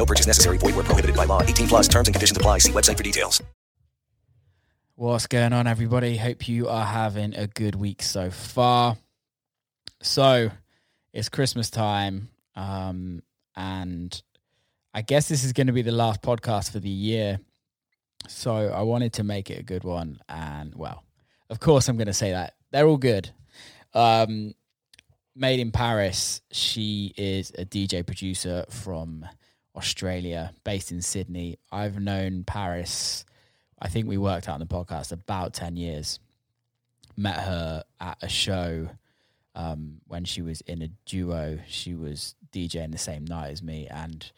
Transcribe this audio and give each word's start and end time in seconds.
No 0.00 0.06
purchase 0.06 0.26
necessary. 0.26 0.56
Void 0.56 0.76
where 0.76 0.84
prohibited 0.84 1.14
by 1.14 1.26
law. 1.26 1.42
18 1.42 1.68
plus 1.68 1.86
terms 1.86 2.08
and 2.08 2.14
conditions 2.14 2.34
apply. 2.34 2.56
See 2.56 2.72
website 2.72 2.96
for 2.96 3.02
details. 3.02 3.42
What's 4.94 5.26
going 5.26 5.52
on, 5.52 5.66
everybody? 5.66 6.16
Hope 6.16 6.48
you 6.48 6.68
are 6.68 6.86
having 6.86 7.34
a 7.34 7.46
good 7.46 7.74
week 7.74 8.02
so 8.02 8.30
far. 8.30 8.96
So, 10.00 10.50
it's 11.12 11.28
Christmas 11.28 11.68
time, 11.68 12.30
um, 12.56 13.22
and 13.54 14.22
I 14.94 15.02
guess 15.02 15.28
this 15.28 15.44
is 15.44 15.52
going 15.52 15.66
to 15.66 15.74
be 15.74 15.82
the 15.82 15.92
last 15.92 16.22
podcast 16.22 16.72
for 16.72 16.78
the 16.78 16.88
year. 16.88 17.38
So, 18.26 18.54
I 18.54 18.80
wanted 18.80 19.12
to 19.14 19.22
make 19.22 19.50
it 19.50 19.58
a 19.58 19.62
good 19.62 19.84
one, 19.84 20.18
and 20.30 20.74
well, 20.74 21.04
of 21.50 21.60
course, 21.60 21.88
I'm 21.88 21.98
going 21.98 22.06
to 22.06 22.14
say 22.14 22.30
that 22.30 22.54
they're 22.70 22.86
all 22.86 22.96
good. 22.96 23.28
Um, 23.92 24.54
made 25.36 25.60
in 25.60 25.72
Paris, 25.72 26.40
she 26.50 27.12
is 27.18 27.52
a 27.58 27.66
DJ 27.66 28.06
producer 28.06 28.64
from 28.70 29.26
Australia, 29.80 30.52
based 30.62 30.92
in 30.92 31.00
Sydney. 31.00 31.58
I've 31.72 31.98
known 31.98 32.44
Paris. 32.44 33.24
I 33.80 33.88
think 33.88 34.06
we 34.06 34.18
worked 34.18 34.46
out 34.46 34.54
on 34.54 34.60
the 34.60 34.66
podcast 34.66 35.10
about 35.10 35.54
10 35.54 35.76
years. 35.76 36.20
Met 37.16 37.36
her 37.36 37.82
at 37.98 38.18
a 38.20 38.28
show 38.28 38.90
um, 39.54 40.02
when 40.06 40.26
she 40.26 40.42
was 40.42 40.60
in 40.60 40.82
a 40.82 40.88
duo. 41.06 41.60
She 41.66 41.94
was 41.94 42.34
DJing 42.52 42.92
the 42.92 42.98
same 42.98 43.24
night 43.24 43.52
as 43.52 43.62
me. 43.62 43.86
And 43.90 44.30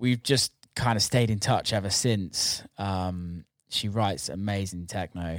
we've 0.00 0.24
just 0.24 0.52
kind 0.74 0.96
of 0.96 1.02
stayed 1.04 1.30
in 1.30 1.38
touch 1.38 1.72
ever 1.72 1.90
since. 1.90 2.64
Um, 2.78 3.44
she 3.68 3.88
writes 3.88 4.28
amazing 4.28 4.86
techno 4.86 5.38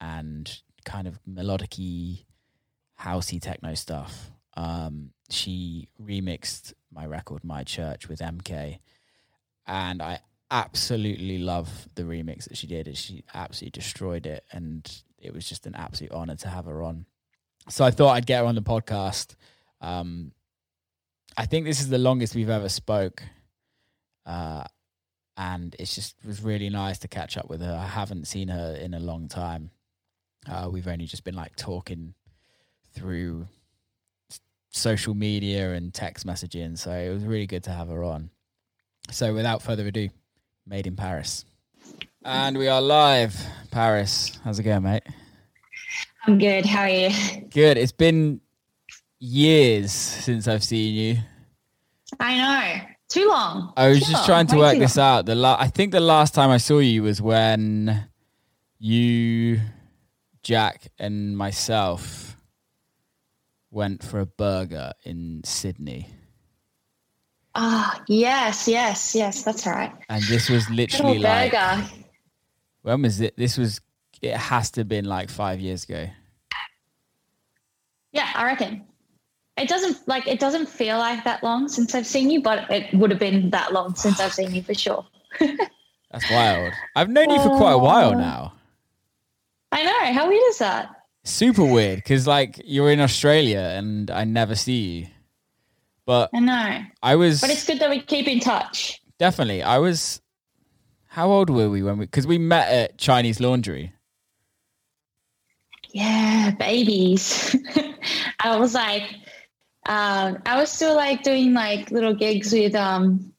and 0.00 0.60
kind 0.84 1.08
of 1.08 1.18
melodic 1.26 1.70
housey 3.00 3.42
techno 3.42 3.74
stuff. 3.74 4.30
Um, 4.56 5.10
she 5.28 5.88
remixed 6.00 6.72
my 6.94 7.06
record, 7.06 7.44
My 7.44 7.64
Church, 7.64 8.08
with 8.08 8.20
MK, 8.20 8.78
and 9.66 10.00
I 10.00 10.20
absolutely 10.50 11.38
love 11.38 11.88
the 11.94 12.02
remix 12.02 12.44
that 12.44 12.56
she 12.56 12.66
did. 12.66 12.96
She 12.96 13.24
absolutely 13.34 13.78
destroyed 13.78 14.26
it, 14.26 14.44
and 14.52 14.90
it 15.18 15.34
was 15.34 15.48
just 15.48 15.66
an 15.66 15.74
absolute 15.74 16.12
honor 16.12 16.36
to 16.36 16.48
have 16.48 16.66
her 16.66 16.82
on. 16.82 17.06
So 17.68 17.84
I 17.84 17.90
thought 17.90 18.12
I'd 18.12 18.26
get 18.26 18.40
her 18.40 18.46
on 18.46 18.54
the 18.54 18.62
podcast. 18.62 19.34
Um, 19.80 20.32
I 21.36 21.46
think 21.46 21.66
this 21.66 21.80
is 21.80 21.88
the 21.88 21.98
longest 21.98 22.34
we've 22.34 22.50
ever 22.50 22.68
spoke, 22.68 23.22
uh, 24.26 24.64
and 25.36 25.74
it's 25.78 25.94
just 25.94 26.14
was 26.24 26.42
really 26.42 26.70
nice 26.70 26.98
to 27.00 27.08
catch 27.08 27.36
up 27.36 27.48
with 27.48 27.60
her. 27.60 27.74
I 27.74 27.86
haven't 27.86 28.28
seen 28.28 28.48
her 28.48 28.76
in 28.80 28.94
a 28.94 29.00
long 29.00 29.28
time. 29.28 29.70
Uh, 30.48 30.68
we've 30.70 30.86
only 30.86 31.06
just 31.06 31.24
been 31.24 31.34
like 31.34 31.56
talking 31.56 32.14
through 32.92 33.48
social 34.74 35.14
media 35.14 35.72
and 35.72 35.94
text 35.94 36.26
messaging. 36.26 36.76
So 36.76 36.90
it 36.90 37.10
was 37.12 37.24
really 37.24 37.46
good 37.46 37.62
to 37.64 37.70
have 37.70 37.88
her 37.88 38.02
on. 38.02 38.30
So 39.10 39.32
without 39.34 39.62
further 39.62 39.86
ado, 39.86 40.08
Made 40.66 40.86
in 40.86 40.96
Paris. 40.96 41.44
And 42.24 42.56
we 42.56 42.68
are 42.68 42.80
live. 42.80 43.36
Paris, 43.70 44.38
how's 44.42 44.58
it 44.58 44.62
going, 44.62 44.82
mate? 44.82 45.02
I'm 46.26 46.38
good. 46.38 46.64
How 46.64 46.80
are 46.82 46.88
you? 46.88 47.10
Good. 47.50 47.76
It's 47.76 47.92
been 47.92 48.40
years 49.20 49.92
since 49.92 50.48
I've 50.48 50.64
seen 50.64 50.94
you. 50.94 51.16
I 52.18 52.38
know. 52.38 52.86
Too 53.10 53.28
long. 53.28 53.74
I 53.76 53.88
was 53.88 53.98
Too 53.98 54.04
just 54.06 54.12
long. 54.14 54.24
trying 54.26 54.46
to 54.48 54.54
Way 54.56 54.60
work 54.62 54.78
this 54.78 54.96
long. 54.96 55.18
out. 55.18 55.26
The 55.26 55.34
la- 55.34 55.56
I 55.60 55.68
think 55.68 55.92
the 55.92 56.00
last 56.00 56.32
time 56.34 56.48
I 56.48 56.56
saw 56.56 56.78
you 56.78 57.02
was 57.02 57.20
when 57.20 58.08
you, 58.78 59.60
Jack, 60.42 60.90
and 60.98 61.36
myself 61.36 62.33
went 63.74 64.02
for 64.02 64.20
a 64.20 64.26
burger 64.26 64.92
in 65.04 65.42
Sydney. 65.44 66.08
Ah, 67.54 68.02
yes, 68.08 68.66
yes, 68.68 69.14
yes. 69.14 69.42
That's 69.42 69.66
right. 69.66 69.92
And 70.08 70.22
this 70.24 70.48
was 70.48 70.68
literally 70.70 71.18
like 71.18 71.52
burger. 71.52 71.84
when 72.82 73.02
was 73.02 73.20
it? 73.20 73.36
This 73.36 73.58
was 73.58 73.80
it 74.22 74.36
has 74.36 74.70
to 74.72 74.80
have 74.80 74.88
been 74.88 75.04
like 75.04 75.28
five 75.30 75.60
years 75.60 75.84
ago. 75.84 76.08
Yeah, 78.12 78.30
I 78.34 78.44
reckon. 78.44 78.84
It 79.56 79.68
doesn't 79.68 80.06
like 80.08 80.26
it 80.26 80.40
doesn't 80.40 80.68
feel 80.68 80.98
like 80.98 81.22
that 81.24 81.42
long 81.44 81.68
since 81.68 81.94
I've 81.94 82.06
seen 82.06 82.30
you, 82.30 82.42
but 82.42 82.68
it 82.70 82.92
would 82.94 83.10
have 83.10 83.20
been 83.20 83.50
that 83.50 83.72
long 83.72 83.94
since 83.94 84.18
I've 84.20 84.32
seen 84.34 84.52
you 84.54 84.62
for 84.62 84.74
sure. 84.74 85.06
That's 85.38 86.30
wild. 86.30 86.72
I've 86.96 87.08
known 87.10 87.30
you 87.30 87.40
for 87.40 87.56
quite 87.56 87.72
a 87.72 87.78
while 87.78 88.10
Oh. 88.10 88.18
now. 88.18 88.52
I 89.72 89.82
know. 89.84 90.12
How 90.12 90.28
weird 90.28 90.42
is 90.48 90.58
that? 90.58 90.90
Super 91.24 91.64
weird 91.64 91.96
because 91.98 92.26
like 92.26 92.60
you're 92.64 92.90
in 92.90 93.00
Australia 93.00 93.72
and 93.76 94.10
I 94.10 94.24
never 94.24 94.54
see 94.54 94.82
you. 95.00 95.06
But 96.06 96.28
I 96.34 96.40
know. 96.40 96.80
I 97.02 97.16
was 97.16 97.40
But 97.40 97.50
it's 97.50 97.64
good 97.66 97.78
that 97.78 97.88
we 97.88 98.00
keep 98.02 98.28
in 98.28 98.40
touch. 98.40 99.00
definitely. 99.18 99.62
I 99.62 99.78
was. 99.78 100.20
How 101.08 101.30
old 101.30 101.48
were 101.48 101.70
we 101.70 101.82
when 101.82 101.96
we? 101.98 102.04
Because 102.06 102.26
we 102.26 102.36
met 102.38 102.68
at 102.70 102.98
Chinese 102.98 103.40
Laundry. 103.40 103.92
Yeah, 105.92 106.50
babies. 106.58 107.54
I 108.40 108.56
was 108.58 108.74
like, 108.74 109.04
um, 109.86 110.38
I 110.44 110.56
was 110.60 110.70
still 110.70 110.96
like 110.96 111.22
doing 111.22 111.54
like 111.54 111.90
little 111.92 112.14
gigs 112.14 112.52
with 112.52 112.74
um, 112.74 113.32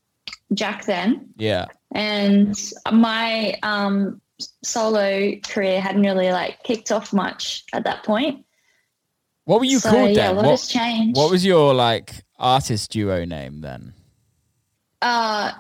Jack 0.53 0.85
then. 0.85 1.29
Yeah. 1.37 1.65
and 1.93 2.57
my 2.91 3.55
um, 3.61 4.21
solo 4.63 5.35
career 5.47 5.79
hadn't 5.81 6.01
really 6.01 6.31
like 6.31 6.61
kicked 6.63 6.91
off 6.91 7.13
much 7.13 7.63
at 7.73 7.83
that 7.85 8.03
point. 8.03 8.45
What 9.45 9.59
were 9.59 9.65
you 9.65 9.79
so, 9.79 9.91
called 9.91 10.09
yeah, 10.11 10.27
then? 10.27 10.31
a 10.31 10.33
lot 10.33 10.45
What, 10.45 10.51
has 10.51 10.67
changed. 10.67 11.17
what 11.17 11.29
was 11.31 11.45
your 11.45 11.73
like 11.73 12.23
artist 12.39 12.91
duo 12.91 13.25
name 13.25 13.61
then? 13.61 13.93
uh, 15.01 15.51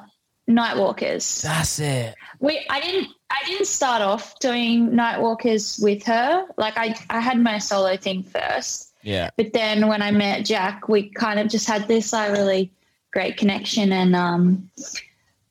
Nightwalkers? 0.49 1.41
That's 1.41 1.79
it. 1.79 2.15
We 2.39 2.63
I 2.69 2.79
didn't 2.79 3.09
I 3.31 3.43
didn't 3.47 3.65
start 3.67 4.01
off 4.01 4.37
doing 4.39 4.89
Nightwalkers 4.91 5.81
with 5.81 6.03
her. 6.03 6.45
Like 6.57 6.77
I 6.77 6.95
I 7.09 7.19
had 7.19 7.39
my 7.39 7.57
solo 7.57 7.97
thing 7.97 8.21
first, 8.23 8.93
Yeah. 9.03 9.29
but 9.37 9.53
then 9.53 9.87
when 9.87 10.01
I 10.01 10.11
met 10.11 10.45
Jack, 10.45 10.87
we 10.87 11.09
kind 11.09 11.39
of 11.39 11.47
just 11.47 11.67
had 11.67 11.87
this 11.87 12.13
like 12.13 12.31
really 12.31 12.71
great 13.11 13.37
connection. 13.37 13.91
And 13.91 14.15
um, 14.15 14.69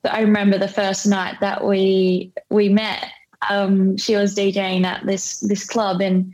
I 0.04 0.20
remember 0.20 0.58
the 0.58 0.68
first 0.68 1.06
night 1.06 1.36
that 1.40 1.64
we 1.64 2.32
we 2.50 2.68
met. 2.68 3.10
Um, 3.48 3.96
she 3.96 4.16
was 4.16 4.34
DJing 4.34 4.84
at 4.84 5.06
this 5.06 5.40
this 5.40 5.66
club, 5.66 6.00
and 6.00 6.32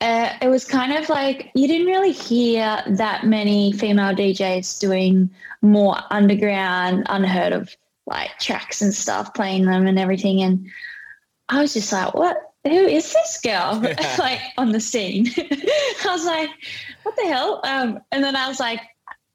uh, 0.00 0.32
it 0.40 0.48
was 0.48 0.64
kind 0.64 0.92
of 0.92 1.08
like 1.08 1.50
you 1.54 1.68
didn't 1.68 1.86
really 1.86 2.12
hear 2.12 2.82
that 2.86 3.24
many 3.24 3.72
female 3.72 4.14
DJs 4.14 4.80
doing 4.80 5.30
more 5.60 5.96
underground, 6.10 7.06
unheard 7.08 7.52
of 7.52 7.74
like 8.06 8.30
tracks 8.40 8.82
and 8.82 8.92
stuff, 8.92 9.32
playing 9.34 9.64
them 9.64 9.86
and 9.86 9.98
everything. 9.98 10.42
And 10.42 10.66
I 11.48 11.62
was 11.62 11.74
just 11.74 11.92
like, 11.92 12.14
what? 12.14 12.36
Who 12.64 12.70
is 12.70 13.12
this 13.12 13.40
girl? 13.42 13.80
like 14.18 14.40
on 14.58 14.72
the 14.72 14.80
scene. 14.80 15.28
I 15.38 16.08
was 16.08 16.24
like, 16.24 16.50
what 17.02 17.16
the 17.16 17.26
hell? 17.26 17.60
Um, 17.64 18.00
and 18.12 18.22
then 18.22 18.36
I 18.36 18.48
was 18.48 18.60
like, 18.60 18.80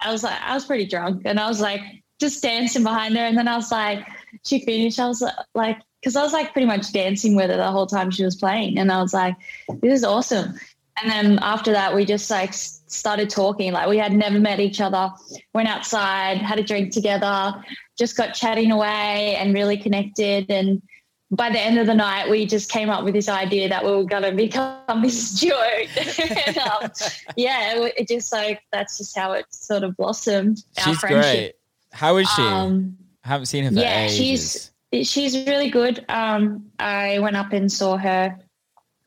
I 0.01 0.12
was 0.12 0.24
like, 0.24 0.39
I 0.41 0.53
was 0.53 0.66
pretty 0.66 0.85
drunk 0.85 1.24
and 1.25 1.39
I 1.39 1.47
was 1.47 1.59
like 1.59 1.81
just 2.19 2.41
dancing 2.41 2.83
behind 2.83 3.16
her. 3.16 3.23
And 3.23 3.38
then 3.38 3.47
I 3.47 3.55
was 3.55 3.72
like, 3.72 4.05
she 4.44 4.63
finished. 4.66 5.00
I 5.00 5.07
was 5.07 5.23
like, 5.53 5.79
because 6.01 6.16
I 6.16 6.23
was 6.23 6.33
like 6.33 6.53
pretty 6.53 6.68
much 6.68 6.92
dancing 6.94 7.36
with 7.36 7.50
her 7.50 7.57
the 7.57 7.71
whole 7.71 7.88
time 7.88 8.12
she 8.12 8.24
was 8.24 8.36
playing. 8.36 8.77
And 8.77 8.92
I 8.92 9.01
was 9.01 9.13
like, 9.13 9.36
this 9.81 10.00
is 10.00 10.03
awesome. 10.03 10.53
And 11.01 11.12
then 11.12 11.39
after 11.42 11.71
that, 11.71 11.94
we 11.94 12.06
just 12.06 12.30
like 12.30 12.53
started 12.53 13.30
talking. 13.30 13.71
Like 13.71 13.88
we 13.88 13.97
had 13.97 14.13
never 14.13 14.39
met 14.39 14.59
each 14.59 14.81
other. 14.81 15.12
Went 15.53 15.69
outside, 15.69 16.38
had 16.38 16.59
a 16.59 16.63
drink 16.63 16.92
together, 16.92 17.53
just 17.97 18.18
got 18.18 18.33
chatting 18.33 18.71
away 18.71 19.36
and 19.36 19.53
really 19.53 19.77
connected. 19.77 20.50
And 20.50 20.81
by 21.30 21.50
the 21.50 21.59
end 21.59 21.77
of 21.77 21.86
the 21.86 21.94
night, 21.94 22.30
we 22.30 22.45
just 22.45 22.71
came 22.71 22.89
up 22.89 23.03
with 23.03 23.13
this 23.13 23.30
idea 23.30 23.69
that 23.69 23.83
we 23.83 23.92
were 23.92 24.06
going 24.06 24.24
to 24.24 24.31
become 24.31 24.80
this 25.01 25.39
duo. 25.39 25.59
and, 26.47 26.57
um, 26.57 26.92
yeah, 27.36 27.75
it, 27.75 27.94
it 27.97 28.07
just 28.07 28.31
like 28.31 28.62
that's 28.71 28.97
just 28.97 29.15
how 29.15 29.33
it 29.33 29.45
sort 29.51 29.83
of 29.83 29.95
blossomed. 29.97 30.63
our 30.80 30.83
She's 30.83 30.97
friendship. 31.00 31.21
great. 31.21 31.53
How 31.92 32.18
is 32.18 32.30
she? 32.30 32.42
Um, 32.42 32.98
I 33.24 33.30
haven't 33.30 33.48
seen 33.48 33.63
her 33.66 33.72
yeah, 33.72 34.06
ages. 34.06 34.72
she's 34.94 35.10
she's 35.10 35.48
really 35.48 35.69
good. 35.69 36.06
Um, 36.10 36.72
I 36.80 37.19
went 37.19 37.36
up 37.36 37.54
and 37.54 37.72
saw 37.72 37.98
her 37.98 38.38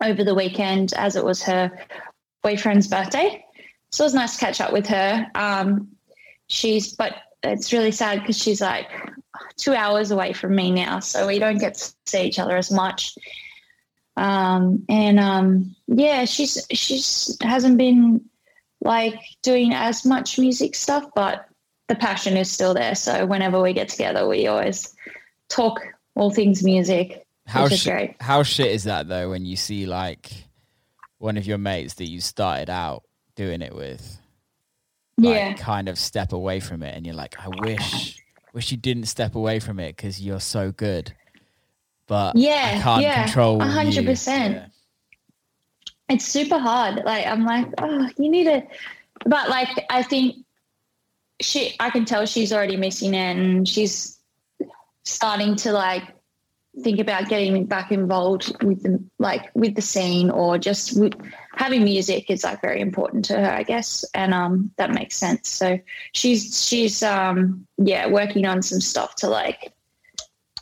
over 0.02 0.24
the 0.24 0.34
weekend 0.34 0.92
as 0.94 1.16
it 1.16 1.24
was 1.24 1.42
her 1.42 1.70
boyfriend's 2.42 2.88
birthday. 2.88 3.44
So 3.90 4.04
it 4.04 4.06
was 4.06 4.14
nice 4.14 4.34
to 4.34 4.44
catch 4.44 4.60
up 4.60 4.72
with 4.72 4.86
her. 4.86 5.26
Um, 5.34 5.88
she's, 6.48 6.94
but 6.94 7.16
it's 7.42 7.72
really 7.72 7.90
sad 7.90 8.20
because 8.20 8.38
she's 8.38 8.60
like 8.60 8.86
two 9.56 9.74
hours 9.74 10.10
away 10.10 10.32
from 10.32 10.54
me 10.54 10.70
now, 10.70 11.00
so 11.00 11.26
we 11.26 11.38
don't 11.38 11.58
get 11.58 11.74
to 11.74 11.92
see 12.06 12.22
each 12.22 12.38
other 12.38 12.56
as 12.56 12.70
much. 12.70 13.16
Um, 14.16 14.84
and 14.88 15.18
um, 15.18 15.74
yeah, 15.86 16.24
she's 16.24 16.66
she's 16.72 17.36
hasn't 17.40 17.78
been 17.78 18.24
like 18.82 19.18
doing 19.42 19.72
as 19.72 20.04
much 20.04 20.38
music 20.38 20.74
stuff, 20.74 21.06
but 21.14 21.46
the 21.90 21.96
passion 21.96 22.36
is 22.36 22.48
still 22.48 22.72
there. 22.72 22.94
So 22.94 23.26
whenever 23.26 23.60
we 23.60 23.72
get 23.72 23.88
together, 23.88 24.28
we 24.28 24.46
always 24.46 24.94
talk 25.48 25.82
all 26.14 26.30
things 26.30 26.62
music. 26.62 27.26
How 27.46 27.68
sh- 27.68 27.84
great. 27.84 28.14
how 28.20 28.44
shit 28.44 28.70
is 28.70 28.84
that 28.84 29.08
though 29.08 29.28
when 29.30 29.44
you 29.44 29.56
see 29.56 29.86
like 29.86 30.30
one 31.18 31.36
of 31.36 31.46
your 31.46 31.58
mates 31.58 31.94
that 31.94 32.08
you 32.08 32.20
started 32.20 32.70
out 32.70 33.02
doing 33.34 33.60
it 33.60 33.74
with, 33.74 34.20
like, 35.18 35.34
yeah, 35.34 35.52
kind 35.54 35.88
of 35.88 35.98
step 35.98 36.32
away 36.32 36.60
from 36.60 36.84
it, 36.84 36.94
and 36.94 37.04
you're 37.04 37.16
like, 37.16 37.34
I 37.40 37.48
wish, 37.48 38.22
wish 38.52 38.70
you 38.70 38.76
didn't 38.76 39.06
step 39.06 39.34
away 39.34 39.58
from 39.58 39.80
it 39.80 39.96
because 39.96 40.20
you're 40.20 40.38
so 40.38 40.70
good, 40.70 41.12
but 42.06 42.36
Yeah, 42.36 42.76
I 42.76 42.80
can't 42.80 43.02
yeah, 43.02 43.24
control 43.24 43.60
a 43.60 43.64
hundred 43.64 44.06
percent. 44.06 44.70
It's 46.08 46.24
super 46.24 46.58
hard. 46.58 47.02
Like 47.04 47.26
I'm 47.26 47.44
like, 47.44 47.66
oh, 47.78 48.08
you 48.16 48.30
need 48.30 48.44
to, 48.44 48.62
but 49.26 49.50
like 49.50 49.86
I 49.90 50.04
think 50.04 50.36
she, 51.40 51.74
I 51.80 51.90
can 51.90 52.04
tell 52.04 52.26
she's 52.26 52.52
already 52.52 52.76
missing 52.76 53.14
it, 53.14 53.36
and 53.36 53.68
she's 53.68 54.18
starting 55.04 55.56
to 55.56 55.72
like 55.72 56.04
think 56.82 57.00
about 57.00 57.28
getting 57.28 57.66
back 57.66 57.90
involved 57.90 58.54
with 58.64 58.82
the 58.82 59.02
like 59.18 59.50
with 59.54 59.74
the 59.74 59.82
scene 59.82 60.30
or 60.30 60.56
just 60.56 60.98
with, 60.98 61.14
having 61.56 61.82
music 61.82 62.30
is 62.30 62.44
like 62.44 62.60
very 62.60 62.80
important 62.80 63.24
to 63.26 63.34
her, 63.38 63.50
I 63.50 63.64
guess, 63.64 64.04
and 64.14 64.32
um 64.32 64.70
that 64.76 64.90
makes 64.92 65.16
sense. 65.16 65.48
So 65.48 65.78
she's 66.12 66.64
she's 66.66 67.02
um 67.02 67.66
yeah 67.76 68.06
working 68.06 68.46
on 68.46 68.62
some 68.62 68.80
stuff 68.80 69.16
to 69.16 69.28
like 69.28 69.72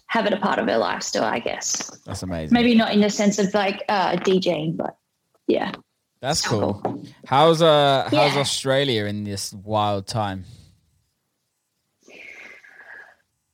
have 0.06 0.25
it 0.25 0.32
a 0.32 0.38
part 0.38 0.58
of 0.58 0.66
her 0.66 0.78
life 0.78 1.02
still, 1.02 1.25
I 1.25 1.38
guess. 1.40 1.90
That's 2.06 2.22
amazing. 2.22 2.54
Maybe 2.54 2.75
not 2.75 2.94
in 2.94 3.02
the 3.02 3.10
sense 3.10 3.38
of 3.38 3.52
like 3.52 3.84
uh 3.88 4.12
DJing, 4.16 4.76
but 4.76 4.96
yeah. 5.46 5.72
That's 6.20 6.40
Still 6.40 6.80
cool. 6.82 7.04
How's 7.26 7.60
uh 7.62 8.08
how's 8.10 8.34
Yeah. 8.34 8.40
Australia 8.40 9.04
in 9.04 9.25
this 9.25 9.52
wild 9.52 10.06
time? 10.06 10.44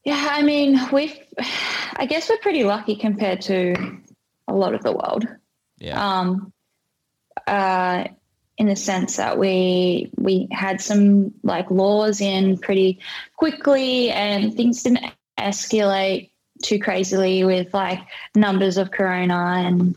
Yeah, 0.05 0.29
I 0.31 0.43
mean, 0.43 0.79
we've, 0.93 1.17
I 1.97 2.07
guess 2.07 2.29
we're 2.29 2.39
pretty 2.39 2.65
lucky 2.65 2.97
compared 2.97 3.41
to 3.43 3.75
a 4.49 4.55
lot 4.55 4.75
of 4.75 4.83
the 4.83 4.93
world. 4.93 5.27
Yeah. 5.79 6.19
Um, 6.19 6.53
uh, 7.47 8.05
in 8.57 8.69
the 8.69 8.77
sense 8.77 9.17
that 9.17 9.39
we 9.39 10.11
we 10.17 10.47
had 10.53 10.81
some 10.81 11.35
like 11.43 11.71
laws 11.71 12.21
in 12.21 12.57
pretty 12.59 13.01
quickly, 13.37 14.11
and 14.11 14.55
things 14.55 14.83
didn't 14.83 15.05
escalate 15.39 16.31
too 16.63 16.79
crazily 16.79 17.45
with 17.45 17.75
like 17.75 17.99
numbers 18.35 18.77
of 18.77 18.93
corona, 18.93 19.35
and 19.67 19.97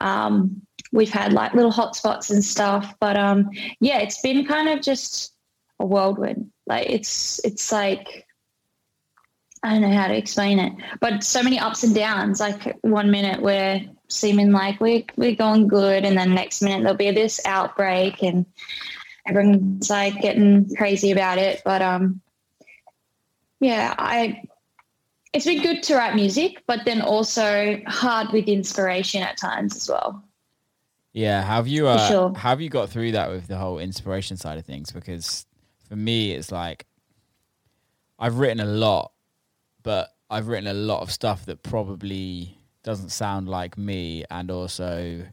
um, 0.00 0.62
we've 0.92 1.12
had 1.12 1.32
like 1.32 1.54
little 1.54 1.72
hotspots 1.72 2.30
and 2.30 2.42
stuff. 2.42 2.94
But 2.98 3.16
um, 3.16 3.50
yeah, 3.80 4.00
it's 4.00 4.20
been 4.20 4.44
kind 4.44 4.68
of 4.68 4.82
just 4.82 5.32
a 5.78 5.86
whirlwind. 5.86 6.50
Like 6.66 6.90
it's 6.90 7.40
it's 7.44 7.70
like 7.70 8.26
I 9.62 9.72
don't 9.72 9.82
know 9.82 9.96
how 9.96 10.08
to 10.08 10.16
explain 10.16 10.58
it, 10.58 10.72
but 11.00 11.24
so 11.24 11.42
many 11.42 11.58
ups 11.58 11.82
and 11.82 11.94
downs. 11.94 12.40
Like 12.40 12.78
one 12.82 13.10
minute 13.10 13.42
we're 13.42 13.82
seeming 14.08 14.52
like 14.52 14.80
we're 14.80 15.04
we're 15.16 15.36
going 15.36 15.68
good, 15.68 16.04
and 16.04 16.16
then 16.16 16.34
next 16.34 16.62
minute 16.62 16.82
there'll 16.82 16.96
be 16.96 17.10
this 17.10 17.40
outbreak, 17.44 18.22
and 18.22 18.46
everyone's 19.26 19.90
like 19.90 20.20
getting 20.20 20.74
crazy 20.76 21.10
about 21.10 21.38
it. 21.38 21.62
But 21.64 21.82
um, 21.82 22.20
yeah, 23.60 23.94
I 23.98 24.42
it's 25.32 25.44
been 25.44 25.62
good 25.62 25.82
to 25.84 25.96
write 25.96 26.14
music, 26.14 26.62
but 26.66 26.84
then 26.84 27.00
also 27.00 27.80
hard 27.86 28.32
with 28.32 28.46
inspiration 28.46 29.22
at 29.22 29.36
times 29.36 29.76
as 29.76 29.88
well. 29.88 30.24
Yeah, 31.12 31.42
have 31.42 31.66
you 31.66 31.88
uh, 31.88 32.08
sure. 32.08 32.34
have 32.34 32.60
you 32.60 32.68
got 32.68 32.90
through 32.90 33.12
that 33.12 33.30
with 33.30 33.46
the 33.48 33.56
whole 33.56 33.78
inspiration 33.78 34.36
side 34.36 34.58
of 34.58 34.64
things? 34.64 34.92
Because 34.92 35.46
for 35.88 35.96
me, 35.96 36.32
it's 36.32 36.52
like 36.52 36.86
I've 38.18 38.38
written 38.38 38.60
a 38.60 38.66
lot, 38.66 39.12
but 39.82 40.10
I've 40.30 40.48
written 40.48 40.66
a 40.66 40.74
lot 40.74 41.02
of 41.02 41.10
stuff 41.10 41.46
that 41.46 41.62
probably 41.62 42.58
doesn't 42.82 43.10
sound 43.10 43.48
like 43.48 43.78
me, 43.78 44.24
and 44.30 44.50
also 44.50 45.24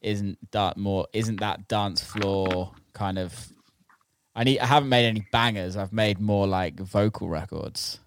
isn't 0.00 0.38
that 0.52 0.76
more 0.76 1.06
isn't 1.12 1.40
that 1.40 1.68
dance 1.68 2.02
floor 2.02 2.72
kind 2.92 3.18
of. 3.18 3.52
I 4.34 4.44
need. 4.44 4.60
I 4.60 4.66
haven't 4.66 4.88
made 4.88 5.06
any 5.06 5.26
bangers. 5.32 5.76
I've 5.76 5.92
made 5.92 6.20
more 6.20 6.46
like 6.46 6.78
vocal 6.78 7.28
records. 7.28 7.98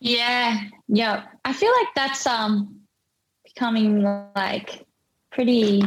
Yeah, 0.00 0.60
yeah. 0.88 1.24
I 1.44 1.52
feel 1.52 1.72
like 1.80 1.88
that's 1.96 2.26
um 2.26 2.80
becoming 3.44 4.02
like 4.36 4.86
pretty 5.32 5.82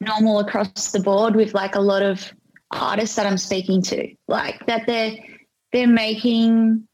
normal 0.00 0.40
across 0.40 0.92
the 0.92 1.00
board 1.00 1.36
with 1.36 1.54
like 1.54 1.74
a 1.74 1.80
lot 1.80 2.02
of 2.02 2.32
artists 2.70 3.16
that 3.16 3.26
I'm 3.26 3.38
speaking 3.38 3.82
to. 3.82 4.14
Like 4.28 4.64
that 4.66 4.86
they're 4.86 5.16
they're 5.72 5.86
making 5.86 6.86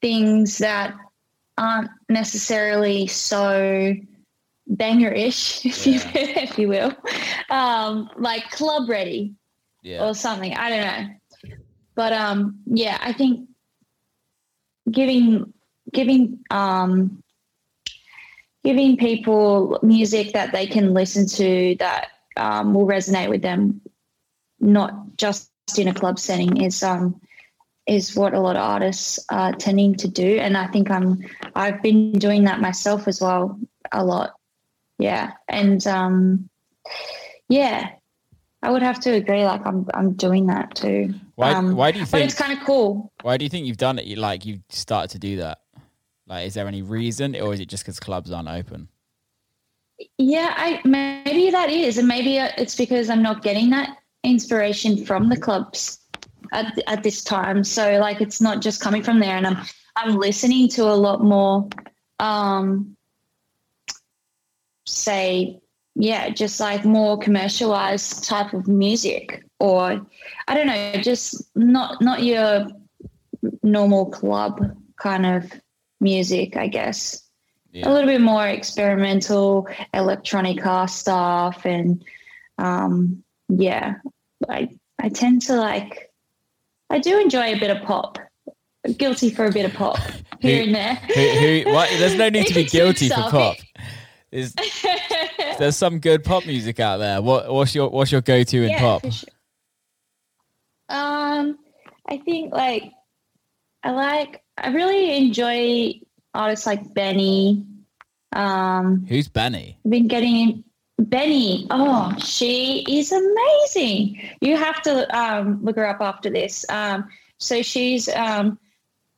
things 0.00 0.58
that 0.58 0.94
aren't 1.58 1.90
necessarily 2.08 3.06
so 3.06 3.94
banger-ish, 4.66 5.64
if 5.66 5.86
you 5.86 6.00
if 6.14 6.58
you 6.58 6.68
will, 6.68 6.94
um, 7.50 8.10
like 8.16 8.50
club 8.50 8.88
ready 8.88 9.34
Yeah, 9.82 10.06
or 10.06 10.14
something. 10.14 10.54
I 10.54 10.70
don't 10.70 10.80
know. 10.80 11.14
But 11.94 12.12
um 12.12 12.60
yeah, 12.66 12.98
I 13.00 13.12
think 13.12 13.48
giving 14.90 15.52
giving 15.92 16.38
um 16.50 17.22
giving 18.64 18.96
people 18.96 19.78
music 19.82 20.32
that 20.32 20.52
they 20.52 20.66
can 20.66 20.92
listen 20.94 21.26
to 21.26 21.76
that 21.78 22.08
um, 22.36 22.74
will 22.74 22.86
resonate 22.86 23.28
with 23.30 23.42
them 23.42 23.80
not 24.60 25.16
just 25.16 25.50
in 25.78 25.88
a 25.88 25.94
club 25.94 26.18
setting 26.18 26.62
is 26.62 26.82
um 26.82 27.20
is 27.86 28.14
what 28.14 28.34
a 28.34 28.40
lot 28.40 28.56
of 28.56 28.62
artists 28.62 29.18
are 29.30 29.52
tending 29.52 29.94
to 29.96 30.08
do 30.08 30.38
and 30.38 30.56
I 30.56 30.66
think 30.66 30.90
I'm 30.90 31.24
I've 31.54 31.82
been 31.82 32.12
doing 32.12 32.44
that 32.44 32.60
myself 32.60 33.08
as 33.08 33.20
well 33.20 33.58
a 33.92 34.04
lot. 34.04 34.34
Yeah. 34.98 35.32
And 35.48 35.84
um 35.86 36.48
yeah, 37.48 37.90
I 38.62 38.70
would 38.70 38.82
have 38.82 39.00
to 39.00 39.10
agree. 39.10 39.44
Like 39.44 39.66
I'm, 39.66 39.86
I'm 39.94 40.12
doing 40.12 40.46
that 40.46 40.74
too. 40.74 41.14
Why? 41.34 41.52
Um, 41.52 41.74
why 41.74 41.90
do 41.90 41.98
you 41.98 42.04
But 42.04 42.10
think? 42.10 42.30
it's 42.30 42.38
kind 42.38 42.52
of 42.52 42.64
cool. 42.64 43.12
Why 43.22 43.36
do 43.36 43.44
you 43.44 43.48
think 43.48 43.66
you've 43.66 43.76
done 43.76 43.98
it? 43.98 44.04
You 44.04 44.16
like 44.16 44.44
you 44.44 44.60
started 44.68 45.10
to 45.12 45.18
do 45.18 45.36
that? 45.38 45.60
Like, 46.26 46.46
is 46.46 46.54
there 46.54 46.68
any 46.68 46.82
reason, 46.82 47.34
or 47.34 47.52
is 47.52 47.60
it 47.60 47.68
just 47.68 47.82
because 47.82 47.98
clubs 47.98 48.30
aren't 48.30 48.48
open? 48.48 48.88
Yeah, 50.18 50.54
I 50.56 50.80
maybe 50.84 51.50
that 51.50 51.70
is, 51.70 51.98
and 51.98 52.06
maybe 52.06 52.38
uh, 52.38 52.50
it's 52.56 52.76
because 52.76 53.10
I'm 53.10 53.22
not 53.22 53.42
getting 53.42 53.70
that 53.70 53.96
inspiration 54.22 55.04
from 55.04 55.28
the 55.28 55.36
clubs 55.36 55.99
at 56.52 56.78
at 56.86 57.02
this 57.02 57.22
time. 57.22 57.64
So 57.64 57.98
like, 57.98 58.20
it's 58.20 58.40
not 58.40 58.60
just 58.60 58.80
coming 58.80 59.02
from 59.02 59.18
there, 59.20 59.36
and 59.36 59.46
I'm 59.46 59.58
I'm 59.96 60.16
listening 60.16 60.68
to 60.70 60.84
a 60.84 60.94
lot 60.94 61.22
more, 61.22 61.68
um, 62.18 62.96
say, 64.86 65.60
yeah, 65.94 66.30
just 66.30 66.60
like 66.60 66.84
more 66.84 67.18
commercialized 67.18 68.24
type 68.24 68.52
of 68.54 68.68
music, 68.68 69.44
or 69.58 70.06
I 70.48 70.54
don't 70.54 70.66
know, 70.66 70.92
just 71.02 71.42
not 71.54 72.00
not 72.00 72.22
your 72.22 72.68
normal 73.62 74.06
club 74.06 74.60
kind 74.96 75.26
of 75.26 75.52
music, 76.00 76.56
I 76.56 76.68
guess 76.68 77.22
Yeah. 77.72 77.88
a 77.88 77.92
little 77.92 78.08
bit 78.08 78.20
more 78.20 78.46
experimental 78.48 79.68
electronic 79.94 80.60
car 80.62 80.88
stuff 80.88 81.64
and 81.64 82.04
um 82.58 83.22
yeah 83.48 83.94
i 84.48 84.68
i 85.00 85.08
tend 85.08 85.42
to 85.42 85.54
like 85.54 86.09
i 86.90 86.98
do 86.98 87.18
enjoy 87.20 87.54
a 87.54 87.58
bit 87.58 87.70
of 87.70 87.82
pop 87.84 88.18
guilty 88.96 89.30
for 89.30 89.46
a 89.46 89.52
bit 89.52 89.64
of 89.64 89.72
pop 89.74 89.98
here 90.40 90.62
and 90.62 90.74
there 90.74 90.94
who, 90.94 91.12
who, 91.64 91.72
what? 91.72 91.88
There's 91.98 92.14
no 92.16 92.28
need 92.28 92.46
to 92.46 92.54
be 92.54 92.64
guilty 92.78 93.08
for 93.10 93.22
pop. 93.30 93.56
There's, 94.32 94.54
there's 95.58 95.76
some 95.76 95.98
good 95.98 96.24
pop 96.24 96.46
music 96.46 96.80
out 96.80 96.96
there. 96.98 97.20
What, 97.20 97.52
what's 97.52 97.74
your 97.74 97.90
what's 97.90 98.10
your 98.12 98.20
go 98.22 98.42
to 98.42 98.62
in 98.62 98.70
Yeah, 98.70 98.78
pop? 98.80 99.02
sure. 99.12 99.28
um 100.88 101.58
i 102.08 102.16
think 102.18 102.52
like 102.54 102.84
i 103.84 103.90
like 103.90 104.42
i 104.58 104.70
really 104.70 105.16
enjoy 105.16 105.92
artists 106.34 106.66
like 106.66 106.82
BENEE 106.94 107.64
um 108.34 109.04
Who's 109.08 109.28
BENEE? 109.28 109.76
I've 109.84 109.90
been 109.90 110.08
getting 110.08 110.64
BENEE. 111.08 111.66
Oh, 111.70 112.14
she 112.18 112.84
is 112.88 113.12
amazing. 113.12 114.20
You 114.40 114.56
have 114.56 114.82
to 114.82 115.18
um, 115.18 115.64
look 115.64 115.76
her 115.76 115.86
up 115.86 116.00
after 116.00 116.30
this. 116.30 116.64
Um, 116.68 117.08
so 117.38 117.62
she's 117.62 118.08
um, 118.08 118.58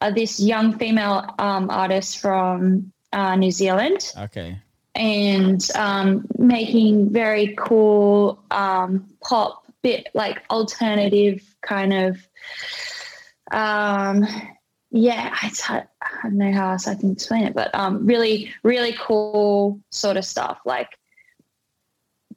uh, 0.01 0.11
this 0.11 0.41
young 0.41 0.79
female 0.79 1.35
um, 1.39 1.71
artist 1.71 2.19
from 2.19 2.93
uh, 3.13 3.37
New 3.37 3.51
Zealand 3.51 4.13
Okay. 4.17 4.59
and 4.95 5.61
um, 5.75 6.27
making 6.39 7.13
very 7.13 7.55
cool 7.59 8.43
um, 8.51 9.09
pop, 9.23 9.65
bit 9.83 10.09
like 10.15 10.43
alternative 10.51 11.43
kind 11.63 11.93
of. 11.93 12.17
Um, 13.51 14.25
yeah, 14.91 15.35
I, 15.43 15.51
I 16.01 16.09
don't 16.25 16.39
know 16.39 16.53
how 16.53 16.73
else 16.73 16.87
I 16.87 16.95
can 16.95 17.13
explain 17.13 17.45
it, 17.45 17.55
but 17.55 17.75
um, 17.75 18.07
really, 18.07 18.53
really 18.63 18.95
cool 18.99 19.81
sort 19.91 20.17
of 20.17 20.25
stuff. 20.25 20.61
Like 20.65 20.89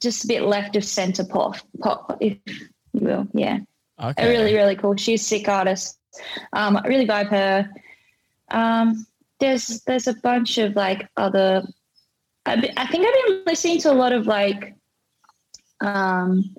just 0.02 0.24
a 0.24 0.28
bit 0.28 0.44
left 0.44 0.76
of 0.76 0.84
center 0.84 1.26
pop, 1.26 1.58
pop, 1.82 2.18
if 2.22 2.38
you 2.48 3.02
will. 3.02 3.28
Yeah. 3.34 3.60
Okay. 4.02 4.24
A 4.26 4.30
really, 4.30 4.54
really 4.54 4.76
cool. 4.76 4.96
She's 4.96 5.22
a 5.22 5.26
sick 5.26 5.48
artist. 5.48 5.98
Um, 6.54 6.78
I 6.78 6.88
really 6.88 7.08
vibe 7.08 7.30
her. 7.30 7.70
Um, 8.52 9.06
there's 9.40 9.82
there's 9.82 10.08
a 10.08 10.14
bunch 10.16 10.58
of 10.58 10.76
like 10.76 11.08
other. 11.18 11.64
I, 12.46 12.56
be- 12.58 12.74
I 12.78 12.88
think 12.88 13.08
I've 13.08 13.28
been 13.28 13.44
listening 13.48 13.80
to 13.80 13.92
a 13.92 13.94
lot 13.94 14.14
of 14.14 14.28
like 14.28 14.76
um, 15.82 16.56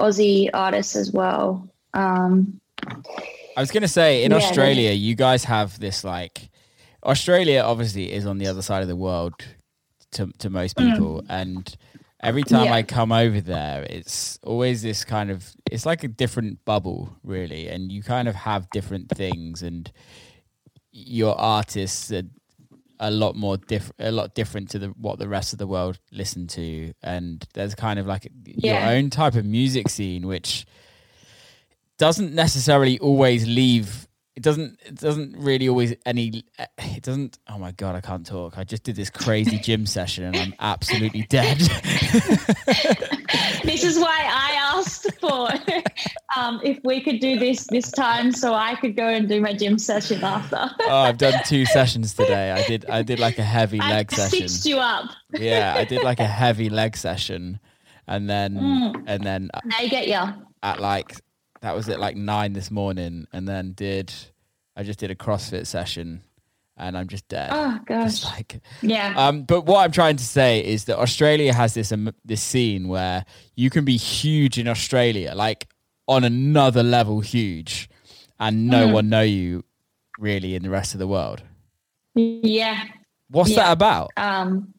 Aussie 0.00 0.50
artists 0.52 0.96
as 0.96 1.12
well. 1.12 1.68
Um, 1.94 2.60
I 3.56 3.60
was 3.60 3.70
going 3.70 3.82
to 3.82 3.88
say 3.88 4.24
in 4.24 4.30
Yeah, 4.30 4.38
Australia, 4.38 4.90
you 4.92 5.14
guys 5.14 5.44
have 5.44 5.78
this 5.78 6.04
like 6.04 6.50
Australia 7.04 7.62
obviously 7.64 8.12
is 8.12 8.26
on 8.26 8.38
the 8.38 8.46
other 8.46 8.62
side 8.62 8.82
of 8.82 8.88
the 8.88 8.96
world 8.96 9.34
to 10.12 10.30
to 10.38 10.50
most 10.50 10.76
people, 10.76 11.24
and 11.28 11.76
every 12.22 12.42
time. 12.42 12.66
Yeah. 12.66 12.74
I 12.74 12.82
come 12.82 13.12
over 13.12 13.40
there, 13.40 13.82
it's 13.88 14.38
always 14.42 14.82
this 14.82 15.04
kind 15.04 15.30
of 15.30 15.54
it's 15.70 15.86
like 15.86 16.04
a 16.04 16.08
different 16.08 16.64
bubble, 16.64 17.16
really, 17.22 17.68
and 17.68 17.90
you 17.90 18.02
kind 18.02 18.28
of 18.28 18.34
have 18.34 18.70
different 18.70 19.10
things, 19.10 19.62
and 19.62 19.90
your 20.92 21.38
artists 21.38 22.12
are 22.12 22.22
a 23.00 23.10
lot 23.10 23.34
more 23.34 23.56
different, 23.56 23.96
a 23.98 24.12
lot 24.12 24.34
different 24.34 24.70
to 24.70 24.78
the 24.78 24.88
what 24.88 25.18
the 25.18 25.28
rest 25.28 25.52
of 25.52 25.58
the 25.58 25.66
world 25.66 25.98
listen 26.12 26.46
to, 26.48 26.92
and 27.02 27.46
there's 27.54 27.74
kind 27.74 27.98
of 27.98 28.06
like 28.06 28.30
your 28.44 28.78
own 28.78 29.10
type 29.10 29.34
of 29.34 29.44
music 29.44 29.88
scene, 29.88 30.26
which 30.26 30.64
doesn't 31.98 32.34
necessarily 32.34 32.98
always 32.98 33.46
leave 33.46 34.08
it 34.34 34.42
doesn't 34.42 34.80
it 34.86 34.94
doesn't 34.94 35.36
really 35.36 35.68
always 35.68 35.94
any 36.06 36.42
it 36.78 37.02
doesn't 37.02 37.38
oh 37.48 37.58
my 37.58 37.70
god 37.72 37.94
i 37.94 38.00
can't 38.00 38.26
talk 38.26 38.56
i 38.56 38.64
just 38.64 38.82
did 38.82 38.96
this 38.96 39.10
crazy 39.10 39.58
gym 39.58 39.84
session 39.96 40.24
and 40.24 40.36
i'm 40.36 40.54
absolutely 40.58 41.22
dead 41.28 41.58
this 43.64 43.84
is 43.84 43.98
why 43.98 44.24
I 44.28 44.52
asked 44.76 45.06
for 45.20 45.48
um, 46.36 46.60
if 46.64 46.78
we 46.84 47.00
could 47.00 47.20
do 47.20 47.38
this 47.38 47.66
this 47.68 47.90
time, 47.90 48.32
so 48.32 48.54
I 48.54 48.74
could 48.76 48.96
go 48.96 49.06
and 49.08 49.28
do 49.28 49.40
my 49.40 49.52
gym 49.52 49.78
session 49.78 50.22
after. 50.24 50.70
oh 50.82 50.96
i've 50.96 51.18
done 51.18 51.40
two 51.46 51.64
sessions 51.66 52.14
today 52.14 52.50
i 52.52 52.62
did 52.66 52.88
i 52.88 53.02
did 53.02 53.18
like 53.18 53.38
a 53.38 53.44
heavy 53.44 53.80
I 53.80 53.90
leg 53.90 54.10
session 54.12 54.48
you 54.70 54.78
up. 54.78 55.10
yeah 55.34 55.74
i 55.76 55.84
did 55.84 56.02
like 56.02 56.20
a 56.20 56.26
heavy 56.26 56.70
leg 56.70 56.96
session 56.96 57.58
and 58.08 58.28
then 58.28 58.54
Mm. 58.54 59.04
and 59.06 59.22
then 59.24 59.50
I 59.78 59.88
get 59.88 60.08
ya. 60.08 60.32
at 60.62 60.80
like 60.80 61.20
that 61.62 61.74
was 61.74 61.88
at 61.88 61.98
like 61.98 62.16
nine 62.16 62.52
this 62.52 62.70
morning 62.70 63.26
and 63.32 63.48
then 63.48 63.72
did 63.72 64.12
i 64.76 64.82
just 64.82 64.98
did 64.98 65.10
a 65.10 65.14
crossfit 65.14 65.66
session 65.66 66.22
and 66.76 66.96
i'm 66.98 67.08
just 67.08 67.26
dead 67.28 67.50
Oh 67.52 67.78
Just 67.88 68.22
gosh. 68.24 68.32
like 68.34 68.60
Yeah. 68.82 69.12
Um, 69.16 69.42
but 69.44 69.62
what 69.66 69.82
I'm 69.84 69.92
trying 69.92 70.16
to 70.16 70.24
say 70.24 70.64
is 70.64 70.84
that 70.84 70.98
Australia 70.98 71.52
has 71.52 71.74
this 71.74 71.90
um, 71.92 72.12
this 72.24 72.42
scene 72.42 72.88
where 72.88 73.24
you 73.56 73.70
can 73.70 73.84
be 73.84 73.96
huge 73.96 74.58
in 74.58 74.66
Australia, 74.68 75.32
like 75.34 75.68
on 76.08 76.24
another 76.24 76.82
level 76.82 77.20
huge, 77.20 77.88
and 78.40 78.66
no 78.68 78.88
Mm. 78.88 78.92
one 78.92 79.08
know 79.08 79.20
you 79.22 79.64
really 80.18 80.54
in 80.54 80.62
the 80.62 80.70
rest 80.70 80.94
of 80.94 80.98
the 81.00 81.06
world. 81.06 81.42
yeah. 82.14 82.84
What's 83.28 83.50
Yeah. 83.50 83.56
that 83.64 83.72
about? 83.72 84.10
Um, 84.16 84.72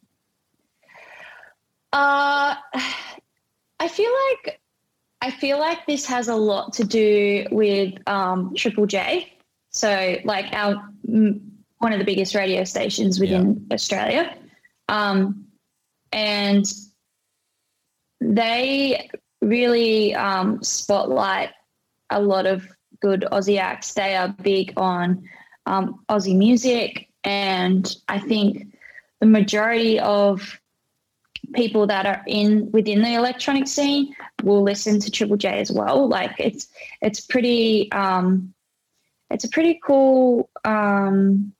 uh, 1.92 2.56
I 3.80 3.88
feel 3.88 4.12
like 4.30 4.60
I 5.24 5.32
feel 5.32 5.58
like 5.58 5.86
this 5.86 6.06
has 6.08 6.27
a 6.27 6.36
lot 6.36 6.74
to 6.74 6.84
do 6.84 7.48
with 7.50 7.94
um, 8.10 8.53
Triple 8.58 8.86
J. 8.86 9.32
So, 9.70 10.18
like 10.25 10.51
our 10.51 10.84
one 11.06 11.94
of 11.94 12.00
the 12.00 12.03
biggest 12.03 12.36
radio 12.36 12.65
stations 12.65 13.22
within 13.22 13.65
Australia, 13.72 14.36
um, 14.89 15.46
and 16.12 16.65
they 18.20 19.10
really 19.42 20.13
um, 20.13 20.62
spotlight 20.62 21.51
a 22.10 22.22
lot 22.22 22.46
of 22.46 22.68
good 23.01 23.25
Aussie 23.32 23.60
acts. 23.60 23.94
They 23.94 24.18
are 24.18 24.27
big 24.27 24.74
on 24.75 25.24
um, 25.65 26.03
Aussie 26.10 26.36
music, 26.36 27.08
and 27.24 27.96
I 28.10 28.20
think 28.20 28.75
the 29.22 29.27
majority 29.27 30.01
of 30.01 30.60
people 31.54 31.88
that 31.88 32.06
are 32.06 32.24
in 32.28 32.72
within 32.72 33.02
the 33.02 33.14
electronic 33.14 33.68
scene 33.68 34.16
will 34.44 34.64
listen 34.64 35.00
to 35.00 35.12
Triple 35.12 35.38
J 35.38 35.60
as 35.60 35.72
well. 35.72 36.08
Like 36.08 36.36
it's 36.40 36.68
it's 37.02 37.22
pretty 37.22 37.92
um, 37.92 38.54
it's 39.30 39.44
a 39.44 39.50
pretty 39.50 39.80
cool 39.84 40.50
um, 40.66 41.54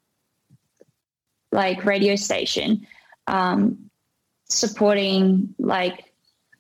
like 1.52 1.86
radio 1.86 2.16
station 2.16 2.86
um, 3.28 3.90
supporting 4.50 5.54
like 5.60 6.06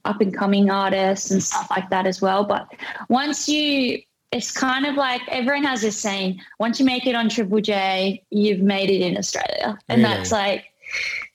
up 0.05 0.19
and 0.21 0.35
coming 0.35 0.69
artists 0.69 1.31
and 1.31 1.41
stuff 1.41 1.69
like 1.69 1.89
that 1.89 2.05
as 2.05 2.21
well. 2.21 2.43
But 2.43 2.67
once 3.09 3.47
you 3.47 4.01
it's 4.31 4.51
kind 4.51 4.85
of 4.87 4.95
like 4.95 5.21
everyone 5.27 5.63
has 5.63 5.81
this 5.81 5.99
saying 5.99 6.41
once 6.59 6.79
you 6.79 6.85
make 6.85 7.05
it 7.05 7.13
on 7.15 7.29
Triple 7.29 7.61
J, 7.61 8.23
you've 8.31 8.61
made 8.61 8.89
it 8.89 9.01
in 9.01 9.17
Australia. 9.17 9.77
And 9.89 10.01
Really? 10.01 10.13
that's 10.15 10.31
like 10.31 10.65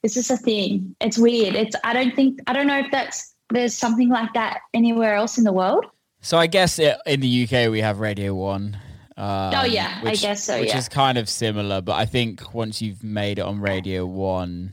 it's 0.02 0.14
just 0.14 0.31
a 0.31 0.37
thing. 0.37 0.95
It's 1.00 1.19
weird. 1.19 1.55
It's 1.55 1.76
I 1.85 1.93
don't 1.93 2.14
think 2.14 2.40
I 2.47 2.52
don't 2.52 2.67
know 2.67 2.78
if 2.78 2.90
that's 2.90 3.35
there's 3.50 3.75
something 3.75 4.09
like 4.09 4.33
that 4.35 4.61
anywhere 4.75 5.14
else 5.14 5.38
in 5.38 5.45
the 5.45 5.52
world. 5.52 5.87
So 6.21 6.37
I 6.37 6.47
guess 6.47 6.78
it, 6.78 6.97
in 7.07 7.21
the 7.21 7.45
UK 7.45 7.71
we 7.71 7.81
have 7.81 8.00
Radio 8.00 8.35
One. 8.35 8.78
Um, 9.17 9.52
Oh, 9.55 9.64
yeah, 9.64 10.00
I 10.05 10.14
guess 10.14 10.45
so, 10.45 10.61
Which 10.61 10.69
yeah. 10.69 10.78
is 10.78 10.88
kind 10.88 11.19
of 11.19 11.28
similar, 11.28 11.81
but 11.81 11.95
I 11.97 12.07
think 12.07 12.55
once 12.55 12.81
you've 12.81 13.02
made 13.02 13.38
it 13.38 13.43
on 13.43 13.61
Radio 13.61 14.07
One, 14.07 14.73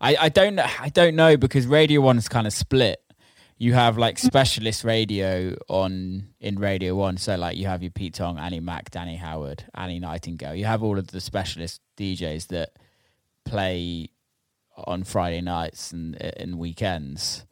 I, 0.00 0.16
I 0.16 0.28
don't 0.28 0.54
know. 0.54 0.66
I 0.78 0.88
don't 0.88 1.16
know 1.16 1.36
because 1.36 1.66
Radio 1.66 2.00
One 2.00 2.16
is 2.16 2.28
kind 2.28 2.46
of 2.46 2.52
split. 2.52 3.00
You 3.58 3.74
have 3.74 3.98
like 3.98 4.18
specialist 4.18 4.84
radio 4.84 5.56
on 5.68 6.28
in 6.40 6.56
Radio 6.58 6.94
One, 6.94 7.16
so 7.18 7.36
like 7.36 7.56
you 7.56 7.66
have 7.66 7.82
your 7.82 7.90
Pete 7.90 8.14
Tong, 8.14 8.38
Annie 8.38 8.60
Mac, 8.60 8.90
Danny 8.90 9.16
Howard, 9.16 9.64
Annie 9.74 9.98
Nightingale. 9.98 10.54
You 10.54 10.64
have 10.64 10.82
all 10.82 10.98
of 10.98 11.08
the 11.08 11.20
specialist 11.20 11.80
DJs 11.98 12.46
that 12.48 12.70
play 13.44 14.08
on 14.86 15.04
Friday 15.04 15.40
nights 15.40 15.92
and 15.92 16.14
and 16.20 16.58
weekends. 16.58 17.44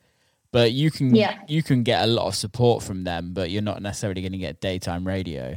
But 0.51 0.73
you 0.73 0.91
can 0.91 1.15
Yeah. 1.15 1.39
you 1.49 1.63
can 1.63 1.83
get 1.83 2.03
a 2.05 2.07
lot 2.07 2.27
of 2.27 2.35
support 2.35 2.83
from 2.83 3.05
them, 3.05 3.33
but 3.35 3.51
you're 3.51 3.63
not 3.63 3.83
necessarily 3.83 4.23
going 4.23 4.33
to 4.33 4.39
get 4.39 4.61
daytime 4.61 5.07
radio. 5.07 5.57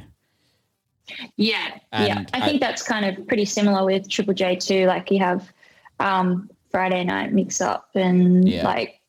Yeah, 1.35 1.77
yeah. 1.93 2.23
I 2.33 2.41
I- 2.41 2.45
think 2.47 2.61
that's 2.61 2.83
kind 2.83 3.05
of 3.05 3.27
pretty 3.27 3.45
similar 3.45 3.85
with 3.85 4.09
Triple 4.09 4.33
J 4.33 4.55
too. 4.55 4.85
Like 4.85 5.11
you 5.11 5.19
have 5.19 5.51
um, 5.99 6.49
Friday 6.71 7.03
night 7.03 7.31
mix 7.33 7.61
up 7.61 7.89
and 7.95 8.47
Yeah. 8.47 8.63
like 8.65 8.99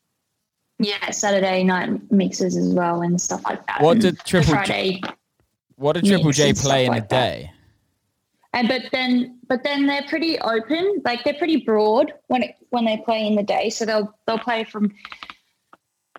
yeah, 0.78 1.10
Saturday 1.10 1.62
night 1.62 2.10
mixes 2.10 2.56
as 2.56 2.74
well 2.74 3.02
and 3.02 3.20
stuff 3.20 3.42
like 3.44 3.64
that. 3.68 3.80
What 3.82 4.00
did 4.00 4.18
Triple 4.24 4.56
J- 4.64 5.00
What 5.76 5.92
did 5.94 6.04
Triple 6.06 6.32
J 6.32 6.52
play 6.54 6.86
in 6.86 6.92
a 6.92 6.96
like 6.96 7.08
that. 7.10 7.44
And 8.52 8.68
but 8.68 8.82
then 8.92 9.38
but 9.48 9.62
then 9.64 9.86
they're 9.86 10.04
pretty 10.08 10.38
open 10.40 11.02
like 11.04 11.24
they're 11.24 11.34
pretty 11.34 11.56
broad 11.56 12.12
when 12.26 12.42
it 12.42 12.56
when 12.70 12.84
they 12.84 12.98
play 12.98 13.26
in 13.26 13.34
the 13.34 13.42
day. 13.42 13.70
So 13.70 13.86
they'll 13.86 14.14
they'll 14.26 14.38
play 14.38 14.64
from 14.64 14.92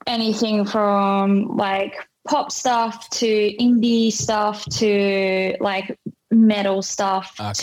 anything 0.07 0.65
from 0.65 1.55
like 1.55 1.95
pop 2.27 2.51
stuff 2.51 3.09
to 3.11 3.25
indie 3.59 4.11
stuff 4.11 4.65
to 4.65 5.55
like 5.59 5.97
metal 6.31 6.81
stuff 6.81 7.35
Okay. 7.39 7.53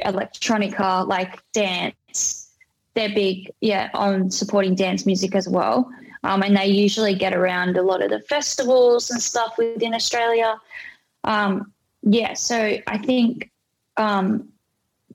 electronica 0.08 1.06
like 1.08 1.40
dance. 1.52 2.50
They're 2.94 3.08
big 3.14 3.50
yeah 3.60 3.90
on 3.94 4.30
supporting 4.30 4.74
dance 4.74 5.06
music 5.06 5.34
as 5.34 5.48
well. 5.48 5.90
Um, 6.22 6.42
and 6.42 6.54
they 6.56 6.66
usually 6.66 7.14
get 7.14 7.32
around 7.34 7.76
a 7.78 7.82
lot 7.82 8.02
of 8.02 8.10
the 8.10 8.20
festivals 8.20 9.10
and 9.10 9.20
stuff 9.22 9.56
within 9.58 9.94
australia. 9.94 10.60
Um, 11.24 11.72
yeah 12.02 12.32
so 12.32 12.78
i 12.86 12.96
think 12.96 13.50
um, 13.96 14.48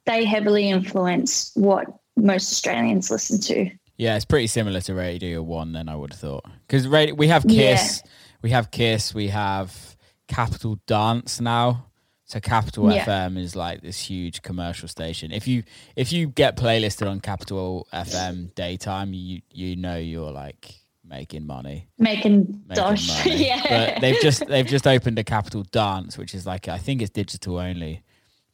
they 0.05 0.25
heavily 0.25 0.69
influence 0.69 1.51
what 1.55 1.85
most 2.15 2.51
Australians 2.51 3.09
listen 3.11 3.39
to. 3.41 3.69
Yeah, 3.97 4.15
it's 4.15 4.25
pretty 4.25 4.47
similar 4.47 4.81
to 4.81 4.93
Radio 4.93 5.41
One. 5.41 5.71
Then 5.71 5.87
I 5.89 5.95
would 5.95 6.11
have 6.11 6.19
thought 6.19 6.45
because 6.67 6.87
radio 6.87 7.15
we 7.15 7.27
have 7.29 7.47
Kiss, 7.47 8.03
we 8.41 8.49
have 8.51 8.69
Kiss, 8.71 9.13
we 9.13 9.29
have 9.29 9.95
Capital 10.27 10.77
Dance 10.85 11.39
now. 11.39 11.87
So 12.27 12.39
Capital 12.39 12.91
Yeah. 12.91 13.05
FM 13.05 13.37
is 13.37 13.55
like 13.55 13.81
this 13.81 13.99
huge 13.99 14.41
commercial 14.41 14.87
station. 14.87 15.31
If 15.31 15.47
you 15.47 15.63
if 15.95 16.11
you 16.11 16.27
get 16.27 16.57
playlisted 16.57 17.07
on 17.09 17.19
Capital 17.21 17.87
FM 17.93 18.53
daytime, 18.55 19.13
you 19.13 19.41
you 19.51 19.75
know 19.75 19.95
you're 19.97 20.31
like 20.31 20.73
making 21.07 21.45
money. 21.45 21.87
Making, 21.99 22.63
making 22.67 22.83
dosh, 22.83 23.07
money. 23.25 23.45
yeah. 23.47 23.61
But 23.93 24.01
they've 24.01 24.19
just 24.21 24.45
they've 24.47 24.65
just 24.65 24.87
opened 24.87 25.19
a 25.19 25.23
Capital 25.23 25.63
Dance, 25.71 26.17
which 26.17 26.33
is 26.33 26.45
like 26.47 26.67
I 26.67 26.79
think 26.79 27.01
it's 27.01 27.11
digital 27.11 27.59
only, 27.59 28.01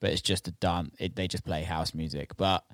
but 0.01 0.10
it's 0.12 0.22
just 0.22 0.50
a 0.50 0.51
dance. 0.51 0.93
It, 1.00 1.15
they 1.15 1.29
just 1.29 1.46
play 1.46 1.63
house 1.63 1.93
music, 1.93 2.36
but 2.36 2.65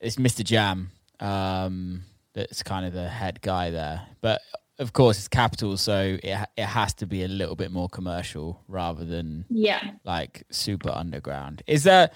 it's 0.00 0.14
Mr. 0.16 0.44
Jam. 0.44 0.92
Um, 1.18 2.02
that's 2.34 2.62
kind 2.62 2.86
of 2.86 2.92
the 2.92 3.08
head 3.08 3.40
guy 3.40 3.70
there. 3.70 4.06
But 4.20 4.40
of 4.78 4.92
course, 4.92 5.18
it's 5.18 5.26
capital, 5.26 5.76
so 5.76 6.16
it 6.22 6.48
it 6.56 6.64
has 6.66 6.94
to 6.94 7.06
be 7.06 7.24
a 7.24 7.28
little 7.28 7.56
bit 7.56 7.72
more 7.72 7.88
commercial 7.88 8.62
rather 8.68 9.04
than 9.04 9.44
Yeah. 9.50 9.82
like 10.04 10.44
super 10.50 10.90
underground. 10.90 11.62
Is 11.66 11.82
there 11.82 12.10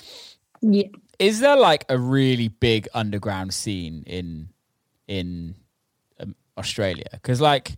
Yeah. 0.61 0.87
is 1.19 1.41
there 1.41 1.57
like 1.57 1.85
a 1.89 1.99
really 1.99 2.47
big 2.49 2.87
underground 2.95 3.53
scene 3.53 4.05
in 4.07 4.51
in 5.09 5.57
um, 6.21 6.37
Australia? 6.57 7.07
Because 7.11 7.41
like 7.41 7.73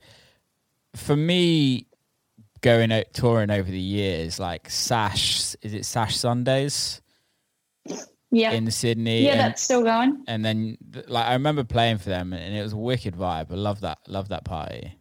for 0.95 1.17
me, 1.17 1.87
going 2.65 2.91
out 2.91 3.05
touring 3.13 3.51
over 3.51 3.71
the 3.71 3.79
years, 3.79 4.41
like 4.41 4.71
Sash 4.71 5.55
is 5.61 5.75
it 5.75 5.85
Sash 5.85 6.17
Sundays 6.17 7.03
Yeah. 8.31 8.53
in 8.53 8.71
Sydney? 8.71 9.23
yeah, 9.25 9.33
and, 9.33 9.41
that's 9.41 9.63
still 9.63 9.83
going. 9.85 10.25
and 10.27 10.43
then 10.43 10.79
like 11.07 11.27
I 11.27 11.35
remember 11.35 11.63
playing 11.63 11.99
for 11.99 12.09
them, 12.09 12.33
and 12.33 12.57
it 12.57 12.63
was 12.63 12.73
a 12.73 12.77
wicked 12.77 13.15
vibe. 13.15 13.53
I 13.53 13.55
love 13.55 13.83
that, 13.83 13.99
love 14.09 14.29
that 14.31 14.45
party. 14.47 14.99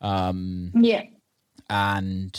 Um, 0.00 0.72
Yeah. 0.74 1.04
and 1.70 2.36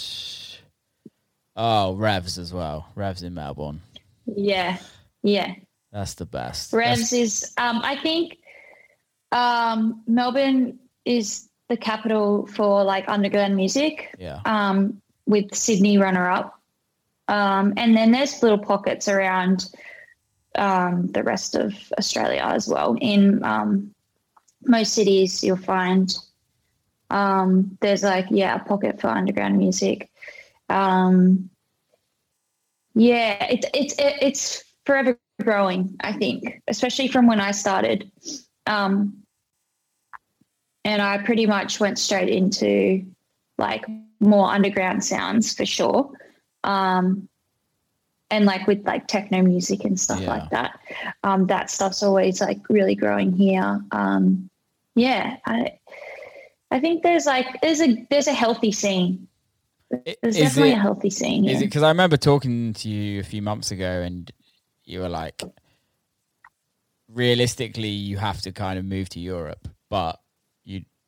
oh, 1.55 1.95
Revs 1.95 2.37
as 2.37 2.53
well. 2.53 2.89
Revs 2.93 3.23
in 3.23 3.33
Melbourne. 3.33 3.81
Yeah. 4.25 4.77
Yeah. 5.23 5.53
That's 5.93 6.15
the 6.15 6.25
best. 6.25 6.73
Revs 6.73 7.09
That's- 7.09 7.13
is 7.13 7.53
um 7.57 7.79
I 7.83 7.95
think 7.95 8.37
um 9.31 10.03
Melbourne 10.07 10.79
is 11.05 11.47
the 11.69 11.77
capital 11.77 12.47
for 12.47 12.83
like 12.83 13.07
underground 13.07 13.55
music. 13.55 14.13
yeah, 14.19 14.41
Um 14.45 15.01
with 15.25 15.53
Sydney 15.53 15.97
runner 15.97 16.29
up. 16.29 16.59
Um 17.27 17.73
and 17.77 17.95
then 17.95 18.11
there's 18.11 18.41
little 18.41 18.57
pockets 18.57 19.07
around 19.07 19.65
um 20.55 21.07
the 21.07 21.23
rest 21.23 21.55
of 21.55 21.73
Australia 21.97 22.41
as 22.43 22.67
well. 22.67 22.97
In 23.01 23.43
um 23.43 23.93
most 24.63 24.93
cities 24.93 25.43
you'll 25.43 25.57
find 25.57 26.15
um 27.09 27.77
there's 27.81 28.03
like 28.03 28.27
yeah, 28.29 28.55
a 28.55 28.63
pocket 28.63 28.99
for 29.01 29.07
underground 29.07 29.57
music. 29.57 30.09
Um 30.69 31.49
yeah, 32.95 33.45
it's 33.49 33.65
it's 33.73 33.95
it's 33.99 34.63
forever 34.85 35.19
growing, 35.43 35.95
I 35.99 36.13
think, 36.13 36.61
especially 36.67 37.07
from 37.07 37.27
when 37.27 37.39
I 37.39 37.51
started. 37.51 38.09
Um, 38.65 39.23
and 40.87 41.01
I 41.01 41.17
pretty 41.17 41.45
much 41.45 41.81
went 41.81 41.99
straight 41.99 42.29
into 42.29 43.05
like 43.57 43.83
more 44.21 44.47
underground 44.49 45.03
sounds 45.03 45.53
for 45.53 45.65
sure. 45.65 46.09
Um, 46.63 47.27
and 48.31 48.45
like 48.45 48.65
with 48.67 48.85
like 48.85 49.07
techno 49.07 49.41
music 49.41 49.83
and 49.83 49.99
stuff 49.99 50.21
Yeah. 50.21 50.29
like 50.29 50.49
that. 50.51 50.79
Um, 51.23 51.45
that 51.47 51.69
stuff's 51.69 52.03
always 52.03 52.39
like 52.39 52.59
really 52.69 52.95
growing 52.95 53.33
here. 53.33 53.81
Um, 53.91 54.49
yeah, 54.95 55.37
I 55.45 55.77
I 56.71 56.79
think 56.79 57.03
there's 57.03 57.25
like 57.25 57.47
there's 57.61 57.81
a 57.81 58.07
there's 58.09 58.27
a 58.27 58.33
healthy 58.33 58.71
scene. 58.71 59.27
There's 59.89 60.35
is 60.35 60.37
definitely 60.37 60.71
it 60.71 60.75
a 60.77 60.79
healthy 60.79 61.09
scene. 61.09 61.43
is 61.45 61.51
here. 61.51 61.61
it 61.63 61.65
because 61.65 61.83
I 61.83 61.89
remember 61.89 62.17
talking 62.17 62.73
to 62.73 62.89
you 62.89 63.19
a 63.19 63.23
few 63.23 63.41
months 63.41 63.71
ago, 63.71 64.01
and 64.01 64.31
you 64.85 64.99
were 65.01 65.09
like, 65.09 65.41
realistically, 67.09 67.89
you 67.89 68.17
have 68.17 68.41
to 68.41 68.51
kind 68.51 68.79
of 68.79 68.85
move 68.85 69.09
to 69.09 69.19
Europe, 69.19 69.67
but 69.89 70.19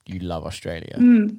you 0.09 0.19
you 0.19 0.27
love 0.27 0.45
Australia. 0.45 0.95
Mm. 0.97 1.37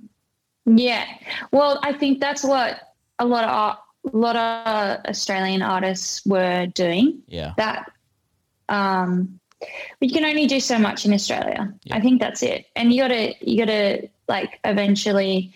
Yeah. 0.67 1.05
Well, 1.53 1.81
I 1.83 1.93
think 1.93 2.21
that's 2.21 2.45
what 2.45 2.81
a 3.19 3.25
lot 3.25 3.45
of 3.45 3.51
art, 3.51 3.79
a 4.13 4.17
lot 4.17 4.37
of 4.37 5.05
Australian 5.07 5.63
artists 5.63 6.25
were 6.25 6.67
doing. 6.67 7.23
Yeah, 7.27 7.55
That 7.57 7.91
um 8.69 9.41
but 9.61 10.09
you 10.09 10.15
can 10.15 10.25
only 10.25 10.47
do 10.47 10.61
so 10.61 10.79
much 10.79 11.05
in 11.05 11.13
Australia. 11.13 11.75
Yeah. 11.85 11.97
I 11.97 12.01
think 12.01 12.21
that's 12.21 12.43
it. 12.43 12.67
And 12.77 12.93
you 12.93 13.03
gotta 13.03 13.35
you 13.41 13.59
gotta 13.59 14.09
like 14.29 14.59
eventually 14.65 15.53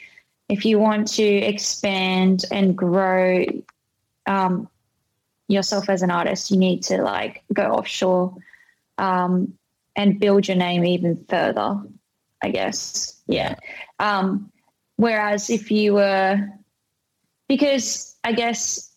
if 0.48 0.64
you 0.64 0.78
want 0.78 1.08
to 1.08 1.24
expand 1.24 2.44
and 2.50 2.76
grow 2.76 3.46
um 4.26 4.68
yourself 5.48 5.88
as 5.88 6.02
an 6.02 6.10
artist, 6.10 6.50
you 6.50 6.56
need 6.56 6.82
to 6.84 7.02
like 7.02 7.42
go 7.52 7.72
offshore 7.72 8.36
um 8.98 9.54
and 9.96 10.18
build 10.20 10.48
your 10.48 10.56
name 10.56 10.84
even 10.84 11.24
further, 11.28 11.80
I 12.44 12.50
guess. 12.50 13.22
Yeah. 13.26 13.56
Um, 13.98 14.52
whereas 14.96 15.48
if 15.48 15.70
you 15.70 15.94
were, 15.94 16.46
because 17.48 18.16
I 18.22 18.32
guess, 18.32 18.94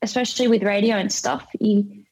especially 0.00 0.48
with 0.48 0.62
radio 0.62 0.96
and 0.96 1.12
stuff, 1.12 1.46
you, 1.60 2.04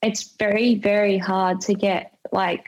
it's 0.00 0.36
very, 0.38 0.76
very 0.76 1.18
hard 1.18 1.60
to 1.62 1.74
get 1.74 2.16
like 2.30 2.66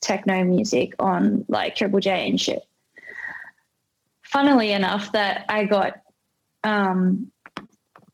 techno 0.00 0.42
music 0.42 0.94
on 0.98 1.44
like 1.46 1.76
Triple 1.76 2.00
J 2.00 2.28
and 2.28 2.40
shit. 2.40 2.64
Funnily 4.22 4.72
enough, 4.72 5.12
that 5.12 5.44
I 5.48 5.66
got 5.66 6.00
um, 6.64 7.30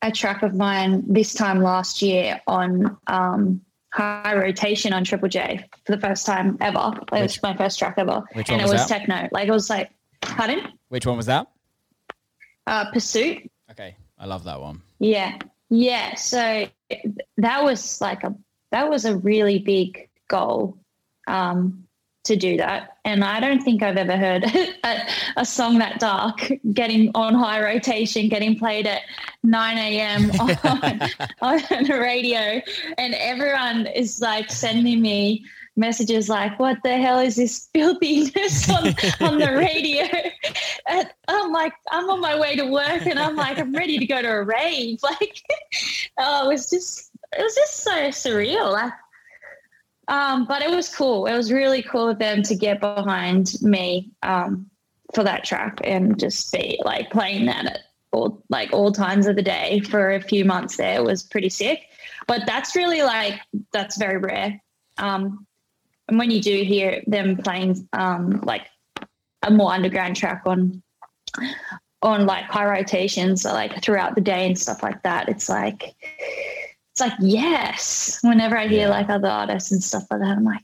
a 0.03 0.11
track 0.11 0.43
of 0.43 0.53
mine 0.53 1.05
this 1.11 1.33
time 1.33 1.63
last 1.63 2.03
year 2.03 2.39
on 2.45 2.97
um, 3.07 3.61
high 3.91 4.35
rotation 4.35 4.93
on 4.93 5.03
Triple 5.03 5.29
J 5.29 5.65
for 5.85 5.95
the 5.95 6.01
first 6.01 6.25
time 6.25 6.57
ever. 6.61 6.91
It 7.11 7.21
was 7.21 7.41
my 7.41 7.55
first 7.55 7.79
track 7.79 7.95
ever, 7.97 8.21
which 8.33 8.49
and 8.49 8.57
one 8.57 8.61
it 8.61 8.63
was 8.63 8.73
was 8.73 8.87
that? 8.87 8.99
techno. 8.99 9.29
Like 9.31 9.47
it 9.47 9.51
was 9.51 9.69
like, 9.69 9.89
pardon, 10.21 10.73
Which 10.89 11.05
one 11.05 11.17
was 11.17 11.25
that? 11.27 11.47
uh, 12.67 12.91
Pursuit. 12.91 13.49
Okay, 13.71 13.95
I 14.17 14.25
love 14.25 14.43
that 14.45 14.59
one. 14.61 14.81
Yeah, 14.99 15.37
yeah. 15.69 16.15
So 16.15 16.67
that 17.37 17.63
was 17.63 17.99
like 18.01 18.23
a 18.23 18.35
that 18.71 18.89
was 18.89 19.05
a 19.05 19.17
really 19.17 19.59
big 19.59 20.09
goal 20.27 20.77
um, 21.27 21.85
to 22.29 22.35
do 22.35 22.57
that, 22.57 22.97
and 23.05 23.23
I 23.23 23.39
don't 23.39 23.61
think 23.61 23.83
I've 23.83 23.97
ever 23.97 24.15
heard 24.15 24.43
a, 24.83 25.01
a 25.37 25.45
song 25.45 25.79
that 25.79 25.99
dark 25.99 26.51
getting 26.73 27.11
on 27.15 27.33
high 27.33 27.61
rotation, 27.61 28.29
getting 28.29 28.57
played 28.57 28.87
at 28.87 29.01
nine 29.43 29.77
a.m. 29.77 30.31
on, 30.39 30.49
on 31.41 31.83
the 31.83 31.97
radio, 31.99 32.61
and 32.97 33.13
everyone 33.15 33.87
is 33.87 34.21
like 34.21 34.51
sending 34.51 35.01
me 35.01 35.43
messages 35.75 36.29
like, 36.29 36.59
"What 36.59 36.77
the 36.83 36.97
hell 36.97 37.19
is 37.19 37.35
this 37.35 37.67
filthiness 37.73 38.69
on, 38.69 38.95
on 39.19 39.39
the 39.39 39.53
radio?" 39.53 40.05
And 40.87 41.07
I'm 41.27 41.51
like, 41.51 41.73
I'm 41.91 42.09
on 42.09 42.19
my 42.19 42.39
way 42.39 42.55
to 42.55 42.65
work, 42.65 43.05
and 43.05 43.19
I'm 43.19 43.35
like, 43.35 43.59
I'm 43.59 43.73
ready 43.73 43.99
to 43.99 44.07
go 44.07 44.21
to 44.21 44.27
a 44.27 44.43
rave. 44.43 44.99
Like, 45.03 45.43
oh, 46.17 46.45
it 46.45 46.53
was 46.53 46.69
just, 46.69 47.11
it 47.37 47.43
was 47.43 47.55
just 47.55 47.77
so 47.83 47.91
surreal. 48.09 48.71
Like, 48.71 48.93
um, 50.09 50.45
but 50.45 50.63
it 50.63 50.71
was 50.71 50.93
cool. 50.93 51.27
It 51.27 51.37
was 51.37 51.51
really 51.51 51.83
cool 51.83 52.09
of 52.09 52.17
them 52.17 52.41
to 52.43 52.55
get 52.55 52.81
behind 52.81 53.53
me 53.61 54.09
um, 54.23 54.69
for 55.13 55.23
that 55.23 55.43
track 55.43 55.79
and 55.83 56.19
just 56.19 56.51
be 56.51 56.81
like 56.83 57.11
playing 57.11 57.45
that 57.45 57.65
at 57.67 57.79
all 58.11 58.41
like 58.49 58.73
all 58.73 58.91
times 58.91 59.27
of 59.27 59.35
the 59.35 59.43
day 59.43 59.81
for 59.81 60.11
a 60.11 60.21
few 60.21 60.43
months. 60.45 60.77
There 60.77 60.95
it 60.95 61.03
was 61.03 61.21
pretty 61.21 61.49
sick. 61.49 61.83
But 62.25 62.41
that's 62.47 62.75
really 62.75 63.03
like 63.03 63.39
that's 63.71 63.97
very 63.97 64.17
rare. 64.17 64.59
Um, 64.97 65.45
and 66.07 66.17
when 66.17 66.31
you 66.31 66.41
do 66.41 66.63
hear 66.63 67.03
them 67.05 67.37
playing 67.37 67.87
um, 67.93 68.41
like 68.41 68.65
a 69.43 69.51
more 69.51 69.71
underground 69.71 70.15
track 70.15 70.41
on 70.47 70.81
on 72.01 72.25
like 72.25 72.45
high 72.45 72.65
rotations 72.65 73.45
like 73.45 73.83
throughout 73.83 74.15
the 74.15 74.21
day 74.21 74.47
and 74.47 74.57
stuff 74.57 74.81
like 74.81 75.03
that, 75.03 75.29
it's 75.29 75.49
like 75.49 75.95
it's 76.99 77.11
like 77.11 77.17
yes. 77.21 78.19
Whenever 78.21 78.57
I 78.57 78.67
hear 78.67 78.87
Yeah. 78.87 78.89
like 78.89 79.09
other 79.09 79.27
artists 79.27 79.71
and 79.71 79.83
stuff 79.83 80.03
like 80.11 80.19
that, 80.21 80.37
I'm 80.37 80.43
like, 80.43 80.63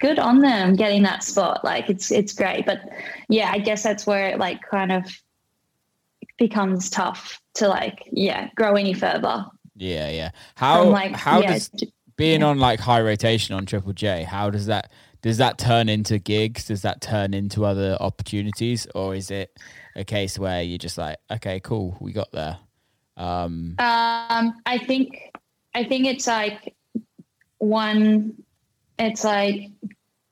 good 0.00 0.18
on 0.18 0.40
them 0.40 0.76
getting 0.76 1.02
that 1.04 1.22
spot. 1.22 1.64
Like 1.64 1.88
it's 1.88 2.10
it's 2.10 2.32
great. 2.32 2.66
But 2.66 2.80
yeah, 3.28 3.50
I 3.52 3.58
guess 3.58 3.82
that's 3.82 4.06
where 4.06 4.28
it 4.28 4.38
like 4.38 4.60
kind 4.62 4.92
of 4.92 5.04
becomes 6.38 6.88
tough 6.90 7.40
to 7.54 7.68
like 7.68 8.08
yeah 8.12 8.48
grow 8.56 8.74
any 8.74 8.94
further. 8.94 9.46
Yeah, 9.76 10.10
yeah. 10.10 10.30
How 10.56 10.84
from 10.84 10.92
like 10.92 11.12
how 11.12 11.40
yeah, 11.40 11.52
does 11.52 11.70
being 12.16 12.40
yeah. 12.40 12.48
on 12.48 12.58
like 12.58 12.80
high 12.80 13.00
rotation 13.00 13.54
on 13.54 13.66
Triple 13.66 13.92
J? 13.92 14.24
How 14.24 14.50
does 14.50 14.66
that 14.66 14.90
does 15.22 15.38
that 15.38 15.58
turn 15.58 15.88
into 15.88 16.18
gigs? 16.18 16.66
Does 16.66 16.82
that 16.82 17.00
turn 17.00 17.34
into 17.34 17.64
other 17.64 17.96
opportunities, 18.00 18.86
or 18.94 19.14
is 19.14 19.30
it 19.30 19.56
a 19.96 20.04
case 20.04 20.38
where 20.38 20.62
you're 20.62 20.78
just 20.78 20.96
like, 20.98 21.18
okay, 21.30 21.60
cool, 21.60 21.96
we 22.00 22.12
got 22.12 22.32
there? 22.32 22.58
Um, 23.20 23.74
Um, 23.78 24.54
I 24.64 24.78
think 24.78 25.30
I 25.74 25.84
think 25.84 26.06
it's 26.06 26.26
like 26.26 26.74
one. 27.58 28.42
It's 28.98 29.24
like 29.24 29.70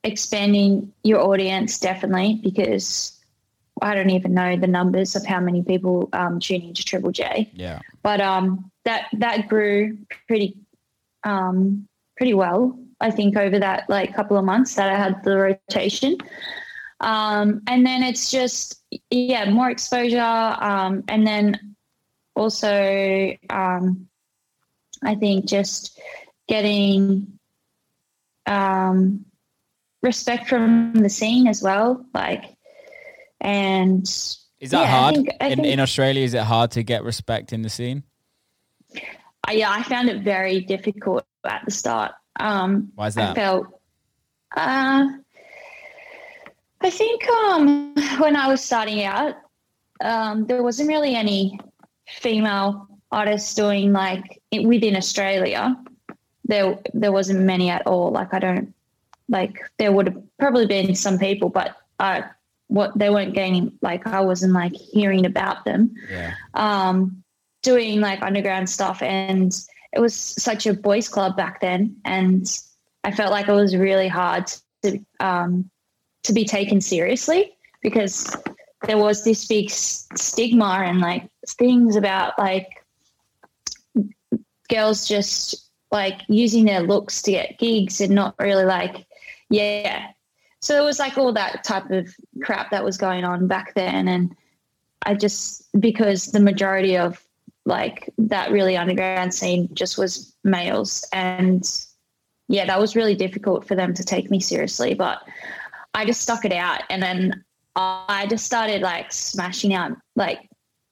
expanding 0.03 0.91
your 1.03 1.21
audience 1.21 1.79
definitely 1.79 2.39
because 2.43 3.19
I 3.81 3.93
don't 3.93 4.09
even 4.09 4.33
know 4.33 4.57
the 4.57 4.67
numbers 4.67 5.15
of 5.15 5.25
how 5.25 5.39
many 5.39 5.61
people 5.61 6.09
um, 6.13 6.39
tune 6.39 6.61
into 6.63 6.83
Triple 6.83 7.11
J, 7.11 7.49
yeah, 7.53 7.79
but 8.01 8.21
um, 8.21 8.71
that 8.85 9.05
that 9.13 9.47
grew 9.47 9.97
pretty 10.27 10.57
um, 11.23 11.87
pretty 12.17 12.33
well. 12.33 12.77
I 13.01 13.11
think 13.11 13.37
over 13.37 13.59
that 13.59 13.87
like 13.87 14.15
couple 14.15 14.35
of 14.35 14.45
months 14.45 14.75
that 14.75 14.89
I 14.89 14.97
had 14.97 15.23
the 15.23 15.37
rotation. 15.37 16.17
Um, 17.01 17.61
and 17.67 17.85
then 17.85 18.03
it's 18.03 18.29
just 18.29 18.83
yeah 19.09 19.49
more 19.49 19.69
exposure 19.69 20.19
um, 20.19 21.03
and 21.07 21.25
then 21.25 21.75
also 22.39 23.35
um, 23.49 24.07
i 25.03 25.13
think 25.15 25.45
just 25.45 25.99
getting 26.47 27.37
um, 28.47 29.25
respect 30.01 30.47
from 30.47 30.93
the 30.95 31.09
scene 31.09 31.45
as 31.47 31.61
well 31.61 32.03
like 32.15 32.43
And 33.41 34.03
Is 34.59 34.71
that 34.71 34.81
Yeah, 34.81 34.81
I 34.81 34.85
hard 34.99 35.15
think- 35.15 35.29
I 35.39 35.47
in 35.47 35.55
think- 35.59 35.67
in 35.73 35.79
Australia? 35.79 36.23
Is 36.29 36.33
it 36.33 36.43
hard 36.43 36.71
to 36.71 36.83
get 36.83 37.03
respect 37.03 37.53
in 37.53 37.61
the 37.61 37.69
scene? 37.69 38.03
I, 39.47 39.51
yeah, 39.53 39.71
I 39.71 39.81
found 39.83 40.09
it 40.09 40.19
very 40.23 40.59
difficult 40.73 41.23
at 41.45 41.61
the 41.65 41.71
start. 41.71 42.11
Um, 42.39 42.91
Why 42.95 43.07
is 43.07 43.15
that? 43.15 43.31
I 43.31 43.33
felt, 43.41 43.67
uh, 44.57 45.03
I 46.81 46.89
think 46.89 47.19
um, 47.29 47.93
when 48.23 48.35
I 48.35 48.47
was 48.51 48.59
starting 48.61 49.03
out, 49.05 49.35
um, 50.03 50.45
there 50.47 50.61
wasn't 50.63 50.89
really 50.89 51.15
any 51.15 51.57
female 52.17 52.87
artists 53.11 53.53
doing 53.53 53.91
like 53.91 54.41
it, 54.51 54.63
within 54.63 54.95
Australia. 54.95 55.75
There, 56.45 56.79
there 56.93 57.11
wasn't 57.11 57.41
many 57.41 57.69
at 57.69 57.85
all. 57.85 58.11
Like 58.11 58.33
I 58.33 58.39
don't, 58.39 58.73
like 59.27 59.59
there 59.77 59.91
would 59.91 60.07
have 60.07 60.37
probably 60.39 60.65
been 60.65 60.95
some 60.95 61.19
people, 61.19 61.49
but 61.49 61.75
I, 61.99 62.23
what 62.67 62.97
they 62.97 63.09
weren't 63.09 63.33
gaining. 63.35 63.73
Like 63.81 64.07
I 64.07 64.21
wasn't 64.21 64.53
like 64.53 64.73
hearing 64.73 65.25
about 65.25 65.65
them 65.65 65.95
Yeah. 66.09 66.33
um, 66.55 67.23
doing 67.61 67.99
like 67.99 68.21
underground 68.21 68.69
stuff. 68.69 69.01
And 69.01 69.53
it 69.93 69.99
was 69.99 70.15
such 70.15 70.65
a 70.65 70.73
boys' 70.73 71.09
club 71.09 71.35
back 71.37 71.61
then. 71.61 71.95
And 72.05 72.47
I 73.03 73.11
felt 73.11 73.31
like 73.31 73.47
it 73.47 73.53
was 73.53 73.75
really 73.75 74.07
hard 74.07 74.51
to, 74.83 74.99
um, 75.19 75.69
to 76.23 76.33
be 76.33 76.45
taken 76.45 76.81
seriously 76.81 77.55
because 77.81 78.35
there 78.87 78.97
was 78.97 79.23
this 79.23 79.45
big 79.47 79.69
s- 79.69 80.07
stigma 80.15 80.81
and 80.85 80.99
like 80.99 81.29
things 81.53 81.95
about 81.95 82.37
like 82.37 82.85
girls 84.69 85.07
just 85.07 85.69
like 85.91 86.21
using 86.27 86.65
their 86.65 86.81
looks 86.81 87.21
to 87.23 87.31
get 87.31 87.57
gigs 87.57 87.99
and 88.01 88.13
not 88.13 88.35
really 88.39 88.65
like, 88.65 89.05
yeah. 89.49 90.07
So 90.61 90.81
it 90.81 90.85
was 90.85 90.99
like 90.99 91.17
all 91.17 91.33
that 91.33 91.63
type 91.63 91.89
of 91.89 92.13
crap 92.41 92.71
that 92.71 92.83
was 92.83 92.97
going 92.97 93.23
on 93.23 93.47
back 93.47 93.73
then. 93.73 94.07
And 94.07 94.35
I 95.03 95.15
just 95.15 95.67
because 95.79 96.27
the 96.27 96.39
majority 96.39 96.97
of 96.97 97.23
like 97.65 98.09
that 98.17 98.51
really 98.51 98.75
underground 98.75 99.33
scene 99.33 99.69
just 99.73 99.97
was 99.97 100.35
males 100.43 101.07
and 101.13 101.85
yeah 102.47 102.65
that 102.65 102.79
was 102.79 102.95
really 102.95 103.15
difficult 103.15 103.65
for 103.65 103.75
them 103.75 103.93
to 103.93 104.03
take 104.03 104.31
me 104.31 104.39
seriously 104.39 104.93
but 104.93 105.21
I 105.93 106.05
just 106.05 106.21
stuck 106.21 106.45
it 106.45 106.51
out 106.51 106.81
and 106.89 107.01
then 107.01 107.43
I 107.75 108.25
just 108.29 108.45
started 108.45 108.81
like 108.81 109.11
smashing 109.11 109.73
out 109.73 109.91
like 110.15 110.48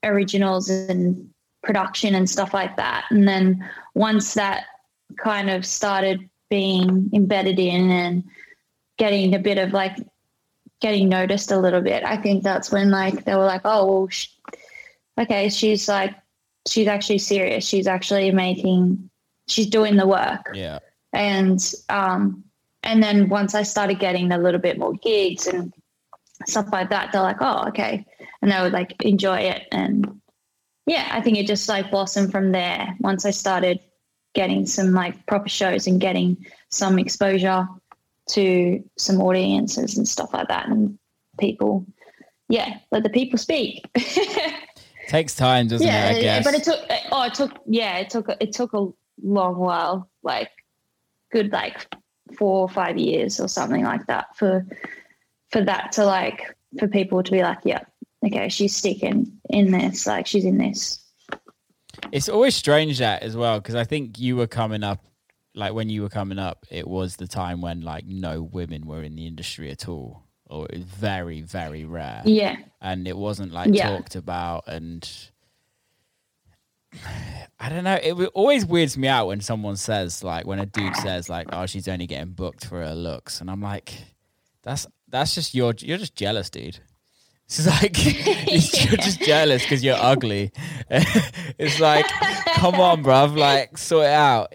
originals 0.08 0.70
and 0.70 1.30
production 1.64 2.16
and 2.16 2.30
stuff 2.30 2.54
like 2.54 2.78
that 2.78 3.06
and 3.10 3.28
then 3.28 3.68
once 3.94 4.34
that 4.36 4.66
kind 5.18 5.50
of 5.50 5.66
started 5.66 6.30
being 6.50 7.10
embedded 7.14 7.60
in 7.60 7.90
and 7.90 8.24
getting 8.98 9.34
a 9.36 9.40
bit 9.40 9.58
of 9.58 9.74
like 9.74 9.98
getting 10.82 11.10
noticed 11.10 11.52
a 11.52 11.60
little 11.60 11.82
bit. 11.82 12.04
I 12.04 12.18
think 12.18 12.44
that's 12.44 12.72
when 12.72 12.92
like 12.92 13.26
they 13.26 13.36
were 13.36 13.46
like, 13.46 13.62
oh, 13.66 13.86
well, 13.86 14.08
sh- 14.10 14.28
okay, 15.18 15.50
she's 15.50 15.88
like, 15.88 16.16
she's 16.68 16.88
actually 16.88 17.18
serious. 17.18 17.66
She's 17.66 17.88
actually 17.88 18.32
making, 18.32 19.10
she's 19.48 19.68
doing 19.68 19.96
the 19.96 20.08
work. 20.08 20.52
Yeah. 20.54 20.80
And 21.14 21.60
um, 21.90 22.44
and 22.84 23.02
then 23.02 23.30
once 23.30 23.56
I 23.56 23.64
started 23.64 24.00
getting 24.00 24.32
a 24.32 24.38
little 24.38 24.60
bit 24.60 24.78
more 24.78 24.94
gigs 24.94 25.48
and 25.48 25.74
stuff 26.46 26.68
like 26.72 26.90
that, 26.90 27.12
they're 27.12 27.22
like, 27.22 27.42
oh, 27.42 27.68
okay, 27.70 28.06
and 28.42 28.52
they 28.52 28.62
would 28.62 28.74
like 28.74 29.02
enjoy 29.04 29.40
it. 29.40 29.64
And 29.72 30.22
yeah, 30.86 31.10
I 31.12 31.22
think 31.22 31.38
it 31.38 31.48
just 31.48 31.68
like 31.68 31.92
blossomed 31.92 32.32
from 32.32 32.52
there. 32.52 32.96
Once 33.00 33.26
I 33.26 33.32
started 33.32 33.80
getting 34.34 34.66
some 34.66 34.94
like 34.94 35.26
proper 35.26 35.50
shows 35.50 35.88
and 35.88 36.00
getting 36.00 36.38
some 36.70 37.00
exposure 37.00 37.68
to 38.28 38.84
some 38.98 39.22
audiences 39.22 39.98
and 39.98 40.08
stuff 40.08 40.34
like 40.34 40.48
that 40.48 40.68
and 40.68 41.00
people 41.40 41.86
yeah 42.50 42.78
let 42.92 43.04
the 43.04 43.10
people 43.10 43.38
speak 43.38 43.84
Takes 45.08 45.36
time, 45.36 45.70
doesn't 45.70 45.88
yeah 45.88 46.10
it? 46.10 46.18
I 46.18 46.22
guess. 46.22 46.44
but 46.44 46.54
it 46.54 46.64
took 46.64 46.80
oh 47.14 47.24
it 47.24 47.34
took 47.34 47.52
yeah 47.66 47.98
it 47.98 48.10
took 48.10 48.28
it 48.42 48.52
took 48.52 48.74
a 48.74 48.88
long 49.24 49.56
while 49.56 50.10
like 50.22 50.50
good 51.32 51.52
like 51.54 51.88
four 52.38 52.60
or 52.60 52.68
five 52.70 52.98
years 52.98 53.40
or 53.40 53.48
something 53.48 53.86
like 53.86 54.06
that 54.08 54.36
for 54.36 54.66
for 55.52 55.62
that 55.64 55.92
to 55.94 56.06
like 56.06 56.56
for 56.80 56.88
people 56.88 57.24
to 57.24 57.32
be 57.32 57.42
like 57.42 57.60
yeah 57.64 57.82
okay 58.26 58.50
she's 58.50 58.76
sticking 58.76 59.32
in 59.50 59.72
this 59.72 60.06
like 60.08 60.28
she's 60.28 60.46
in 60.46 60.58
this 60.58 61.00
It's 62.12 62.30
always 62.30 62.56
strange 62.56 63.00
that 63.00 63.24
as 63.24 63.36
well 63.36 63.60
because 63.60 63.76
I 63.76 63.84
think 63.84 64.20
you 64.20 64.36
were 64.36 64.48
coming 64.48 64.84
up, 64.84 65.04
like 65.56 65.74
when 65.74 65.90
you 65.90 66.02
were 66.04 66.10
coming 66.10 66.38
up, 66.40 66.66
it 66.70 66.88
was 66.88 67.16
the 67.16 67.28
time 67.28 67.62
when 67.62 67.82
like 67.82 68.06
no 68.06 68.44
women 68.44 68.86
were 68.86 69.02
in 69.04 69.16
the 69.16 69.26
industry 69.26 69.72
at 69.72 69.88
all, 69.90 70.24
or 70.46 70.66
it 70.68 70.76
was 70.76 70.84
very 70.84 71.42
very 71.42 71.86
rare, 71.86 72.22
yeah 72.26 72.58
and 72.82 73.08
it 73.08 73.18
wasn't 73.18 73.52
like 73.52 73.70
Yeah. 73.74 73.90
talked 73.90 74.16
about. 74.16 74.66
And 74.68 75.10
I 77.60 77.70
don't 77.70 77.84
know, 77.84 78.00
it 78.02 78.14
always 78.34 78.66
weirds 78.66 78.98
me 78.98 79.08
out 79.08 79.28
when 79.28 79.42
someone 79.42 79.78
says 79.78 80.24
like 80.24 80.46
when 80.46 80.60
a 80.60 80.66
dude 80.66 80.96
says 80.96 81.30
like, 81.30 81.48
"Oh, 81.52 81.66
she's 81.66 81.88
only 81.88 82.08
getting 82.08 82.34
booked 82.34 82.66
for 82.66 82.82
her 82.84 82.94
looks," 82.96 83.42
and 83.42 83.50
I'm 83.50 83.62
like, 83.62 83.94
that's 84.64 84.86
that's 85.10 85.36
just 85.36 85.54
you're 85.56 85.74
you're 85.80 85.98
just 85.98 86.16
jealous, 86.16 86.50
dude. 86.50 86.80
It's 87.46 87.66
like 87.66 87.98
it's- 88.06 88.86
you're 88.90 88.98
just 88.98 89.22
jealous 89.22 89.62
because 89.62 89.82
you're 89.84 89.96
ugly. 89.98 90.52
it's 90.90 91.80
like, 91.80 92.06
come 92.56 92.76
on, 92.76 93.04
bruv, 93.04 93.38
like 93.38 93.78
sort 93.78 94.06
it 94.08 94.12
out. 94.12 94.54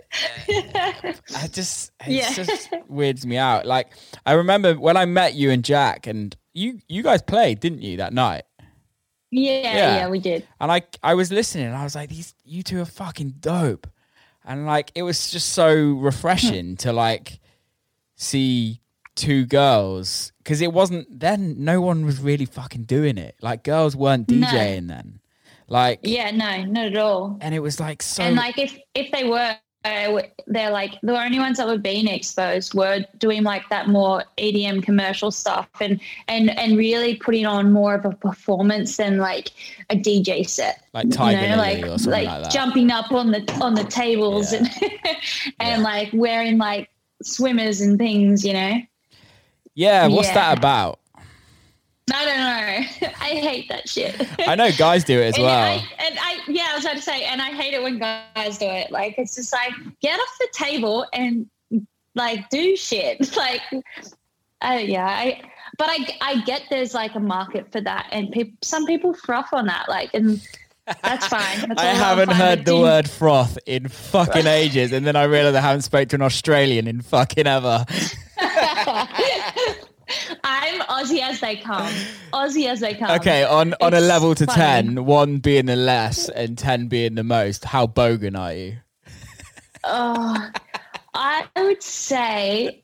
I 0.48 1.48
just, 1.50 1.90
it 2.06 2.12
Yeah. 2.12 2.32
just 2.34 2.68
weirds 2.88 3.24
me 3.24 3.38
out. 3.38 3.64
Like 3.64 3.92
I 4.26 4.32
remember 4.32 4.74
when 4.74 4.98
I 4.98 5.06
met 5.06 5.34
you 5.34 5.50
and 5.50 5.64
Jack, 5.64 6.06
and 6.06 6.36
you, 6.52 6.80
you 6.86 7.02
guys 7.02 7.22
played, 7.22 7.60
didn't 7.60 7.80
you, 7.80 7.96
that 7.96 8.12
night? 8.12 8.42
yeah 9.30 9.52
Yeah. 9.62 9.74
yeah, 9.96 10.08
we 10.10 10.18
did 10.18 10.46
And 10.60 10.70
I, 10.70 10.82
I 11.02 11.14
was 11.14 11.32
listening, 11.32 11.68
and 11.68 11.74
I 11.76 11.84
was 11.84 11.94
like, 11.94 12.10
these, 12.10 12.34
you 12.44 12.62
two 12.62 12.78
are 12.82 12.84
fucking 12.84 13.36
dope, 13.40 13.86
and 14.44 14.66
like 14.66 14.92
it 14.94 15.02
was 15.02 15.30
just 15.30 15.50
so 15.54 15.74
refreshing 15.94 16.76
to 16.78 16.92
like 16.92 17.40
see 18.16 18.80
two 19.14 19.46
girls 19.46 20.31
because 20.42 20.60
it 20.60 20.72
wasn't 20.72 21.06
then 21.20 21.54
no 21.58 21.80
one 21.80 22.04
was 22.04 22.20
really 22.20 22.44
fucking 22.46 22.84
doing 22.84 23.18
it 23.18 23.36
like 23.42 23.62
girls 23.64 23.94
weren't 23.96 24.28
No. 24.30 24.46
djing 24.46 24.88
then 24.88 25.20
like 25.68 26.00
yeah 26.02 26.30
no 26.30 26.64
not 26.64 26.86
at 26.86 26.96
all 26.96 27.38
and 27.40 27.54
it 27.54 27.60
was 27.60 27.78
like 27.80 28.02
so 28.02 28.22
and 28.22 28.36
like 28.36 28.58
if 28.58 28.76
if 28.94 29.10
they 29.12 29.24
were 29.28 29.56
uh, 29.84 30.22
they're 30.46 30.70
like 30.70 30.94
the 31.02 31.12
only 31.20 31.40
ones 31.40 31.56
that 31.58 31.66
were 31.66 31.76
being 31.76 32.06
exposed 32.06 32.72
were 32.72 33.04
doing 33.18 33.42
like 33.42 33.68
that 33.68 33.88
more 33.88 34.22
EDM 34.38 34.80
commercial 34.80 35.32
stuff 35.32 35.68
and 35.80 36.00
and 36.28 36.50
and 36.56 36.76
really 36.76 37.16
putting 37.16 37.46
on 37.46 37.72
more 37.72 37.96
of 37.96 38.04
a 38.04 38.12
performance 38.12 38.96
than 38.98 39.18
like 39.18 39.50
a 39.90 39.96
DJ 39.96 40.48
set. 40.48 40.84
like 40.94 41.10
Tiger 41.10 41.40
you 41.40 41.48
know, 41.48 41.56
like 41.56 41.84
or 41.84 41.98
something 41.98 42.12
like, 42.12 42.28
like, 42.28 42.42
that. 42.44 42.52
jumping 42.52 42.92
up 42.92 43.10
on 43.10 43.32
the 43.32 43.42
on 43.60 43.74
the 43.74 43.82
tables 43.82 44.52
Yeah. 44.52 44.58
and 44.60 44.68
and 45.58 45.82
Yeah. 45.82 45.88
like 45.88 46.10
wearing 46.12 46.58
like 46.58 46.88
swimmers 47.24 47.80
and 47.80 47.98
things, 47.98 48.44
you 48.44 48.52
know. 48.52 48.80
Yeah, 49.74 50.06
what's 50.06 50.28
Yeah. 50.28 50.34
that 50.34 50.58
about? 50.58 50.98
I 52.12 52.24
don't 52.24 52.36
know. 52.36 53.08
I 53.20 53.28
hate 53.40 53.68
that 53.68 53.88
shit. 53.88 54.26
I 54.40 54.54
know 54.54 54.70
guys 54.76 55.04
do 55.04 55.18
it 55.20 55.26
as 55.28 55.34
And 55.36 55.44
well. 55.44 55.58
I, 55.58 55.86
and 55.98 56.18
I, 56.20 56.38
yeah, 56.48 56.68
I 56.72 56.74
was 56.74 56.84
about 56.84 56.96
to 56.96 57.02
say, 57.02 57.24
and 57.24 57.40
I 57.40 57.50
hate 57.50 57.74
it 57.74 57.82
when 57.82 57.98
guys 57.98 58.58
do 58.58 58.66
it. 58.66 58.90
Like, 58.90 59.14
it's 59.18 59.36
just 59.36 59.52
like, 59.52 59.72
get 60.00 60.18
off 60.18 60.36
the 60.40 60.48
table 60.52 61.06
and 61.12 61.46
like 62.14 62.48
do 62.50 62.76
shit. 62.76 63.34
Like, 63.36 63.60
uh, 64.60 64.78
yeah, 64.80 65.06
I, 65.06 65.40
but 65.78 65.88
I, 65.90 66.16
I 66.20 66.40
get 66.42 66.62
there's 66.70 66.92
like 66.94 67.14
a 67.14 67.20
market 67.20 67.72
for 67.72 67.80
that, 67.80 68.08
and 68.12 68.30
people, 68.30 68.52
some 68.62 68.84
people 68.84 69.14
froth 69.14 69.52
on 69.52 69.66
that. 69.66 69.88
Like, 69.88 70.10
and 70.14 70.40
that's 71.02 71.26
fine. 71.28 71.60
That's 71.68 71.80
I 71.80 71.86
haven't 71.86 72.26
fine, 72.26 72.36
heard 72.36 72.64
the 72.64 72.76
word 72.76 73.08
froth 73.08 73.56
in 73.66 73.88
fucking 73.88 74.46
ages, 74.46 74.92
and 74.92 75.06
then 75.06 75.16
I 75.16 75.24
realized 75.24 75.56
I 75.56 75.60
haven't 75.60 75.82
spoke 75.82 76.08
to 76.10 76.16
an 76.16 76.22
Australian 76.22 76.86
in 76.88 77.00
fucking 77.00 77.46
ever. 77.46 77.86
Aussie 81.02 81.20
as 81.20 81.40
they 81.40 81.56
come. 81.56 81.92
Aussie 82.32 82.68
as 82.68 82.80
they 82.80 82.94
come. 82.94 83.10
Okay, 83.12 83.44
on 83.44 83.74
on 83.80 83.94
a 83.94 84.00
level 84.00 84.34
to 84.34 84.46
funny. 84.46 84.58
ten, 84.58 85.04
one 85.04 85.38
being 85.38 85.66
the 85.66 85.76
less 85.76 86.28
and 86.28 86.56
ten 86.56 86.88
being 86.88 87.14
the 87.14 87.24
most, 87.24 87.64
how 87.64 87.86
bogan 87.86 88.38
are 88.38 88.52
you? 88.54 88.76
Oh, 89.84 90.50
I 91.14 91.46
would 91.56 91.82
say 91.82 92.82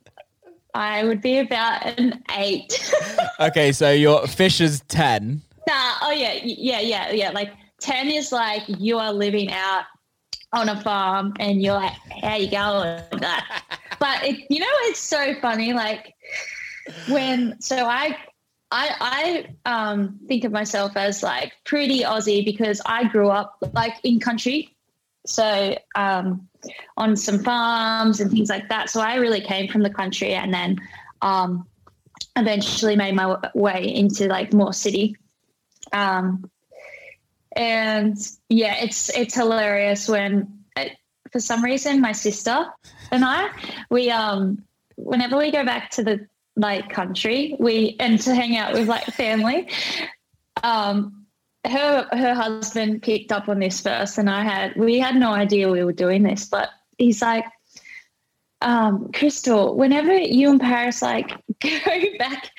I 0.75 1.05
would 1.05 1.21
be 1.23 1.39
about 1.39 1.99
an 1.99 2.23
eight. 2.37 2.93
Okay, 3.41 3.71
so 3.71 3.93
your 3.93 4.27
Fisher's 4.27 4.81
ten. 4.89 5.41
Nah, 5.69 5.93
oh 6.03 6.11
yeah, 6.11 6.41
yeah, 6.43 6.81
yeah, 6.81 7.13
yeah. 7.13 7.31
Like 7.31 7.53
ten 7.81 8.09
is 8.09 8.33
like 8.33 8.63
you 8.67 8.99
are 8.99 9.13
living 9.13 9.53
out 9.53 9.85
on 10.53 10.69
a 10.69 10.81
farm 10.83 11.35
and 11.39 11.63
you're 11.63 11.75
like, 11.75 11.93
how 12.21 12.35
you 12.35 12.51
going? 12.51 13.01
Like, 13.13 13.43
but 14.01 14.25
it, 14.25 14.45
you 14.51 14.59
know, 14.59 14.67
it's 14.87 14.99
so 14.99 15.35
funny. 15.41 15.73
Like 15.73 16.15
when, 17.09 17.61
so 17.61 17.77
I, 17.77 18.17
I, 18.71 19.47
I 19.65 19.91
um, 19.91 20.21
think 20.27 20.45
of 20.45 20.53
myself 20.53 20.97
as 20.97 21.23
like 21.23 21.53
pretty 21.65 22.01
Aussie 22.03 22.45
because 22.45 22.83
I 22.85 23.05
grew 23.09 23.29
up 23.29 23.57
like 23.73 23.95
in 24.05 24.21
country, 24.21 24.75
so 25.27 25.77
um, 25.95 26.49
on 26.97 27.17
some 27.17 27.43
farms 27.43 28.21
and 28.21 28.31
things 28.31 28.51
like 28.51 28.69
that. 28.69 28.91
So 28.91 29.01
I 29.01 29.17
really 29.17 29.41
came 29.41 29.71
from 29.71 29.83
the 29.83 29.91
country, 29.91 30.35
and 30.35 30.53
then 30.53 30.79
um, 31.23 31.67
eventually 32.37 32.97
made 32.97 33.15
my 33.15 33.37
way 33.55 33.95
into 33.95 34.27
like 34.27 34.53
more 34.53 34.73
city. 34.73 35.17
Um, 35.93 36.51
and 37.53 38.17
yeah, 38.49 38.83
it's 38.83 39.11
it's 39.17 39.35
hilarious 39.35 40.09
when 40.09 40.63
it, 40.77 40.93
for 41.33 41.41
some 41.41 41.65
reason 41.65 42.01
my 42.01 42.13
sister 42.13 42.67
and 43.11 43.25
I 43.25 43.49
we 43.91 44.11
um 44.11 44.63
whenever 44.97 45.37
we 45.37 45.51
go 45.51 45.65
back 45.65 45.91
to 45.93 46.03
the 46.03 46.27
like 46.59 46.91
country 46.91 47.57
we 47.59 47.97
and 48.01 48.21
to 48.21 48.35
hang 48.35 48.57
out 48.57 48.73
with 48.75 48.89
like 48.89 49.05
family 49.07 49.69
um 50.63 51.25
her 51.65 52.07
her 52.13 52.35
husband 52.35 53.03
picked 53.03 53.33
up 53.33 53.49
on 53.49 53.59
this 53.61 53.81
first 53.81 54.19
and 54.19 54.29
I 54.29 54.43
had 54.43 54.77
we 54.77 54.99
had 54.99 55.17
no 55.17 55.33
idea 55.33 55.71
we 55.71 55.85
were 55.85 55.93
doing 55.93 56.23
this 56.23 56.47
but 56.47 56.69
he's 56.99 57.23
like 57.23 57.45
um, 58.61 59.11
Crystal, 59.13 59.77
whenever 59.77 60.17
you 60.17 60.51
and 60.51 60.61
Paris 60.61 61.01
like 61.01 61.31
go 61.61 62.01
back 62.19 62.51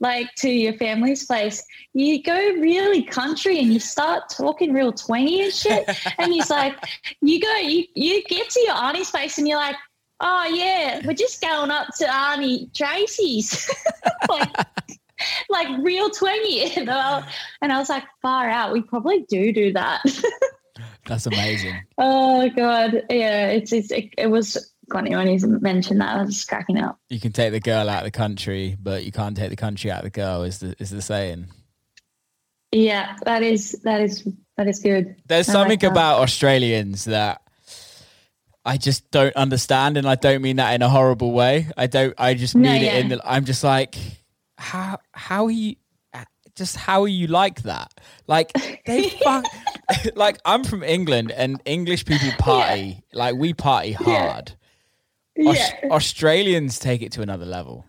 like 0.00 0.34
to 0.36 0.50
your 0.50 0.74
family's 0.74 1.24
place, 1.24 1.64
you 1.94 2.22
go 2.22 2.34
really 2.34 3.02
country 3.02 3.58
and 3.58 3.72
you 3.72 3.80
start 3.80 4.24
talking 4.28 4.74
real 4.74 4.92
twangy 4.92 5.42
and 5.42 5.52
shit. 5.52 5.88
and 6.18 6.32
he's 6.32 6.50
like, 6.50 6.76
you 7.22 7.40
go, 7.40 7.54
you, 7.56 7.84
you 7.94 8.22
get 8.24 8.50
to 8.50 8.60
your 8.60 8.74
auntie's 8.74 9.10
place 9.10 9.38
and 9.38 9.48
you're 9.48 9.58
like, 9.58 9.76
oh 10.20 10.44
yeah, 10.46 11.00
we're 11.04 11.14
just 11.14 11.40
going 11.40 11.70
up 11.70 11.88
to 11.98 12.14
Auntie 12.14 12.70
Tracy's. 12.74 13.70
like, 14.28 14.56
like 15.48 15.68
real 15.82 16.10
twangy. 16.10 16.72
And 16.76 16.90
I, 16.90 17.28
and 17.62 17.72
I 17.72 17.78
was 17.78 17.88
like, 17.88 18.04
far 18.22 18.48
out. 18.48 18.72
We 18.72 18.82
probably 18.82 19.24
do 19.28 19.52
do 19.52 19.72
that. 19.72 20.02
That's 21.06 21.26
amazing. 21.26 21.76
oh 21.98 22.48
God. 22.50 23.02
Yeah. 23.10 23.48
It's, 23.48 23.72
it's 23.72 23.90
it, 23.90 24.10
it 24.18 24.26
was 24.26 24.72
funny 24.90 25.14
when 25.14 25.28
he 25.28 25.38
mentioned 25.46 26.00
that. 26.00 26.16
I 26.16 26.22
was 26.22 26.34
just 26.34 26.48
cracking 26.48 26.78
up. 26.78 26.98
You 27.08 27.20
can 27.20 27.32
take 27.32 27.52
the 27.52 27.60
girl 27.60 27.88
out 27.88 27.98
of 27.98 28.04
the 28.04 28.10
country, 28.10 28.76
but 28.80 29.04
you 29.04 29.12
can't 29.12 29.36
take 29.36 29.50
the 29.50 29.56
country 29.56 29.90
out 29.90 29.98
of 29.98 30.04
the 30.04 30.10
girl. 30.10 30.42
Is 30.42 30.58
the 30.58 30.74
is 30.78 30.90
the 30.90 31.02
saying? 31.02 31.46
Yeah, 32.72 33.16
that 33.24 33.42
is 33.42 33.72
that 33.84 34.00
is 34.00 34.28
that 34.56 34.68
is 34.68 34.80
good. 34.80 35.16
There's 35.26 35.48
I 35.48 35.52
something 35.52 35.78
like 35.80 35.90
about 35.90 36.20
Australians 36.20 37.04
that 37.04 37.42
I 38.66 38.76
just 38.76 39.10
don't 39.12 39.34
understand, 39.36 39.96
and 39.96 40.06
I 40.08 40.16
don't 40.16 40.42
mean 40.42 40.56
that 40.56 40.74
in 40.74 40.82
a 40.82 40.88
horrible 40.88 41.30
way. 41.32 41.68
I 41.76 41.86
don't. 41.86 42.12
I 42.18 42.34
just 42.34 42.54
No, 42.56 42.68
mean 42.70 42.82
yeah. 42.82 42.94
it 42.96 43.00
in 43.04 43.08
the. 43.10 43.20
I'm 43.24 43.44
just 43.44 43.62
like, 43.64 43.94
how 44.58 44.98
how 45.12 45.44
are 45.46 45.50
you? 45.50 45.76
Just 46.56 46.74
how 46.76 47.02
are 47.02 47.08
you 47.08 47.26
like 47.28 47.62
that? 47.62 47.92
Like 48.26 48.50
they 48.86 49.08
fuck. 49.24 49.44
like 50.16 50.38
I'm 50.44 50.64
from 50.64 50.82
England, 50.82 51.30
and 51.30 51.60
English 51.64 52.04
people 52.06 52.30
party. 52.38 53.04
Like 53.12 53.36
we 53.36 53.54
party 53.54 53.92
hard. 53.92 54.52
Aus- 55.38 55.56
Yeah. 55.56 55.90
Australians 55.90 56.78
take 56.80 57.02
it 57.02 57.12
to 57.12 57.22
another 57.22 57.44
level. 57.44 57.84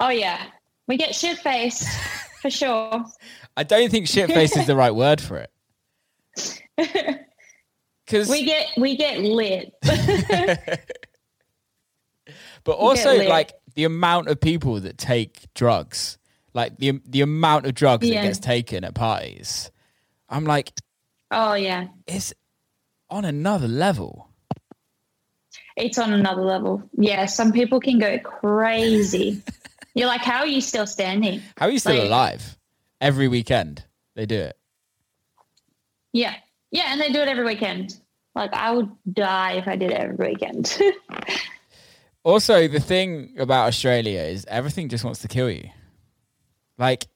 Oh 0.00 0.08
yeah. 0.10 0.42
We 0.86 0.96
get 0.96 1.14
shit 1.14 1.38
faced 1.38 1.88
for 2.42 2.50
sure. 2.50 3.04
I 3.56 3.62
don't 3.62 3.90
think 3.90 4.08
shit 4.08 4.30
faced 4.30 4.56
is 4.56 4.66
the 4.66 4.76
right 4.76 4.94
word 4.94 5.20
for 5.20 5.46
it. 6.36 7.22
Because 8.06 8.28
We 8.28 8.44
get 8.44 8.66
we 8.76 8.96
get 8.96 9.20
lit. 9.20 9.72
but 12.64 12.72
also 12.72 13.10
lit. 13.16 13.28
like 13.28 13.52
the 13.74 13.84
amount 13.84 14.28
of 14.28 14.40
people 14.40 14.80
that 14.80 14.98
take 14.98 15.52
drugs, 15.54 16.18
like 16.52 16.76
the 16.78 17.00
the 17.06 17.20
amount 17.22 17.66
of 17.66 17.74
drugs 17.74 18.06
Yeah. 18.08 18.20
that 18.22 18.26
gets 18.28 18.38
taken 18.38 18.84
at 18.84 18.94
parties, 18.94 19.70
I'm 20.28 20.44
like, 20.44 20.72
oh 21.30 21.54
yeah. 21.54 21.88
it's 22.06 22.32
on 23.10 23.24
another 23.24 23.68
level. 23.68 24.28
It's 25.76 25.98
on 25.98 26.12
another 26.12 26.42
level. 26.42 26.82
Yeah, 26.96 27.26
some 27.26 27.52
people 27.52 27.80
can 27.80 27.98
go 27.98 28.18
crazy. 28.20 29.42
You're 29.94 30.06
like, 30.08 30.20
how 30.22 30.38
are 30.40 30.46
you 30.46 30.60
still 30.60 30.86
standing? 30.86 31.40
How 31.56 31.66
are 31.66 31.70
you 31.72 31.78
still 31.78 31.94
Like- 31.96 32.06
alive? 32.06 32.58
Every 33.00 33.28
weekend 33.28 33.84
they 34.14 34.24
do 34.26 34.38
it. 34.40 34.56
Yeah. 36.12 36.34
Yeah, 36.74 36.92
and 36.92 37.00
they 37.00 37.10
do 37.10 37.20
it 37.20 37.28
every 37.28 37.44
weekend. 37.44 37.96
Like 38.34 38.52
I 38.52 38.72
would 38.72 38.90
die 39.12 39.52
if 39.52 39.68
I 39.68 39.76
did 39.76 39.92
it 39.92 39.96
every 39.96 40.32
weekend. 40.32 40.78
Also, 42.24 42.66
the 42.68 42.80
thing 42.80 43.34
about 43.38 43.66
Australia 43.66 44.20
is 44.20 44.46
everything 44.48 44.88
just 44.88 45.04
wants 45.04 45.20
to 45.20 45.28
kill 45.28 45.50
you. 45.50 45.68
Like, 46.78 47.06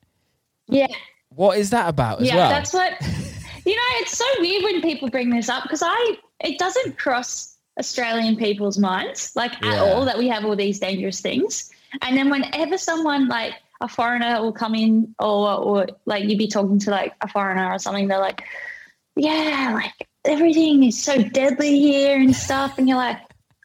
yeah. 0.68 0.86
what 1.30 1.56
is 1.56 1.70
that 1.70 1.88
about 1.88 2.20
as 2.20 2.26
yeah, 2.28 2.36
well? 2.36 2.50
that's 2.50 2.74
what 2.74 2.92
you 3.64 3.74
know. 3.74 3.82
It's 4.00 4.18
so 4.18 4.24
weird 4.38 4.62
when 4.64 4.82
people 4.82 5.08
bring 5.08 5.30
this 5.30 5.48
up 5.48 5.62
because 5.62 5.82
I 5.82 6.18
it 6.40 6.58
doesn't 6.58 6.98
cross 6.98 7.56
Australian 7.78 8.36
people's 8.36 8.76
minds 8.78 9.32
like 9.34 9.52
Yeah. 9.62 9.76
at 9.76 9.78
all 9.94 10.04
that 10.04 10.18
we 10.18 10.28
have 10.28 10.44
all 10.44 10.54
these 10.54 10.78
dangerous 10.78 11.22
things. 11.22 11.70
And 12.02 12.14
then 12.14 12.28
whenever 12.28 12.76
someone 12.76 13.28
like 13.28 13.54
a 13.80 13.88
foreigner 13.88 14.42
will 14.42 14.52
come 14.52 14.74
in 14.74 15.14
or 15.18 15.54
or 15.54 15.86
like 16.04 16.24
you'd 16.24 16.36
be 16.36 16.48
talking 16.48 16.78
to 16.80 16.90
like 16.90 17.14
a 17.22 17.28
foreigner 17.28 17.72
or 17.72 17.78
something, 17.78 18.08
they're 18.08 18.18
like, 18.20 18.42
yeah, 19.18 19.72
like 19.74 20.08
everything 20.24 20.84
is 20.84 21.02
so 21.02 21.22
deadly 21.22 21.78
here 21.78 22.18
and 22.20 22.34
stuff, 22.34 22.78
and 22.78 22.88
you're 22.88 22.98
like. 22.98 23.18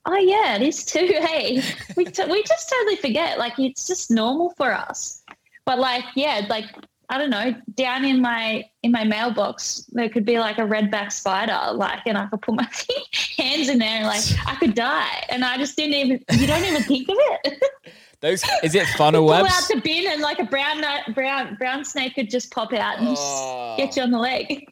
Oh 0.06 0.18
yeah, 0.18 0.56
it 0.58 0.62
is 0.64 0.84
too. 0.84 1.08
Hey, 1.26 1.64
we 1.96 2.04
t- 2.04 2.26
we 2.26 2.44
just 2.44 2.70
totally 2.70 2.98
forget. 2.98 3.40
Like 3.40 3.58
it's 3.58 3.88
just 3.88 4.12
normal 4.12 4.50
for 4.58 4.74
us. 4.74 5.24
But 5.66 5.80
like, 5.80 6.04
yeah, 6.14 6.46
like 6.50 6.66
I 7.08 7.18
don't 7.18 7.30
know, 7.30 7.56
down 7.76 8.04
in 8.04 8.22
my 8.22 8.66
in 8.82 8.92
my 8.92 9.06
mailbox 9.06 9.88
there 9.94 10.10
could 10.10 10.26
be 10.26 10.40
like 10.40 10.58
a 10.58 10.64
redback 10.64 11.14
spider, 11.14 11.58
like, 11.74 12.02
and 12.06 12.18
I 12.18 12.26
could 12.26 12.42
put 12.42 12.56
my 12.56 12.68
hands 13.38 13.70
in 13.70 13.80
there 13.80 14.00
and 14.00 14.06
like 14.08 14.24
I 14.46 14.56
could 14.56 14.76
die, 14.76 15.24
and 15.30 15.46
I 15.46 15.56
just 15.58 15.78
didn't 15.78 15.94
even. 15.96 16.20
You 16.38 16.48
don't 16.48 16.66
even 16.66 16.84
think 16.84 17.08
of 17.08 17.16
it. 17.18 17.64
Those 18.20 18.44
is 18.62 18.76
it 18.76 18.86
funnel 18.98 19.22
Pull 19.22 19.30
webs? 19.44 19.54
out 19.54 19.70
the 19.74 19.80
bin 19.80 20.06
and 20.12 20.22
like 20.22 20.40
a 20.40 20.44
brown 20.46 20.82
brown 21.14 21.56
brown 21.56 21.86
snake 21.86 22.16
could 22.16 22.30
just 22.30 22.52
pop 22.52 22.74
out 22.74 22.98
and 23.00 23.08
Oh. 23.08 23.76
just 23.78 23.78
get 23.78 23.98
oh. 23.98 24.02
you 24.02 24.04
on 24.04 24.12
the 24.12 24.20
leg. 24.20 24.68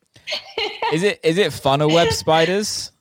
Is 0.93 1.03
it 1.03 1.19
is 1.23 1.37
it 1.37 1.53
funnel 1.53 1.89
web 1.89 2.11
spiders? 2.11 2.91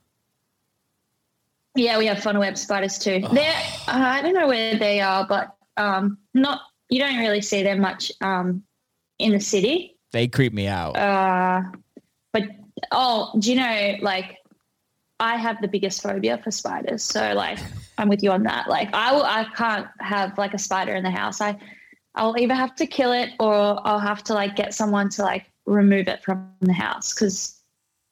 Yeah, 1.75 1.99
we 1.99 2.07
have 2.07 2.23
funnel 2.23 2.40
web 2.40 2.59
spiders 2.59 2.99
too. 2.99 3.21
Oh. 3.25 3.35
They're 3.35 3.62
uh, 3.88 4.03
I 4.16 4.23
don't 4.23 4.35
know 4.35 4.49
where 4.49 4.77
they 4.77 5.01
are, 5.01 5.27
but 5.27 5.55
um, 5.77 6.19
not 6.35 6.62
you 6.88 6.99
don't 6.99 7.19
really 7.19 7.40
see 7.40 7.62
them 7.62 7.81
much 7.81 8.12
um 8.21 8.62
in 9.19 9.33
the 9.33 9.40
city. 9.40 9.97
They 10.12 10.29
creep 10.29 10.53
me 10.53 10.66
out. 10.66 10.97
Uh, 10.97 11.62
but 12.33 12.45
oh, 12.90 13.31
do 13.38 13.51
you 13.51 13.57
know 13.57 13.97
like 14.03 14.38
I 15.21 15.37
have 15.37 15.61
the 15.61 15.69
biggest 15.69 16.03
phobia 16.03 16.38
for 16.38 16.51
spiders. 16.51 17.05
So 17.05 17.35
like 17.35 17.59
I'm 17.99 18.09
with 18.09 18.23
you 18.23 18.33
on 18.33 18.43
that. 18.45 18.69
Like 18.69 18.93
I 18.95 19.12
will 19.12 19.25
I 19.25 19.45
can't 19.55 19.87
have 20.01 20.37
like 20.38 20.55
a 20.55 20.59
spider 20.59 20.95
in 20.95 21.05
the 21.05 21.11
house. 21.11 21.40
I 21.40 21.59
I'll 22.14 22.37
either 22.38 22.55
have 22.55 22.75
to 22.77 22.87
kill 22.87 23.12
it 23.12 23.31
or 23.38 23.87
I'll 23.87 24.01
have 24.01 24.25
to 24.25 24.35
like 24.35 24.57
get 24.57 24.75
someone 24.75 25.11
to 25.11 25.23
like 25.23 25.50
remove 25.66 26.09
it 26.09 26.23
from 26.25 26.51
the 26.61 26.73
house 26.73 27.14
because 27.14 27.61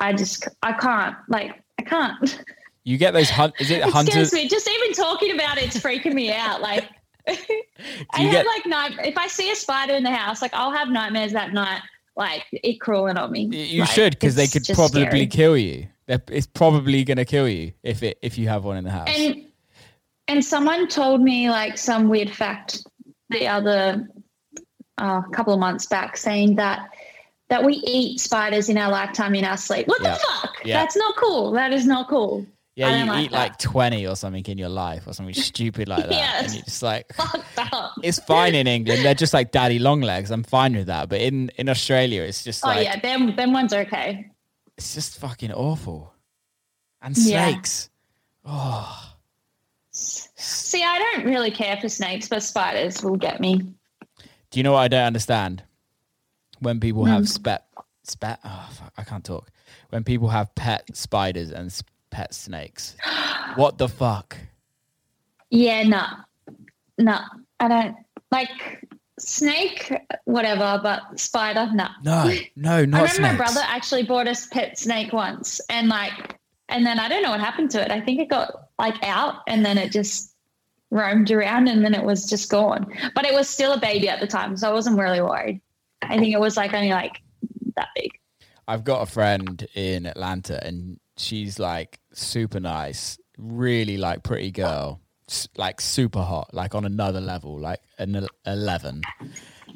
I 0.00 0.12
just 0.12 0.48
I 0.62 0.72
can't 0.72 1.16
like 1.28 1.62
I 1.78 1.82
can't. 1.82 2.44
You 2.84 2.96
get 2.96 3.12
those 3.12 3.30
hunt. 3.30 3.54
Is 3.61 3.70
it 3.70 3.82
scares 4.06 4.32
me. 4.32 4.48
Just 4.48 4.68
even 4.68 4.92
talking 4.94 5.34
about 5.34 5.58
it's 5.58 5.76
freaking 5.78 6.14
me 6.14 6.32
out. 6.32 6.61
Like 6.61 6.84
I 7.28 8.20
have 8.20 8.32
get- 8.32 8.46
like 8.46 8.66
night. 8.66 8.92
If 9.06 9.18
I 9.18 9.26
see 9.26 9.50
a 9.50 9.56
spider 9.56 9.94
in 9.94 10.02
the 10.02 10.11
house, 10.11 10.40
like 10.42 10.54
I'll 10.54 10.72
have 10.72 10.88
nightmares 10.88 11.32
that 11.32 11.52
night. 11.52 11.82
Like 12.16 12.44
it 12.52 12.80
crawling 12.80 13.16
on 13.16 13.30
me. 13.30 13.44
You 13.44 13.82
Like, 13.82 13.90
should 13.90 14.12
because 14.14 14.34
they 14.34 14.48
could 14.48 14.64
probably 14.74 15.02
scary. 15.02 15.26
kill 15.26 15.56
you. 15.56 15.87
It's 16.08 16.46
probably 16.46 17.04
going 17.04 17.18
to 17.18 17.24
kill 17.26 17.46
you 17.48 17.72
if 17.82 18.02
it 18.02 18.18
if 18.22 18.38
you 18.38 18.48
have 18.48 18.64
one 18.64 18.76
in 18.78 18.84
the 18.84 18.90
house. 18.90 19.08
And 19.08 19.44
and 20.26 20.44
someone 20.44 20.88
told 20.88 21.20
me 21.20 21.48
like 21.50 21.78
some 21.78 22.08
weird 22.08 22.30
fact 22.30 22.84
the 23.30 23.46
other 23.46 24.08
uh, 24.96 25.22
couple 25.32 25.52
of 25.52 25.61
months 25.61 25.87
back, 25.87 26.16
saying 26.16 26.56
that 26.56 26.88
that 27.48 27.64
we 27.64 27.74
eat 27.87 28.20
spiders 28.20 28.68
in 28.68 28.76
our 28.78 28.90
lifetime 28.90 29.34
in 29.34 29.44
our 29.44 29.56
sleep. 29.56 29.87
What 29.88 30.02
Yeah. 30.02 30.14
the 30.14 30.20
fuck? 30.20 30.56
Yeah. 30.64 30.80
That's 30.80 30.96
not 30.96 31.16
cool. 31.16 31.52
That 31.52 31.72
is 31.72 31.87
not 31.87 32.08
cool. 32.08 32.46
Yeah, 32.76 32.96
you 33.02 33.06
like 33.11 33.24
eat 33.24 33.30
that. 33.32 33.37
like 33.37 33.58
twenty 33.58 34.06
or 34.06 34.14
something 34.14 34.44
in 34.46 34.56
your 34.56 34.68
life 34.68 35.08
or 35.08 35.12
something 35.12 35.34
stupid 35.34 35.88
like 35.88 36.04
that, 36.04 36.12
Yes. 36.12 36.44
and 36.44 36.54
you're 36.54 36.62
just 36.62 36.82
like, 36.82 37.11
it's 38.04 38.20
fine 38.20 38.54
in 38.54 38.68
England. 38.68 39.04
They're 39.04 39.14
just 39.14 39.34
like 39.34 39.50
daddy 39.50 39.80
long 39.80 40.00
legs. 40.00 40.30
I'm 40.30 40.44
fine 40.44 40.76
with 40.76 40.87
that. 40.87 41.08
But 41.08 41.20
in 41.20 41.50
in 41.56 41.68
Australia, 41.68 42.22
it's 42.22 42.44
just 42.44 42.64
Oh 42.64 42.68
like 42.68 42.84
yeah, 42.84 43.00
them 43.00 43.34
them 43.34 43.52
ones 43.52 43.72
are 43.72 43.80
okay. 43.80 44.30
it's 44.76 44.94
just 44.94 45.18
fucking 45.18 45.52
awful. 45.52 46.14
And 47.02 47.16
Yeah. 47.18 47.48
snakes. 47.50 47.90
Oh, 48.44 49.04
See, 49.90 50.84
I 50.84 50.98
don't 50.98 51.24
really 51.26 51.50
care 51.50 51.76
for 51.80 51.88
snakes, 51.88 52.28
but 52.28 52.42
spiders 52.42 53.02
will 53.02 53.16
get 53.16 53.40
me. 53.40 53.56
do 54.50 54.61
you 54.61 54.62
know 54.62 54.72
what 54.72 54.80
I 54.80 54.88
don't 54.88 55.04
understand? 55.04 55.64
When 56.60 56.80
people 56.80 57.04
have 57.04 57.20
Hmm. 57.20 57.26
spet 57.26 57.64
spet. 58.02 58.40
Oh, 58.44 58.68
fuck, 58.72 58.92
I 58.96 59.04
can't 59.04 59.24
talk. 59.24 59.50
When 59.90 60.02
people 60.02 60.28
have 60.28 60.54
pet 60.54 60.96
spiders 60.96 61.50
and 61.50 61.72
pet 62.10 62.34
snakes. 62.34 62.96
What 63.56 63.78
the 63.78 63.88
fuck? 63.88 64.36
Yeah, 65.50 65.82
no, 65.82 66.04
no, 66.98 67.18
I 67.60 67.68
don't 67.68 67.96
like 68.30 68.84
snake, 69.18 69.92
whatever, 70.24 70.78
but 70.82 71.18
spider, 71.18 71.70
no. 71.74 71.88
No, 72.04 72.30
no, 72.56 72.84
not 72.84 73.00
I 73.00 73.02
remember 73.02 73.08
snakes. 73.08 73.20
my 73.20 73.36
brother 73.36 73.60
actually 73.64 74.02
bought 74.04 74.28
us 74.28 74.46
pet 74.48 74.78
snake 74.78 75.12
once, 75.12 75.60
and 75.70 75.88
like, 75.88 76.36
and 76.68 76.84
then 76.86 76.98
I 77.00 77.08
don't 77.08 77.22
know 77.22 77.30
what 77.30 77.40
happened 77.40 77.70
to 77.72 77.82
it. 77.84 77.90
I 77.90 78.00
think 78.00 78.20
it 78.20 78.28
got 78.28 78.68
like 78.78 79.02
out, 79.02 79.36
and 79.48 79.64
then 79.64 79.78
it 79.78 79.90
just 79.92 80.34
roamed 80.90 81.30
around 81.30 81.68
and 81.68 81.84
then 81.84 81.92
it 81.94 82.02
was 82.02 82.28
just 82.28 82.50
gone. 82.50 82.86
But 83.14 83.26
it 83.26 83.34
was 83.34 83.46
still 83.48 83.72
a 83.72 83.80
baby 83.80 84.08
at 84.08 84.20
the 84.20 84.26
time, 84.26 84.56
so 84.56 84.70
I 84.70 84.72
wasn't 84.72 84.98
really 84.98 85.20
worried. 85.20 85.60
I 86.02 86.18
think 86.18 86.34
it 86.34 86.40
was 86.40 86.56
like 86.56 86.74
only 86.74 86.90
like 86.90 87.20
that 87.76 87.88
big. 87.94 88.11
I've 88.66 88.84
got 88.84 89.02
a 89.02 89.06
friend 89.06 89.66
in 89.74 90.06
Atlanta 90.06 90.64
and 90.64 90.98
she's 91.16 91.58
like 91.58 91.98
super 92.12 92.61
nice, 92.61 93.18
really 93.38 93.96
like 93.96 94.22
pretty 94.22 94.50
girl, 94.50 95.00
like 95.56 95.80
super 95.80 96.22
hot, 96.22 96.52
like 96.52 96.74
on 96.74 96.84
another 96.84 97.20
level, 97.20 97.58
like 97.58 97.80
an 97.98 98.26
11. 98.46 99.02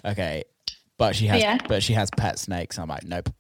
Okay. 0.05 0.45
But 0.99 1.17
she 1.17 1.27
has 1.27 1.41
Yeah. 1.41 1.59
but 1.69 1.83
she 1.83 1.95
has 1.95 2.11
pet 2.17 2.39
snakes. 2.39 2.79
I'm 2.79 2.89
like, 2.89 3.05
nope. 3.05 3.31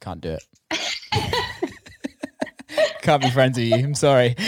Can't 0.00 0.20
do 0.20 0.36
it. 0.70 0.70
Can't 3.02 3.22
be 3.22 3.30
friends 3.30 3.56
with 3.58 3.68
you. 3.68 3.76
I'm 3.76 3.94
sorry. 3.94 4.34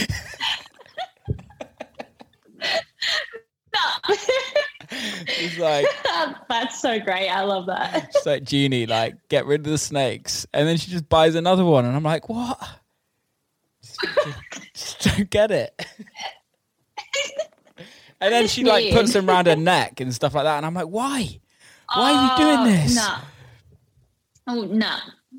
It's 4.90 5.58
like 5.58 5.86
That's 6.48 6.80
so 6.80 6.98
great. 6.98 7.28
I 7.28 7.42
love 7.44 7.66
that. 7.66 8.10
She's 8.14 8.26
like, 8.26 8.44
Jeannie, 8.44 8.86
like, 8.86 9.16
get 9.28 9.46
rid 9.46 9.60
of 9.60 9.70
the 9.70 9.78
snakes. 9.78 10.46
And 10.54 10.66
then 10.66 10.76
she 10.76 10.90
just 10.90 11.08
buys 11.08 11.34
another 11.34 11.64
one. 11.64 11.84
And 11.84 11.94
I'm 11.94 12.02
like, 12.02 12.28
what? 12.28 12.58
Just, 14.74 15.00
don't 15.00 15.28
get 15.30 15.50
it. 15.50 15.74
and 18.20 18.32
then 18.32 18.48
she 18.48 18.64
like 18.64 18.92
puts 18.92 19.12
them 19.12 19.28
around 19.28 19.46
her 19.46 19.56
neck 19.56 20.00
and 20.00 20.14
stuff 20.14 20.34
like 20.34 20.44
that. 20.44 20.56
And 20.56 20.66
I'm 20.66 20.74
like, 20.74 20.86
why? 20.88 21.40
Why 21.94 22.12
are 22.12 22.22
you 22.22 22.44
doing 22.44 22.58
Oh, 22.58 22.64
this? 22.82 22.94
Nah. 22.96 23.18
Oh 24.46 24.62
no. 24.64 24.96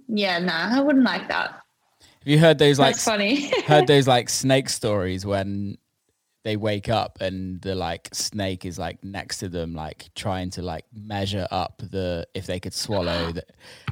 Yeah, 0.08 0.40
nah. 0.40 0.78
I 0.78 0.82
wouldn't 0.82 1.06
like 1.06 1.28
that. 1.28 1.52
Have 1.52 2.28
you 2.28 2.40
heard 2.40 2.58
those 2.58 2.80
like 2.80 2.96
That's 2.96 3.06
funny. 3.06 3.50
heard 3.64 3.88
those 3.88 4.08
like 4.08 4.30
snake 4.30 4.70
stories 4.70 5.26
when 5.26 5.78
they 6.50 6.58
wake 6.58 6.90
up 6.90 7.22
and 7.22 7.62
the 7.62 7.76
like 7.76 8.10
snake 8.12 8.66
is 8.66 8.80
like 8.80 9.04
next 9.04 9.38
to 9.38 9.48
them, 9.48 9.76
like 9.76 10.10
trying 10.16 10.50
to 10.50 10.64
like 10.64 10.84
measure 10.92 11.48
up 11.52 11.80
the 11.92 12.26
if 12.34 12.48
they 12.48 12.60
could 12.60 12.74
swallow 12.74 13.32
the, 13.32 13.44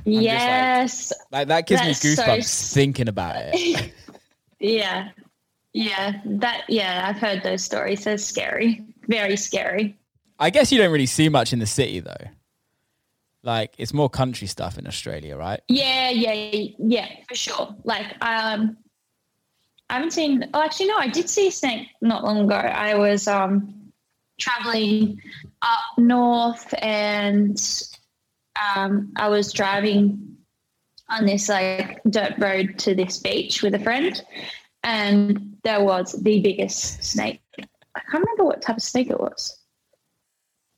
like- 0.06 0.24
yes. 0.24 1.14
like 1.32 1.48
that 1.50 1.68
gives 1.68 1.82
me 1.84 1.90
That's 1.90 2.02
so 2.02 2.24
goosebumps 2.24 2.38
s- 2.40 2.74
thinking 2.74 3.08
about 3.08 3.36
it. 3.38 3.94
yeah. 4.60 5.10
Yeah. 5.74 6.14
That 6.26 6.64
yeah, 6.68 7.06
I've 7.08 7.20
heard 7.22 7.44
those 7.44 7.64
stories. 7.64 8.04
They're 8.06 8.18
scary. 8.18 8.84
Very 9.08 9.38
scary. 9.38 9.96
I 10.40 10.50
guess 10.50 10.72
you 10.72 10.80
don't 10.80 10.92
really 10.92 11.06
see 11.06 11.30
much 11.30 11.54
in 11.54 11.60
the 11.60 11.68
city 11.68 12.00
though. 12.00 12.26
Like 13.44 13.76
it's 13.78 13.94
more 13.94 14.10
country 14.10 14.48
stuff 14.48 14.80
in 14.80 14.88
Australia, 14.88 15.38
right? 15.38 15.62
Yeah, 15.68 16.10
yeah, 16.10 16.70
yeah, 16.80 17.08
for 17.30 17.36
sure. 17.36 17.76
Like, 17.84 18.08
um, 18.22 18.78
I 19.90 19.94
haven't 19.96 20.12
seen. 20.12 20.50
Oh, 20.54 20.62
actually, 20.62 20.88
no, 20.88 20.98
I 20.98 21.08
did 21.08 21.30
see 21.30 21.48
a 21.48 21.52
snake 21.52 21.88
not 22.02 22.24
long 22.24 22.40
ago. 22.46 22.56
I 22.56 22.96
was 22.96 23.28
um 23.28 23.74
traveling 24.40 25.22
up 25.62 25.98
north, 25.98 26.74
and 26.82 27.58
um, 28.76 29.14
I 29.16 29.30
was 29.30 29.54
driving 29.54 30.36
on 31.10 31.26
this 31.26 31.48
like 31.50 32.02
dirt 32.10 32.34
road 32.38 32.78
to 32.80 32.94
this 32.96 33.20
beach 33.20 33.62
with 33.64 33.76
a 33.76 33.80
friend, 33.80 34.22
and 34.84 35.56
there 35.64 35.82
was 35.84 36.12
the 36.12 36.40
biggest 36.42 37.04
snake. 37.04 37.42
I 37.58 38.02
can't 38.12 38.24
remember 38.24 38.44
what 38.44 38.62
type 38.62 38.78
of 38.78 38.84
snake 38.84 39.10
it 39.10 39.20
was. 39.20 39.58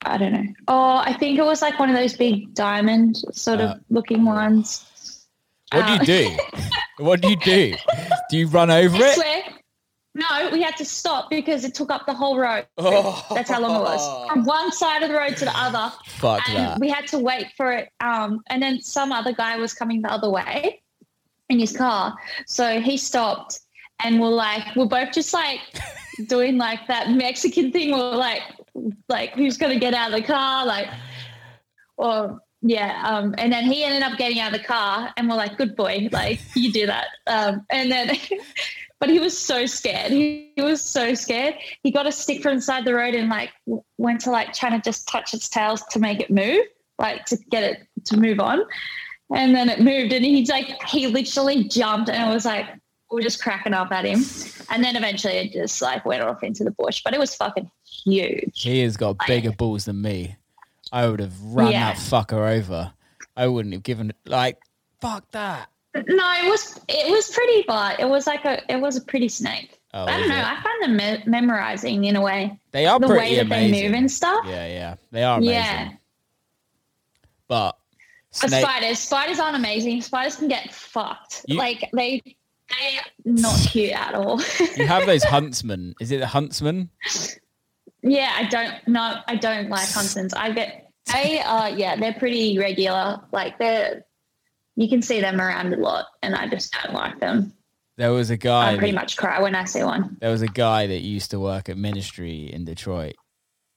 I 0.02 0.16
don't 0.16 0.32
know. 0.32 0.44
Oh, 0.68 0.96
I 1.04 1.12
think 1.12 1.38
it 1.38 1.44
was 1.44 1.60
like 1.60 1.78
one 1.78 1.90
of 1.90 1.96
those 1.96 2.16
big 2.16 2.54
diamond 2.54 3.16
sort 3.32 3.60
Uh, 3.60 3.64
of 3.64 3.80
looking 3.90 4.24
ones. 4.24 5.26
What 5.72 5.86
do 5.86 5.92
Uh, 5.92 5.98
you 5.98 6.04
do? 6.06 6.38
what 7.04 7.20
do 7.20 7.28
you 7.28 7.36
do? 7.36 7.74
Do 8.30 8.38
you 8.38 8.46
run 8.46 8.70
over 8.70 8.96
I 8.96 9.08
it? 9.08 9.14
swear. 9.14 9.42
No, 10.14 10.50
we 10.52 10.60
had 10.62 10.76
to 10.78 10.84
stop 10.84 11.30
because 11.30 11.64
it 11.64 11.74
took 11.74 11.90
up 11.90 12.04
the 12.06 12.14
whole 12.14 12.36
road. 12.38 12.66
Oh. 12.78 13.24
That's 13.32 13.48
how 13.48 13.60
long 13.60 13.80
it 13.80 13.84
was. 13.84 14.28
From 14.28 14.44
one 14.44 14.72
side 14.72 15.02
of 15.02 15.08
the 15.08 15.14
road 15.14 15.36
to 15.36 15.44
the 15.44 15.56
other. 15.56 15.92
Fuck 16.06 16.48
and 16.48 16.58
that. 16.58 16.80
we 16.80 16.88
had 16.88 17.06
to 17.08 17.18
wait 17.18 17.46
for 17.56 17.72
it. 17.72 17.90
Um, 18.00 18.40
and 18.48 18.60
then 18.60 18.80
some 18.80 19.12
other 19.12 19.32
guy 19.32 19.56
was 19.56 19.72
coming 19.72 20.02
the 20.02 20.10
other 20.10 20.28
way 20.28 20.82
in 21.48 21.60
his 21.60 21.76
car. 21.76 22.16
So 22.46 22.80
he 22.80 22.96
stopped 22.96 23.60
and 24.02 24.20
we're 24.20 24.28
like, 24.28 24.74
we're 24.74 24.86
both 24.86 25.12
just 25.12 25.32
like 25.32 25.60
doing 26.26 26.58
like 26.58 26.86
that 26.88 27.10
Mexican 27.10 27.70
thing. 27.70 27.92
We're 27.92 28.16
like, 28.16 28.42
like 29.08 29.34
who's 29.34 29.56
gonna 29.56 29.78
get 29.78 29.94
out 29.94 30.12
of 30.12 30.20
the 30.20 30.26
car? 30.26 30.66
Like, 30.66 30.88
or 31.96 32.40
yeah. 32.62 33.02
Um, 33.06 33.34
and 33.38 33.52
then 33.52 33.64
he 33.64 33.84
ended 33.84 34.02
up 34.02 34.18
getting 34.18 34.38
out 34.40 34.52
of 34.52 34.60
the 34.60 34.66
car 34.66 35.12
and 35.16 35.28
we're 35.28 35.36
like, 35.36 35.56
good 35.56 35.76
boy, 35.76 36.08
like 36.12 36.40
you 36.54 36.72
do 36.72 36.86
that. 36.86 37.08
Um, 37.26 37.64
and 37.70 37.90
then 37.90 38.16
but 39.00 39.08
he 39.08 39.18
was 39.18 39.36
so 39.36 39.64
scared. 39.66 40.12
He, 40.12 40.52
he 40.56 40.62
was 40.62 40.82
so 40.82 41.14
scared. 41.14 41.54
He 41.82 41.90
got 41.90 42.06
a 42.06 42.12
stick 42.12 42.42
from 42.42 42.54
inside 42.54 42.84
the 42.84 42.94
road 42.94 43.14
and 43.14 43.30
like 43.30 43.50
went 43.96 44.20
to 44.22 44.30
like 44.30 44.52
trying 44.52 44.72
to 44.72 44.84
just 44.84 45.08
touch 45.08 45.32
its 45.32 45.48
tails 45.48 45.82
to 45.90 45.98
make 45.98 46.20
it 46.20 46.30
move, 46.30 46.64
like 46.98 47.24
to 47.26 47.38
get 47.50 47.64
it 47.64 47.86
to 48.06 48.18
move 48.18 48.40
on. 48.40 48.62
And 49.34 49.54
then 49.54 49.68
it 49.68 49.80
moved 49.80 50.12
and 50.12 50.24
he's 50.24 50.50
like, 50.50 50.82
he 50.86 51.06
literally 51.06 51.64
jumped 51.64 52.10
and 52.10 52.30
it 52.30 52.34
was 52.34 52.44
like, 52.44 52.66
we 53.10 53.16
we're 53.16 53.22
just 53.22 53.42
cracking 53.42 53.74
up 53.74 53.90
at 53.90 54.04
him. 54.04 54.22
And 54.68 54.84
then 54.84 54.96
eventually 54.96 55.34
it 55.34 55.52
just 55.52 55.80
like 55.80 56.04
went 56.04 56.22
off 56.22 56.42
into 56.42 56.62
the 56.62 56.70
bush, 56.70 57.00
but 57.02 57.14
it 57.14 57.18
was 57.18 57.34
fucking 57.34 57.70
huge. 58.04 58.62
He 58.62 58.80
has 58.80 58.96
got 58.96 59.16
bigger 59.26 59.52
balls 59.52 59.86
than 59.86 60.02
me. 60.02 60.36
I 60.92 61.06
would 61.08 61.20
have 61.20 61.40
run 61.42 61.72
Yeah. 61.72 61.92
that 61.92 61.96
fucker 61.96 62.56
over. 62.58 62.92
I 63.36 63.46
wouldn't 63.46 63.72
have 63.74 63.82
given 63.82 64.12
like 64.26 64.58
fuck 65.00 65.30
that. 65.32 65.68
No, 65.94 66.02
it 66.04 66.48
was 66.48 66.78
it 66.88 67.10
was 67.10 67.30
pretty, 67.30 67.64
but 67.66 67.98
it 68.00 68.08
was 68.08 68.26
like 68.26 68.44
a 68.44 68.60
it 68.72 68.80
was 68.80 68.96
a 68.96 69.00
pretty 69.02 69.28
snake. 69.28 69.80
Oh, 69.92 70.04
I 70.04 70.18
don't 70.20 70.28
know. 70.28 70.36
it? 70.38 70.44
I 70.44 70.62
find 70.62 70.82
them 70.84 70.96
me- 70.96 71.22
memorizing 71.26 72.04
in 72.04 72.14
a 72.16 72.20
way. 72.20 72.58
They 72.70 72.86
are 72.86 73.00
the 73.00 73.08
way 73.08 73.34
that 73.36 73.46
amazing. 73.46 73.72
they 73.72 73.88
move 73.88 73.96
and 73.96 74.10
stuff. 74.10 74.44
Yeah, 74.46 74.66
yeah, 74.68 74.94
they 75.10 75.24
are 75.24 75.38
amazing. 75.38 75.54
Yeah. 75.54 75.90
But 77.48 77.76
But 78.40 78.50
snake, 78.50 78.62
spiders, 78.64 78.98
spiders 79.00 79.40
aren't 79.40 79.56
amazing. 79.56 80.00
Spiders 80.02 80.36
can 80.36 80.46
get 80.48 80.72
fucked. 80.72 81.44
You- 81.48 81.58
like 81.58 81.88
they, 81.92 82.22
they 82.24 82.98
are 82.98 83.04
not 83.24 83.58
cute 83.68 83.90
at 83.92 84.14
all. 84.14 84.40
you 84.76 84.86
have 84.86 85.06
those 85.06 85.24
huntsmen. 85.36 85.94
Is 86.00 86.12
it 86.12 86.18
the 86.20 86.26
huntsman? 86.28 86.90
Yeah, 88.02 88.32
I 88.36 88.44
don't. 88.44 88.74
No, 88.88 89.20
I 89.26 89.36
don't 89.36 89.68
like 89.68 89.88
huntsmans. 89.88 90.32
I 90.36 90.50
get. 90.52 90.90
They 91.12 91.40
are. 91.40 91.70
Yeah, 91.70 91.96
they're 91.96 92.14
pretty 92.14 92.58
regular. 92.58 93.20
Like 93.32 93.58
they're. 93.58 94.04
You 94.76 94.88
can 94.88 95.02
see 95.02 95.20
them 95.20 95.40
around 95.40 95.74
a 95.74 95.76
lot, 95.76 96.06
and 96.22 96.34
I 96.34 96.48
just 96.48 96.72
don't 96.82 96.94
like 96.94 97.20
them. 97.20 97.52
There 97.96 98.12
was 98.12 98.30
a 98.30 98.36
guy. 98.36 98.72
I 98.72 98.76
pretty 98.78 98.92
that- 98.92 99.00
much 99.00 99.16
cry 99.16 99.40
when 99.42 99.54
I 99.54 99.64
see 99.64 99.82
one. 99.82 100.16
There 100.20 100.30
was 100.30 100.42
a 100.42 100.48
guy 100.48 100.86
that 100.86 101.00
used 101.00 101.32
to 101.32 101.40
work 101.40 101.68
at 101.68 101.76
Ministry 101.76 102.50
in 102.52 102.64
Detroit. 102.64 103.16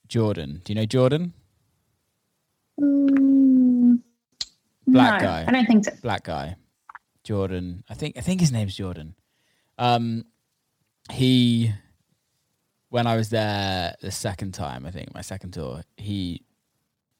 Jordan. 0.07 0.61
Do 0.63 0.71
you 0.71 0.75
know 0.75 0.85
Jordan? 0.85 1.33
Mm, 2.79 3.99
Black 4.87 5.21
no, 5.21 5.27
guy. 5.27 5.45
I 5.47 5.51
don't 5.51 5.65
think 5.65 5.85
so. 5.85 5.91
Black 6.01 6.23
guy. 6.23 6.55
Jordan. 7.23 7.83
I 7.89 7.93
think 7.93 8.17
I 8.17 8.21
think 8.21 8.41
his 8.41 8.51
name's 8.51 8.75
Jordan. 8.75 9.15
Um 9.77 10.25
he 11.11 11.73
when 12.93 13.07
I 13.07 13.15
was 13.15 13.29
there 13.29 13.95
the 14.01 14.11
second 14.11 14.53
time, 14.53 14.85
I 14.85 14.91
think 14.91 15.11
my 15.15 15.21
second 15.21 15.51
tour, 15.51 15.81
he 15.97 16.43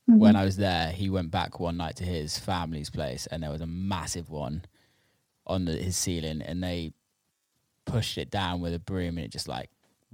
Mm-hmm. 0.10 0.20
when 0.20 0.36
I 0.36 0.44
was 0.44 0.58
there, 0.58 0.92
he 0.92 1.10
went 1.10 1.32
back 1.32 1.62
one 1.62 1.78
night 1.78 1.96
to 1.96 2.04
his 2.04 2.38
family's 2.38 2.90
place 2.90 3.26
and 3.26 3.42
there 3.42 3.50
was 3.50 3.62
a 3.62 3.66
massive 3.66 4.30
one 4.30 4.66
on 5.48 5.64
the, 5.64 5.72
his 5.78 5.96
ceiling 5.96 6.42
and 6.42 6.62
they 6.62 6.92
pushed 7.86 8.18
it 8.18 8.30
down 8.30 8.60
with 8.60 8.74
a 8.74 8.80
broom 8.80 9.18
and 9.18 9.20
it 9.26 9.32
just 9.32 9.48
like 9.48 9.70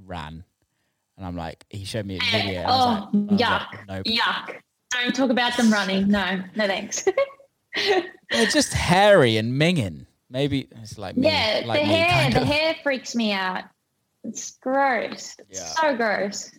ran. 0.06 0.44
And 1.18 1.26
I'm 1.26 1.36
like, 1.36 1.66
he 1.72 1.86
showed 1.86 2.06
me 2.06 2.18
a 2.18 2.32
video. 2.32 2.60
And 2.62 2.70
Oh, 2.70 3.10
like, 3.12 3.40
yuck. 3.40 3.68
like, 3.72 3.88
nope. 3.88 4.06
Yuck! 4.06 4.56
Don't 4.92 5.16
talk 5.16 5.32
about 5.32 5.58
them 5.58 5.74
running. 5.74 6.08
No, 6.08 6.40
no 6.56 6.68
thanks. 6.68 7.04
They're 7.76 8.46
just 8.46 8.72
hairy 8.74 9.38
and 9.38 9.60
minging. 9.60 10.06
Maybe 10.30 10.68
it's 10.84 11.00
like 11.00 11.18
me. 11.18 11.28
Yeah, 11.30 11.64
like 11.66 11.82
the 11.82 11.88
me, 11.88 11.94
hair, 11.96 12.22
kind 12.22 12.34
the 12.36 12.46
hair 12.46 12.76
freaks 12.84 13.16
me 13.16 13.32
out. 13.34 13.64
It's 14.30 14.52
gross. 14.62 15.36
It's 15.50 15.60
Yeah. 15.60 15.66
so 15.82 15.96
gross. 15.98 16.52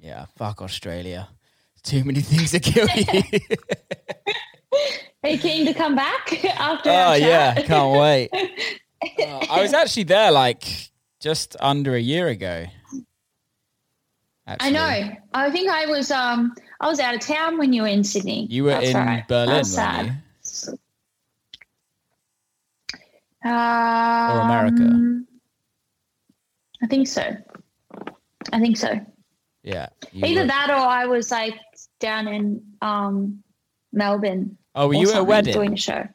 Yeah, 0.00 0.26
fuck 0.36 0.60
Australia. 0.62 1.28
Too 1.82 2.04
many 2.04 2.20
things 2.20 2.50
to 2.52 2.60
kill 2.60 2.86
you. 2.94 3.22
Are 5.24 5.30
you 5.30 5.38
keen 5.38 5.66
to 5.66 5.74
come 5.74 5.94
back 5.94 6.44
after? 6.44 6.90
oh 6.90 7.14
yeah, 7.14 7.54
can't 7.62 7.98
wait. 7.98 8.30
Oh, 9.20 9.40
I 9.50 9.60
was 9.60 9.74
actually 9.74 10.04
there 10.04 10.30
like 10.30 10.64
just 11.20 11.56
under 11.60 11.94
a 11.94 12.00
year 12.00 12.28
ago. 12.28 12.64
I 14.46 14.70
know. 14.70 15.10
I 15.34 15.50
think 15.50 15.68
I 15.70 15.84
was 15.84 16.10
um 16.10 16.54
I 16.80 16.88
was 16.88 17.00
out 17.00 17.14
of 17.14 17.20
town 17.20 17.58
when 17.58 17.74
you 17.74 17.82
were 17.82 17.88
in 17.88 18.02
Sydney. 18.02 18.46
You 18.48 18.64
were 18.64 18.70
That's 18.70 18.88
in 18.88 18.96
right. 18.96 19.28
Berlin, 19.28 19.64
weren't 19.76 20.06
you? 20.06 20.72
Um, 23.44 24.38
America? 24.40 25.24
I 26.84 26.86
think 26.86 27.08
so. 27.08 27.34
I 28.52 28.60
think 28.60 28.76
so. 28.76 29.00
Yeah. 29.62 29.88
Either 30.12 30.46
that 30.46 30.68
or 30.68 30.74
I 30.74 31.06
was 31.06 31.30
like 31.30 31.58
down 31.98 32.28
in 32.28 32.62
um 32.82 33.42
Melbourne. 33.90 34.58
Oh, 34.74 34.88
were 34.88 34.94
you 34.94 35.10
at 35.10 35.16
a 35.16 35.24
wedding? 35.24 35.54
doing 35.54 35.72
a 35.72 35.76
show? 35.78 36.06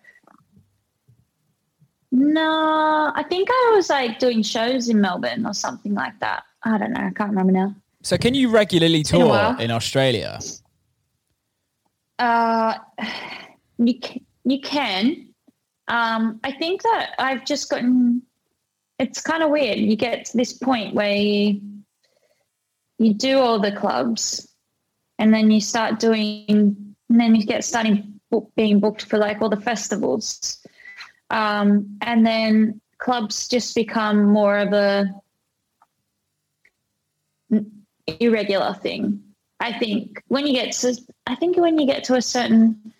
No, 2.12 3.12
I 3.16 3.24
think 3.28 3.50
I 3.52 3.74
was 3.76 3.90
like 3.90 4.20
doing 4.20 4.44
shows 4.44 4.90
in 4.90 5.02
Melbourne 5.02 5.48
or 5.48 5.56
something 5.56 5.96
like 5.96 6.20
that. 6.20 6.44
I 6.64 6.78
don't 6.78 6.94
know. 6.94 7.02
I 7.02 7.10
can't 7.12 7.32
remember 7.32 7.52
now. 7.52 7.76
So 8.04 8.16
can 8.18 8.36
you 8.36 8.50
regularly 8.50 9.02
tour 9.02 9.56
in 9.60 9.72
Australia? 9.72 10.40
Uh, 12.20 12.76
you 13.80 14.00
can, 14.00 14.26
you 14.44 14.62
can. 14.62 15.34
Um, 15.88 16.40
I 16.44 16.52
think 16.52 16.84
that 16.84 17.16
I've 17.18 17.44
just 17.44 17.72
gotten. 17.72 18.22
It's 19.00 19.22
kind 19.22 19.44
of 19.44 19.50
weird. 19.50 19.80
You 19.80 19.96
get 19.96 20.26
to 20.26 20.38
this 20.38 20.54
point 20.54 20.94
where 20.94 21.16
you 21.16 21.62
you 22.98 23.14
do 23.14 23.40
all 23.40 23.60
the 23.60 23.72
clubs, 23.72 24.54
and 25.18 25.34
then 25.34 25.50
you 25.50 25.62
start 25.62 26.00
doing, 26.00 26.46
and 26.50 27.20
then 27.20 27.34
you 27.34 27.46
get 27.46 27.64
starting 27.64 28.20
book, 28.30 28.52
being 28.56 28.82
booked 28.82 29.06
for 29.06 29.18
like 29.18 29.42
all 29.42 29.50
the 29.50 29.62
festivals, 29.62 30.62
um, 31.30 31.98
and 32.02 32.26
then 32.26 32.82
clubs 32.98 33.48
just 33.48 33.74
become 33.74 34.26
more 34.26 34.58
of 34.58 34.74
a 34.74 35.10
irregular 38.20 38.74
thing. 38.74 39.24
I 39.62 39.78
think 39.78 40.22
when 40.28 40.46
you 40.46 40.54
get 40.54 40.74
to, 40.74 40.96
I 41.26 41.36
think 41.36 41.58
when 41.58 41.80
you 41.80 41.86
get 41.86 42.04
to 42.06 42.16
a 42.16 42.22
certain 42.22 42.94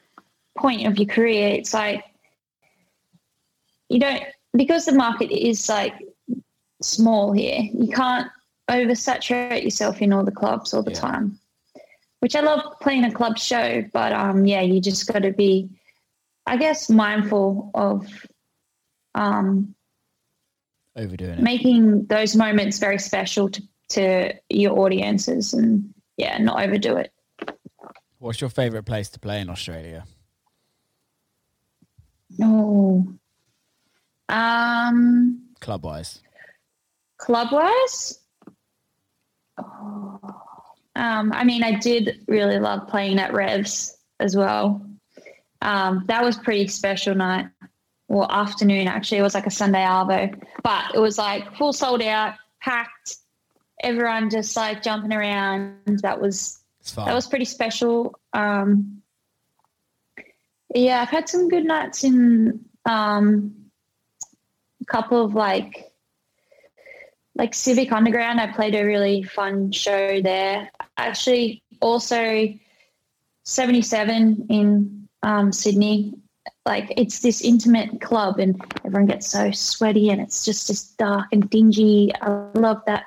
point 0.58 0.88
of 0.88 0.98
your 0.98 1.08
career, 1.08 1.50
it's 1.50 1.74
like 1.74 2.04
you 3.90 4.00
don't 4.00 4.24
because 4.60 4.84
the 4.86 4.92
market 4.92 5.32
is 5.32 5.70
like 5.70 5.94
small 6.82 7.32
here. 7.32 7.62
You 7.74 7.88
can't 7.88 8.28
oversaturate 8.70 9.64
yourself 9.64 10.02
in 10.02 10.12
all 10.12 10.26
the 10.26 10.34
clubs 10.34 10.74
all 10.74 10.84
the 10.84 10.92
Yeah. 10.92 11.00
time. 11.00 11.40
Which 12.20 12.36
I 12.36 12.42
love 12.42 12.62
playing 12.82 13.06
a 13.06 13.12
club 13.14 13.38
show, 13.40 13.82
but 13.94 14.12
um, 14.12 14.46
yeah, 14.46 14.60
you 14.60 14.82
just 14.82 15.08
got 15.08 15.24
to 15.24 15.32
be, 15.32 15.70
I 16.46 16.58
guess, 16.58 16.90
mindful 16.90 17.72
of 17.74 18.06
um, 19.16 19.74
Overdoing 20.98 21.40
it. 21.40 21.40
making 21.40 22.08
those 22.08 22.36
moments 22.36 22.80
very 22.80 23.00
special 23.00 23.50
to, 23.50 23.62
to 23.92 24.34
your 24.50 24.78
audiences 24.78 25.54
and 25.54 25.94
yeah, 26.18 26.38
not 26.38 26.62
overdo 26.62 26.98
it. 26.98 27.14
What's 28.18 28.42
your 28.42 28.50
favorite 28.50 28.84
place 28.84 29.10
to 29.12 29.20
play 29.20 29.40
in 29.40 29.50
Australia? 29.50 30.04
Oh. 32.42 33.08
Um, 34.30 35.42
Club 35.60 35.84
wise. 35.84 36.22
club 37.18 37.52
wise. 37.52 38.20
Oh. 39.58 40.20
Um, 40.96 41.32
I 41.34 41.44
mean, 41.44 41.64
I 41.64 41.74
did 41.80 42.24
really 42.28 42.60
love 42.60 42.88
playing 42.88 43.20
at 43.20 43.34
Revs 43.34 43.96
as 44.20 44.36
well. 44.36 44.86
Um, 45.62 46.06
that 46.08 46.24
was 46.24 46.38
pretty 46.38 46.68
special 46.68 47.16
night 47.16 47.48
or 48.08 48.32
afternoon. 48.32 48.88
Actually, 48.88 49.20
it 49.20 49.24
was 49.24 49.34
like 49.34 49.46
a 49.48 49.52
Sunday 49.52 49.84
arvo, 49.84 50.42
but 50.64 50.96
it 50.96 51.00
was 51.00 51.18
like 51.18 51.56
full 51.58 51.74
sold 51.74 52.02
out, 52.02 52.36
packed. 52.62 53.18
Everyone 53.84 54.30
just 54.30 54.56
like 54.58 54.84
jumping 54.84 55.14
around. 55.14 56.00
That 56.02 56.20
was 56.20 56.60
that 56.96 57.14
was 57.14 57.28
pretty 57.28 57.46
special. 57.46 58.18
Um, 58.34 59.02
yeah, 60.74 61.02
I've 61.02 61.10
had 61.10 61.30
some 61.30 61.50
good 61.50 61.66
nights 61.66 62.04
in 62.04 62.66
um, 62.86 63.56
couple 64.90 65.24
of 65.24 65.34
like 65.34 65.92
like 67.36 67.54
Civic 67.54 67.92
Underground. 67.92 68.40
I 68.42 68.52
played 68.52 68.76
a 68.76 68.84
really 68.84 69.24
fun 69.24 69.72
show 69.72 70.22
there. 70.22 70.70
Actually, 70.98 71.64
also 71.82 72.54
seventy 73.44 73.82
seven 73.82 74.46
in 74.50 75.08
um, 75.24 75.52
Sydney. 75.52 76.16
Like 76.66 76.94
it's 76.98 77.20
this 77.20 77.42
intimate 77.42 78.02
club, 78.02 78.40
and 78.40 78.62
everyone 78.86 79.08
gets 79.08 79.30
so 79.30 79.52
sweaty, 79.52 80.10
and 80.10 80.22
it's 80.22 80.44
just 80.44 80.68
this 80.68 80.84
dark 80.98 81.28
and 81.32 81.50
dingy. 81.50 82.12
I 82.22 82.50
love 82.56 82.82
that 82.86 83.06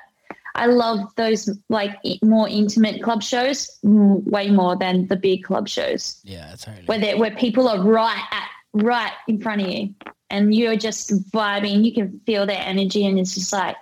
I 0.55 0.67
love 0.67 1.13
those 1.15 1.49
like 1.69 1.97
more 2.21 2.47
intimate 2.47 3.01
club 3.01 3.23
shows 3.23 3.69
way 3.83 4.49
more 4.49 4.75
than 4.75 5.07
the 5.07 5.15
big 5.15 5.43
club 5.43 5.67
shows 5.67 6.21
yeah, 6.23 6.55
totally. 6.55 6.85
where 6.85 7.17
where 7.17 7.35
people 7.35 7.67
are 7.67 7.81
right 7.81 8.23
at 8.31 8.49
right 8.73 9.13
in 9.27 9.41
front 9.41 9.61
of 9.61 9.67
you 9.67 9.93
and 10.29 10.53
you're 10.53 10.75
just 10.75 11.11
vibing. 11.31 11.83
You 11.83 11.93
can 11.93 12.21
feel 12.25 12.45
their 12.45 12.61
energy, 12.61 13.05
and 13.05 13.19
it's 13.19 13.35
just 13.35 13.53
like 13.53 13.75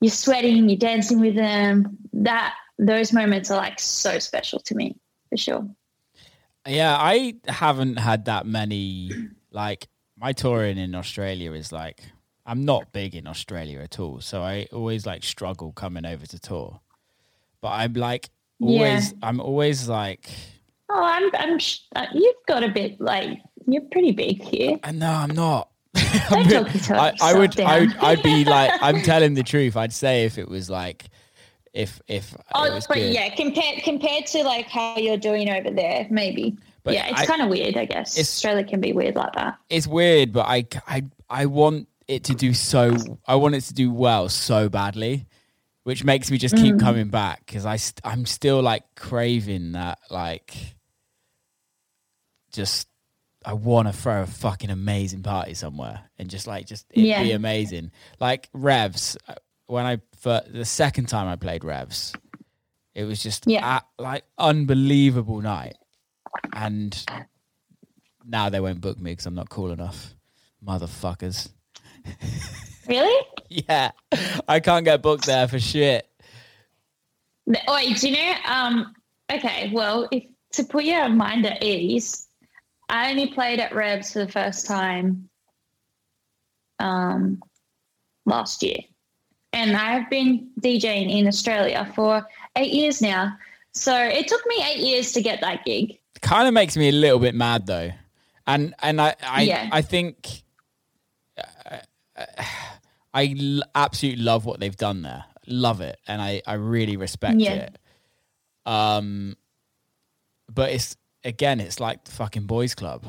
you're 0.00 0.10
sweating, 0.10 0.68
you're 0.68 0.78
dancing 0.78 1.20
with 1.20 1.34
them. 1.34 1.96
That 2.12 2.54
those 2.78 3.12
moments 3.12 3.50
are 3.50 3.56
like 3.56 3.78
so 3.78 4.18
special 4.18 4.58
to 4.60 4.74
me 4.74 4.96
for 5.30 5.36
sure. 5.36 5.68
Yeah, 6.66 6.96
I 6.98 7.34
haven't 7.46 7.98
had 7.98 8.24
that 8.26 8.46
many. 8.46 9.10
Like 9.50 9.88
my 10.18 10.32
touring 10.32 10.78
in 10.78 10.94
Australia 10.94 11.52
is 11.52 11.72
like 11.72 12.00
I'm 12.46 12.64
not 12.64 12.92
big 12.92 13.14
in 13.14 13.26
Australia 13.26 13.80
at 13.80 13.98
all, 13.98 14.20
so 14.20 14.42
I 14.42 14.66
always 14.72 15.06
like 15.06 15.24
struggle 15.24 15.72
coming 15.72 16.04
over 16.04 16.26
to 16.26 16.38
tour. 16.38 16.80
But 17.60 17.68
I'm 17.68 17.94
like 17.94 18.28
always, 18.60 19.14
I'm 19.22 19.40
always 19.40 19.88
like, 19.88 20.28
Oh, 20.90 21.02
I'm 21.02 21.30
I'm 21.34 21.58
sh- 21.58 21.80
uh, 21.96 22.06
you've 22.12 22.34
got 22.46 22.62
a 22.62 22.68
bit 22.68 23.00
like 23.00 23.38
you're 23.66 23.82
pretty 23.92 24.12
big 24.12 24.42
here. 24.42 24.78
I 24.82 24.92
know 24.92 25.10
I'm 25.10 25.30
not. 25.34 25.70
Don't 26.48 26.66
talk 26.82 26.90
I, 26.90 27.12
I 27.22 27.38
would, 27.38 27.58
I 27.60 27.80
would. 27.80 27.96
I'd 27.96 28.22
be 28.22 28.44
like, 28.56 28.72
I'm 28.82 29.02
telling 29.02 29.34
the 29.34 29.42
truth. 29.44 29.76
I'd 29.76 29.92
say 29.92 30.24
if 30.24 30.38
it 30.38 30.48
was 30.48 30.68
like, 30.68 31.04
if 31.72 32.00
if 32.08 32.34
Oh, 32.54 32.64
it 32.64 32.72
was 32.74 32.86
but 32.86 32.96
good. 32.96 33.12
yeah, 33.14 33.34
compared 33.34 33.82
compared 33.82 34.26
to 34.26 34.42
like 34.44 34.66
how 34.68 34.96
you're 34.96 35.16
doing 35.16 35.48
over 35.50 35.70
there, 35.70 36.06
maybe. 36.10 36.56
But 36.82 36.94
yeah, 36.94 37.06
it's 37.10 37.26
kind 37.28 37.40
of 37.42 37.48
weird, 37.48 37.76
I 37.76 37.84
guess. 37.86 38.18
Australia 38.18 38.64
can 38.64 38.80
be 38.80 38.92
weird 38.92 39.14
like 39.16 39.32
that. 39.34 39.58
it's 39.70 39.86
weird, 39.86 40.32
but 40.32 40.46
I, 40.46 40.66
I, 40.86 41.02
I 41.30 41.46
want 41.46 41.88
it 42.06 42.24
to 42.24 42.34
do 42.34 42.52
so. 42.52 42.94
I 43.26 43.36
want 43.36 43.54
it 43.54 43.62
to 43.62 43.74
do 43.74 43.90
well 43.90 44.28
so 44.28 44.68
badly, 44.68 45.26
which 45.84 46.04
makes 46.04 46.30
me 46.30 46.36
just 46.38 46.54
Mm. 46.56 46.62
keep 46.62 46.78
coming 46.80 47.08
back 47.08 47.46
because 47.46 47.64
I, 47.64 47.76
st- 47.76 48.02
I'm 48.04 48.26
still 48.26 48.60
like 48.60 48.82
craving 48.96 49.72
that. 49.72 49.98
Like, 50.10 50.54
just 52.52 52.86
I 53.44 53.52
want 53.52 53.88
to 53.88 53.92
throw 53.92 54.22
a 54.22 54.26
fucking 54.26 54.70
amazing 54.70 55.22
party 55.22 55.54
somewhere 55.54 56.00
and 56.18 56.30
just 56.30 56.46
like 56.46 56.66
just 56.66 56.86
it 56.90 57.00
Yeah. 57.04 57.22
be 57.22 57.32
amazing. 57.32 57.90
Like 58.20 58.48
Revs, 58.52 59.16
uh, 59.28 59.34
when 59.66 59.84
I 59.86 59.98
for 60.18 60.40
the 60.48 60.64
second 60.64 61.06
time 61.08 61.28
I 61.28 61.36
played 61.36 61.64
Revs, 61.64 62.12
it 62.94 63.04
was 63.04 63.22
just 63.22 63.44
Yeah. 63.46 63.80
a- 63.98 64.02
like 64.02 64.24
unbelievable 64.38 65.40
night, 65.42 65.76
and 66.52 67.04
now 68.24 68.48
they 68.48 68.60
won't 68.60 68.80
book 68.80 68.98
me 68.98 69.12
because 69.12 69.26
I'm 69.26 69.34
not 69.34 69.50
cool 69.50 69.70
enough, 69.72 70.14
motherfuckers. 70.66 71.50
Really? 72.88 73.26
Yeah, 73.50 73.92
I 74.48 74.58
can't 74.58 74.84
get 74.84 75.00
booked 75.00 75.26
there 75.26 75.46
for 75.46 75.60
shit. 75.60 76.08
Wait, 77.46 77.96
do 77.98 78.08
you 78.08 78.16
know? 78.16 78.34
Um, 78.46 78.94
okay, 79.30 79.70
well, 79.72 80.08
if 80.10 80.24
to 80.52 80.64
put 80.64 80.84
your 80.84 81.08
mind 81.08 81.46
at 81.46 81.62
ease, 81.62 82.23
I 82.88 83.10
only 83.10 83.28
played 83.28 83.60
at 83.60 83.74
Revs 83.74 84.12
for 84.12 84.20
the 84.20 84.30
first 84.30 84.66
time 84.66 85.28
um, 86.78 87.42
last 88.26 88.62
year, 88.62 88.78
and 89.52 89.76
I 89.76 89.92
have 89.98 90.10
been 90.10 90.48
DJing 90.60 91.10
in 91.18 91.26
Australia 91.26 91.90
for 91.94 92.26
eight 92.56 92.72
years 92.72 93.00
now. 93.00 93.36
So 93.72 93.96
it 93.96 94.28
took 94.28 94.44
me 94.46 94.56
eight 94.70 94.80
years 94.80 95.12
to 95.12 95.22
get 95.22 95.40
that 95.40 95.64
gig. 95.64 95.98
kind 96.20 96.46
of 96.46 96.54
makes 96.54 96.76
me 96.76 96.88
a 96.88 96.92
little 96.92 97.18
bit 97.18 97.34
mad 97.34 97.66
though, 97.66 97.90
and 98.46 98.74
and 98.82 99.00
I 99.00 99.14
I, 99.22 99.42
Yeah. 99.42 99.68
I 99.72 99.82
think 99.82 100.42
uh, 101.38 101.78
I 103.14 103.34
l- 103.40 103.62
absolutely 103.74 104.22
love 104.24 104.44
what 104.44 104.60
they've 104.60 104.76
done 104.76 105.02
there. 105.02 105.24
Love 105.46 105.80
it, 105.80 105.98
and 106.06 106.20
I 106.22 106.42
I 106.46 106.54
really 106.54 106.96
respect 106.96 107.36
Yeah. 107.40 107.52
it. 107.68 107.78
Um, 108.66 109.36
but 110.52 110.70
it's 110.72 110.96
again, 111.24 111.60
it's 111.60 111.80
like 111.80 112.04
the 112.04 112.12
fucking 112.12 112.46
boys' 112.46 112.74
club, 112.74 113.06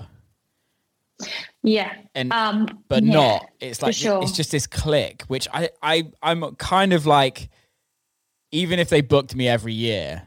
Yeah. 1.63 1.93
and 2.13 2.31
Um, 2.31 2.83
but 2.87 3.03
yeah, 3.03 3.13
not. 3.13 3.49
It's 3.59 3.81
like 3.81 3.95
sure. 3.95 4.21
it's 4.23 4.31
just 4.33 4.51
this 4.51 4.67
click, 4.67 5.23
which 5.27 5.47
I 5.53 5.69
I 5.81 6.11
I'm 6.21 6.55
kind 6.55 6.93
of 6.93 7.05
like, 7.05 7.49
even 8.51 8.79
if 8.79 8.89
they 8.89 9.01
booked 9.01 9.35
me 9.35 9.47
every 9.47 9.73
year, 9.73 10.23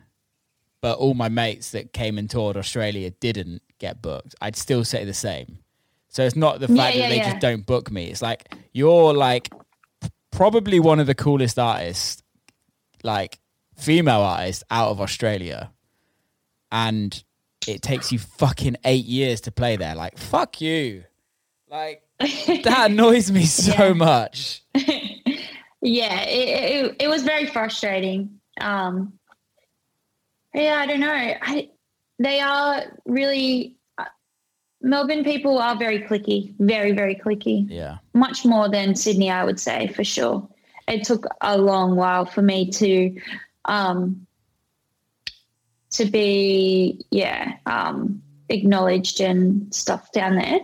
but 0.81 0.99
all 0.99 1.15
my 1.15 1.29
mates 1.29 1.71
that 1.73 1.93
came 1.93 2.19
and 2.19 2.29
toured 2.29 2.57
Australia 2.57 3.11
didn't 3.11 3.63
get 3.79 4.03
booked, 4.03 4.35
I'd 4.41 4.57
still 4.57 4.85
say 4.85 5.05
the 5.05 5.15
same. 5.15 5.59
So 6.09 6.25
it's 6.25 6.37
not 6.37 6.59
the 6.61 6.69
fact 6.69 6.97
yeah, 6.97 7.03
that 7.03 7.09
they 7.11 7.17
yeah. 7.19 7.31
just 7.31 7.41
don't 7.41 7.65
book 7.67 7.91
me. 7.91 8.07
It's 8.07 8.23
like 8.23 8.53
you're 8.73 9.13
like 9.15 9.51
probably 10.31 10.81
one 10.81 11.01
of 11.01 11.07
the 11.07 11.15
coolest 11.15 11.59
artists, 11.59 12.23
like 13.03 13.39
female 13.77 14.21
artists 14.21 14.65
out 14.71 14.89
of 14.89 15.01
Australia, 15.01 15.71
and 16.73 17.23
it 17.69 17.83
takes 17.83 18.11
you 18.13 18.19
fucking 18.19 18.77
eight 18.85 19.05
years 19.05 19.43
to 19.43 19.53
play 19.53 19.77
there. 19.77 19.95
Like 19.95 20.19
fuck 20.19 20.61
you, 20.61 21.05
like 21.71 22.03
that 22.19 22.87
annoys 22.91 23.31
me 23.31 23.45
so 23.45 23.89
Yeah. 23.89 23.93
much. 23.93 24.63
yeah, 25.83 26.23
it, 26.23 26.85
it, 26.87 26.97
it 27.01 27.09
was 27.09 27.23
very 27.23 27.47
frustrating. 27.47 28.41
Um, 28.61 29.13
yeah, 30.55 30.79
I 30.81 30.87
don't 30.87 31.01
know. 31.01 31.13
I 31.43 31.71
they 32.19 32.41
are 32.41 32.85
really. 33.07 33.75
Melbourne 34.81 35.25
people 35.25 35.59
are 35.59 35.77
very 35.77 35.99
clicky, 36.03 36.55
very, 36.61 36.93
very 36.93 37.17
clicky. 37.17 37.67
Yeah. 37.69 37.99
Much 38.15 38.45
more 38.45 38.69
than 38.69 38.95
Sydney, 38.95 39.29
I 39.29 39.43
would 39.45 39.59
say, 39.59 39.89
for 39.89 40.05
sure. 40.05 40.49
It 40.87 41.03
took 41.03 41.27
a 41.41 41.59
long 41.59 41.97
while 41.97 42.25
for 42.25 42.43
me 42.43 42.71
to 42.71 43.21
um, 43.65 44.25
to 45.91 46.05
be, 46.05 47.05
yeah, 47.11 47.55
um, 47.67 48.23
acknowledged 48.49 49.21
and 49.21 49.73
stuff 49.75 50.11
down 50.13 50.37
there. 50.37 50.61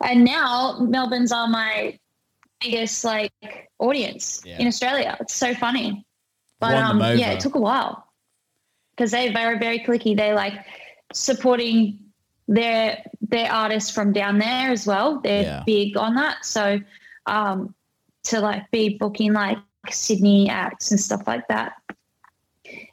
And 0.00 0.24
now 0.24 0.78
Melbourne's 0.80 1.32
are 1.32 1.48
my 1.48 1.98
biggest 2.60 3.04
like 3.04 3.32
audience 3.78 4.42
Yeah. 4.44 4.58
in 4.58 4.66
Australia. 4.66 5.16
It's 5.20 5.34
so 5.34 5.54
funny. 5.54 6.04
But 6.60 6.74
um, 6.76 7.00
yeah, 7.00 7.30
it 7.32 7.40
took 7.40 7.56
a 7.56 7.60
while 7.60 8.06
because 8.94 9.10
they're 9.10 9.32
very, 9.32 9.58
very 9.58 9.80
clicky. 9.80 10.16
They 10.16 10.32
like 10.32 10.54
supporting 11.12 11.98
their 12.48 13.02
their 13.20 13.50
artists 13.50 13.90
from 13.90 14.12
down 14.12 14.38
there 14.38 14.70
as 14.70 14.86
well. 14.86 15.20
They're 15.20 15.42
Yeah. 15.42 15.62
big 15.66 15.96
on 15.96 16.14
that. 16.16 16.44
So 16.44 16.80
um, 17.26 17.74
to 18.24 18.40
like 18.40 18.70
be 18.70 18.96
booking 18.98 19.32
like 19.32 19.58
Sydney 19.90 20.48
acts 20.48 20.90
and 20.92 21.00
stuff 21.00 21.26
like 21.26 21.48
that. 21.48 21.72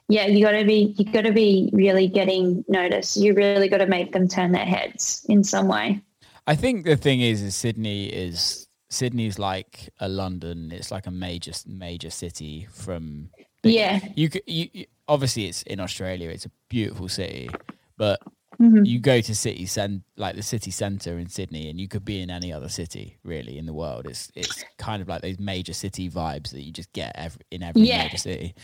Yeah, 0.08 0.26
you 0.26 0.44
got 0.44 0.52
to 0.52 0.64
be 0.64 0.94
you 0.98 1.04
got 1.12 1.22
to 1.22 1.32
be 1.32 1.70
really 1.72 2.08
getting 2.08 2.64
noticed. 2.68 3.16
You 3.16 3.34
really 3.34 3.68
got 3.68 3.78
to 3.78 3.86
make 3.86 4.12
them 4.12 4.28
turn 4.28 4.52
their 4.52 4.64
heads 4.64 5.24
in 5.28 5.44
some 5.44 5.68
way. 5.68 6.02
I 6.46 6.56
think 6.56 6.84
the 6.84 6.96
thing 6.96 7.20
is, 7.20 7.42
is 7.42 7.54
Sydney 7.54 8.06
is 8.06 8.66
Sydney's 8.88 9.38
like 9.38 9.88
a 10.00 10.08
London. 10.08 10.72
It's 10.72 10.90
like 10.90 11.06
a 11.06 11.10
major 11.10 11.52
major 11.66 12.10
city 12.10 12.66
from. 12.72 13.30
Yeah. 13.62 14.00
You, 14.16 14.30
you, 14.46 14.68
you 14.72 14.86
obviously 15.06 15.46
it's 15.46 15.62
in 15.62 15.80
Australia. 15.80 16.30
It's 16.30 16.46
a 16.46 16.50
beautiful 16.68 17.08
city, 17.08 17.50
but 17.96 18.20
Mhm. 18.60 18.84
you 18.84 18.98
go 18.98 19.22
to 19.22 19.34
city 19.34 19.64
cent 19.64 20.02
like 20.16 20.36
the 20.36 20.42
city 20.42 20.70
center 20.70 21.18
in 21.18 21.28
Sydney, 21.28 21.70
and 21.70 21.80
you 21.80 21.88
could 21.88 22.04
be 22.04 22.20
in 22.20 22.30
any 22.30 22.52
other 22.52 22.68
city 22.68 23.16
really 23.24 23.56
in 23.56 23.64
the 23.64 23.72
world. 23.72 24.06
It's 24.06 24.30
it's 24.34 24.64
kind 24.76 25.00
of 25.00 25.08
like 25.08 25.22
those 25.22 25.38
major 25.38 25.72
city 25.72 26.10
vibes 26.10 26.50
that 26.50 26.60
you 26.62 26.70
just 26.70 26.92
get 26.92 27.12
every, 27.14 27.40
in 27.50 27.62
every 27.62 27.82
Yeah. 27.82 28.02
major 28.04 28.18
city. 28.18 28.54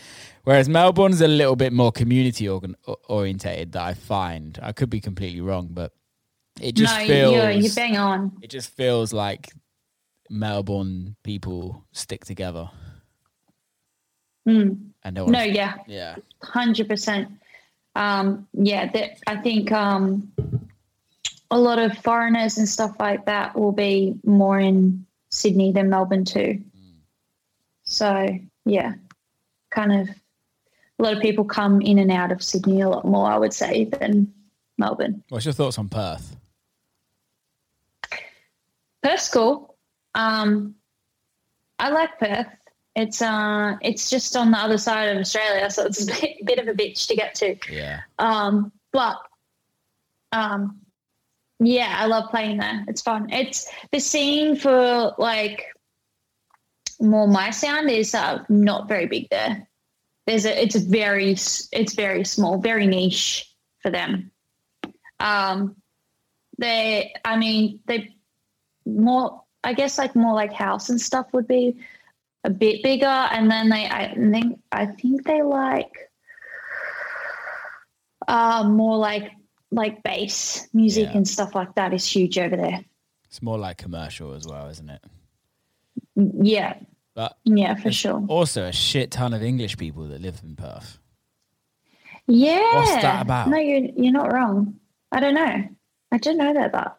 Whereas 0.43 0.69
Melbourne's 0.69 1.21
a 1.21 1.27
little 1.27 1.55
bit 1.55 1.73
more 1.73 1.91
community 1.91 2.47
organ, 2.47 2.75
orientated. 3.09 3.71
That 3.71 3.81
I 3.83 3.93
find 3.95 4.59
I 4.61 4.71
could 4.71 4.89
be 4.91 5.01
completely 5.01 5.41
wrong, 5.41 5.69
but 5.71 5.93
it 6.61 6.75
just 6.75 6.95
no, 6.99 7.07
feels 7.07 7.33
you're 7.33 7.49
you're 7.51 7.73
bang 7.73 7.97
on. 7.97 8.37
it 8.43 8.51
just 8.51 8.69
feels 8.69 9.13
like 9.13 9.51
Melbourne 10.29 11.15
people 11.23 11.83
stick 11.91 12.23
together 12.23 12.69
Mm. 14.47 14.91
and 15.03 15.15
no, 15.15 15.25
No, 15.25 15.41
yeah, 15.41 15.73
yeah, 15.87 16.15
hundred 16.41 16.87
percent. 16.87 17.29
Um, 17.97 18.47
yeah, 18.53 18.91
that 18.91 19.17
I 19.25 19.37
think 19.37 19.71
um, 19.71 20.31
a 21.49 21.57
lot 21.57 21.79
of 21.79 21.97
foreigners 21.97 22.59
and 22.59 22.69
stuff 22.69 22.95
like 22.99 23.25
that 23.25 23.57
will 23.57 23.71
be 23.71 24.13
more 24.23 24.59
in 24.59 25.05
Sydney 25.31 25.71
than 25.71 25.89
Melbourne 25.89 26.23
too. 26.23 26.61
So 27.85 28.37
yeah, 28.65 28.93
kind 29.71 29.93
of 29.93 30.09
a 30.99 31.03
lot 31.03 31.15
of 31.15 31.21
people 31.21 31.43
come 31.43 31.81
in 31.81 31.97
and 31.97 32.11
out 32.11 32.31
of 32.31 32.43
Sydney 32.43 32.81
a 32.81 32.89
lot 32.89 33.05
more, 33.05 33.31
I 33.31 33.37
would 33.37 33.53
say, 33.53 33.85
than 33.85 34.31
Melbourne. 34.77 35.23
What's 35.29 35.45
your 35.45 35.53
thoughts 35.53 35.79
on 35.79 35.89
Perth? 35.89 36.35
Perth's 39.01 39.29
cool. 39.29 39.75
Um, 40.13 40.75
I 41.79 41.89
like 41.89 42.19
Perth. 42.19 42.47
It's 42.97 43.21
uh, 43.21 43.77
it's 43.81 44.09
just 44.09 44.35
on 44.35 44.49
the 44.49 44.57
other 44.57 44.79
side 44.79 45.09
of 45.09 45.19
Australia, 45.19 45.69
so 45.69 45.85
it's 45.85 46.01
a 46.01 46.05
bit, 46.21 46.43
bit 46.43 46.57
of 46.57 46.67
a 46.67 46.73
bitch 46.73 47.07
to 47.07 47.15
get 47.15 47.35
to. 47.35 47.55
Yeah, 47.71 48.01
Um, 48.17 48.71
but 48.91 49.17
um, 50.31 50.79
yeah, 51.59 51.95
I 51.95 52.07
love 52.07 52.31
playing 52.31 52.57
there. 52.57 52.83
It's 52.87 53.03
fun. 53.03 53.31
It's 53.31 53.69
the 53.91 53.99
scene 53.99 54.55
for 54.55 55.13
like 55.19 55.67
more 56.99 57.27
my 57.27 57.51
sound 57.51 57.91
is 57.91 58.15
uh, 58.15 58.43
not 58.49 58.87
very 58.87 59.05
big 59.05 59.29
there. 59.29 59.67
There's 60.25 60.47
a 60.47 60.59
it's 60.59 60.75
very 60.75 61.33
it's 61.33 61.93
very 61.93 62.23
small, 62.23 62.57
very 62.57 62.87
niche 62.87 63.47
for 63.83 63.91
them. 63.91 64.31
Um, 65.19 65.75
they, 66.57 67.13
I 67.23 67.37
mean, 67.37 67.79
they 67.85 68.15
more. 68.87 69.43
I 69.63 69.73
guess 69.73 69.97
like 69.97 70.15
more 70.15 70.33
like 70.33 70.53
house 70.53 70.89
and 70.89 70.99
stuff 70.99 71.27
would 71.33 71.47
be 71.47 71.75
a 72.47 72.49
bit 72.49 72.81
bigger, 72.81 73.05
and 73.05 73.51
then 73.51 73.67
they 73.69 73.85
I 73.85 74.13
think 74.15 74.59
I 74.71 74.85
think 74.85 75.25
they 75.25 75.41
like 75.41 75.91
uh, 78.27 78.63
more 78.67 78.97
like 78.97 79.31
like 79.71 80.01
bass 80.03 80.67
music 80.73 81.09
Yeah. 81.09 81.17
and 81.17 81.27
stuff 81.27 81.53
like 81.53 81.75
that 81.75 81.93
is 81.93 82.05
huge 82.09 82.37
over 82.39 82.55
there. 82.55 82.83
it's 83.25 83.41
more 83.41 83.57
like 83.57 83.77
commercial 83.77 84.33
as 84.33 84.47
well, 84.47 84.69
isn't 84.69 84.89
it? 84.89 85.03
Yeah, 86.41 86.75
But 87.15 87.37
yeah, 87.43 87.75
for 87.75 87.91
sure. 87.91 88.23
Also, 88.29 88.63
a 88.65 88.71
shit 88.71 89.11
ton 89.11 89.33
of 89.33 89.43
English 89.43 89.77
people 89.77 90.07
that 90.07 90.21
live 90.21 90.39
in 90.43 90.55
Perth. 90.55 90.99
Yeah, 92.27 92.75
What's 92.75 93.01
that 93.03 93.21
about? 93.21 93.49
No, 93.49 93.57
you're 93.57 93.89
you're 93.95 94.13
not 94.13 94.31
wrong. 94.33 94.75
I 95.11 95.19
don't 95.19 95.35
know. 95.35 95.67
I 96.11 96.17
don't 96.17 96.37
know 96.37 96.53
that, 96.53 96.71
but 96.71 96.97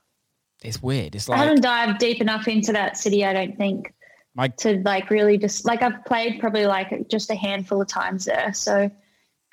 It's 0.63 0.83
weird. 0.83 1.15
It's 1.15 1.29
like 1.29 1.39
I 1.41 1.45
haven't 1.45 1.63
dived 1.63 1.99
deep 1.99 2.21
enough 2.21 2.49
into 2.49 2.73
that 2.73 2.97
city. 2.99 3.25
I 3.25 3.33
don't 3.33 3.57
think 3.57 3.93
my 4.39 4.49
to 4.49 4.81
like 4.85 5.11
really 5.11 5.37
just 5.37 5.65
like 5.67 5.83
I've 5.83 6.05
played 6.07 6.39
probably 6.41 6.65
like 6.67 7.09
just 7.11 7.29
a 7.31 7.35
handful 7.35 7.83
of 7.83 7.89
times 7.89 8.25
there. 8.25 8.55
So, 8.55 8.91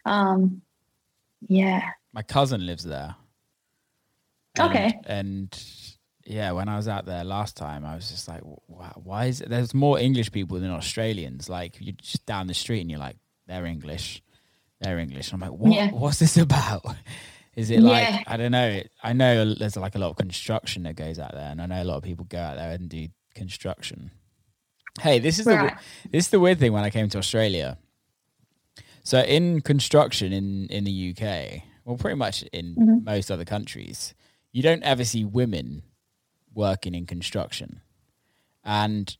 um, 0.05 0.61
yeah, 1.49 1.81
my 2.13 2.21
cousin 2.21 2.65
lives 2.65 2.83
there. 2.85 3.15
And- 4.57 4.69
Okay. 4.69 4.99
And 5.05 5.63
yeah, 6.25 6.51
when 6.53 6.69
I 6.69 6.77
was 6.77 6.87
out 6.87 7.05
there 7.05 7.23
last 7.23 7.57
time, 7.57 7.83
I 7.85 7.95
was 7.95 8.09
just 8.09 8.27
like, 8.27 8.41
wow, 8.67 8.93
why 9.03 9.25
is 9.25 9.41
it? 9.41 9.49
There's 9.49 9.73
more 9.73 9.99
English 9.99 10.31
people 10.31 10.59
than 10.59 10.69
Australians. 10.71 11.49
Like 11.49 11.75
you're 11.81 11.93
just 11.93 12.25
down 12.25 12.47
the 12.47 12.53
street 12.53 12.81
and 12.81 12.89
you're 12.89 12.99
like, 12.99 13.17
they're 13.47 13.65
English, 13.65 14.23
they're 14.81 14.97
English. 14.99 15.33
I'm 15.33 15.39
like, 15.41 15.51
what? 15.51 15.73
Yeah. 15.73 15.91
What's 15.91 16.19
this 16.19 16.37
about? 16.47 16.85
Is 17.55 17.69
it 17.71 17.81
like 17.81 18.07
Yeah. 18.07 18.23
I 18.27 18.37
don't 18.37 18.51
know. 18.51 18.67
It, 18.69 18.91
I 19.03 19.13
know 19.13 19.53
there's 19.55 19.75
like 19.77 19.95
a 19.95 19.99
lot 19.99 20.11
of 20.11 20.15
construction 20.17 20.83
that 20.83 20.95
goes 20.95 21.19
out 21.19 21.33
there, 21.33 21.49
and 21.51 21.61
I 21.61 21.65
know 21.65 21.81
a 21.81 21.85
lot 21.85 21.97
of 21.97 22.03
people 22.03 22.25
go 22.25 22.39
out 22.39 22.55
there 22.57 22.71
and 22.71 22.87
do 22.87 23.07
construction. 23.33 24.11
Hey, 25.01 25.19
this 25.19 25.39
is 25.39 25.45
the 25.45 25.55
Right. 25.55 25.77
this 26.11 26.25
is 26.25 26.29
the 26.29 26.39
weird 26.39 26.59
thing 26.59 26.71
when 26.73 26.83
I 26.83 26.89
came 26.89 27.09
to 27.09 27.17
Australia. 27.17 27.77
So 29.03 29.19
in 29.21 29.61
construction 29.61 30.33
in 30.33 30.67
in 30.67 30.83
the 30.83 30.91
UK, 31.15 31.63
well, 31.83 31.97
pretty 31.97 32.15
much 32.17 32.43
in 32.53 32.75
Mm-hmm. 32.75 33.03
most 33.03 33.29
other 33.31 33.45
countries, 33.45 34.13
you 34.51 34.63
don't 34.63 34.83
ever 34.83 35.03
see 35.05 35.23
women 35.25 35.83
working 36.53 36.95
in 36.95 37.05
construction, 37.05 37.81
and 38.63 39.15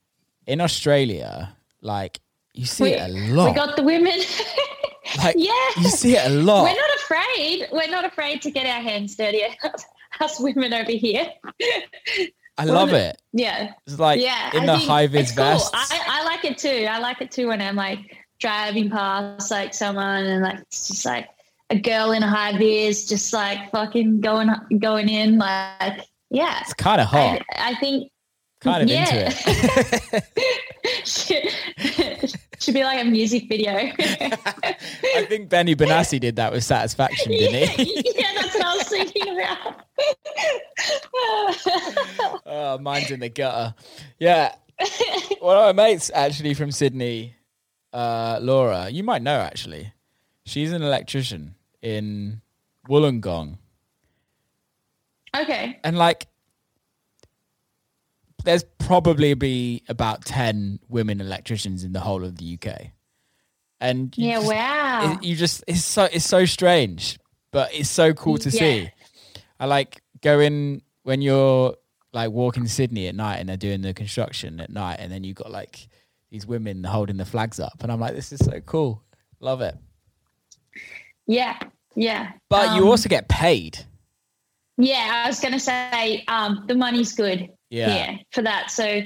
in 0.47 0.61
Australia, 0.61 1.55
like 1.81 2.21
you 2.53 2.65
see 2.65 2.83
we, 2.85 2.89
it 2.93 3.01
a 3.09 3.13
lot. 3.35 3.49
we 3.49 3.55
got 3.55 3.75
the 3.75 3.83
women. 3.83 4.17
like 5.17 5.35
yeah, 5.37 5.69
you 5.77 5.89
see 5.89 6.15
it 6.15 6.25
a 6.25 6.33
lot. 6.33 6.63
We're 6.63 6.81
not 6.87 6.95
afraid. 6.95 7.67
We're 7.71 7.91
not 7.91 8.05
afraid 8.05 8.41
to 8.43 8.51
get 8.51 8.65
our 8.65 8.81
hands 8.81 9.15
dirty. 9.15 9.41
Us 10.21 10.39
women 10.39 10.73
over 10.73 10.91
here. 10.93 11.29
I 12.57 12.65
love 12.65 12.93
it. 12.93 13.21
Yeah. 13.33 13.73
It's 13.85 13.99
like 13.99 14.21
yeah. 14.21 14.55
in 14.55 14.63
I 14.63 14.65
the 14.65 14.77
high 14.77 15.07
vis 15.07 15.35
cool. 15.35 15.43
vests. 15.43 15.71
I, 15.73 16.01
I 16.07 16.23
like 16.23 16.45
it 16.45 16.57
too. 16.57 16.87
I 16.89 16.99
like 16.99 17.21
it 17.21 17.31
too 17.31 17.47
when 17.47 17.61
I'm 17.61 17.75
like 17.75 18.17
driving 18.39 18.89
past 18.89 19.51
like 19.51 19.73
someone 19.73 20.25
and 20.25 20.43
like 20.43 20.59
it's 20.59 20.87
just 20.87 21.05
like 21.05 21.27
a 21.69 21.79
girl 21.79 22.11
in 22.11 22.23
a 22.23 22.27
high 22.27 22.57
vis 22.57 23.07
just 23.07 23.33
like 23.33 23.71
fucking 23.71 24.21
going 24.21 24.49
going 24.79 25.09
in 25.09 25.37
like 25.37 26.01
yeah. 26.29 26.59
it's 26.61 26.73
kind 26.73 27.01
of 27.01 27.07
hot. 27.07 27.41
I, 27.53 27.71
I 27.71 27.75
think 27.75 28.11
kind 28.61 28.83
of 28.83 28.89
yeah. 28.89 29.25
into 29.25 30.23
it. 30.33 31.07
should, 31.07 32.35
should 32.59 32.73
be 32.73 32.83
like 32.83 33.01
a 33.01 33.05
music 33.05 33.47
video. 33.47 33.71
I 33.99 35.25
think 35.27 35.49
Benny 35.49 35.75
Benassi 35.75 36.19
did 36.19 36.35
that 36.37 36.51
with 36.51 36.63
satisfaction, 36.63 37.31
didn't 37.31 37.53
yeah, 37.77 37.83
he? 37.83 38.13
yeah, 38.15 38.33
that's 38.35 38.55
what 38.55 38.65
I 38.65 38.77
was 38.77 38.87
thinking 38.87 39.37
about. 39.37 39.84
oh, 42.45 42.77
mine's 42.81 43.11
in 43.11 43.19
the 43.19 43.29
gutter. 43.29 43.73
Yeah. 44.19 44.55
One 45.39 45.57
of 45.57 45.75
my 45.75 45.83
mates 45.87 46.11
actually 46.13 46.53
from 46.53 46.71
Sydney, 46.71 47.35
uh, 47.93 48.39
Laura, 48.41 48.89
you 48.89 49.03
might 49.03 49.21
know 49.21 49.39
actually. 49.39 49.93
She's 50.45 50.71
an 50.71 50.81
electrician 50.83 51.55
in 51.81 52.41
Wollongong. 52.89 53.57
okay. 55.35 55.79
And 55.83 55.97
like 55.97 56.27
there's 58.43 58.63
probably 58.77 59.33
be 59.33 59.83
about 59.89 60.23
10 60.25 60.79
women 60.87 61.19
electricians 61.19 61.83
in 61.83 61.93
the 61.93 61.99
whole 61.99 62.23
of 62.23 62.37
the 62.37 62.59
UK. 62.61 62.91
And 63.81 64.15
you 64.17 64.27
Yeah, 64.27 64.35
just- 64.35 64.47
wow. 64.51 65.13
it- 65.13 65.23
you 65.23 65.35
just 65.35 65.63
it's 65.67 65.83
so 65.83 66.03
it's 66.05 66.25
so 66.25 66.45
strange, 66.45 67.17
but 67.51 67.73
it's 67.73 67.89
so 67.89 68.13
cool 68.13 68.37
to 68.39 68.49
Yeah. 68.49 68.59
see. 68.59 68.91
I 69.59 69.65
like 69.65 70.01
going 70.21 70.81
when 71.03 71.21
you're 71.21 71.75
like 72.13 72.31
walking 72.31 72.67
Sydney 72.67 73.07
at 73.07 73.15
night 73.15 73.37
and 73.37 73.49
they're 73.49 73.57
doing 73.57 73.81
the 73.81 73.93
construction 73.93 74.59
at 74.59 74.69
night, 74.69 74.97
and 74.99 75.11
then 75.11 75.23
you've 75.23 75.35
got 75.35 75.51
like 75.51 75.87
these 76.31 76.45
women 76.45 76.83
holding 76.83 77.17
the 77.17 77.25
flags 77.25 77.59
up, 77.59 77.77
and 77.81 77.91
I'm 77.91 77.99
like, 77.99 78.15
this 78.15 78.31
is 78.31 78.39
so 78.43 78.59
cool, 78.61 79.03
love 79.39 79.61
it. 79.61 79.75
Yeah, 81.27 81.57
yeah. 81.95 82.33
But 82.49 82.75
you 82.75 82.83
Um, 82.83 82.89
also 82.89 83.09
get 83.09 83.27
paid. 83.27 83.79
Yeah, 84.77 85.23
I 85.23 85.27
was 85.27 85.39
gonna 85.39 85.59
say 85.59 86.23
um, 86.27 86.65
the 86.67 86.75
money's 86.75 87.13
good. 87.13 87.49
Yeah. 87.69 87.95
Yeah, 87.95 88.17
for 88.31 88.41
that. 88.41 88.69
So 88.71 89.01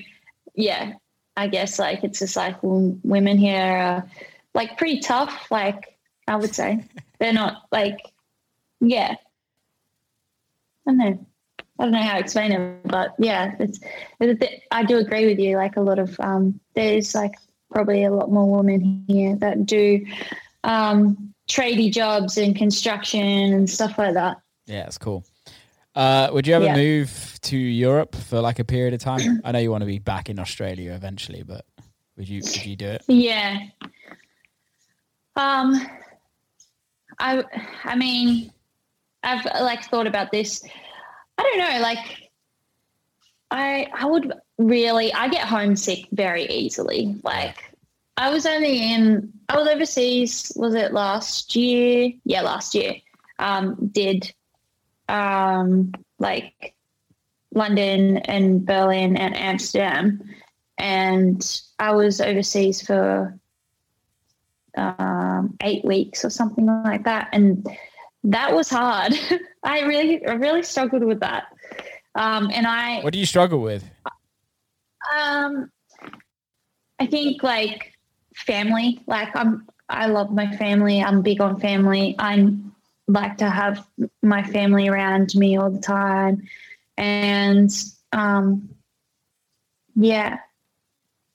yeah, 0.55 0.93
I 1.37 1.47
guess 1.47 1.79
like 1.79 2.03
it's 2.03 2.19
just 2.19 2.35
like 2.35 2.57
women 2.61 3.37
here 3.37 3.61
are 3.61 4.09
like 4.53 4.77
pretty 4.77 4.99
tough. 4.99 5.49
Like 5.51 5.97
I 6.27 6.35
would 6.35 6.53
say 6.55 6.83
they're 7.19 7.33
not 7.33 7.63
like 7.71 7.99
yeah. 8.81 9.15
I 10.89 10.91
don't 10.91 10.97
know. 10.97 11.25
I 11.77 11.83
don't 11.83 11.91
know 11.93 12.01
how 12.01 12.13
to 12.15 12.19
explain 12.19 12.51
it, 12.51 12.83
but 12.85 13.13
yeah, 13.19 13.55
it's, 13.59 13.79
it's 14.19 14.63
I 14.71 14.83
do 14.83 14.97
agree 14.97 15.27
with 15.27 15.39
you. 15.39 15.55
Like 15.55 15.77
a 15.77 15.81
lot 15.81 15.99
of 15.99 16.19
um, 16.19 16.59
there's 16.73 17.13
like 17.15 17.35
probably 17.71 18.03
a 18.03 18.11
lot 18.11 18.31
more 18.31 18.49
women 18.57 19.05
here 19.07 19.35
that 19.37 19.65
do 19.65 20.05
um, 20.63 21.33
tradie 21.47 21.91
jobs 21.91 22.37
and 22.37 22.55
construction 22.55 23.21
and 23.53 23.69
stuff 23.69 23.97
like 23.97 24.15
that. 24.15 24.37
Yeah, 24.65 24.87
it's 24.87 24.97
cool. 24.97 25.23
Uh, 25.95 26.29
would 26.33 26.47
you 26.47 26.53
ever 26.55 26.65
Yeah. 26.65 26.73
move 26.75 27.39
to 27.43 27.57
Europe 27.57 28.15
for 28.15 28.41
like 28.41 28.59
a 28.59 28.65
period 28.65 28.93
of 28.93 28.99
time? 28.99 29.41
I 29.45 29.51
know 29.51 29.59
you 29.59 29.71
want 29.71 29.81
to 29.81 29.85
be 29.87 29.99
back 29.99 30.29
in 30.29 30.39
Australia 30.39 30.93
eventually, 30.93 31.43
but 31.43 31.65
would 32.17 32.27
you 32.27 32.41
would 32.43 32.65
you 32.65 32.75
do 32.75 32.87
it? 32.87 33.03
Yeah. 33.07 33.59
Um 35.35 35.87
I 37.19 37.43
I 37.85 37.95
mean 37.95 38.51
I've 39.23 39.45
like 39.61 39.83
thought 39.85 40.07
about 40.07 40.31
this. 40.31 40.63
I 41.37 41.43
don't 41.43 41.57
know, 41.57 41.81
like 41.81 42.29
I 43.51 43.87
I 43.93 44.05
would 44.05 44.33
really 44.57 45.13
I 45.13 45.29
get 45.29 45.47
homesick 45.47 46.07
very 46.11 46.45
easily. 46.45 47.19
Like 47.23 47.57
I 48.17 48.29
was 48.29 48.45
only 48.45 48.93
in 48.93 49.31
I 49.49 49.57
was 49.57 49.67
overseas, 49.67 50.51
was 50.55 50.75
it 50.75 50.93
last 50.93 51.55
year? 51.55 52.11
Yeah, 52.25 52.41
last 52.41 52.75
year. 52.75 52.95
Um 53.39 53.89
did 53.91 54.33
um 55.07 55.93
like 56.19 56.73
London 57.53 58.17
and 58.17 58.65
Berlin 58.65 59.17
and 59.17 59.35
Amsterdam 59.35 60.21
and 60.79 61.61
I 61.77 61.91
was 61.91 62.21
overseas 62.21 62.81
for 62.81 63.37
um, 64.77 65.57
eight 65.61 65.83
weeks 65.83 66.23
or 66.23 66.29
something 66.29 66.65
like 66.65 67.03
that, 67.03 67.29
and 67.33 67.67
that 68.23 68.53
was 68.53 68.69
hard. 68.69 69.13
I 69.63 69.81
really, 69.81 70.25
I 70.25 70.33
really 70.33 70.63
struggled 70.63 71.03
with 71.03 71.19
that. 71.21 71.45
Um, 72.15 72.49
and 72.53 72.65
I, 72.67 73.01
What 73.01 73.13
do 73.13 73.19
you 73.19 73.25
struggle 73.25 73.61
with? 73.61 73.83
um, 75.17 75.71
I 76.99 77.05
think 77.07 77.43
like 77.43 77.93
family. 78.35 79.01
Like 79.07 79.35
I'm, 79.35 79.67
I 79.87 80.07
love 80.07 80.31
my 80.31 80.55
family. 80.57 81.01
I'm 81.01 81.21
big 81.21 81.41
on 81.41 81.59
family. 81.59 82.15
I 82.19 82.53
like 83.07 83.37
to 83.37 83.49
have 83.49 83.85
my 84.21 84.43
family 84.43 84.87
around 84.87 85.33
me 85.35 85.57
all 85.57 85.71
the 85.71 85.79
time, 85.79 86.47
and 86.97 87.71
um, 88.11 88.69
yeah, 89.95 90.39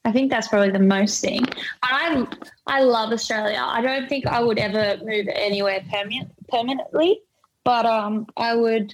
I 0.05 0.11
think 0.11 0.29
that's 0.29 0.47
probably 0.47 0.69
the 0.69 0.79
most 0.79 1.19
thing. 1.19 1.45
I 1.81 2.25
I 2.67 2.81
love 2.81 3.11
Australia. 3.11 3.61
I 3.61 3.81
don't 3.81 4.07
think 4.07 4.27
I 4.27 4.39
would 4.39 4.59
ever 4.59 5.03
move 5.03 5.27
anywhere 5.33 5.83
permanent, 5.91 6.31
permanently, 6.47 7.21
but 7.63 7.85
um, 7.87 8.27
I 8.37 8.55
would 8.55 8.93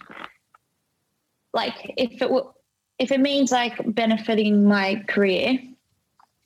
like 1.53 1.93
if 1.97 2.13
it 2.13 2.19
w- 2.19 2.49
if 2.97 3.11
it 3.11 3.19
means 3.19 3.51
like 3.51 3.75
benefiting 3.93 4.63
my 4.63 5.03
career, 5.07 5.59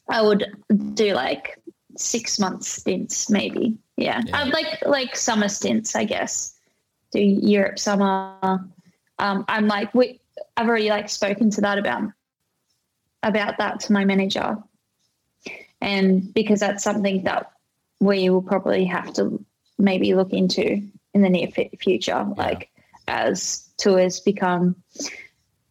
I 0.10 0.22
would 0.24 0.46
do 0.96 1.14
like 1.14 1.60
six 1.96 2.40
month 2.40 2.64
stints, 2.64 3.30
maybe. 3.30 3.78
Yeah, 3.98 4.22
Yeah. 4.26 4.42
I'd 4.42 4.54
like 4.54 4.84
like 4.86 5.16
summer 5.16 5.48
stints, 5.48 5.96
I 5.96 6.06
guess. 6.06 6.56
Do 7.12 7.20
Europe 7.22 7.78
summer. 7.78 8.66
Um, 9.20 9.46
I'm 9.48 9.68
like 9.68 9.94
we. 9.94 10.20
I've 10.58 10.68
already 10.68 10.90
like 10.90 11.10
spoken 11.10 11.50
to 11.52 11.62
that 11.62 11.78
about 11.78 12.02
about 13.26 13.58
that 13.58 13.82
to 13.82 13.94
my 13.94 14.06
manager, 14.06 14.58
and 15.82 16.34
because 16.34 16.62
that's 16.62 16.84
something 16.84 17.24
that 17.24 17.52
we 18.00 18.30
will 18.30 18.42
probably 18.42 18.86
have 18.86 19.14
to 19.14 19.44
maybe 19.78 20.14
look 20.16 20.32
into 20.32 20.82
in 21.14 21.22
the 21.22 21.30
near 21.30 21.48
fu- 21.48 21.70
future, 21.80 22.26
like 22.38 22.70
as 23.08 23.70
tours 23.78 24.20
become, 24.22 24.76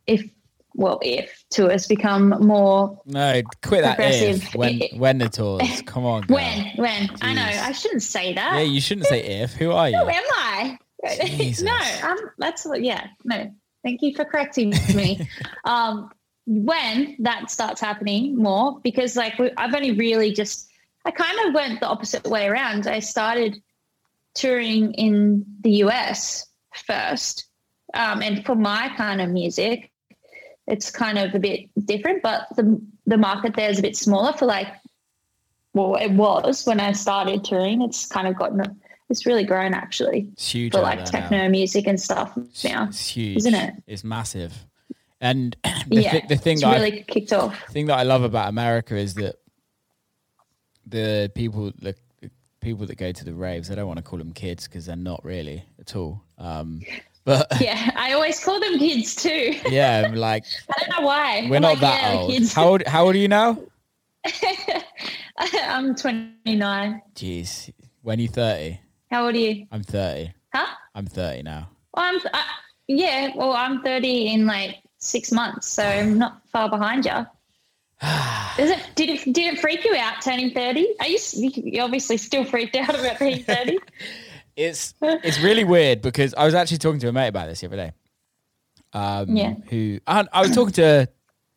if 0.06 0.28
well, 0.74 0.98
if 1.02 1.44
tours 1.50 1.86
become 1.86 2.30
more 2.40 3.00
No, 3.06 3.42
quit 3.62 3.82
that 3.82 3.98
if. 4.00 4.54
When 4.54 4.80
when 4.96 5.18
the 5.18 5.28
tours? 5.28 5.82
Come 5.86 6.04
on. 6.04 6.22
girl. 6.22 6.36
when 6.36 6.72
when 6.76 7.10
I 7.22 7.34
know 7.34 7.42
I 7.42 7.72
shouldn't 7.72 8.02
say 8.02 8.34
that. 8.34 8.54
Yeah, 8.56 8.62
you 8.62 8.80
shouldn't 8.80 9.06
say 9.06 9.42
if. 9.42 9.54
Who 9.54 9.70
are 9.70 9.88
you? 9.88 9.98
Who 9.98 10.08
am 10.08 10.24
I? 10.32 10.78
No, 11.60 12.08
um, 12.08 12.16
that's 12.38 12.66
yeah. 12.76 13.08
No, 13.24 13.52
thank 13.82 14.00
you 14.00 14.14
for 14.14 14.24
correcting 14.24 14.70
me. 14.94 15.28
um, 15.64 16.10
when 16.46 17.16
that 17.20 17.50
starts 17.50 17.80
happening 17.80 18.36
more, 18.36 18.80
because 18.82 19.16
like 19.16 19.38
we, 19.38 19.50
I've 19.56 19.74
only 19.74 19.92
really 19.92 20.32
just, 20.32 20.68
I 21.04 21.10
kind 21.10 21.38
of 21.48 21.54
went 21.54 21.80
the 21.80 21.86
opposite 21.88 22.24
way 22.26 22.46
around. 22.46 22.86
I 22.86 22.98
started 23.00 23.56
touring 24.34 24.92
in 24.94 25.44
the 25.60 25.70
US 25.84 26.46
first, 26.86 27.46
um, 27.94 28.22
and 28.22 28.44
for 28.44 28.54
my 28.54 28.92
kind 28.96 29.20
of 29.20 29.30
music, 29.30 29.90
it's 30.66 30.90
kind 30.90 31.18
of 31.18 31.34
a 31.34 31.38
bit 31.38 31.68
different. 31.86 32.22
But 32.22 32.46
the 32.56 32.80
the 33.06 33.16
market 33.18 33.54
there 33.54 33.70
is 33.70 33.78
a 33.78 33.82
bit 33.82 33.96
smaller 33.96 34.32
for 34.32 34.46
like, 34.46 34.68
well, 35.74 35.96
it 35.96 36.10
was 36.12 36.66
when 36.66 36.80
I 36.80 36.92
started 36.92 37.44
touring. 37.44 37.82
It's 37.82 38.06
kind 38.06 38.26
of 38.26 38.34
gotten, 38.34 38.80
it's 39.10 39.26
really 39.26 39.44
grown 39.44 39.74
actually 39.74 40.30
It's 40.32 40.50
huge. 40.50 40.72
for 40.72 40.80
like 40.80 41.04
techno 41.04 41.36
now. 41.42 41.48
music 41.48 41.86
and 41.86 42.00
stuff 42.00 42.34
now. 42.64 42.86
It's 42.88 43.08
huge, 43.08 43.36
isn't 43.36 43.54
it? 43.54 43.74
It's 43.86 44.02
massive. 44.04 44.54
And 45.24 45.56
the, 45.88 46.02
yeah, 46.02 46.12
thi- 46.12 46.26
the 46.28 46.36
thing 46.36 46.60
that 46.60 46.66
I 46.66 46.74
really 46.74 47.02
kicked 47.08 47.32
off. 47.32 47.58
thing 47.70 47.86
that 47.86 47.98
I 47.98 48.02
love 48.02 48.22
about 48.24 48.50
America 48.50 48.94
is 48.94 49.14
that 49.14 49.36
the 50.86 51.32
people 51.34 51.72
the 51.80 51.96
the 52.20 52.30
people 52.60 52.84
that 52.86 52.96
go 52.96 53.10
to 53.10 53.24
the 53.24 53.32
raves, 53.32 53.70
I 53.70 53.74
don't 53.74 53.86
want 53.86 53.96
to 53.96 54.02
call 54.02 54.18
them 54.18 54.32
kids 54.32 54.68
because 54.68 54.84
they're 54.84 54.96
not 54.96 55.24
really 55.24 55.64
at 55.80 55.96
all. 55.96 56.22
Um, 56.36 56.82
but 57.24 57.46
Yeah, 57.60 57.90
I 57.96 58.12
always 58.12 58.44
call 58.44 58.60
them 58.60 58.78
kids 58.78 59.16
too. 59.16 59.58
yeah, 59.70 60.04
I'm 60.06 60.14
like 60.14 60.44
I 60.76 60.84
don't 60.84 61.00
know 61.00 61.06
why. 61.06 61.46
we're 61.48 61.56
I'm 61.56 61.62
not 61.62 61.68
like, 61.70 61.80
that 61.80 62.02
yeah, 62.02 62.18
old. 62.20 62.30
Kids. 62.30 62.52
How 62.52 62.68
old? 62.68 62.86
How 62.86 63.04
old 63.06 63.14
are 63.14 63.18
you 63.18 63.28
now? 63.28 63.58
I'm 65.38 65.94
29. 65.94 67.02
Jeez, 67.14 67.72
when 68.02 68.18
you 68.18 68.28
thirty? 68.28 68.78
How 69.10 69.24
old 69.24 69.34
are 69.34 69.38
you? 69.38 69.66
I'm 69.72 69.82
thirty. 69.82 70.34
Huh? 70.54 70.66
I'm 70.94 71.06
thirty 71.06 71.42
now. 71.42 71.70
Well, 71.94 72.04
I'm. 72.04 72.20
I, 72.34 72.44
yeah. 72.88 73.30
Well, 73.34 73.52
I'm 73.52 73.82
30 73.82 74.34
in 74.34 74.46
like 74.46 74.83
six 75.04 75.30
months, 75.32 75.68
so 75.68 75.84
I'm 75.84 76.18
not 76.18 76.46
far 76.48 76.68
behind 76.68 77.04
you. 77.04 77.26
Is 78.58 78.70
it? 78.76 78.82
Did 78.94 79.10
it? 79.10 79.24
Did 79.32 79.54
it 79.54 79.60
freak 79.60 79.84
you 79.84 79.94
out 79.96 80.20
turning 80.22 80.52
30? 80.52 80.96
Are 81.00 81.06
you? 81.06 81.18
You 81.32 81.82
obviously 81.82 82.16
still 82.16 82.44
freaked 82.44 82.76
out 82.76 82.94
about 82.98 83.18
being 83.18 83.42
30. 83.42 83.78
It's 84.56 84.94
it's 85.02 85.40
really 85.40 85.64
weird 85.64 86.00
because 86.00 86.32
I 86.32 86.44
was 86.44 86.54
actually 86.54 86.78
talking 86.78 87.00
to 87.00 87.08
a 87.08 87.12
mate 87.12 87.26
about 87.26 87.48
this 87.48 87.60
the 87.60 87.66
other 87.66 87.76
day. 87.76 87.92
Um, 88.92 89.36
Yeah. 89.36 89.54
Who 89.68 89.98
I, 90.06 90.24
I 90.32 90.42
was 90.42 90.52
talking 90.54 90.74
to? 90.74 91.08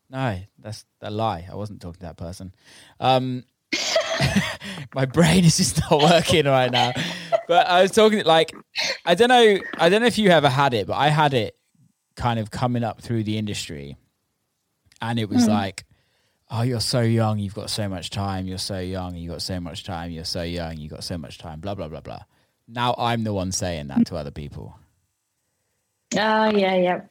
No, 0.09 0.39
that's 0.57 0.83
a 1.01 1.11
lie. 1.11 1.47
I 1.51 1.53
wasn't 1.53 1.79
talking 1.81 1.99
to 1.99 2.05
that 2.07 2.17
person. 2.17 2.55
Um, 2.99 3.43
my 4.95 5.05
brain 5.05 5.43
is 5.45 5.57
just 5.57 5.79
not 5.79 6.01
working 6.01 6.45
right 6.45 6.71
now. 6.71 6.93
But 7.47 7.67
I 7.67 7.83
was 7.83 7.91
talking 7.91 8.23
like 8.25 8.51
I 9.05 9.13
don't 9.15 9.29
know. 9.29 9.59
I 9.77 9.89
don't 9.89 10.01
know 10.01 10.07
if 10.07 10.17
you 10.17 10.29
ever 10.29 10.49
had 10.49 10.73
it, 10.73 10.87
but 10.87 10.95
I 10.95 11.09
had 11.09 11.33
it 11.33 11.56
kind 12.17 12.39
of 12.39 12.51
coming 12.51 12.83
up 12.83 13.01
through 13.01 13.23
the 13.23 13.37
industry, 13.37 13.95
and 15.01 15.17
it 15.19 15.29
was 15.29 15.45
Hmm. 15.45 15.51
like. 15.51 15.85
Oh, 16.49 16.61
you're 16.61 16.79
so 16.79 17.01
young. 17.01 17.39
You've 17.39 17.53
got 17.53 17.69
so 17.69 17.89
much 17.89 18.09
time. 18.09 18.47
You're 18.47 18.57
so 18.57 18.79
young. 18.79 19.17
you've 19.17 19.33
got 19.33 19.41
so 19.41 19.59
much 19.59 19.83
time. 19.83 20.11
You're 20.11 20.23
so 20.23 20.43
young. 20.43 20.77
you've 20.77 20.91
got 20.91 21.03
so 21.03 21.17
much 21.17 21.39
time. 21.39 21.59
Blah 21.59 21.75
blah 21.75 21.89
blah 21.89 21.99
blah 21.99 22.19
now 22.67 22.93
I'm 22.97 23.23
the 23.23 23.33
one 23.33 23.51
saying 23.51 23.87
that 23.87 24.05
to 24.07 24.15
other 24.15 24.31
people. 24.31 24.77
Oh 26.15 26.49
yeah, 26.49 26.75
yeah. 26.75 27.01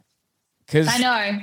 Cause, 0.68 0.88
I 0.88 0.98
know. 0.98 1.38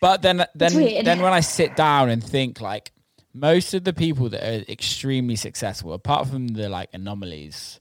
But 0.00 0.22
then, 0.22 0.44
then, 0.54 1.04
then 1.04 1.20
when 1.20 1.32
I 1.32 1.40
sit 1.40 1.76
down 1.76 2.08
and 2.08 2.22
think, 2.22 2.60
like, 2.60 2.92
most 3.34 3.74
of 3.74 3.84
the 3.84 3.92
people 3.92 4.28
that 4.30 4.42
are 4.42 4.64
extremely 4.70 5.36
successful, 5.36 5.92
apart 5.92 6.28
from 6.28 6.48
the 6.48 6.68
like 6.68 6.88
anomalies, 6.92 7.80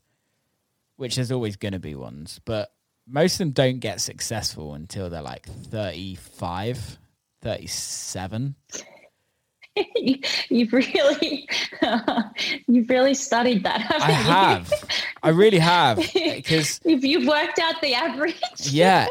which 0.96 1.16
there's 1.16 1.32
always 1.32 1.56
going 1.56 1.74
to 1.74 1.80
be 1.80 1.96
ones, 1.96 2.40
but 2.46 2.72
most 3.08 3.36
of 3.36 3.38
them 3.40 3.52
don't 3.52 3.80
get 3.80 4.02
successful 4.02 4.74
until 4.74 5.10
they're 5.10 5.22
like 5.22 5.46
35, 5.48 6.98
37. 7.42 8.56
You- 9.96 10.20
you've 10.50 10.74
really, 10.74 11.48
you've 12.68 12.90
really 12.90 13.14
studied 13.14 13.64
that. 13.64 13.80
Haven't 13.82 14.02
I 14.10 14.10
you? 14.10 14.24
have. 14.24 14.74
I 15.24 15.30
really 15.30 15.60
have. 15.60 15.98
Because 16.38 16.80
You've, 16.86 17.04
you've 17.06 17.28
worked 17.28 17.60
out 17.60 17.82
the 17.82 17.94
average. 17.94 18.36
yeah 18.62 19.08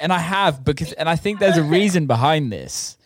and 0.00 0.12
i 0.12 0.18
have 0.18 0.62
because 0.64 0.92
and 0.92 1.08
i 1.08 1.16
think 1.16 1.40
there's 1.40 1.56
a 1.56 1.62
reason 1.62 2.06
behind 2.06 2.52
this 2.52 2.96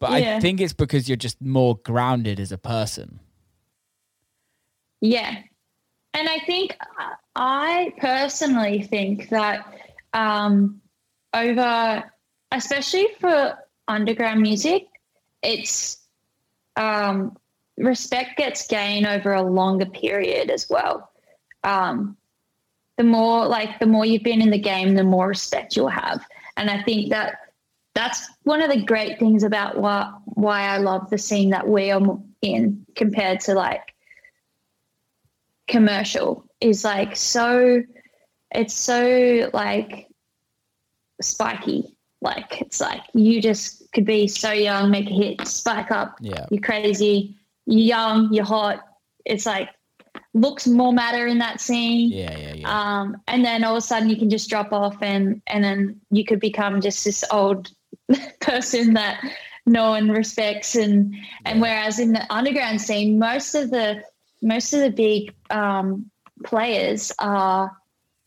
but 0.00 0.10
i 0.10 0.40
think 0.40 0.60
it's 0.60 0.72
because 0.72 1.08
you're 1.08 1.14
just 1.16 1.40
more 1.40 1.76
grounded 1.84 2.40
as 2.40 2.50
a 2.50 2.58
person 2.58 3.20
Yeah. 5.00 5.42
And 6.14 6.28
I 6.28 6.38
think 6.40 6.76
I 7.34 7.94
personally 7.98 8.82
think 8.82 9.30
that 9.30 9.66
um, 10.12 10.80
over, 11.32 12.04
especially 12.50 13.08
for 13.18 13.58
underground 13.88 14.42
music, 14.42 14.86
it's 15.42 15.98
um, 16.76 17.36
respect 17.76 18.36
gets 18.36 18.66
gained 18.66 19.06
over 19.06 19.32
a 19.32 19.42
longer 19.42 19.86
period 19.86 20.50
as 20.50 20.68
well. 20.68 21.10
Um, 21.64 22.16
the 22.98 23.04
more 23.04 23.46
like 23.46 23.78
the 23.78 23.86
more 23.86 24.04
you've 24.04 24.22
been 24.22 24.42
in 24.42 24.50
the 24.50 24.58
game, 24.58 24.94
the 24.94 25.04
more 25.04 25.28
respect 25.28 25.76
you'll 25.76 25.88
have, 25.88 26.24
and 26.56 26.68
I 26.68 26.82
think 26.82 27.10
that 27.10 27.38
that's 27.94 28.28
one 28.42 28.62
of 28.62 28.70
the 28.70 28.82
great 28.82 29.18
things 29.18 29.42
about 29.42 29.78
why 29.78 30.12
why 30.24 30.62
I 30.62 30.78
love 30.78 31.08
the 31.08 31.18
scene 31.18 31.50
that 31.50 31.66
we 31.66 31.90
are 31.90 32.18
in 32.42 32.84
compared 32.94 33.40
to 33.40 33.54
like 33.54 33.91
commercial 35.68 36.44
is 36.60 36.84
like 36.84 37.16
so 37.16 37.82
it's 38.54 38.74
so 38.74 39.50
like 39.52 40.08
spiky. 41.20 41.96
Like 42.20 42.60
it's 42.60 42.80
like 42.80 43.02
you 43.14 43.42
just 43.42 43.90
could 43.92 44.04
be 44.04 44.28
so 44.28 44.52
young 44.52 44.90
make 44.90 45.10
a 45.10 45.12
hit 45.12 45.46
spike 45.46 45.90
up. 45.90 46.16
Yeah. 46.20 46.46
you're 46.50 46.62
crazy 46.62 47.36
you're 47.66 47.80
young 47.80 48.32
you're 48.32 48.44
hot. 48.44 48.80
It's 49.24 49.46
like 49.46 49.68
looks 50.34 50.66
more 50.66 50.92
matter 50.92 51.26
in 51.26 51.38
that 51.38 51.60
scene. 51.60 52.10
Yeah, 52.10 52.36
yeah, 52.36 52.54
yeah. 52.54 53.00
um, 53.00 53.16
and 53.26 53.44
then 53.44 53.64
all 53.64 53.72
of 53.72 53.78
a 53.78 53.80
sudden 53.80 54.08
you 54.08 54.16
can 54.16 54.30
just 54.30 54.48
drop 54.48 54.72
off 54.72 54.96
and 55.02 55.42
and 55.46 55.64
then 55.64 56.00
you 56.10 56.24
could 56.24 56.40
become 56.40 56.80
just 56.80 57.04
this 57.04 57.24
old 57.30 57.70
person 58.40 58.94
that 58.94 59.22
no 59.66 59.90
one 59.90 60.10
respects. 60.10 60.74
And 60.74 61.14
and 61.44 61.60
whereas 61.60 61.98
in 61.98 62.12
the 62.12 62.32
underground 62.32 62.80
scene 62.80 63.18
most 63.18 63.54
of 63.54 63.70
the 63.70 64.02
most 64.42 64.72
of 64.72 64.80
the 64.80 64.90
big 64.90 65.34
um, 65.50 66.10
players 66.44 67.12
are 67.18 67.70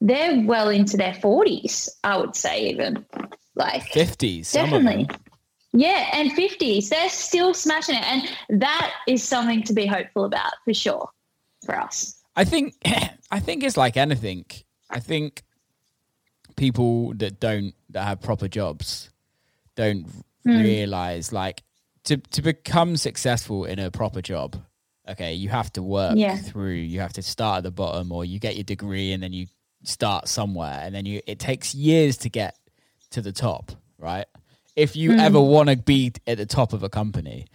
they're 0.01 0.41
well 0.45 0.69
into 0.69 0.97
their 0.97 1.13
40s 1.13 1.89
i 2.03 2.17
would 2.17 2.35
say 2.35 2.69
even 2.69 3.05
like 3.55 3.83
50s. 3.93 4.45
some 4.45 4.65
of 4.65 4.71
them. 4.71 4.85
definitely 4.85 5.17
yeah 5.73 6.09
and 6.13 6.31
50s 6.31 6.89
they're 6.89 7.09
still 7.09 7.53
smashing 7.53 7.95
it 7.95 8.03
and 8.05 8.61
that 8.61 8.91
is 9.07 9.23
something 9.23 9.63
to 9.63 9.73
be 9.73 9.85
hopeful 9.85 10.25
about 10.25 10.53
for 10.63 10.73
sure 10.73 11.09
for 11.65 11.79
us 11.79 12.21
I 12.35 12.43
think 12.43 12.73
I 13.31 13.39
think 13.39 13.63
it's 13.63 13.77
like 13.77 13.95
anything. 13.95 14.45
I 14.89 14.99
think 14.99 15.43
people 16.57 17.13
that 17.15 17.39
don't 17.39 17.73
that 17.89 18.03
have 18.03 18.21
proper 18.21 18.47
jobs 18.49 19.09
don't 19.75 20.05
Hmm. 20.43 20.57
realize 20.59 21.31
like 21.33 21.63
to 22.03 22.17
to 22.17 22.41
become 22.41 22.97
successful 22.97 23.65
in 23.65 23.79
a 23.79 23.89
proper 23.89 24.21
job. 24.21 24.57
Okay, 25.07 25.33
you 25.33 25.49
have 25.49 25.71
to 25.73 25.83
work 25.83 26.15
Yeah. 26.17 26.37
through. 26.37 26.73
You 26.73 26.99
have 26.99 27.13
to 27.13 27.21
start 27.21 27.59
at 27.59 27.63
the 27.63 27.71
bottom, 27.71 28.11
or 28.11 28.25
you 28.25 28.39
get 28.39 28.55
your 28.55 28.63
degree 28.63 29.11
and 29.11 29.21
then 29.21 29.33
you 29.33 29.47
start 29.83 30.27
somewhere, 30.27 30.81
and 30.83 30.95
then 30.95 31.05
you. 31.05 31.21
It 31.27 31.39
takes 31.39 31.75
years 31.75 32.17
to 32.17 32.29
get 32.29 32.57
to 33.11 33.21
the 33.21 33.31
top, 33.31 33.71
right? 33.97 34.25
If 34.75 34.95
you 34.95 35.13
hmm. 35.13 35.19
ever 35.19 35.39
want 35.39 35.69
to 35.69 35.77
be 35.77 36.13
at 36.27 36.37
the 36.37 36.45
top 36.45 36.73
of 36.73 36.83
a 36.83 36.89
company, 36.89 37.45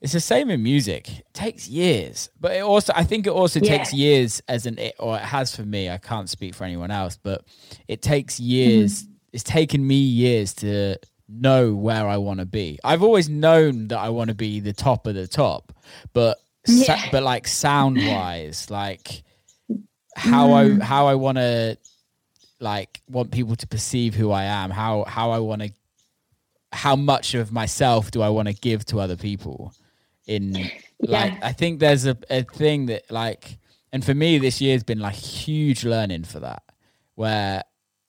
it's 0.00 0.12
the 0.12 0.20
same 0.20 0.50
in 0.50 0.62
music. 0.62 1.20
It 1.20 1.34
takes 1.34 1.68
years, 1.68 2.30
but 2.40 2.52
it 2.52 2.60
also 2.60 2.92
I 2.94 3.04
think 3.04 3.26
it 3.26 3.30
also 3.30 3.60
Yeah. 3.60 3.76
takes 3.76 3.92
years 3.92 4.42
as 4.48 4.66
an 4.66 4.78
or 4.98 5.16
it 5.16 5.22
has 5.22 5.54
for 5.54 5.62
me. 5.62 5.90
I 5.90 5.98
can't 5.98 6.28
speak 6.28 6.54
for 6.54 6.64
anyone 6.64 6.90
else, 6.90 7.18
but 7.22 7.44
it 7.86 8.02
takes 8.02 8.36
mm-hmm. 8.36 8.50
years. 8.50 9.06
It's 9.32 9.44
taken 9.44 9.86
me 9.86 9.96
years 9.96 10.54
to 10.54 10.96
know 11.28 11.74
where 11.74 12.06
I 12.06 12.16
want 12.16 12.40
to 12.40 12.46
be. 12.46 12.78
I've 12.84 13.02
always 13.02 13.28
known 13.28 13.88
that 13.88 13.98
I 13.98 14.08
want 14.10 14.28
to 14.28 14.34
be 14.34 14.60
the 14.60 14.72
top 14.72 15.06
of 15.06 15.14
the 15.14 15.26
top, 15.26 15.72
but 16.12 16.38
Yeah. 16.66 17.08
but 17.10 17.22
like 17.22 17.48
sound 17.48 17.96
wise, 17.98 18.70
like 18.70 19.22
how 20.16 20.52
I 20.52 20.78
how 20.78 21.06
I 21.06 21.14
want 21.14 21.38
to 21.38 21.76
like 22.60 23.00
want 23.08 23.30
people 23.30 23.56
to 23.56 23.66
perceive 23.66 24.14
who 24.14 24.30
I 24.30 24.44
am, 24.44 24.70
how 24.70 25.04
how 25.04 25.30
I 25.32 25.38
want 25.38 25.62
to 25.62 25.72
how 26.72 26.96
much 26.96 27.34
of 27.34 27.52
myself 27.52 28.10
do 28.10 28.22
I 28.22 28.28
want 28.28 28.48
to 28.48 28.54
give 28.54 28.84
to 28.86 29.00
other 29.00 29.16
people 29.16 29.74
in 30.26 30.52
like 30.52 30.70
Yeah. 31.32 31.38
I 31.42 31.52
think 31.52 31.80
there's 31.80 32.06
a, 32.06 32.16
a 32.30 32.42
thing 32.44 32.86
that 32.86 33.10
like 33.10 33.58
and 33.92 34.04
for 34.04 34.14
me 34.14 34.38
this 34.38 34.60
year's 34.60 34.82
been 34.84 35.00
like 35.00 35.14
huge 35.16 35.84
learning 35.84 36.24
for 36.24 36.40
that 36.40 36.62
where 37.14 37.62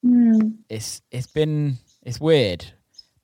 Mm. 0.04 0.56
it's 0.68 1.00
it's 1.10 1.26
been 1.26 1.78
it's 2.02 2.20
weird 2.20 2.62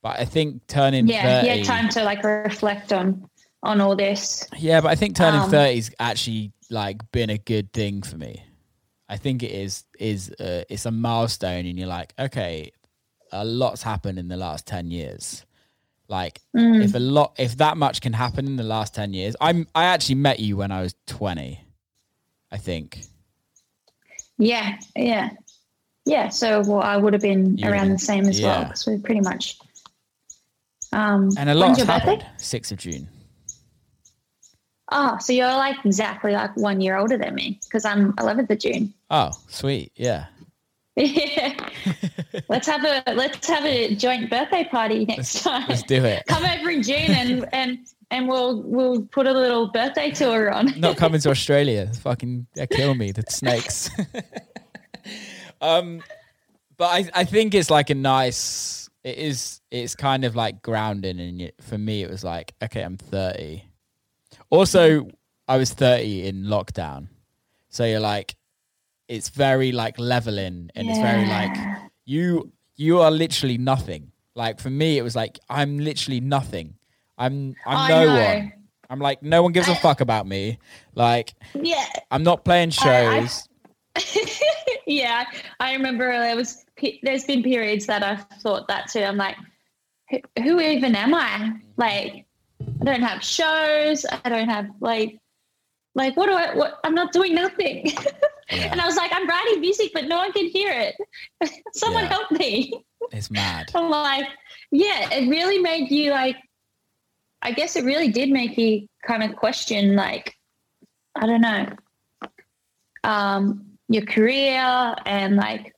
but 0.01 0.19
I 0.19 0.25
think 0.25 0.65
turning 0.65 1.07
yeah 1.07 1.41
30 1.43 1.47
yeah 1.47 1.63
time 1.63 1.89
to 1.89 2.03
like 2.03 2.23
reflect 2.23 2.91
on 2.91 3.29
on 3.63 3.79
all 3.81 3.95
this 3.95 4.47
yeah, 4.57 4.81
but 4.81 4.89
I 4.89 4.95
think 4.95 5.15
turning 5.15 5.41
Um, 5.41 5.51
30's 5.51 5.91
actually 5.99 6.51
like 6.69 6.97
been 7.11 7.29
a 7.29 7.37
good 7.37 7.71
thing 7.73 8.01
for 8.01 8.17
me. 8.17 8.43
I 9.09 9.17
think 9.17 9.43
it 9.43 9.51
is 9.51 9.83
is 9.99 10.31
uh, 10.39 10.63
it's 10.69 10.85
a 10.85 10.91
milestone, 10.91 11.65
and 11.65 11.77
you're 11.77 11.87
like, 11.89 12.13
okay, 12.17 12.71
a 13.33 13.43
lot's 13.43 13.83
happened 13.83 14.17
in 14.17 14.29
the 14.29 14.37
last 14.37 14.65
ten 14.65 14.89
years. 14.89 15.45
Like, 16.07 16.39
Mm. 16.55 16.83
if 16.83 16.95
a 16.95 16.99
lot, 16.99 17.35
if 17.37 17.57
that 17.57 17.75
much 17.77 17.99
can 18.01 18.13
happen 18.13 18.45
in 18.47 18.55
the 18.55 18.63
last 18.63 18.95
ten 18.95 19.13
years, 19.13 19.35
I'm 19.41 19.67
I 19.75 19.83
actually 19.85 20.15
met 20.15 20.39
you 20.39 20.55
when 20.57 20.71
I 20.71 20.81
was 20.81 20.95
twenty, 21.07 21.59
I 22.51 22.57
think. 22.57 23.01
Yeah, 24.37 24.77
yeah, 24.95 25.31
yeah. 26.05 26.29
So 26.29 26.61
well, 26.61 26.81
I 26.81 26.95
would 26.97 27.11
have 27.13 27.21
been 27.21 27.57
You 27.57 27.69
around 27.69 27.89
the 27.89 27.99
same 27.99 28.25
as 28.25 28.41
well 28.41 28.63
because 28.63 28.87
we're 28.87 28.99
pretty 28.99 29.21
much. 29.21 29.57
Um, 30.93 31.29
And 31.37 31.49
a 31.49 31.53
your 31.53 31.85
happened. 31.85 32.25
Sixth 32.37 32.71
of 32.71 32.77
June. 32.79 33.07
Oh, 34.91 35.17
so 35.19 35.31
you're 35.31 35.47
like 35.47 35.77
exactly 35.85 36.33
like 36.33 36.55
one 36.57 36.81
year 36.81 36.97
older 36.97 37.17
than 37.17 37.33
me 37.33 37.59
because 37.63 37.85
I'm 37.85 38.13
11th 38.13 38.49
of 38.49 38.59
June. 38.59 38.93
Oh, 39.09 39.31
sweet, 39.47 39.91
yeah. 39.95 40.25
Yeah. 40.97 41.55
let's 42.49 42.67
have 42.67 42.83
a 42.83 43.13
let's 43.13 43.47
have 43.47 43.63
a 43.63 43.95
joint 43.95 44.29
birthday 44.29 44.65
party 44.65 45.05
next 45.05 45.41
time. 45.41 45.65
Let's 45.69 45.83
do 45.83 46.03
it. 46.03 46.23
Come 46.27 46.43
over 46.43 46.69
in 46.69 46.83
June 46.83 47.11
and 47.11 47.47
and 47.53 47.79
and 48.11 48.27
we'll 48.27 48.61
we'll 48.63 49.03
put 49.03 49.25
a 49.25 49.31
little 49.31 49.67
birthday 49.67 50.11
tour 50.11 50.51
on. 50.51 50.73
not 50.79 50.97
coming 50.97 51.21
to 51.21 51.29
Australia. 51.29 51.89
Fucking 52.01 52.45
they 52.55 52.67
kill 52.67 52.93
me. 52.93 53.13
The 53.13 53.23
snakes. 53.29 53.89
um, 55.61 56.03
but 56.75 56.87
I 56.87 57.09
I 57.13 57.23
think 57.23 57.53
it's 57.53 57.71
like 57.71 57.89
a 57.89 57.95
nice. 57.95 58.89
It 59.03 59.17
is. 59.17 59.61
It's 59.71 59.95
kind 59.95 60.25
of 60.25 60.35
like 60.35 60.61
grounding, 60.61 61.19
and 61.19 61.51
for 61.61 61.77
me, 61.77 62.03
it 62.03 62.09
was 62.09 62.23
like 62.23 62.53
okay, 62.61 62.81
I'm 62.81 62.97
30. 62.97 63.63
Also, 64.51 65.07
I 65.47 65.57
was 65.57 65.73
30 65.73 66.27
in 66.27 66.43
lockdown, 66.43 67.07
so 67.69 67.83
you're 67.85 67.99
like, 67.99 68.35
it's 69.07 69.29
very 69.29 69.71
like 69.71 69.97
leveling, 69.97 70.69
and 70.75 70.89
it's 70.89 70.99
very 70.99 71.25
like 71.25 71.51
you 72.05 72.51
you 72.75 72.99
are 73.01 73.11
literally 73.11 73.57
nothing. 73.57 74.11
Like 74.35 74.59
for 74.59 74.69
me, 74.69 74.97
it 74.97 75.01
was 75.03 75.15
like 75.15 75.39
I'm 75.49 75.79
literally 75.79 76.19
nothing. 76.21 76.75
I'm 77.17 77.55
I'm 77.65 77.77
I 77.77 77.89
no 77.89 78.05
know. 78.05 78.23
one. 78.35 78.53
I'm 78.89 78.99
like 78.99 79.23
no 79.23 79.41
one 79.43 79.51
gives 79.51 79.67
a 79.67 79.71
I- 79.71 79.75
fuck 79.75 79.99
about 80.01 80.27
me. 80.27 80.59
Like 80.95 81.33
Yeah. 81.53 81.85
I'm 82.11 82.23
not 82.23 82.45
playing 82.45 82.71
I- 82.81 83.07
I- 83.07 83.25
shows. 83.25 83.47
yeah, 84.87 85.25
I 85.59 85.73
remember 85.73 86.09
there 86.11 86.35
was 86.35 86.65
there's 87.03 87.25
been 87.25 87.43
periods 87.43 87.85
that 87.87 88.03
I've 88.03 88.25
thought 88.41 88.67
that 88.69 88.89
too. 88.89 89.01
I'm 89.03 89.17
like, 89.17 89.35
who, 90.09 90.19
who 90.41 90.59
even 90.61 90.95
am 90.95 91.13
I? 91.13 91.53
Like, 91.77 92.25
I 92.81 92.83
don't 92.85 93.01
have 93.01 93.23
shows. 93.23 94.05
I 94.23 94.29
don't 94.29 94.49
have 94.49 94.67
like, 94.79 95.17
like 95.95 96.15
what 96.17 96.27
do 96.27 96.33
I? 96.33 96.55
What 96.55 96.79
I'm 96.83 96.95
not 96.95 97.11
doing 97.13 97.35
nothing. 97.35 97.91
Yeah. 98.53 98.67
and 98.69 98.81
I 98.81 98.85
was 98.85 98.97
like, 98.97 99.11
I'm 99.13 99.25
writing 99.29 99.61
music, 99.61 99.91
but 99.93 100.07
no 100.09 100.17
one 100.17 100.33
can 100.33 100.45
hear 100.45 100.73
it. 100.73 100.95
Someone 101.73 102.03
Yeah. 102.03 102.09
help 102.09 102.31
me. 102.31 102.83
It's 103.13 103.31
mad. 103.31 103.71
I'm 103.75 103.89
like, 103.89 104.25
yeah, 104.71 105.07
it 105.09 105.29
really 105.29 105.57
made 105.59 105.89
you 105.89 106.11
like. 106.11 106.35
I 107.41 107.53
guess 107.53 107.77
it 107.77 107.85
really 107.85 108.09
did 108.09 108.29
make 108.29 108.57
you 108.57 108.87
kind 109.07 109.23
of 109.23 109.37
question, 109.37 109.95
like, 109.95 110.35
I 111.15 111.25
don't 111.27 111.39
know, 111.39 111.65
um, 113.05 113.65
your 113.87 114.03
career 114.05 114.95
and 115.05 115.35
like 115.37 115.73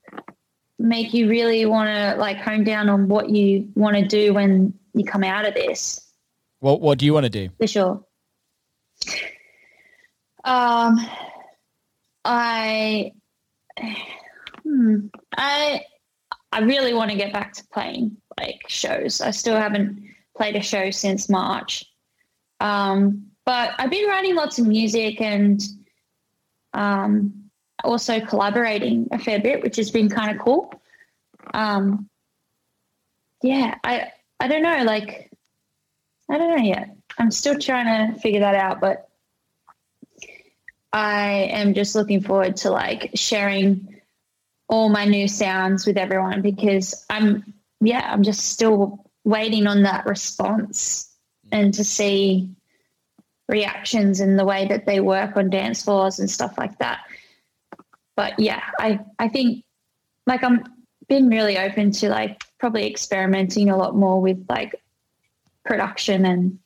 make 0.79 1.13
you 1.13 1.29
really 1.29 1.65
want 1.65 1.89
to 1.89 2.15
like 2.19 2.37
hone 2.37 2.63
down 2.63 2.89
on 2.89 3.07
what 3.07 3.29
you 3.29 3.69
want 3.75 3.95
to 3.95 4.05
do 4.05 4.33
when 4.33 4.73
you 4.93 5.03
come 5.05 5.23
out 5.23 5.45
of 5.45 5.53
this 5.53 6.02
What 6.63 6.79
What 6.79 6.97
do 6.97 7.05
you 7.05 7.13
want 7.13 7.25
to 7.25 7.29
do? 7.29 7.49
for 7.59 7.67
sure. 7.67 8.05
Um, 10.45 10.97
I, 12.23 13.11
hmm, 14.63 15.07
I, 15.35 15.81
I 16.53 16.59
really 16.61 16.93
want 16.93 17.11
to 17.11 17.17
get 17.17 17.33
back 17.33 17.51
to 17.53 17.67
playing 17.73 18.15
like 18.39 18.61
shows. 18.69 19.19
I 19.19 19.31
still 19.31 19.57
haven't 19.57 20.07
played 20.37 20.55
a 20.55 20.61
show 20.61 20.89
since 20.89 21.27
March. 21.27 21.83
Um, 22.61 23.25
but 23.45 23.71
I've 23.77 23.91
been 23.91 24.07
writing 24.07 24.35
lots 24.35 24.57
of 24.57 24.65
music 24.65 25.19
and 25.19 25.61
um, 26.73 27.49
also 27.83 28.21
collaborating 28.21 29.09
a 29.11 29.19
fair 29.19 29.41
bit, 29.41 29.61
which 29.63 29.75
has 29.75 29.91
been 29.91 30.07
kind 30.07 30.31
of 30.33 30.41
cool. 30.41 30.73
Um, 31.53 32.09
yeah, 33.41 33.75
I 33.83 34.13
I 34.39 34.47
don't 34.47 34.63
know, 34.63 34.83
like 34.85 35.32
I 36.29 36.37
don't 36.37 36.57
know 36.57 36.63
yet. 36.63 36.95
I'm 37.17 37.31
still 37.31 37.57
trying 37.57 38.13
to 38.13 38.19
figure 38.19 38.39
that 38.39 38.55
out, 38.55 38.81
but 38.81 39.09
I 40.91 41.49
am 41.51 41.73
just 41.73 41.95
looking 41.95 42.21
forward 42.21 42.57
to 42.57 42.71
like 42.71 43.11
sharing 43.15 43.99
all 44.69 44.89
my 44.89 45.05
new 45.05 45.27
sounds 45.27 45.85
with 45.85 45.97
everyone 45.97 46.41
because 46.41 47.05
I'm 47.09 47.53
yeah, 47.81 48.07
I'm 48.11 48.23
just 48.23 48.45
still 48.51 49.05
waiting 49.25 49.67
on 49.67 49.83
that 49.83 50.05
response 50.05 51.13
and 51.51 51.73
to 51.73 51.83
see 51.83 52.49
reactions 53.49 54.19
and 54.19 54.39
the 54.39 54.45
way 54.45 54.67
that 54.67 54.85
they 54.85 54.99
work 54.99 55.35
on 55.35 55.49
dance 55.49 55.83
floors 55.83 56.19
and 56.19 56.29
stuff 56.29 56.57
like 56.57 56.77
that. 56.79 57.01
But 58.15 58.39
yeah, 58.39 58.63
I 58.79 58.99
I 59.19 59.27
think 59.27 59.65
like 60.25 60.43
I'm 60.43 60.63
been 61.07 61.27
really 61.27 61.57
open 61.57 61.91
to 61.91 62.09
like 62.09 62.43
probably 62.59 62.87
experimenting 62.87 63.69
a 63.69 63.77
lot 63.77 63.95
more 63.95 64.21
with 64.21 64.45
like 64.49 64.75
production 65.65 66.25
and 66.25 66.59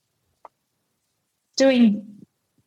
doing 1.55 2.05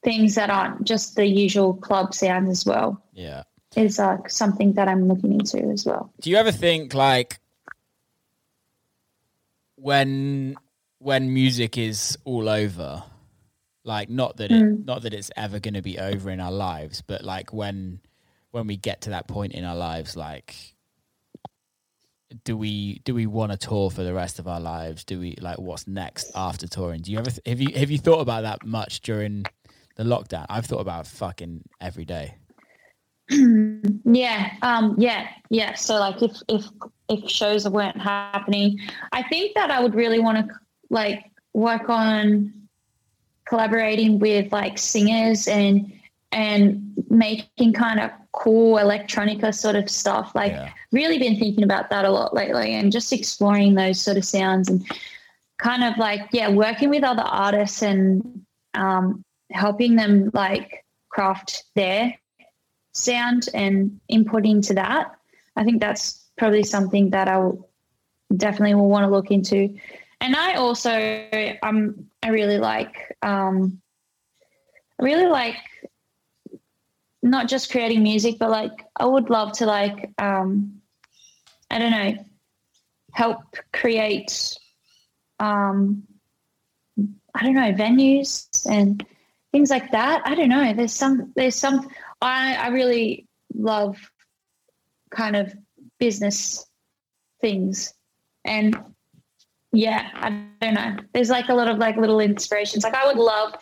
things 0.02 0.34
that 0.34 0.50
aren't 0.50 0.84
just 0.84 1.16
the 1.16 1.26
usual 1.26 1.74
club 1.74 2.14
sounds 2.14 2.50
as 2.50 2.64
well. 2.66 3.02
Yeah. 3.12 3.42
Is 3.76 4.00
uh, 4.00 4.18
something 4.26 4.72
that 4.74 4.88
I'm 4.88 5.06
looking 5.06 5.32
into 5.34 5.58
as 5.70 5.86
well. 5.86 6.12
Do 6.20 6.30
you 6.30 6.36
ever 6.36 6.50
think 6.50 6.92
like 6.92 7.38
when 9.76 10.56
when 10.98 11.32
music 11.32 11.78
is 11.78 12.18
all 12.24 12.48
over, 12.48 13.02
like 13.84 14.10
not 14.10 14.36
that 14.38 14.50
it 14.50 14.62
Mm. 14.62 14.84
not 14.84 15.02
that 15.02 15.14
it's 15.14 15.30
ever 15.36 15.60
going 15.60 15.74
to 15.74 15.82
be 15.82 15.98
over 15.98 16.30
in 16.30 16.40
our 16.40 16.52
lives, 16.52 17.02
but 17.06 17.22
like 17.24 17.52
when 17.52 18.00
when 18.50 18.66
we 18.66 18.76
get 18.76 19.02
to 19.02 19.10
that 19.10 19.28
point 19.28 19.52
in 19.52 19.64
our 19.64 19.76
lives, 19.76 20.16
like 20.16 20.74
do 22.44 22.56
we 22.56 23.00
do 23.04 23.14
we 23.14 23.26
want 23.26 23.52
to 23.52 23.58
tour 23.58 23.90
for 23.90 24.02
the 24.02 24.14
rest 24.14 24.38
of 24.38 24.46
our 24.46 24.60
lives? 24.60 25.04
Do 25.04 25.18
we 25.18 25.36
like 25.40 25.58
what's 25.58 25.86
next 25.86 26.30
after 26.34 26.66
touring? 26.66 27.02
Do 27.02 27.12
you 27.12 27.18
ever 27.18 27.30
have 27.46 27.60
you 27.60 27.74
have 27.74 27.90
you 27.90 27.98
thought 27.98 28.20
about 28.20 28.42
that 28.42 28.64
much 28.64 29.00
during 29.00 29.44
the 29.96 30.04
lockdown? 30.04 30.46
I've 30.48 30.66
thought 30.66 30.80
about 30.80 31.06
fucking 31.06 31.62
every 31.80 32.04
day. 32.04 32.36
yeah, 33.30 34.52
um, 34.62 34.94
yeah, 34.98 35.28
yeah. 35.50 35.74
So 35.74 35.96
like 35.96 36.22
if 36.22 36.36
if 36.48 36.64
if 37.08 37.30
shows 37.30 37.68
weren't 37.68 38.00
happening, 38.00 38.78
I 39.12 39.22
think 39.24 39.54
that 39.54 39.70
I 39.70 39.80
would 39.80 39.94
really 39.94 40.20
want 40.20 40.48
to 40.48 40.54
like 40.88 41.24
work 41.52 41.88
on 41.88 42.52
collaborating 43.44 44.18
with 44.20 44.52
like 44.52 44.78
singers 44.78 45.48
and 45.48 45.92
and 46.32 46.92
making 47.08 47.72
kind 47.72 48.00
of 48.00 48.10
cool 48.32 48.76
electronica 48.76 49.54
sort 49.54 49.76
of 49.76 49.90
stuff. 49.90 50.34
Like 50.34 50.52
Yeah. 50.52 50.70
really 50.92 51.18
been 51.18 51.38
thinking 51.38 51.64
about 51.64 51.90
that 51.90 52.04
a 52.04 52.10
lot 52.10 52.34
lately 52.34 52.74
and 52.74 52.92
just 52.92 53.12
exploring 53.12 53.74
those 53.74 54.00
sort 54.00 54.16
of 54.16 54.24
sounds 54.24 54.68
and 54.68 54.84
kind 55.60 55.84
of 55.84 55.96
like 55.98 56.26
yeah 56.32 56.48
working 56.48 56.88
with 56.88 57.04
other 57.04 57.22
artists 57.22 57.82
and 57.82 58.44
um, 58.74 59.22
helping 59.50 59.96
them 59.96 60.30
like 60.32 60.84
craft 61.10 61.64
their 61.74 62.14
sound 62.92 63.48
and 63.54 64.00
input 64.08 64.44
into 64.44 64.74
that 64.74 65.12
i 65.56 65.62
think 65.62 65.80
that's 65.80 66.28
probably 66.38 66.62
something 66.62 67.10
that 67.10 67.28
i 67.28 67.36
will 67.36 67.68
definitely 68.36 68.74
will 68.74 68.88
want 68.88 69.04
to 69.04 69.10
look 69.10 69.30
into 69.30 69.76
and 70.20 70.34
i 70.34 70.54
also 70.54 70.90
i'm 71.62 72.08
i 72.22 72.28
really 72.28 72.58
like 72.58 73.16
um 73.22 73.80
i 75.00 75.04
really 75.04 75.26
like 75.26 75.56
not 77.22 77.48
just 77.48 77.70
creating 77.70 78.02
music 78.02 78.36
but 78.38 78.50
like 78.50 78.86
i 78.96 79.04
would 79.04 79.30
love 79.30 79.52
to 79.52 79.66
like 79.66 80.10
um 80.18 80.80
i 81.70 81.78
don't 81.78 81.90
know 81.90 82.14
help 83.12 83.42
create 83.72 84.56
um 85.38 86.02
i 87.34 87.42
don't 87.42 87.54
know 87.54 87.72
venues 87.72 88.48
and 88.68 89.04
things 89.52 89.70
like 89.70 89.90
that. 89.92 90.22
I 90.24 90.34
don't 90.34 90.48
know. 90.48 90.72
There's 90.72 90.94
some 90.94 91.32
there's 91.36 91.56
some 91.56 91.88
i 92.20 92.54
i 92.56 92.68
really 92.68 93.26
love 93.54 93.96
kind 95.10 95.36
of 95.36 95.52
business 95.98 96.64
things. 97.40 97.94
And 98.44 98.76
yeah 99.72 100.10
i 100.14 100.30
don't 100.60 100.74
know. 100.74 100.96
There's 101.12 101.30
like 101.30 101.48
a 101.48 101.54
lot 101.54 101.68
of 101.68 101.78
like 101.78 101.96
little 101.96 102.20
inspirations. 102.20 102.84
Like 102.84 102.94
i 102.94 103.06
would 103.06 103.18
love 103.18 103.54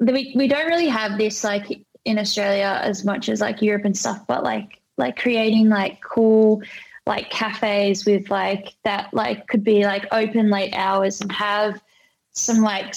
we, 0.00 0.32
we 0.34 0.48
don't 0.48 0.68
really 0.68 0.88
have 0.88 1.18
this 1.18 1.44
like 1.44 1.82
in 2.06 2.18
australia 2.18 2.80
as 2.82 3.04
much 3.04 3.28
as 3.28 3.40
like 3.40 3.60
europe 3.60 3.84
and 3.84 3.96
stuff 3.96 4.20
but 4.26 4.42
like 4.42 4.80
like 4.96 5.16
creating 5.16 5.68
like 5.68 6.00
cool 6.02 6.62
like 7.06 7.30
cafes 7.30 8.04
with 8.06 8.30
like 8.30 8.74
that 8.84 9.12
like 9.12 9.46
could 9.48 9.62
be 9.62 9.84
like 9.84 10.06
open 10.12 10.50
late 10.50 10.72
hours 10.74 11.20
and 11.20 11.30
have 11.30 11.80
some 12.32 12.58
like 12.58 12.94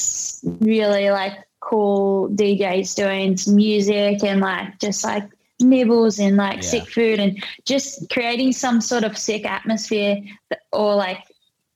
really 0.62 1.10
like 1.10 1.34
cool 1.60 2.30
DJs 2.30 2.96
doing 2.96 3.38
some 3.38 3.56
music 3.56 4.24
and 4.24 4.42
like 4.42 4.80
just 4.80 5.04
like 5.04 5.30
nibbles 5.60 6.20
and 6.20 6.38
like 6.38 6.58
Yeah. 6.58 6.70
sick 6.70 6.90
food 6.90 7.20
and 7.20 7.44
just 7.66 8.10
creating 8.10 8.54
some 8.54 8.82
sort 8.82 9.04
of 9.04 9.18
sick 9.18 9.46
atmosphere 9.46 10.18
that, 10.50 10.60
or 10.72 10.96
like 10.96 11.20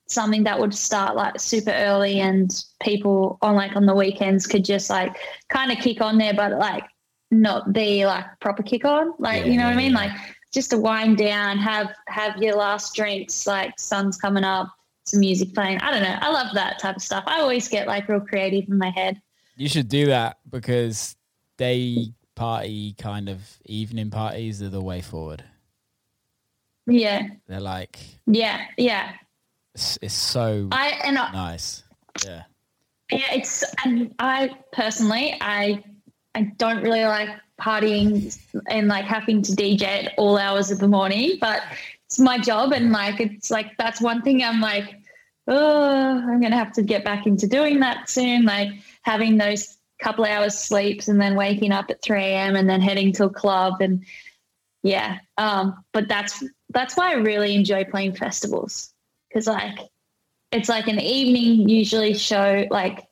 something 0.08 0.44
that 0.44 0.60
would 0.60 0.74
start 0.74 1.16
like 1.16 1.40
super 1.40 1.72
early 1.72 2.20
and 2.20 2.64
people 2.82 3.38
on 3.42 3.56
like 3.56 3.76
on 3.76 3.86
the 3.86 3.94
weekends 3.96 4.48
could 4.48 4.66
just 4.66 4.90
like 4.90 5.16
kind 5.50 5.72
of 5.72 5.78
kick 5.78 6.02
on 6.02 6.18
there 6.18 6.34
but 6.34 6.54
like 6.54 6.84
not 7.34 7.74
be 7.74 8.06
like 8.06 8.26
proper 8.40 8.64
kick 8.64 8.86
on 8.86 9.14
like 9.20 9.46
Yeah, 9.46 9.52
you 9.52 9.58
know 9.58 9.66
what 9.66 9.74
I 9.74 9.78
mean 9.78 9.92
yeah. 9.92 9.98
like 10.00 10.12
just 10.54 10.70
to 10.72 10.78
wind 10.78 11.18
down 11.18 11.58
have 11.58 11.94
have 12.08 12.38
your 12.42 12.56
last 12.56 12.96
drinks 12.96 13.46
like 13.48 13.80
sun's 13.80 14.18
coming 14.18 14.44
up 14.44 14.70
some 15.06 15.20
music 15.20 15.54
playing 15.54 15.80
I 15.80 15.92
don't 15.92 16.04
know 16.04 16.18
I 16.22 16.30
love 16.32 16.54
that 16.54 16.80
type 16.80 16.96
of 16.98 17.02
stuff 17.02 17.24
I 17.28 17.42
always 17.42 17.68
get 17.68 17.88
like 17.88 18.08
real 18.08 18.20
creative 18.22 18.70
in 18.70 18.78
my 18.78 18.90
head 18.90 19.22
You 19.56 19.68
should 19.68 19.88
do 19.90 20.06
that 20.08 20.38
because 20.50 21.16
day 21.58 22.14
party 22.36 22.94
kind 22.98 23.30
of 23.30 23.42
evening 23.66 24.10
parties 24.10 24.62
are 24.64 24.70
the 24.70 24.82
way 24.82 25.02
forward. 25.02 25.44
yeah 26.88 27.24
They're 27.48 27.60
like 27.60 28.00
yeah 28.26 28.66
yeah 28.78 29.14
it's, 29.76 29.98
it's 30.02 30.14
so 30.14 30.68
I 30.72 30.90
and 31.04 31.18
I, 31.18 31.32
nice. 31.32 31.84
Yeah. 32.26 32.44
Yeah, 33.12 33.34
it's 33.34 33.64
and 33.84 34.14
I 34.20 34.52
personally 34.72 35.36
I 35.42 35.84
I 36.36 36.52
don't 36.58 36.82
really 36.82 37.06
like 37.06 37.30
partying 37.62 38.38
and 38.68 38.88
like 38.88 39.06
having 39.06 39.42
to 39.44 39.52
DJ 39.52 39.84
at 39.84 40.14
all 40.18 40.38
hours 40.38 40.72
of 40.72 40.80
the 40.80 40.88
morning, 40.88 41.38
but 41.40 41.62
it's 42.06 42.20
my 42.20 42.38
job 42.38 42.72
and 42.72 42.92
like 42.92 43.20
it's 43.20 43.52
like 43.52 43.78
that's 43.78 44.02
one 44.02 44.22
thing 44.22 44.44
I'm 44.44 44.62
like, 44.62 44.96
oh, 45.48 46.18
I'm 46.18 46.42
gonna 46.42 46.58
have 46.58 46.74
to 46.74 46.82
get 46.82 47.04
back 47.04 47.28
into 47.28 47.48
doing 47.48 47.80
that 47.82 48.10
soon. 48.10 48.46
Like 48.46 48.70
having 49.04 49.38
those 49.38 49.78
couple 50.00 50.26
hours 50.26 50.58
sleeps 50.58 51.08
and 51.08 51.22
then 51.22 51.36
waking 51.36 51.72
up 51.72 51.90
at 51.90 52.02
3 52.02 52.22
a.m. 52.22 52.56
and 52.56 52.70
then 52.70 52.82
heading 52.82 53.14
to 53.14 53.26
a 53.26 53.30
club 53.30 53.76
and 53.80 54.04
yeah. 54.82 55.20
Um, 55.38 55.84
but 55.94 56.08
that's 56.08 56.44
that's 56.70 56.98
why 56.98 57.12
I 57.12 57.16
really 57.16 57.56
enjoy 57.56 57.86
playing 57.86 58.16
festivals 58.16 58.94
because 59.30 59.48
like 59.48 59.80
it's 60.54 60.70
like 60.70 60.88
an 60.88 61.00
evening 61.00 61.68
usually 61.68 62.14
show 62.14 62.66
like 62.70 63.06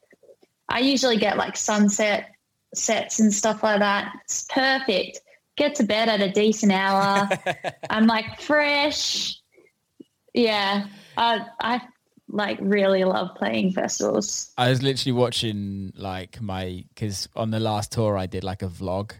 i 0.69 0.79
usually 0.79 1.17
get 1.17 1.37
like 1.37 1.57
sunset 1.57 2.30
sets 2.73 3.19
and 3.19 3.33
stuff 3.33 3.63
like 3.63 3.79
that. 3.79 4.13
It's 4.23 4.45
perfect. 4.45 5.21
Get 5.57 5.75
to 5.75 5.83
bed 5.83 6.09
at 6.09 6.21
a 6.21 6.31
decent 6.31 6.71
hour. 6.71 7.29
I'm 7.89 8.07
like 8.07 8.39
fresh. 8.41 9.37
Yeah. 10.33 10.87
I 11.17 11.45
i 11.59 11.81
like 12.29 12.57
really 12.61 13.03
love 13.03 13.35
playing 13.35 13.73
festivals. 13.73 14.53
I 14.57 14.69
was 14.69 14.81
literally 14.81 15.11
watching 15.11 15.91
like 15.97 16.41
my 16.41 16.85
because 16.95 17.27
on 17.35 17.51
the 17.51 17.59
last 17.59 17.91
tour 17.91 18.17
I 18.17 18.25
did 18.27 18.43
like 18.45 18.61
a 18.61 18.67
vlog 18.69 19.11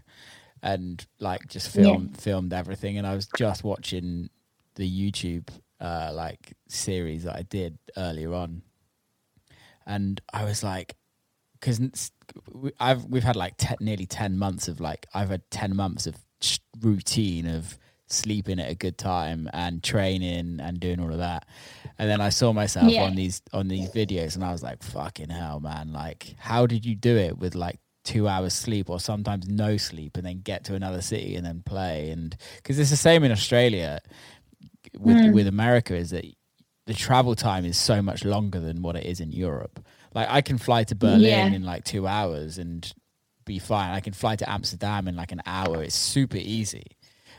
and 0.63 1.05
like 1.19 1.47
just 1.49 1.75
Yeah. 1.75 1.83
filmed 1.83 2.17
filmed 2.17 2.53
everything. 2.53 2.97
And 2.97 3.05
I 3.05 3.13
was 3.13 3.27
just 3.37 3.63
watching 3.65 4.29
the 4.75 4.89
YouTube 5.11 5.49
uh 5.81 6.11
like 6.13 6.53
series 6.69 7.23
that 7.23 7.35
I 7.35 7.41
did 7.41 7.77
earlier 7.97 8.33
on. 8.33 8.61
And 9.85 10.21
I 10.31 10.45
was 10.45 10.63
like 10.63 10.95
because 11.61 12.11
I've 12.79 13.05
we've 13.05 13.23
had 13.23 13.35
like 13.37 13.55
te- 13.57 13.75
nearly 13.79 14.05
10 14.05 14.37
months 14.37 14.67
of 14.67 14.79
like 14.81 15.05
I've 15.13 15.29
had 15.29 15.49
10 15.51 15.75
months 15.75 16.07
of 16.07 16.15
routine 16.81 17.45
of 17.47 17.77
sleeping 18.07 18.59
at 18.59 18.69
a 18.69 18.75
good 18.75 18.97
time 18.97 19.49
and 19.53 19.81
training 19.81 20.59
and 20.61 20.79
doing 20.81 20.99
all 20.99 21.11
of 21.11 21.19
that 21.19 21.45
and 21.97 22.09
then 22.09 22.19
I 22.19 22.27
saw 22.29 22.51
myself 22.51 22.91
Yeah. 22.91 23.03
on 23.03 23.15
these 23.15 23.41
on 23.53 23.69
these 23.69 23.89
videos 23.91 24.35
and 24.35 24.43
I 24.43 24.51
was 24.51 24.61
like 24.63 24.83
fucking 24.83 25.29
hell 25.29 25.61
man 25.61 25.93
like 25.93 26.35
how 26.37 26.65
did 26.65 26.85
you 26.85 26.95
do 26.95 27.15
it 27.15 27.37
with 27.37 27.55
like 27.55 27.79
two 28.03 28.27
hours 28.27 28.53
sleep 28.53 28.89
or 28.89 28.99
sometimes 28.99 29.47
no 29.47 29.77
sleep 29.77 30.17
and 30.17 30.25
then 30.25 30.41
get 30.41 30.65
to 30.65 30.75
another 30.75 31.01
city 31.01 31.35
and 31.37 31.45
then 31.45 31.61
play 31.65 32.09
and 32.09 32.35
because 32.57 32.79
it's 32.79 32.89
the 32.89 32.97
same 32.97 33.23
in 33.23 33.31
Australia 33.31 33.99
with 34.97 35.15
Mm. 35.17 35.33
with 35.33 35.47
America 35.47 35.95
is 35.95 36.09
that 36.09 36.25
the 36.87 36.93
travel 36.95 37.35
time 37.35 37.63
is 37.63 37.77
so 37.77 38.01
much 38.01 38.25
longer 38.25 38.59
than 38.59 38.81
what 38.81 38.95
it 38.95 39.05
is 39.05 39.19
in 39.21 39.31
Europe. 39.31 39.79
Like 40.13 40.27
I 40.29 40.41
can 40.41 40.57
fly 40.57 40.83
to 40.85 40.95
Berlin 40.95 41.21
Yeah. 41.21 41.45
in 41.47 41.63
like 41.63 41.83
two 41.85 42.07
hours 42.07 42.57
and 42.57 42.91
be 43.45 43.59
fine. 43.59 43.91
I 43.91 43.99
can 44.01 44.13
fly 44.13 44.35
to 44.35 44.49
Amsterdam 44.49 45.07
in 45.07 45.15
like 45.15 45.31
an 45.31 45.41
hour. 45.45 45.81
It's 45.83 45.95
super 45.95 46.37
easy. 46.37 46.85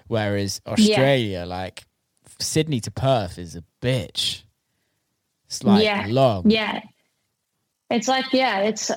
Whereas 0.09 0.61
Australia, 0.67 1.45
like 1.47 1.85
Sydney 2.39 2.81
to 2.81 2.91
Perth, 2.91 3.39
is 3.39 3.57
a 3.57 3.63
bitch. 3.81 4.43
It's 5.47 5.63
like 5.63 5.85
Yeah. 5.85 6.07
long. 6.09 6.51
yeah 6.51 6.81
it's 7.91 8.09
like 8.09 8.33
yeah 8.33 8.61
it's 8.61 8.91
uh, 8.91 8.97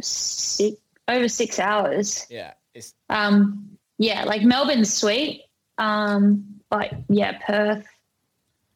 six, 0.00 0.76
over 1.06 1.28
six 1.28 1.60
hours 1.60 2.26
Yeah. 2.28 2.54
It's 2.74 2.92
um 3.08 3.78
yeah 3.98 4.24
like 4.24 4.42
melbourne's 4.42 4.92
sweet 4.92 5.44
Um, 5.78 6.60
but 6.70 6.92
yeah, 7.08 7.38
Perth. 7.46 7.86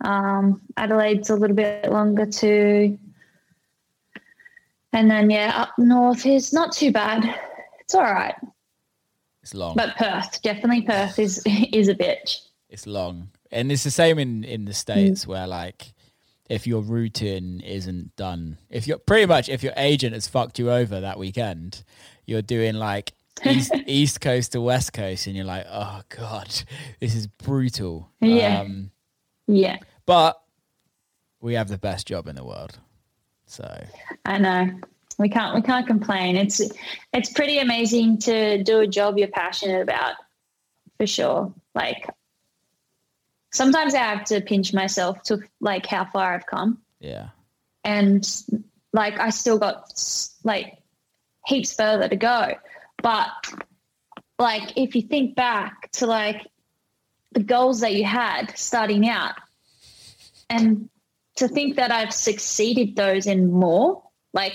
Um, 0.05 0.61
Adelaide's 0.77 1.31
a 1.31 1.35
little 1.37 1.57
bit 1.57 1.91
longer 1.91 2.27
too. 2.27 2.99
And 4.97 5.11
then 5.11 5.29
yeah, 5.29 5.53
up 5.55 5.79
north 5.79 6.25
is 6.25 6.55
not 6.55 6.73
too 6.73 6.91
bad. 6.91 7.23
It's 7.81 7.95
all 7.95 8.03
right. 8.03 8.35
It's 9.43 9.53
long. 9.53 9.77
But 9.77 9.95
Perth, 9.97 10.41
definitely 10.41 10.83
Perth 10.83 11.19
is 11.19 11.43
is 11.47 11.89
a 11.89 11.95
bitch. 11.95 12.41
it's 12.71 12.87
long, 12.87 13.29
and 13.53 13.71
it's 13.71 13.85
the 13.85 13.91
same 13.91 14.19
in 14.19 14.43
in 14.43 14.65
the 14.65 14.73
states 14.73 15.27
where 15.27 15.47
like 15.47 15.93
if 16.49 16.67
your 16.67 16.81
routing 16.81 17.61
isn't 17.61 18.17
done, 18.17 18.57
if 18.71 18.87
you're 18.87 18.97
pretty 18.97 19.27
much 19.27 19.51
if 19.51 19.63
your 19.63 19.75
agent 19.77 20.15
has 20.15 20.27
fucked 20.27 20.59
you 20.59 20.71
over 20.71 20.99
that 21.01 21.19
weekend, 21.19 21.85
you're 22.25 22.41
doing 22.41 22.77
like 22.77 23.13
east, 23.45 23.75
east 23.87 24.23
coast 24.23 24.53
to 24.53 24.63
west 24.63 24.95
coast, 24.95 25.27
and 25.27 25.37
you're 25.37 25.45
like, 25.45 25.67
oh 25.69 26.01
god, 26.09 26.49
this 27.01 27.15
is 27.15 27.27
brutal. 27.27 28.11
Yeah. 28.23 28.61
Um, 28.61 28.91
Yeah, 29.47 29.77
but 30.07 30.41
we 31.43 31.53
have 31.53 31.69
the 31.69 31.77
best 31.77 32.07
job 32.07 32.29
in 32.29 32.35
the 32.35 32.45
world, 32.45 32.79
so 33.47 33.85
I 34.25 34.39
know. 34.39 34.71
We 35.19 35.29
can't 35.31 35.55
we 35.55 35.63
can't 35.63 35.87
complain. 35.87 36.37
It's 36.37 36.61
it's 37.13 37.33
pretty 37.33 37.59
amazing 37.59 38.19
to 38.19 38.63
do 38.63 38.81
a 38.81 38.87
job 38.87 39.17
you're 39.19 39.29
passionate 39.29 39.81
about, 39.81 40.15
for 40.99 41.07
sure. 41.07 41.55
Like 41.75 42.09
sometimes 43.53 43.95
I 43.95 43.99
have 43.99 44.25
to 44.27 44.41
pinch 44.43 44.75
myself 44.75 45.23
to 45.25 45.41
like 45.61 45.87
how 45.87 46.05
far 46.05 46.35
I've 46.35 46.47
come. 46.47 46.83
yeah, 47.01 47.29
and 47.85 48.29
like 48.93 49.19
I 49.19 49.31
still 49.31 49.59
got 49.59 49.93
like 50.45 50.79
heaps 51.47 51.73
further 51.73 52.09
to 52.09 52.17
go. 52.17 52.53
But 53.03 53.29
like 54.39 54.73
if 54.77 54.95
you 54.95 55.03
think 55.03 55.35
back 55.35 55.91
to 55.93 56.07
like 56.07 56.47
the 57.33 57.43
goals 57.43 57.81
that 57.81 57.95
you 57.95 58.05
had 58.05 58.57
starting 58.59 59.09
out, 59.09 59.35
and 60.51 60.91
to 61.37 61.49
think 61.49 61.77
that 61.77 61.91
I've 61.91 62.13
succeeded 62.13 62.97
those 62.97 63.27
and 63.27 63.53
more, 63.53 64.03
like 64.33 64.55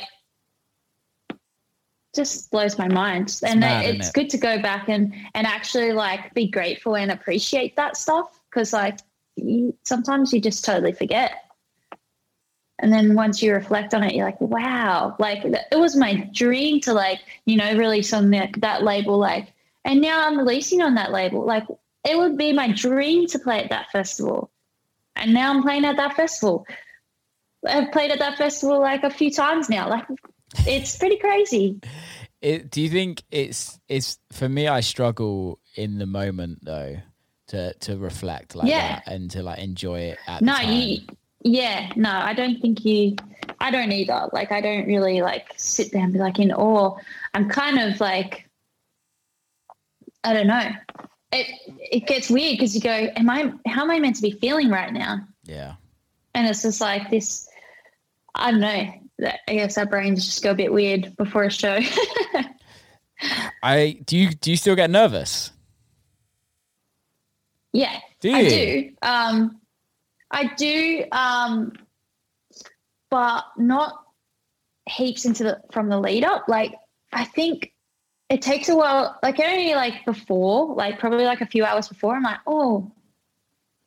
just 2.16 2.52
blows 2.52 2.78
my 2.78 2.88
mind. 2.88 3.40
and 3.44 3.62
mad, 3.62 3.86
it's 3.86 4.10
it? 4.10 4.14
good 4.14 4.30
to 4.32 4.38
go 4.38 4.62
back 4.62 4.90
and 4.90 5.14
and 5.34 5.48
actually 5.48 5.94
like 5.94 6.34
be 6.34 6.48
grateful 6.48 6.96
and 6.96 7.12
appreciate 7.12 7.76
that 7.78 7.96
stuff 7.96 8.40
because 8.50 8.74
like 8.74 9.00
you, 9.36 9.76
sometimes 9.84 10.34
you 10.34 10.42
just 10.42 10.66
totally 10.66 10.92
forget. 10.92 11.32
And 12.80 12.92
then 12.92 13.14
once 13.14 13.44
you 13.44 13.54
reflect 13.54 13.94
on 13.94 14.04
it, 14.04 14.16
you're 14.16 14.26
like, 14.26 14.42
wow, 14.42 15.16
like 15.20 15.44
it 15.46 15.78
was 15.78 15.96
my 15.96 16.28
dream 16.34 16.82
to 16.82 16.94
like, 16.94 17.20
you 17.46 17.56
know, 17.56 17.76
release 17.76 18.12
on 18.12 18.32
that, 18.32 18.50
that 18.58 18.82
label. 18.82 19.20
Like, 19.20 19.54
and 19.86 20.02
now 20.02 20.26
I'm 20.28 20.38
releasing 20.38 20.82
on 20.82 20.96
that 20.96 21.12
label. 21.12 21.46
Like, 21.46 21.66
it 22.04 22.18
would 22.18 22.38
be 22.38 22.52
my 22.54 22.72
dream 22.72 23.28
to 23.28 23.38
play 23.38 23.64
at 23.64 23.70
that 23.70 23.92
festival. 23.92 24.50
And 25.16 25.34
now 25.34 25.52
I'm 25.54 25.62
playing 25.62 25.86
at 25.86 25.98
that 25.98 26.16
festival. 26.16 26.66
I've 27.68 27.92
played 27.92 28.12
at 28.12 28.20
that 28.20 28.38
festival 28.38 28.80
like 28.80 29.04
a 29.04 29.10
few 29.10 29.32
times 29.32 29.70
now. 29.70 29.90
Like, 29.90 30.06
it's 30.66 30.98
pretty 30.98 31.18
crazy. 31.18 31.80
It, 32.42 32.72
do 32.72 32.82
you 32.82 32.90
think 32.90 33.22
it's 33.30 33.80
it's 33.88 34.18
for 34.32 34.50
me? 34.50 34.68
I 34.68 34.80
struggle 34.80 35.60
in 35.76 36.00
the 36.00 36.08
moment 36.08 36.60
though 36.66 36.98
to 37.48 37.74
to 37.76 37.98
reflect 37.98 38.56
like 38.56 38.68
Yeah. 38.68 39.00
that 39.06 39.08
and 39.14 39.30
to 39.32 39.44
like 39.44 39.60
enjoy 39.60 40.00
it. 40.00 40.18
At 40.28 40.42
No, 40.42 40.58
you, 40.60 41.02
yeah, 41.44 41.92
no, 41.96 42.10
I 42.10 42.34
don't 42.34 42.60
think 42.60 42.84
you, 42.84 43.16
I 43.60 43.70
don't 43.70 43.92
either. 43.92 44.28
Like, 44.34 44.52
I 44.52 44.60
don't 44.62 44.88
really 44.88 45.22
like 45.22 45.48
sit 45.58 45.92
there 45.92 46.04
and 46.04 46.14
be 46.14 46.20
like 46.20 46.40
in 46.40 46.52
awe. 46.52 46.98
I'm 47.36 47.48
kind 47.48 47.78
of 47.80 48.00
like, 48.00 48.48
I 50.24 50.34
don't 50.34 50.48
know. 50.48 50.70
It 51.32 51.48
it 51.68 52.08
gets 52.08 52.30
weird 52.30 52.58
because 52.58 52.76
you 52.76 52.82
go, 52.82 52.92
am 52.92 53.30
I? 53.30 53.54
How 53.66 53.84
am 53.84 53.92
I 53.92 54.00
meant 54.00 54.18
to 54.18 54.22
be 54.22 54.32
feeling 54.32 54.70
right 54.70 54.92
now? 54.92 55.20
yeah. 55.44 55.76
And 56.34 56.48
it's 56.48 56.62
just 56.62 56.80
like 56.80 57.10
this. 57.10 57.48
I 58.36 58.52
don't 58.52 58.62
know. 58.62 58.94
I 59.48 59.54
guess 59.54 59.78
our 59.78 59.86
brains 59.86 60.26
just 60.26 60.42
go 60.42 60.52
a 60.52 60.56
bit 60.56 60.72
weird 60.72 61.16
before 61.18 61.44
a 61.44 61.52
show. 61.52 61.80
I 63.64 64.02
do 64.06 64.18
you 64.18 64.30
do 64.30 64.50
you 64.52 64.58
still 64.58 64.76
get 64.76 64.90
nervous? 64.90 65.52
Yeah, 67.74 68.00
Do 68.20 68.34
I 68.34 68.50
do. 68.50 68.92
Um, 69.02 69.62
I 70.30 70.54
do, 70.56 71.06
um, 71.12 71.74
but 73.10 73.46
not 73.58 74.04
heaps 74.90 75.26
into 75.26 75.44
the 75.44 75.62
from 75.72 75.90
the 75.90 76.00
lead 76.00 76.24
up. 76.24 76.46
Like 76.48 76.74
I 77.14 77.24
think 77.26 77.71
it 78.32 78.42
takes 78.42 78.70
a 78.70 78.76
while. 78.76 79.20
Like 79.22 79.40
only 79.40 79.76
like 79.76 80.06
before, 80.06 80.74
like 80.74 81.00
probably 81.00 81.26
like 81.26 81.42
a 81.42 81.46
few 81.46 81.66
hours 81.66 81.90
before. 81.90 82.16
I'm 82.16 82.24
like, 82.24 82.40
oh, 82.48 82.90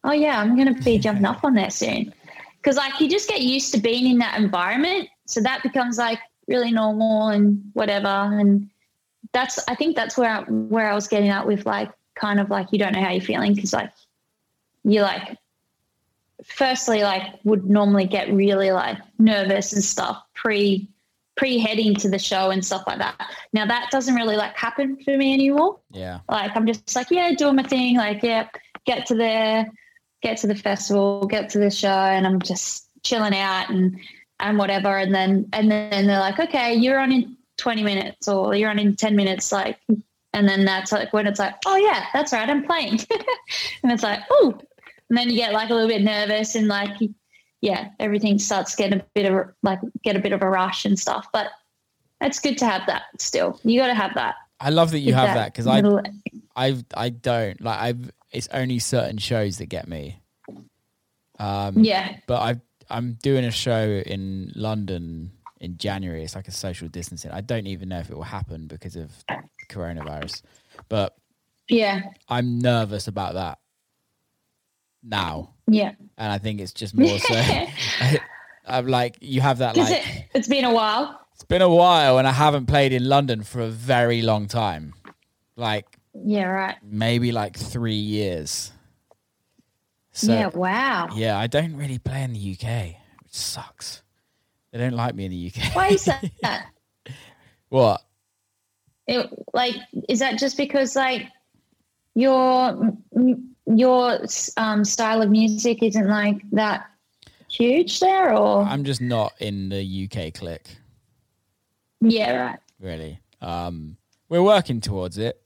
oh 0.04 0.12
yeah, 0.12 0.38
I'm 0.38 0.56
gonna 0.56 0.74
be 0.74 0.98
jumping 0.98 1.24
up 1.24 1.42
on 1.42 1.54
that 1.54 1.72
soon. 1.72 2.12
Because 2.58 2.76
like 2.76 3.00
you 3.00 3.08
just 3.08 3.28
get 3.28 3.40
used 3.40 3.72
to 3.72 3.80
being 3.80 4.06
in 4.06 4.18
that 4.18 4.38
environment, 4.38 5.08
so 5.24 5.40
that 5.40 5.62
becomes 5.62 5.96
like 5.96 6.18
really 6.46 6.70
normal 6.70 7.28
and 7.28 7.70
whatever. 7.72 8.06
And 8.06 8.68
that's 9.32 9.58
I 9.66 9.74
think 9.74 9.96
that's 9.96 10.18
where 10.18 10.30
I, 10.30 10.42
where 10.42 10.90
I 10.90 10.94
was 10.94 11.08
getting 11.08 11.30
at 11.30 11.46
with 11.46 11.64
like 11.64 11.90
kind 12.14 12.38
of 12.38 12.50
like 12.50 12.68
you 12.70 12.78
don't 12.78 12.92
know 12.92 13.02
how 13.02 13.10
you're 13.10 13.22
feeling 13.22 13.54
because 13.54 13.72
like 13.72 13.92
you 14.84 15.00
like 15.00 15.38
firstly 16.44 17.02
like 17.02 17.22
would 17.44 17.64
normally 17.64 18.04
get 18.04 18.30
really 18.30 18.72
like 18.72 18.98
nervous 19.18 19.72
and 19.72 19.82
stuff 19.82 20.22
pre 20.34 20.86
pre 21.36 21.58
heading 21.58 21.94
to 21.96 22.08
the 22.08 22.18
show 22.18 22.50
and 22.50 22.64
stuff 22.64 22.84
like 22.86 22.98
that. 22.98 23.20
Now 23.52 23.66
that 23.66 23.90
doesn't 23.90 24.14
really 24.14 24.36
like 24.36 24.56
happen 24.56 24.96
for 25.04 25.16
me 25.16 25.34
anymore. 25.34 25.78
Yeah. 25.90 26.20
Like 26.28 26.56
I'm 26.56 26.66
just 26.66 26.94
like 26.94 27.10
yeah, 27.10 27.32
doing 27.34 27.56
my 27.56 27.62
thing. 27.62 27.96
Like 27.96 28.22
yeah, 28.22 28.48
get 28.86 29.06
to 29.06 29.14
there, 29.14 29.70
get 30.22 30.38
to 30.38 30.46
the 30.46 30.54
festival, 30.54 31.26
get 31.26 31.50
to 31.50 31.58
the 31.58 31.70
show, 31.70 31.88
and 31.88 32.26
I'm 32.26 32.40
just 32.40 32.88
chilling 33.02 33.34
out 33.34 33.70
and 33.70 33.98
and 34.40 34.58
whatever. 34.58 34.96
And 34.96 35.14
then 35.14 35.48
and 35.52 35.70
then 35.70 36.06
they're 36.06 36.20
like, 36.20 36.38
okay, 36.38 36.74
you're 36.74 36.98
on 36.98 37.12
in 37.12 37.36
20 37.58 37.82
minutes 37.82 38.28
or 38.28 38.54
you're 38.54 38.70
on 38.70 38.78
in 38.78 38.96
10 38.96 39.16
minutes, 39.16 39.52
like. 39.52 39.78
And 40.32 40.48
then 40.48 40.64
that's 40.64 40.90
like 40.90 41.12
when 41.12 41.28
it's 41.28 41.38
like, 41.38 41.54
oh 41.64 41.76
yeah, 41.76 42.06
that's 42.12 42.32
right, 42.32 42.50
I'm 42.50 42.64
playing, 42.64 42.98
and 43.84 43.92
it's 43.92 44.02
like, 44.02 44.18
oh, 44.30 44.58
and 45.08 45.16
then 45.16 45.30
you 45.30 45.36
get 45.36 45.52
like 45.52 45.70
a 45.70 45.74
little 45.74 45.88
bit 45.88 46.02
nervous 46.02 46.56
and 46.56 46.66
like, 46.66 46.90
yeah, 47.64 47.88
everything 47.98 48.38
starts 48.38 48.76
getting 48.76 49.00
a 49.00 49.04
bit 49.14 49.32
of 49.32 49.48
like 49.62 49.80
get 50.02 50.16
a 50.16 50.18
bit 50.18 50.32
of 50.32 50.42
a 50.42 50.48
rush 50.48 50.84
and 50.84 50.98
stuff. 50.98 51.26
But 51.32 51.48
it's 52.20 52.38
good 52.38 52.58
to 52.58 52.66
have 52.66 52.82
that 52.88 53.04
still. 53.18 53.58
You 53.64 53.80
got 53.80 53.86
to 53.86 53.94
have 53.94 54.12
that. 54.16 54.34
I 54.60 54.68
love 54.68 54.90
that 54.90 54.98
you 54.98 55.14
have 55.14 55.34
that 55.34 55.52
because 55.52 55.66
I 55.66 55.82
I 56.54 56.76
I 56.94 57.08
don't 57.08 57.58
like 57.62 57.80
I've 57.80 58.10
it's 58.30 58.48
only 58.52 58.78
certain 58.78 59.16
shows 59.16 59.56
that 59.58 59.66
get 59.66 59.88
me. 59.88 60.20
Um, 61.38 61.82
yeah, 61.82 62.18
but 62.26 62.42
I 62.42 62.60
I'm 62.90 63.14
doing 63.22 63.46
a 63.46 63.50
show 63.50 64.02
in 64.04 64.52
London 64.54 65.32
in 65.58 65.78
January. 65.78 66.22
It's 66.22 66.34
like 66.34 66.48
a 66.48 66.52
social 66.52 66.88
distancing. 66.88 67.30
I 67.30 67.40
don't 67.40 67.66
even 67.66 67.88
know 67.88 67.98
if 67.98 68.10
it 68.10 68.14
will 68.14 68.24
happen 68.24 68.66
because 68.66 68.94
of 68.94 69.10
coronavirus, 69.70 70.42
but 70.90 71.16
yeah, 71.68 72.02
I'm 72.28 72.58
nervous 72.58 73.08
about 73.08 73.34
that 73.34 73.58
now, 75.04 75.54
yeah. 75.66 75.92
and 76.16 76.32
I 76.32 76.38
think 76.38 76.60
it's 76.60 76.72
just 76.72 76.94
more 76.94 77.18
so. 77.18 77.34
I'm 78.66 78.86
like 78.86 79.18
you 79.20 79.40
have 79.42 79.58
that 79.58 79.76
like 79.76 79.92
it, 79.92 80.24
it's 80.34 80.48
been 80.48 80.64
a 80.64 80.72
while. 80.72 81.20
it's 81.34 81.44
been 81.44 81.62
a 81.62 81.68
while, 81.68 82.18
and 82.18 82.26
I 82.26 82.32
haven't 82.32 82.66
played 82.66 82.92
in 82.92 83.08
London 83.08 83.42
for 83.42 83.60
a 83.60 83.68
very 83.68 84.22
long 84.22 84.48
time, 84.48 84.94
like 85.56 85.98
Yeah, 86.14 86.46
right. 86.46 86.76
maybe 86.82 87.32
like 87.32 87.56
three 87.56 87.92
years. 87.94 88.72
So 90.12 90.32
yeah, 90.32 90.46
wow. 90.46 91.08
Yeah, 91.14 91.38
I 91.38 91.48
don't 91.48 91.76
really 91.76 91.98
play 91.98 92.22
in 92.22 92.32
the 92.32 92.52
UK, 92.52 92.94
which 93.22 93.34
sucks. 93.34 94.02
They 94.70 94.78
don't 94.78 94.94
like 94.94 95.14
me 95.14 95.24
in 95.26 95.30
the 95.30 95.52
UK. 95.52 95.74
Why 95.74 95.88
is 95.88 96.04
that? 96.04 96.66
what? 97.68 98.00
It, 99.06 99.28
like, 99.52 99.74
is 100.08 100.20
that 100.20 100.38
just 100.38 100.56
because 100.56 100.96
like 100.96 101.28
your 102.14 102.92
your 103.66 104.18
um, 104.56 104.84
style 104.84 105.22
of 105.22 105.30
music 105.30 105.82
isn't 105.82 106.08
like 106.08 106.42
that 106.52 106.90
huge 107.48 108.00
there, 108.00 108.34
or 108.34 108.62
I'm 108.62 108.84
just 108.84 109.00
not 109.00 109.32
in 109.40 109.68
the 109.68 110.08
UK 110.10 110.34
click. 110.34 110.66
yeah, 112.00 112.36
right. 112.36 112.58
really. 112.80 113.20
Um, 113.40 113.96
we're 114.28 114.42
working 114.42 114.80
towards 114.80 115.18
it. 115.18 115.40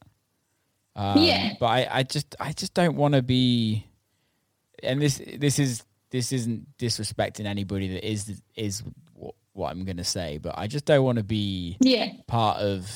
Um, 0.96 1.18
Yeah. 1.18 1.54
But 1.60 1.66
I, 1.66 1.88
I 1.90 2.02
just, 2.02 2.34
I 2.40 2.52
just 2.52 2.74
don't 2.74 2.96
want 2.96 3.14
to 3.14 3.22
be. 3.22 3.86
And 4.82 5.02
this, 5.02 5.20
this 5.36 5.58
is, 5.58 5.84
this 6.10 6.32
isn't 6.32 6.78
disrespecting 6.78 7.44
anybody 7.44 7.88
that 7.88 8.08
is, 8.08 8.40
is 8.54 8.82
what, 9.12 9.34
what 9.52 9.70
I'm 9.72 9.84
gonna 9.84 10.04
say. 10.04 10.38
But 10.38 10.56
I 10.56 10.68
just 10.68 10.84
don't 10.84 11.04
want 11.04 11.18
to 11.18 11.24
be 11.24 11.76
Yeah, 11.80 12.12
part 12.26 12.58
of 12.58 12.88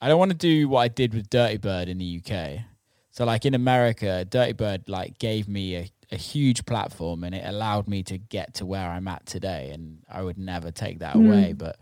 I 0.00 0.08
don't 0.08 0.18
want 0.18 0.30
to 0.30 0.36
do 0.36 0.68
what 0.68 0.80
I 0.80 0.88
did 0.88 1.14
with 1.14 1.28
Dirtybird 1.28 1.88
in 1.88 1.98
the 1.98 2.22
UK. 2.24 2.64
So 3.10 3.24
like 3.24 3.44
in 3.44 3.54
America, 3.54 4.26
Dirtybird 4.28 4.88
like 4.88 5.18
gave 5.18 5.48
me 5.48 5.76
a, 5.76 5.90
a 6.12 6.16
huge 6.16 6.64
platform 6.64 7.24
and 7.24 7.34
it 7.34 7.44
allowed 7.44 7.88
me 7.88 8.02
to 8.04 8.18
get 8.18 8.54
to 8.54 8.66
where 8.66 8.88
I'm 8.88 9.08
at 9.08 9.26
today 9.26 9.70
and 9.72 9.98
I 10.08 10.22
would 10.22 10.38
never 10.38 10.70
take 10.70 11.00
that 11.00 11.14
hmm. 11.14 11.26
away. 11.26 11.52
But 11.52 11.78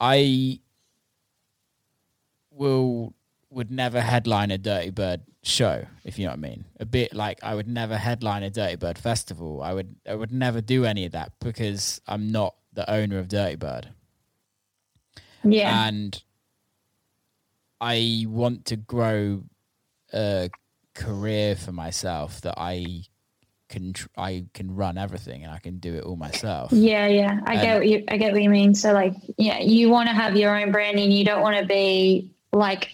I 0.00 0.60
will 2.50 3.14
would 3.50 3.70
never 3.70 4.00
headline 4.00 4.50
a 4.50 4.58
Dirtybird 4.58 5.20
show, 5.42 5.86
if 6.04 6.18
you 6.18 6.26
know 6.26 6.32
what 6.32 6.38
I 6.38 6.48
mean. 6.48 6.64
A 6.80 6.84
bit 6.86 7.14
like 7.14 7.42
I 7.42 7.54
would 7.54 7.68
never 7.68 7.96
headline 7.96 8.42
a 8.42 8.50
Dirtybird 8.50 8.98
festival. 8.98 9.62
I 9.62 9.72
would 9.72 9.96
I 10.08 10.14
would 10.14 10.32
never 10.32 10.60
do 10.60 10.84
any 10.84 11.06
of 11.06 11.12
that 11.12 11.32
because 11.40 12.00
I'm 12.06 12.30
not 12.30 12.54
the 12.72 12.90
owner 12.90 13.18
of 13.18 13.28
Dirtybird. 13.28 13.86
Yeah. 15.44 15.86
And 15.86 16.22
I 17.80 18.24
want 18.28 18.66
to 18.66 18.76
grow 18.76 19.44
a 20.12 20.50
career 20.94 21.54
for 21.56 21.72
myself 21.72 22.40
that 22.42 22.54
I 22.56 23.02
can 23.68 23.92
tr- 23.92 24.08
I 24.16 24.46
can 24.54 24.74
run 24.74 24.96
everything 24.96 25.44
and 25.44 25.52
I 25.52 25.58
can 25.58 25.78
do 25.78 25.94
it 25.94 26.04
all 26.04 26.16
myself. 26.16 26.72
Yeah, 26.72 27.06
yeah. 27.06 27.40
I 27.44 27.54
And- 27.54 27.62
get 27.62 27.76
what 27.78 27.88
you 27.88 28.04
I 28.08 28.16
get 28.16 28.32
what 28.32 28.42
you 28.42 28.50
mean. 28.50 28.74
So 28.74 28.92
like 28.92 29.12
yeah, 29.36 29.58
you 29.60 29.90
want 29.90 30.08
to 30.08 30.14
have 30.14 30.36
your 30.36 30.58
own 30.58 30.72
branding. 30.72 31.10
You 31.12 31.24
don't 31.24 31.42
want 31.42 31.58
to 31.58 31.66
be 31.66 32.30
like 32.52 32.90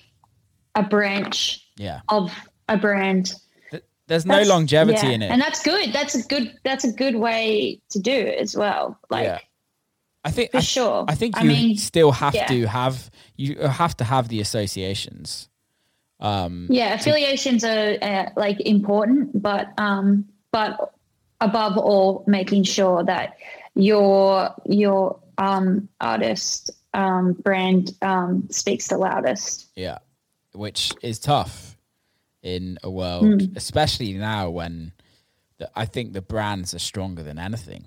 a 0.74 0.82
branch 0.82 1.64
Yeah. 1.76 2.00
of 2.08 2.32
a 2.68 2.76
brand. 2.76 3.34
Th- 3.70 3.84
There's 4.08 4.26
no 4.26 4.42
longevity 4.42 5.06
yeah. 5.06 5.12
in 5.12 5.22
it. 5.22 5.30
And 5.30 5.40
that's 5.40 5.62
good. 5.62 5.92
That's 5.92 6.16
a 6.16 6.22
good 6.22 6.58
that's 6.64 6.82
a 6.84 6.90
good 6.92 7.14
way 7.14 7.80
to 7.90 8.00
do 8.00 8.10
it 8.12 8.38
as 8.40 8.56
well. 8.56 8.98
Like 9.10 9.24
Yeah. 9.26 9.38
I 10.24 10.30
think 10.32 10.50
for 10.50 10.56
I, 10.56 10.60
sure. 10.60 11.04
I 11.06 11.14
think 11.14 11.36
I 11.36 11.42
you 11.42 11.48
mean, 11.48 11.76
still 11.76 12.10
have 12.10 12.34
yeah. 12.34 12.46
to 12.46 12.66
have 12.66 13.10
you 13.36 13.58
have 13.60 13.96
to 13.98 14.04
have 14.04 14.28
the 14.28 14.40
associations. 14.40 15.48
Um 16.24 16.66
yeah, 16.70 16.94
affiliations 16.94 17.64
are 17.64 17.96
uh, 18.00 18.30
like 18.36 18.58
important, 18.62 19.42
but 19.42 19.66
um 19.78 20.24
but 20.52 20.72
above 21.40 21.76
all 21.76 22.24
making 22.26 22.64
sure 22.64 23.04
that 23.04 23.36
your 23.74 24.54
your 24.64 25.20
um 25.38 25.88
artist 26.00 26.70
um 26.94 27.32
brand 27.44 27.92
um 28.02 28.48
speaks 28.50 28.88
the 28.88 28.96
loudest. 28.96 29.68
Yeah, 29.76 29.98
which 30.54 30.92
is 31.02 31.18
tough 31.18 31.76
in 32.42 32.78
a 32.82 32.90
world, 32.90 33.24
Mm. 33.24 33.56
especially 33.56 34.12
now 34.14 34.50
when 34.50 34.92
the, 35.58 35.70
I 35.74 35.84
think 35.86 36.12
the 36.12 36.22
brands 36.22 36.74
are 36.74 36.78
stronger 36.78 37.22
than 37.22 37.38
anything, 37.38 37.84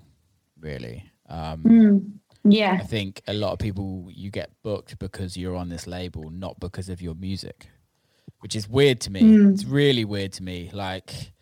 really. 0.60 1.04
Um, 1.28 1.62
Mm. 1.64 2.12
Yeah. 2.44 2.78
I 2.80 2.84
think 2.86 3.20
a 3.26 3.34
lot 3.34 3.52
of 3.52 3.58
people 3.58 4.08
you 4.12 4.30
get 4.30 4.50
booked 4.62 4.98
because 4.98 5.36
you're 5.36 5.56
on 5.56 5.68
this 5.68 5.86
label, 5.86 6.30
not 6.30 6.58
because 6.60 6.88
of 6.88 7.02
your 7.02 7.14
music, 7.14 7.68
which 8.40 8.54
is 8.54 8.68
weird 8.68 9.00
to 9.02 9.10
me. 9.10 9.20
Mm. 9.20 9.54
It's 9.54 9.64
really 9.64 10.04
weird 10.04 10.32
to 10.34 10.42
me. 10.42 10.70
Like, 10.72 11.32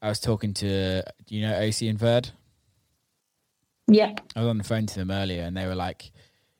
I 0.00 0.08
was 0.08 0.20
talking 0.20 0.54
to, 0.54 1.02
do 1.26 1.34
you 1.34 1.46
know 1.46 1.54
OC 1.54 1.82
and 1.82 1.98
Verde? 1.98 2.30
Yeah. 3.88 4.14
I 4.36 4.40
was 4.40 4.48
on 4.48 4.58
the 4.58 4.64
phone 4.64 4.86
to 4.86 4.94
them 4.94 5.10
earlier 5.10 5.42
and 5.42 5.56
they 5.56 5.66
were 5.66 5.74
like, 5.74 6.12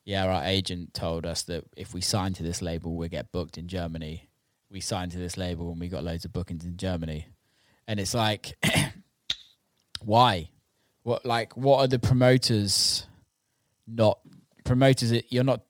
Yeah, 0.05 0.26
our 0.26 0.45
agent 0.45 0.95
told 0.95 1.26
us 1.26 1.43
that 1.45 1.64
if 1.76 1.95
we 1.95 2.01
sign 2.01 2.35
to 2.35 2.43
this 2.43 2.62
label, 2.62 2.97
we'll 2.97 3.09
get 3.09 3.33
booked 3.33 3.59
in 3.59 3.68
Germany. 3.68 4.28
We 4.70 4.80
signed 4.80 5.12
to 5.12 5.18
this 5.18 5.37
label 5.37 5.70
and 5.70 5.80
we 5.80 5.89
got 5.89 6.05
loads 6.05 6.24
of 6.24 6.33
bookings 6.33 6.64
in 6.64 6.76
Germany. 6.76 7.26
And 7.87 8.01
it's 8.01 8.14
like, 8.14 8.57
why? 10.01 10.51
What, 11.03 11.26
like, 11.26 11.57
what 11.57 11.78
are 11.78 11.89
the 11.89 11.99
promoters 11.99 13.07
not 13.87 14.18
promoters? 14.64 15.12
You're 15.30 15.45
not, 15.45 15.62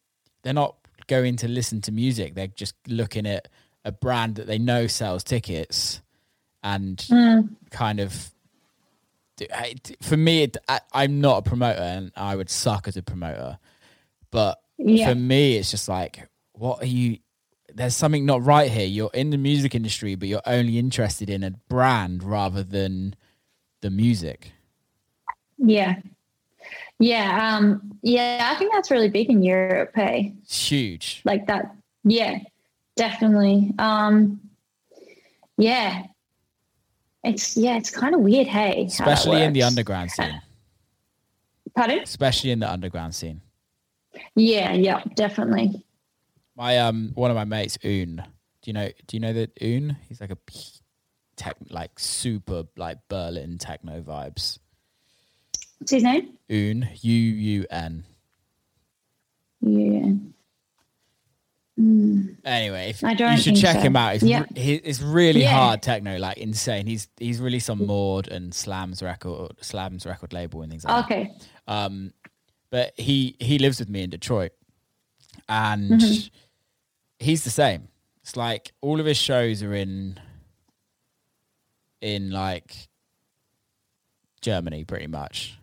they're 0.43 0.53
not 0.53 0.77
going 1.07 1.37
to 1.37 1.49
listen 1.49 1.81
to 1.83 1.93
music. 1.93 2.35
They're 2.35 2.47
just 2.49 2.75
looking 2.87 3.27
at 3.27 3.49
a 3.85 3.93
brand 3.93 4.37
that 4.37 4.47
they 4.47 4.59
know 4.59 4.87
sells 4.87 5.25
tickets 5.25 6.01
and 6.63 6.97
Mm. 7.11 7.49
kind 7.71 7.99
of 8.01 8.31
do- 9.37 9.47
I- 9.53 9.75
t- 9.83 9.97
for 10.01 10.17
me 10.17 10.45
it, 10.45 10.57
I, 10.69 10.81
i'm 10.93 11.21
not 11.21 11.39
a 11.39 11.43
promoter 11.43 11.81
and 11.81 12.13
i 12.17 12.37
would 12.37 12.49
suck 12.51 12.87
as 12.87 12.97
a 12.97 13.03
promoter 13.03 13.59
but 14.31 14.61
Yeah. 14.79 15.09
for 15.09 15.15
me 15.17 15.57
it's 15.57 15.73
just 15.73 15.89
like 15.89 16.29
what 16.53 16.81
are 16.83 16.87
you 16.87 17.19
there's 17.75 17.97
something 17.97 18.25
not 18.25 18.45
right 18.45 18.71
here 18.71 18.87
you're 18.87 19.11
in 19.15 19.31
the 19.31 19.39
music 19.39 19.75
industry 19.75 20.15
but 20.15 20.29
you're 20.29 20.43
only 20.47 20.79
interested 20.79 21.29
in 21.29 21.43
a 21.43 21.51
brand 21.51 22.23
rather 22.23 22.63
than 22.63 23.17
the 23.81 23.91
music 23.91 24.53
Yeah. 25.59 25.97
Yeah. 27.03 27.57
Um, 27.57 27.99
yeah, 28.03 28.51
I 28.53 28.59
think 28.59 28.73
that's 28.73 28.91
really 28.91 29.09
big 29.09 29.29
in 29.29 29.43
Europe, 29.43 29.91
hey. 29.95 30.35
it's 30.43 30.69
huge 30.69 31.21
Like 31.25 31.47
that. 31.49 31.75
Yeah, 32.05 32.39
definitely. 32.97 33.73
Um, 33.79 34.41
yeah. 35.59 36.05
It's 37.25 37.57
yeah, 37.57 37.77
it's 37.77 37.91
kind 37.91 38.15
of 38.15 38.21
weird, 38.21 38.47
hey. 38.47 38.85
especially 38.87 39.43
in 39.43 39.53
the 39.53 39.63
underground 39.63 40.11
scene 40.17 40.41
Pardon? 41.75 42.01
especially 42.03 42.51
in 42.51 42.61
the 42.61 42.71
underground 42.71 43.15
scene 43.15 43.41
Yeah, 44.37 44.73
yeah, 44.73 45.03
definitely. 45.15 45.85
my 46.57 46.79
um 46.79 47.11
one 47.15 47.31
of 47.31 47.37
my 47.37 47.45
mates 47.45 47.79
un 47.85 48.23
do 48.63 48.71
you 48.71 48.73
know 48.75 48.89
do 49.07 49.17
you 49.17 49.21
know 49.21 49.33
that 49.33 49.51
un 49.61 49.97
he's 50.09 50.21
like 50.21 50.31
a 50.31 50.39
tech 51.37 51.57
like 51.71 51.99
super 51.99 52.65
like 52.77 52.99
berlin 53.09 53.57
techno 53.59 54.03
vibes 54.03 54.59
What's 55.83 55.91
his 55.91 56.05
name? 56.05 56.29
Un, 56.49 56.89
U 57.01 57.13
U 57.13 57.67
N. 57.71 58.05
Yeah. 59.63 60.13
Mm, 61.81 62.37
Anyway, 62.45 62.91
if, 62.91 63.03
I 63.03 63.15
don't 63.15 63.33
you 63.33 63.39
should 63.43 63.57
check 63.57 63.75
so. 63.79 63.81
him 63.83 63.97
out. 63.97 64.15
It's, 64.15 64.23
Yeah. 64.23 64.45
re- 64.55 64.81
it's 64.85 65.01
really 65.01 65.41
Yeah. 65.41 65.51
hard 65.57 65.83
techno, 65.83 66.19
like 66.19 66.39
insane. 66.39 66.87
He's 66.87 67.09
he's 67.19 67.41
released 67.41 67.69
on 67.69 67.85
Maud 67.85 68.29
and 68.29 68.55
Slam's 68.55 69.03
record, 69.03 69.57
Slam's 69.61 70.07
record 70.07 70.33
label 70.33 70.63
and 70.63 70.71
things 70.71 70.85
like 70.85 71.05
okay. 71.07 71.25
that. 71.25 71.31
Okay. 71.33 71.47
Um, 71.67 72.13
but 72.71 72.93
he 72.97 73.35
he 73.41 73.59
lives 73.59 73.81
with 73.81 73.89
me 73.89 74.03
in 74.05 74.11
Detroit, 74.11 74.53
and 75.49 75.91
Mhm. 76.01 76.31
he's 77.19 77.43
the 77.43 77.51
same. 77.51 77.89
It's 78.23 78.37
like 78.37 78.71
all 78.83 79.01
of 79.01 79.07
his 79.07 79.17
shows 79.19 79.65
are 79.65 79.75
in 79.75 80.21
in 82.01 82.31
like 82.31 82.89
Germany, 84.43 84.85
pretty 84.85 85.09
much. 85.09 85.59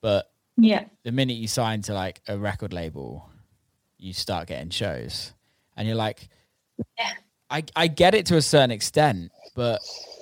But 0.00 0.30
Yeah. 0.56 0.84
the 1.04 1.12
minute 1.12 1.34
you 1.36 1.48
sign 1.48 1.82
to 1.82 1.94
like 1.94 2.20
a 2.28 2.36
record 2.38 2.72
label, 2.72 3.28
you 3.98 4.12
start 4.12 4.48
getting 4.48 4.70
shows, 4.70 5.32
and 5.76 5.86
you're 5.88 5.96
like, 5.96 6.28
Yeah. 6.98 7.12
I 7.50 7.64
I 7.74 7.86
get 7.88 8.14
it 8.14 8.26
to 8.26 8.36
a 8.36 8.42
certain 8.42 8.70
extent, 8.70 9.32
but 9.54 9.80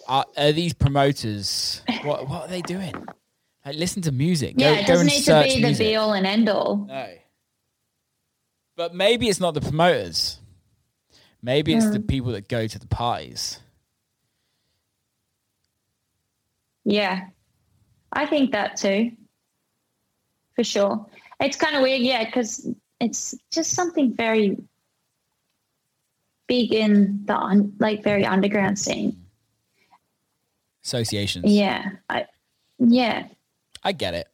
are, 0.09 0.25
are 0.37 0.53
these 0.53 0.73
promoters 0.73 1.83
what 2.05 2.29
what 2.29 2.43
are 2.43 2.49
they 2.49 2.63
doing? 2.63 2.95
Like, 3.65 3.77
listen 3.77 4.01
to 4.03 4.13
music. 4.13 4.55
Yeah, 4.57 4.75
go, 4.75 4.81
it 4.81 4.87
doesn't 4.87 5.07
need 5.09 5.25
to 5.25 5.43
be 5.45 5.73
the 5.73 5.79
be 5.79 5.97
all 5.97 6.13
and 6.13 6.25
end 6.27 6.49
all. 6.49 6.77
No, 6.87 7.09
but 8.77 8.95
maybe 8.95 9.29
it's 9.29 9.41
not 9.41 9.55
the 9.55 9.61
promoters. 9.61 10.39
Maybe 11.43 11.75
it's 11.75 11.91
the 11.91 11.99
Mm. 11.99 12.09
people 12.09 12.33
that 12.33 12.49
go 12.49 12.67
to 12.67 12.79
the 12.79 12.87
parties. 12.87 13.61
Yeah. 16.85 17.27
I 18.13 18.27
think 18.27 18.53
that 18.53 18.77
too. 18.77 19.13
For 20.57 20.65
sure. 20.65 21.07
It's 21.41 21.57
kind 21.57 21.77
of 21.77 21.83
weird, 21.83 22.01
yeah, 22.01 22.25
because 22.25 22.67
it's 22.99 23.35
just 23.53 23.73
something 23.73 24.15
very 24.15 24.57
big 26.47 26.73
in 26.73 27.23
the 27.27 27.37
un- 27.37 27.75
like 27.79 28.03
very 28.03 28.25
underground 28.25 28.79
scene. 28.79 29.23
Associations. 30.85 31.45
Yeah. 31.47 31.91
I 32.09 32.27
yeah. 32.79 33.27
I 33.83 33.93
get 33.93 34.15
it. 34.15 34.29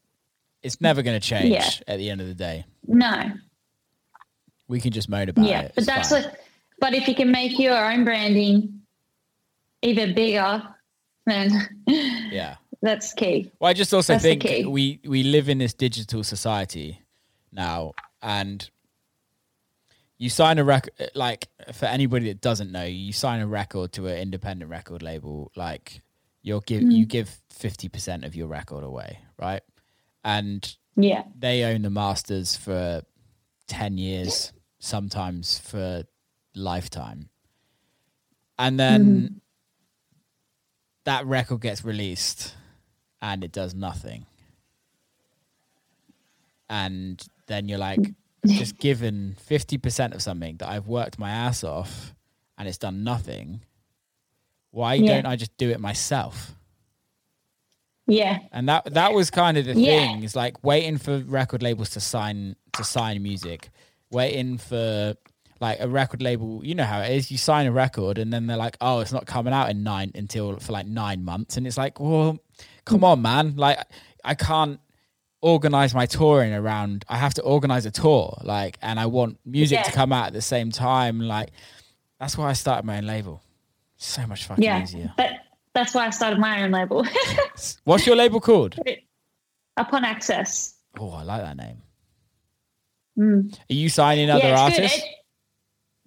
It's 0.63 0.81
never 0.81 1.03
going 1.03 1.19
to 1.19 1.27
change 1.27 1.51
Yeah. 1.51 1.69
at 1.89 1.99
the 1.99 2.09
end 2.09 2.21
of 2.21 2.29
the 2.29 2.35
day. 2.35 2.65
No. 2.87 3.33
We 4.69 4.81
can 4.81 4.93
just 4.93 5.09
moan 5.09 5.29
about 5.29 5.47
yeah. 5.47 5.61
it. 5.61 5.65
Yeah, 5.65 5.71
but 5.75 5.87
that's 5.87 6.11
fine. 6.11 6.23
what 6.23 6.41
but 6.79 6.95
if 6.95 7.09
you 7.09 7.15
can 7.15 7.31
make 7.31 7.59
your 7.59 7.77
own 7.77 8.05
branding 8.05 8.83
even 9.83 10.15
bigger, 10.15 10.63
then 11.27 11.51
yeah. 11.87 12.57
That's 12.83 13.13
key. 13.15 13.51
Well, 13.59 13.71
I 13.71 13.73
just 13.73 13.95
also 13.95 14.13
That's 14.15 14.23
think 14.25 14.45
we 14.69 15.01
we 15.05 15.23
live 15.23 15.49
in 15.49 15.59
this 15.59 15.73
digital 15.75 16.23
society 16.25 17.01
now, 17.53 17.93
and 18.21 18.69
you 20.19 20.29
sign 20.29 20.59
a 20.59 20.65
record. 20.65 20.93
Like 21.15 21.49
for 21.73 21.87
anybody 21.87 22.27
that 22.29 22.41
doesn't 22.41 22.71
know, 22.73 22.85
you 22.85 23.13
sign 23.13 23.41
a 23.41 23.47
record 23.47 23.93
to 23.93 24.07
an 24.09 24.19
independent 24.19 24.71
record 24.71 25.03
label. 25.03 25.51
Like 25.57 26.03
you'll 26.43 26.61
give 26.61 26.83
Mm. 26.83 26.93
you 26.93 27.07
give 27.07 27.41
fifty 27.51 27.89
percent 27.89 28.25
of 28.25 28.35
your 28.35 28.49
record 28.49 28.85
away, 28.85 29.19
right? 29.39 29.63
And 30.25 30.77
Yeah. 30.97 31.25
they 31.39 31.65
own 31.65 31.83
the 31.83 31.91
masters 31.91 32.57
for 32.57 33.03
ten 33.69 33.97
years, 33.99 34.53
sometimes 34.79 35.59
for 35.59 36.05
lifetime, 36.55 37.31
and 38.59 38.79
then 38.79 39.05
Mm-hmm. 39.05 39.35
that 41.05 41.27
record 41.27 41.61
gets 41.61 41.85
released 41.85 42.55
and 43.23 43.43
it 43.45 43.53
does 43.53 43.75
nothing. 43.75 44.27
And 46.69 47.23
then 47.47 47.69
you're 47.69 47.79
like, 47.79 48.01
just 48.47 48.79
given 48.79 49.37
50% 49.49 50.15
of 50.15 50.23
something 50.23 50.57
that 50.57 50.69
I've 50.69 50.89
worked 50.89 51.19
my 51.19 51.31
ass 51.31 51.63
off 51.65 52.15
and 52.59 52.67
it's 52.69 52.79
done 52.79 53.05
nothing, 53.05 53.63
why 54.71 54.95
Yeah. 54.95 55.15
don't 55.15 55.27
I 55.27 55.37
just 55.37 55.57
do 55.57 55.71
it 55.71 55.81
myself? 55.81 56.53
Yeah. 58.07 58.41
And 58.51 58.69
that 58.69 58.93
that 58.95 59.13
was 59.13 59.31
kind 59.31 59.57
of 59.57 59.65
the 59.67 59.75
Yeah. 59.75 59.87
thing. 59.91 60.23
Is 60.25 60.35
like 60.35 60.65
waiting 60.65 60.99
for 60.99 61.19
record 61.21 61.63
labels 61.63 61.91
to 61.91 62.01
sign 62.01 62.57
to 62.73 62.83
sign 62.83 63.23
music, 63.23 63.71
waiting 64.11 64.59
for 64.59 65.15
like 65.61 65.79
a 65.79 65.89
record 65.89 66.21
label, 66.21 66.65
you 66.65 66.75
know 66.75 66.85
how 66.85 67.01
it 67.01 67.13
is. 67.13 67.31
You 67.31 67.39
sign 67.39 67.67
a 67.67 67.73
record 67.73 68.19
and 68.19 68.33
then 68.33 68.49
they're 68.49 68.57
like, 68.57 68.77
"Oh, 68.81 68.99
it's 69.01 69.13
not 69.13 69.27
coming 69.27 69.53
out 69.53 69.71
in 69.71 69.85
nine 69.85 70.11
until 70.17 70.57
for 70.57 70.73
like 70.73 70.87
nine 70.89 71.25
months," 71.25 71.57
and 71.57 71.65
it's 71.65 71.77
like, 71.79 72.01
"Well, 72.01 72.39
come 72.85 73.05
on, 73.05 73.23
man! 73.23 73.57
Like, 73.57 73.79
I 74.25 74.35
can't 74.35 74.81
organize 75.41 75.95
my 75.95 76.07
touring 76.07 76.53
around. 76.55 77.05
I 77.09 77.17
have 77.17 77.35
to 77.35 77.43
organize 77.43 77.85
a 77.87 77.91
tour, 77.91 78.39
like, 78.43 78.79
and 78.83 78.99
I 79.01 79.07
want 79.07 79.39
music 79.45 79.79
Yeah. 79.79 79.83
to 79.85 79.93
come 79.93 80.13
out 80.13 80.29
at 80.29 80.33
the 80.33 80.43
same 80.43 80.71
time. 80.71 81.21
Like, 81.21 81.51
that's 82.21 82.39
why 82.39 82.49
I 82.49 82.53
started 82.53 82.85
my 82.87 82.99
own 82.99 83.07
label. 83.07 83.43
So 83.97 84.27
much 84.27 84.45
fucking 84.45 84.63
Yeah, 84.65 84.83
easier. 84.83 85.13
but 85.17 85.31
that's 85.75 85.95
why 85.95 86.07
I 86.07 86.11
started 86.11 86.39
my 86.39 86.63
own 86.63 86.71
label, 86.71 87.05
What's 87.85 88.07
your 88.07 88.17
label 88.17 88.41
called? 88.41 88.77
Upon 89.77 90.05
Access. 90.05 90.75
Oh, 90.99 91.11
I 91.11 91.23
like 91.23 91.41
that 91.43 91.57
name. 91.57 91.83
Mm. 93.19 93.53
Are 93.71 93.75
you 93.75 93.89
signing 93.89 94.31
other 94.31 94.49
yeah, 94.49 94.61
artists? 94.61 94.99
It- 94.99 95.05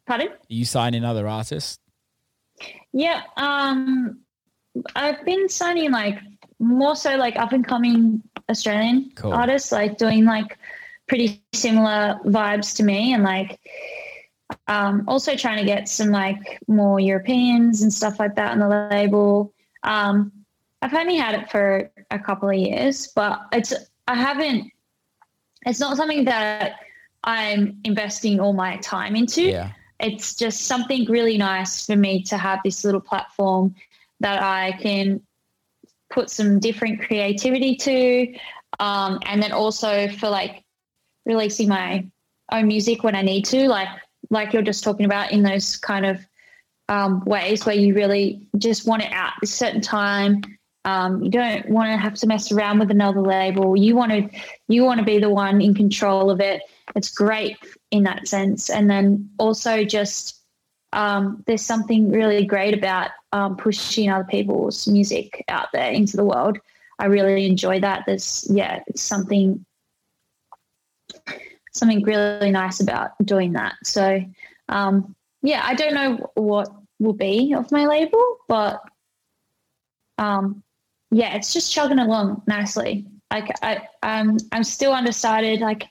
pardon? 0.08 0.28
Are 0.30 0.38
you 0.48 0.66
signing 0.66 1.04
other 1.04 1.28
artists? 1.28 1.80
Yeah, 2.94 3.22
um, 3.38 4.20
I've 4.96 5.24
been 5.26 5.50
signing 5.50 5.92
like 5.92 6.20
more 6.60 6.96
so 6.96 7.16
like 7.18 7.36
up 7.38 7.52
and 7.52 7.66
coming 7.66 8.22
Australian 8.50 9.12
Cool. 9.16 9.34
artists, 9.34 9.72
like 9.72 9.98
doing 9.98 10.26
like 10.26 10.58
pretty 11.08 11.44
similar 11.54 12.20
vibes 12.26 12.76
to 12.78 12.84
me, 12.84 13.14
and 13.14 13.24
like 13.24 13.60
um, 14.68 15.04
also 15.08 15.36
trying 15.36 15.58
to 15.60 15.66
get 15.66 15.88
some 15.90 16.10
like 16.10 16.60
more 16.68 17.00
Europeans 17.00 17.82
and 17.82 17.92
stuff 17.92 18.20
like 18.20 18.36
that 18.36 18.52
on 18.52 18.60
the 18.60 18.88
label. 18.92 19.54
Um, 19.84 20.32
I've 20.82 20.94
only 20.94 21.16
had 21.18 21.36
it 21.36 21.50
for 21.50 21.90
a 22.12 22.20
couple 22.20 22.50
of 22.50 22.56
years, 22.56 23.08
but 23.16 23.42
it's 23.52 23.74
I 24.08 24.16
haven't. 24.16 24.72
It's 25.66 25.80
not 25.80 25.98
something 25.98 26.26
that 26.26 26.76
I'm 27.24 27.80
investing 27.84 28.40
all 28.40 28.54
my 28.54 28.78
time 28.78 29.16
into 29.16 29.42
Yeah. 29.42 29.72
it's 30.00 30.36
just 30.36 30.68
something 30.68 31.06
really 31.06 31.40
nice 31.40 31.84
for 31.88 31.96
me 31.96 32.22
to 32.24 32.38
have 32.38 32.60
this 32.64 32.86
little 32.86 33.02
platform 33.02 33.74
that 34.20 34.44
I 34.44 34.74
can 34.74 35.22
put 36.16 36.30
some 36.32 36.60
different 36.60 37.02
creativity 37.02 37.76
to. 37.76 38.34
Um, 38.80 39.20
and 39.26 39.44
then 39.44 39.52
also 39.52 40.08
for 40.08 40.30
like 40.30 40.64
releasing 41.26 41.70
my 41.70 42.08
own 42.52 42.68
music 42.68 43.04
when 43.04 43.16
I 43.16 43.22
need 43.22 43.46
to, 43.46 43.68
like 43.68 43.90
like 44.32 44.54
you're 44.54 44.64
just 44.64 44.84
talking 44.84 45.06
about 45.06 45.32
in 45.32 45.44
those 45.44 45.78
kind 45.78 46.06
of 46.06 46.26
um, 46.90 47.24
ways 47.26 47.66
where 47.66 47.76
you 47.76 47.94
really 47.94 48.48
just 48.58 48.88
want 48.88 49.04
it 49.04 49.12
out 49.12 49.34
at 49.38 49.44
a 49.44 49.48
certain 49.48 49.82
time. 49.82 50.42
Um, 50.86 51.22
you 51.22 51.32
don't 51.32 51.68
want 51.70 51.92
to 51.92 51.98
have 51.98 52.14
to 52.16 52.28
mess 52.28 52.52
around 52.52 52.80
with 52.80 52.92
another 52.92 53.22
label. 53.22 53.76
You 53.76 53.96
want 53.96 54.12
to 54.12 54.30
you 54.68 54.84
want 54.84 55.00
to 55.00 55.06
be 55.06 55.20
the 55.20 55.30
one 55.30 55.62
in 55.62 55.74
control 55.74 56.32
of 56.32 56.40
it. 56.40 56.62
It's 56.96 57.10
great 57.10 57.58
in 57.92 58.04
that 58.04 58.28
sense. 58.28 58.70
And 58.70 58.90
then 58.90 59.30
also 59.38 59.84
just 59.84 60.45
um, 60.96 61.44
there's 61.46 61.62
something 61.62 62.10
really 62.10 62.46
great 62.46 62.74
about 62.74 63.12
um, 63.34 63.58
pushing 63.58 64.10
other 64.10 64.24
people's 64.24 64.88
music 64.88 65.44
out 65.50 65.68
there 65.74 65.92
into 65.92 66.16
the 66.16 66.24
world. 66.24 66.58
I 66.98 67.06
really 67.06 67.46
enjoy 67.46 67.82
that. 67.82 68.04
There's 68.06 68.48
yeah, 68.50 68.80
something 68.96 69.66
something 71.74 72.02
really 72.04 72.52
nice 72.52 72.80
about 72.80 73.12
doing 73.26 73.52
that. 73.54 73.74
So 73.84 74.24
um, 74.70 75.14
yeah, 75.42 75.62
I 75.66 75.76
don't 75.76 75.94
know 75.94 76.32
what 76.36 76.70
will 77.00 77.14
be 77.14 77.54
of 77.54 77.72
my 77.72 77.86
label, 77.86 78.38
but 78.48 78.82
um, 80.18 80.64
yeah, 81.12 81.36
it's 81.36 81.52
just 81.52 81.74
chugging 81.74 82.00
along 82.00 82.42
nicely. 82.48 83.06
Like 83.32 83.50
I, 83.62 83.88
um, 84.02 84.38
I'm 84.54 84.64
still 84.64 84.94
undecided. 84.94 85.60
Like 85.60 85.84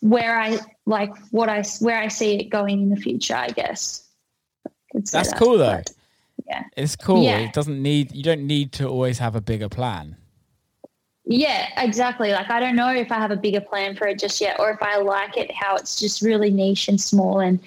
where 0.00 0.38
I 0.38 0.58
like 0.86 1.16
what 1.30 1.48
I 1.48 1.62
where 1.80 1.98
I 1.98 2.08
see 2.08 2.36
it 2.36 2.44
going 2.44 2.80
in 2.82 2.90
the 2.90 2.96
future. 2.96 3.36
I 3.36 3.48
guess. 3.48 4.04
Say 4.92 5.18
That's 5.18 5.30
that, 5.30 5.38
cool, 5.38 5.58
though. 5.58 5.82
Yeah. 6.46 6.64
It's 6.76 6.96
cool. 6.96 7.22
Yeah. 7.22 7.38
It 7.38 7.52
doesn't 7.52 7.82
need 7.82 8.14
you 8.14 8.22
don't 8.22 8.46
need 8.46 8.72
to 8.72 8.88
always 8.88 9.18
have 9.18 9.36
a 9.36 9.40
bigger 9.40 9.68
plan. 9.68 10.16
Yeah, 11.30 11.68
exactly. 11.76 12.32
Like 12.32 12.50
I 12.50 12.58
don't 12.58 12.74
know 12.74 12.88
if 12.90 13.12
I 13.12 13.16
have 13.16 13.30
a 13.30 13.36
bigger 13.36 13.60
plan 13.60 13.94
for 13.94 14.06
it 14.06 14.18
just 14.18 14.40
yet, 14.40 14.58
or 14.58 14.70
if 14.70 14.82
I 14.82 14.96
like 14.98 15.36
it 15.36 15.52
how 15.52 15.76
it's 15.76 16.00
just 16.00 16.22
really 16.22 16.50
niche 16.50 16.88
and 16.88 16.98
small 16.98 17.40
and 17.40 17.60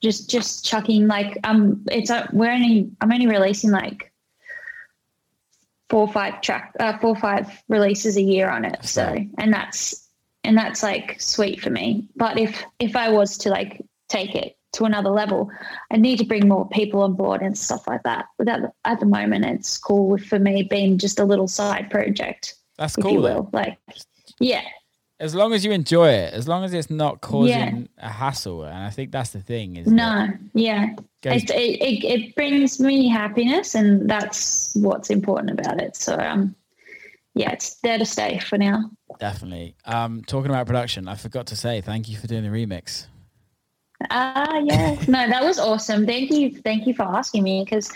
just 0.00 0.30
just 0.30 0.64
chucking 0.64 1.08
like 1.08 1.36
um 1.44 1.84
it's 1.90 2.10
uh, 2.10 2.28
we're 2.32 2.52
only 2.52 2.88
I'm 3.00 3.12
only 3.12 3.26
releasing 3.26 3.70
like 3.70 4.12
four 5.88 6.02
or 6.02 6.12
five 6.12 6.40
track 6.40 6.72
uh, 6.78 6.98
four 6.98 7.10
or 7.10 7.16
five 7.16 7.62
releases 7.68 8.16
a 8.16 8.22
year 8.22 8.48
on 8.48 8.64
it. 8.64 8.84
So 8.84 9.16
and 9.38 9.52
that's 9.52 10.08
and 10.44 10.56
that's 10.56 10.82
like 10.82 11.20
sweet 11.20 11.60
for 11.60 11.70
me. 11.70 12.06
But 12.16 12.38
if 12.38 12.64
if 12.78 12.96
I 12.96 13.10
was 13.10 13.36
to 13.38 13.50
like 13.50 13.82
take 14.08 14.34
it 14.34 14.56
to 14.72 14.84
another 14.84 15.10
level, 15.10 15.50
I 15.90 15.96
need 15.96 16.18
to 16.18 16.24
bring 16.24 16.46
more 16.48 16.68
people 16.68 17.02
on 17.02 17.14
board 17.14 17.42
and 17.42 17.56
stuff 17.58 17.86
like 17.88 18.02
that. 18.04 18.26
But 18.38 18.48
at, 18.48 18.72
at 18.84 19.00
the 19.00 19.06
moment, 19.06 19.44
it's 19.44 19.76
cool 19.76 20.16
for 20.18 20.38
me 20.38 20.62
being 20.62 20.96
just 20.98 21.18
a 21.18 21.24
little 21.24 21.48
side 21.48 21.90
project 21.90 22.54
That's 22.78 22.96
if 22.96 23.02
cool. 23.02 23.20
though. 23.22 23.34
will. 23.42 23.50
Like, 23.52 23.78
yeah, 24.38 24.62
As 25.18 25.34
long 25.34 25.52
as 25.52 25.64
you 25.64 25.72
enjoy 25.72 26.10
it, 26.10 26.32
as 26.34 26.46
long 26.46 26.62
as 26.64 26.72
it's 26.72 26.88
not 26.88 27.20
causing 27.20 27.88
a 27.98 28.08
hassle, 28.08 28.62
and 28.64 28.76
I 28.84 28.90
think 28.90 29.10
that's 29.10 29.30
the 29.30 29.40
thing. 29.42 29.76
Is 29.76 29.88
no, 29.88 30.28
yeah. 30.54 30.94
goes- 31.22 31.42
It, 31.42 31.50
it, 31.50 31.82
it, 31.82 32.04
it 32.04 32.34
brings 32.36 32.78
me 32.78 33.08
happiness, 33.08 33.74
and 33.74 34.08
that's 34.08 34.74
what's 34.76 35.10
important 35.10 35.58
about 35.58 35.80
it. 35.82 35.96
So, 35.96 36.14
um, 36.16 36.54
yeah, 37.40 37.52
it's 37.52 37.76
there 37.76 37.96
to 37.96 38.04
stay 38.04 38.38
for 38.38 38.58
now. 38.58 38.90
definitely. 39.18 39.74
Um, 39.86 40.22
talking 40.26 40.50
about 40.50 40.66
production, 40.66 41.08
I 41.08 41.14
forgot 41.14 41.46
to 41.46 41.56
say 41.56 41.80
thank 41.80 42.08
you 42.08 42.18
for 42.18 42.26
doing 42.26 42.42
the 42.42 42.50
remix. 42.50 43.06
Ah, 44.10 44.58
yeah. 44.58 44.96
no, 45.08 45.26
that 45.26 45.42
was 45.42 45.58
awesome. 45.58 46.06
Thank 46.06 46.30
you, 46.30 46.60
thank 46.60 46.86
you 46.86 46.92
for 46.92 47.04
asking 47.04 47.42
me 47.44 47.64
because 47.64 47.90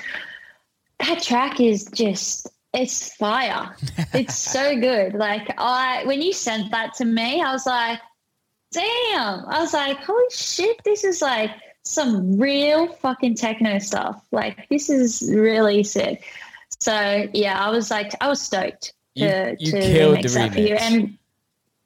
that 1.00 1.22
track 1.22 1.60
is 1.60 1.84
just 1.92 2.48
it's 2.72 3.14
fire. 3.16 3.76
It's 4.14 4.36
so 4.36 4.80
good. 4.80 5.12
Like 5.14 5.52
I 5.58 6.04
when 6.06 6.22
you 6.22 6.32
sent 6.32 6.70
that 6.70 6.94
to 6.94 7.04
me, 7.04 7.42
I 7.42 7.52
was 7.52 7.66
like, 7.66 8.00
damn. 8.72 9.44
I 9.46 9.60
was 9.60 9.74
like, 9.74 9.98
holy 9.98 10.24
shit, 10.30 10.82
this 10.84 11.04
is 11.04 11.20
like 11.20 11.50
some 11.84 12.38
real 12.38 12.88
fucking 12.94 13.34
techno 13.34 13.78
stuff. 13.78 14.24
Like 14.32 14.68
this 14.70 14.88
is 14.88 15.30
really 15.34 15.82
sick. 15.84 16.24
So 16.80 17.28
yeah, 17.34 17.62
I 17.62 17.68
was 17.68 17.90
like, 17.90 18.12
I 18.22 18.28
was 18.28 18.40
stoked 18.40 18.94
to, 19.16 19.56
you 19.58 19.72
to 19.72 19.80
killed 19.80 20.22
the 20.22 20.28
remix 20.28 20.52
for 20.54 20.60
you. 20.60 20.74
And 20.76 21.18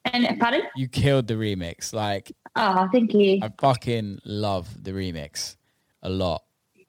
and 0.04 0.40
pardon? 0.40 0.62
You 0.76 0.88
killed 0.88 1.26
the 1.26 1.34
remix. 1.34 1.92
Like 1.92 2.32
Oh, 2.56 2.88
thank 2.92 3.14
you. 3.14 3.38
I 3.42 3.50
fucking 3.60 4.20
love 4.24 4.82
the 4.82 4.90
remix 4.92 5.56
a 6.02 6.08
lot, 6.08 6.42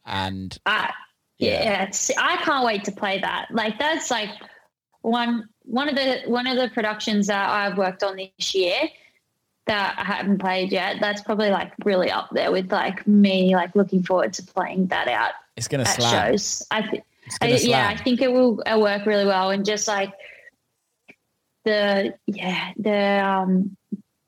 and 0.05 0.57
I, 0.65 0.91
Yeah. 1.37 1.63
yeah, 1.63 1.83
it's, 1.83 2.09
I 2.17 2.37
can't 2.37 2.65
wait 2.65 2.83
to 2.85 2.91
play 2.91 3.19
that. 3.19 3.47
Like 3.51 3.77
that's 3.77 4.09
like 4.09 4.29
one 5.01 5.47
one 5.63 5.87
of 5.89 5.95
the 5.95 6.21
one 6.25 6.47
of 6.47 6.57
the 6.57 6.69
productions 6.69 7.27
that 7.27 7.49
I've 7.49 7.77
worked 7.77 8.03
on 8.03 8.15
this 8.15 8.55
year 8.55 8.79
that 9.67 9.95
I 9.99 10.03
haven't 10.03 10.39
played 10.39 10.71
yet. 10.71 10.97
That's 10.99 11.21
probably 11.21 11.51
like 11.51 11.71
really 11.85 12.09
up 12.09 12.29
there 12.31 12.51
with 12.51 12.71
like 12.71 13.05
me 13.05 13.55
like 13.55 13.75
looking 13.75 14.01
forward 14.01 14.33
to 14.33 14.43
playing 14.43 14.87
that 14.87 15.07
out 15.07 15.33
it's 15.55 15.67
gonna 15.67 15.83
at 15.83 15.89
slam. 16.01 16.31
shows. 16.31 16.65
I 16.71 17.01
I, 17.41 17.47
yeah, 17.47 17.87
I 17.89 17.95
think 17.97 18.21
it 18.21 18.31
will 18.31 18.61
uh, 18.65 18.77
work 18.79 19.05
really 19.05 19.25
well 19.25 19.49
and 19.51 19.65
just 19.65 19.87
like 19.87 20.13
the 21.65 22.13
yeah 22.27 22.71
the 22.77 23.23
um 23.25 23.75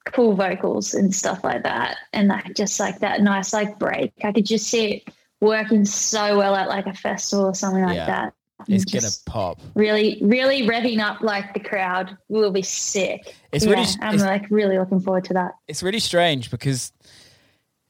cool 0.05 0.33
vocals 0.35 0.93
and 0.93 1.13
stuff 1.13 1.43
like 1.43 1.63
that 1.63 1.97
and 2.11 2.27
like 2.27 2.55
just 2.55 2.79
like 2.79 2.99
that 2.99 3.21
nice 3.21 3.53
like 3.53 3.77
break. 3.79 4.11
I 4.23 4.31
could 4.31 4.45
just 4.45 4.67
see 4.67 4.95
it 4.95 5.13
working 5.39 5.85
so 5.85 6.37
well 6.37 6.55
at 6.55 6.67
like 6.67 6.87
a 6.87 6.93
festival 6.93 7.45
or 7.45 7.55
something 7.55 7.83
like 7.83 7.95
Yeah. 7.95 8.05
that. 8.07 8.33
It's 8.67 8.85
gonna 8.85 9.07
pop. 9.25 9.59
really 9.73 10.19
really 10.21 10.67
revving 10.67 10.99
up 10.99 11.21
like 11.21 11.53
the 11.53 11.59
crowd 11.59 12.15
will 12.29 12.51
be 12.51 12.61
sick. 12.61 13.35
It's 13.51 13.65
yeah, 13.65 13.71
really 13.71 13.85
I'm 14.01 14.13
it's, 14.15 14.23
like 14.23 14.45
really 14.51 14.77
looking 14.77 14.99
forward 14.99 15.25
to 15.25 15.33
that. 15.33 15.53
it's 15.67 15.81
really 15.81 15.99
strange 15.99 16.51
because 16.51 16.91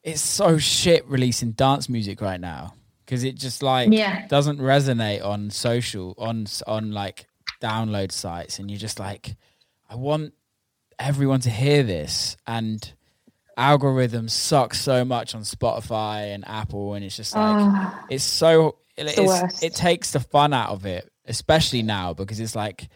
it's 0.02 0.22
so 0.22 0.58
shit 0.58 1.06
releasing 1.08 1.52
dance 1.52 1.88
music 1.88 2.20
right 2.20 2.40
now 2.40 2.74
because 3.12 3.24
it 3.24 3.34
just 3.34 3.62
like 3.62 3.90
Yeah. 3.92 4.26
doesn't 4.28 4.58
resonate 4.58 5.22
on 5.22 5.50
social 5.50 6.14
on 6.16 6.46
on 6.66 6.92
like 6.92 7.26
download 7.60 8.10
sites. 8.10 8.58
And 8.58 8.70
you're 8.70 8.80
just 8.80 8.98
like 8.98 9.36
I 9.90 9.96
want 9.96 10.32
everyone 10.98 11.40
to 11.40 11.50
hear 11.50 11.82
this. 11.82 12.38
And 12.46 12.90
algorithms 13.58 14.30
suck 14.30 14.72
so 14.72 15.04
much 15.04 15.34
on 15.34 15.42
Spotify 15.42 16.32
and 16.34 16.42
Apple 16.48 16.94
and 16.94 17.04
it's 17.04 17.16
just 17.16 17.34
like 17.36 17.54
Oh, 17.60 18.04
it's 18.08 18.24
so 18.24 18.78
it, 18.96 19.04
the 19.04 19.22
it's- 19.22 19.62
it 19.62 19.74
takes 19.74 20.12
the 20.12 20.20
fun 20.20 20.54
out 20.54 20.70
of 20.70 20.86
it 20.86 21.12
especially 21.26 21.82
now 21.82 22.14
because 22.14 22.40
it's 22.40 22.56
like 22.56 22.88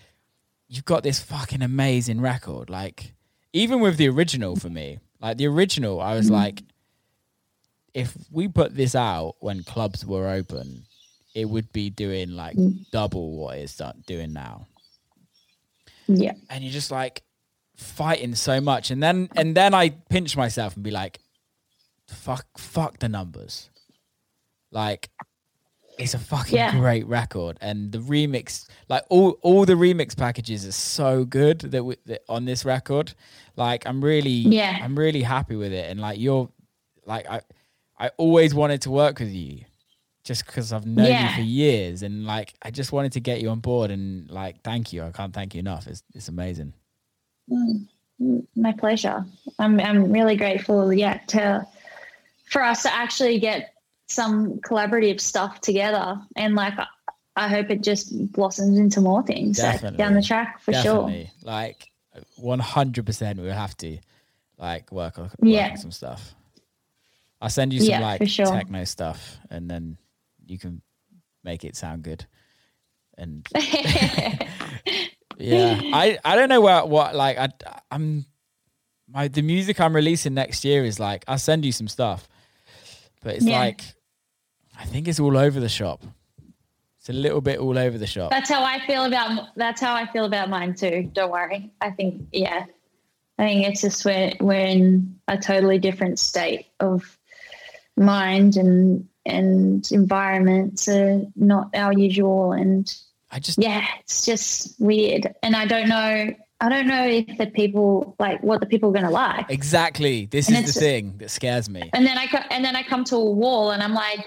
you've 0.67 0.87
got 0.87 1.03
this 1.03 1.21
fucking 1.21 1.61
amazing 1.63 2.23
record. 2.23 2.71
Like 2.71 3.13
even 3.53 3.81
with 3.81 3.99
the 3.99 4.09
original 4.09 4.57
for 4.57 4.71
me 4.71 4.99
like 5.21 5.37
the 5.37 5.47
original 5.47 6.01
i 6.01 6.09
Mm-hmm. 6.09 6.17
was 6.17 6.31
like 6.31 6.63
if 8.03 8.17
we 8.31 8.47
put 8.47 8.75
this 8.77 8.95
out 8.95 9.35
when 9.41 9.63
clubs 9.65 10.05
were 10.05 10.29
open 10.29 10.85
it 11.35 11.47
would 11.47 11.71
be 11.73 11.91
doing 11.91 12.31
like 12.31 12.57
Mm. 12.57 12.89
double 12.91 13.37
what 13.39 13.59
it's 13.59 13.81
doing 14.07 14.33
now 14.33 14.67
yeah. 16.07 16.33
and 16.51 16.63
you're 16.63 16.73
just 16.73 16.91
like 16.91 17.23
fighting 17.77 18.35
so 18.35 18.61
much 18.61 18.91
and 18.91 19.03
then 19.03 19.29
and 19.37 19.55
then 19.57 19.75
i 19.75 19.91
pinch 20.09 20.37
myself 20.37 20.75
and 20.75 20.85
be 20.85 20.91
like 20.91 21.19
fuck 22.09 22.47
fuck 22.57 22.99
the 23.01 23.09
numbers. 23.09 23.69
Like 24.71 25.11
it's 25.99 26.15
a 26.15 26.19
fucking 26.19 26.55
Yeah. 26.57 26.73
great 26.79 27.07
record, 27.07 27.57
and 27.61 27.91
the 27.91 27.99
remix, 27.99 28.69
like 28.89 29.05
all 29.09 29.39
all 29.43 29.65
the 29.65 29.75
remix 29.75 30.17
packages, 30.17 30.67
are 30.67 30.73
so 30.73 31.25
good 31.25 31.61
that, 31.73 31.85
we, 31.85 31.97
that 32.07 32.23
on 32.29 32.45
this 32.45 32.65
record. 32.65 33.15
Like 33.57 33.87
I'm 33.87 34.03
really, 34.05 34.31
Yeah. 34.31 34.79
I'm 34.83 34.99
really 34.99 35.23
happy 35.23 35.57
with 35.57 35.73
it, 35.73 35.91
and 35.91 35.99
like 36.01 36.19
you're, 36.21 36.49
like 37.07 37.29
I, 37.29 37.41
I 37.99 38.11
always 38.17 38.55
wanted 38.55 38.83
to 38.83 38.91
work 38.91 39.19
with 39.21 39.31
you, 39.31 39.65
just 40.25 40.45
because 40.47 40.73
I've 40.73 40.87
known 40.87 41.07
you 41.23 41.29
for 41.35 41.41
years, 41.41 42.03
and 42.03 42.25
like 42.27 42.55
I 42.63 42.71
just 42.71 42.93
wanted 42.93 43.13
to 43.13 43.21
get 43.21 43.41
you 43.41 43.49
on 43.51 43.61
board, 43.61 43.91
and 43.91 44.31
like 44.31 44.63
thank 44.63 44.93
you, 44.93 45.03
I 45.03 45.11
can't 45.13 45.33
thank 45.33 45.55
you 45.55 45.61
enough. 45.61 45.87
It's 45.87 46.03
it's 46.15 46.29
amazing. 46.29 46.73
Mm, 47.51 47.87
My 48.57 48.73
pleasure. 48.73 49.25
I'm 49.59 49.81
I'm 49.81 50.13
really 50.13 50.37
grateful. 50.37 50.93
Yeah, 50.93 51.19
to 51.29 51.67
for 52.51 52.63
us 52.63 52.83
to 52.83 52.93
actually 52.95 53.39
get 53.41 53.73
some 54.09 54.59
collaborative 54.61 55.21
stuff 55.21 55.61
together, 55.61 56.21
and 56.37 56.55
like 56.55 56.75
I- 56.79 57.49
hope 57.49 57.69
it 57.71 57.83
just 57.83 58.33
blossoms 58.33 58.79
into 58.79 59.01
more 59.03 59.23
things 59.23 59.59
like, 59.63 59.81
down 59.97 60.15
the 60.15 60.23
track 60.23 60.61
for 60.61 60.73
sure. 60.73 61.13
Like 61.43 61.91
one 62.37 62.59
hundred 62.61 63.05
percent 63.05 63.39
we'll 63.39 63.53
have 63.53 63.77
to 63.79 63.99
like 64.59 64.91
work 64.91 65.19
on 65.19 65.31
Yeah. 65.43 65.71
on 65.71 65.77
some 65.77 65.93
stuff. 65.93 66.35
I'll 67.41 67.51
send 67.51 67.73
you 67.73 67.81
some 67.81 67.89
Yeah, 67.91 68.01
like 68.01 68.29
sure. 68.29 68.47
techno 68.47 68.85
stuff 68.85 69.39
and 69.51 69.71
then 69.71 69.99
you 70.47 70.59
can 70.59 70.81
make 71.45 71.65
it 71.65 71.77
sound 71.77 72.03
good. 72.03 72.25
And 73.19 73.47
yeah. 75.39 75.81
I, 75.93 76.19
I 76.25 76.37
don't 76.37 76.49
know 76.49 76.61
what 76.61 76.89
what 76.89 77.15
like 77.15 77.39
I 77.39 77.49
I'm 77.91 78.27
my 79.09 79.29
the 79.29 79.43
music 79.43 79.81
I'm 79.81 79.95
releasing 79.95 80.35
next 80.35 80.65
year 80.65 80.85
is 80.85 80.99
like 80.99 81.25
I'll 81.29 81.39
send 81.39 81.65
you 81.65 81.73
some 81.73 81.89
stuff. 81.89 82.29
But 83.23 83.37
it's 83.37 83.45
Yeah. 83.45 83.59
like 83.59 83.83
I 84.79 84.85
think 84.85 85.09
it's 85.09 85.21
all 85.21 85.37
over 85.37 85.59
the 85.61 85.69
shop. 85.69 86.03
It's 86.99 87.09
a 87.09 87.13
little 87.13 87.41
bit 87.41 87.59
all 87.59 87.79
over 87.79 87.97
the 87.99 88.07
shop. 88.07 88.31
that's 88.31 88.51
how 88.51 88.63
I 88.65 88.85
feel 88.87 89.05
about 89.05 89.49
that's 89.57 89.81
how 89.81 89.95
I 89.95 90.07
feel 90.13 90.25
about 90.25 90.51
mine 90.51 90.75
too. 90.75 91.11
Don't 91.13 91.31
worry. 91.31 91.71
I 91.81 91.91
think 91.91 92.27
yeah. 92.33 92.65
I 93.39 93.45
think 93.45 93.67
it's 93.67 93.83
just 93.83 94.05
we're 94.05 94.33
we're 94.41 94.67
in 94.67 95.19
a 95.29 95.37
totally 95.39 95.79
different 95.79 96.19
state 96.19 96.67
of 96.81 97.19
mind 97.97 98.57
and 98.57 99.07
and 99.25 99.91
environment 99.91 100.87
are 100.89 101.23
not 101.35 101.71
our 101.75 101.93
usual 101.93 102.53
and 102.53 102.95
I 103.31 103.41
just 103.41 103.59
yeah, 103.59 103.87
it's 104.01 104.25
just 104.25 104.81
weird. 104.81 105.35
And 105.43 105.57
I 105.57 105.67
don't 105.67 105.89
know 105.89 106.35
I 106.61 106.69
don't 106.71 106.87
know 106.87 107.07
if 107.07 107.37
the 107.37 107.47
people 107.47 108.15
like 108.19 108.43
what 108.43 108.61
the 108.61 108.67
people 108.67 108.91
are 108.91 108.93
gonna 108.93 109.11
like. 109.11 109.51
Exactly. 109.51 110.27
This 110.27 110.49
And 110.49 110.57
is 110.59 110.75
the 110.75 110.81
thing 110.81 111.19
that 111.19 111.31
scares 111.31 111.69
me. 111.69 111.91
And 111.93 112.07
then 112.07 112.17
I 112.17 112.27
co- 112.27 112.47
and 112.51 112.65
then 112.65 112.77
I 112.77 112.83
come 112.83 113.05
to 113.05 113.17
a 113.17 113.31
wall 113.31 113.73
and 113.73 113.83
I'm 113.83 113.95
like 113.95 114.27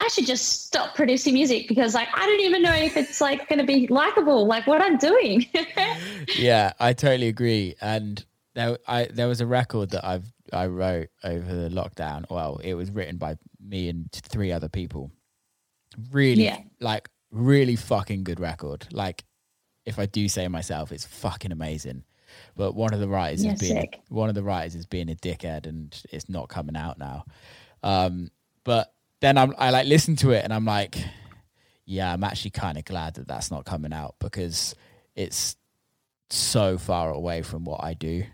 I 0.00 0.08
should 0.08 0.26
just 0.26 0.66
stop 0.66 0.94
producing 0.94 1.34
music 1.34 1.68
because 1.68 1.94
like 1.94 2.08
I 2.14 2.26
don't 2.26 2.40
even 2.40 2.62
know 2.62 2.72
if 2.72 2.96
it's 2.96 3.20
like 3.20 3.48
going 3.48 3.58
to 3.58 3.66
be 3.66 3.86
likable 3.88 4.46
like 4.46 4.66
what 4.66 4.80
I'm 4.80 4.96
doing. 4.96 5.46
yeah, 6.38 6.72
I 6.80 6.94
totally 6.94 7.28
agree. 7.28 7.74
And 7.82 8.24
there, 8.54 8.78
I 8.88 9.04
there 9.04 9.28
was 9.28 9.40
a 9.40 9.46
record 9.46 9.90
that 9.90 10.04
I've 10.04 10.32
I 10.52 10.66
wrote 10.66 11.08
over 11.24 11.54
the 11.54 11.68
lockdown. 11.68 12.24
Well, 12.30 12.60
it 12.62 12.74
was 12.74 12.90
written 12.90 13.16
by 13.16 13.36
me 13.60 13.88
and 13.88 14.10
three 14.12 14.52
other 14.52 14.68
people. 14.68 15.10
Really, 16.12 16.44
Yeah. 16.44 16.60
like 16.80 17.08
really 17.30 17.76
fucking 17.76 18.24
good 18.24 18.40
record. 18.40 18.86
Like, 18.92 19.24
if 19.86 19.98
I 19.98 20.06
do 20.06 20.28
say 20.28 20.46
myself, 20.48 20.92
it's 20.92 21.06
fucking 21.06 21.52
amazing. 21.52 22.04
But 22.56 22.74
one 22.74 22.94
of 22.94 23.00
the 23.00 23.08
writers 23.08 23.44
Yeah, 23.44 23.54
is 23.54 23.60
being 23.60 23.80
sick. 23.80 24.00
one 24.08 24.28
of 24.28 24.34
the 24.34 24.42
writers 24.42 24.74
is 24.76 24.86
being 24.86 25.10
a 25.10 25.14
dickhead, 25.16 25.66
and 25.66 26.00
it's 26.10 26.28
not 26.28 26.48
coming 26.48 26.76
out 26.76 26.98
now. 26.98 27.24
Um, 27.82 28.30
but 28.64 28.92
then 29.20 29.36
I'm 29.36 29.54
I 29.58 29.70
like 29.70 29.86
listen 29.86 30.14
to 30.16 30.30
it, 30.30 30.44
and 30.44 30.52
I'm 30.52 30.64
like, 30.64 30.96
yeah, 31.86 32.12
I'm 32.12 32.22
actually 32.22 32.52
kind 32.52 32.78
of 32.78 32.84
glad 32.84 33.14
that 33.14 33.26
that's 33.26 33.50
not 33.50 33.64
coming 33.64 33.92
out 33.92 34.14
because 34.20 34.74
it's 35.16 35.56
so 36.30 36.78
far 36.78 37.10
away 37.10 37.42
from 37.42 37.64
what 37.64 37.82
I 37.82 37.94
do. 37.94 38.24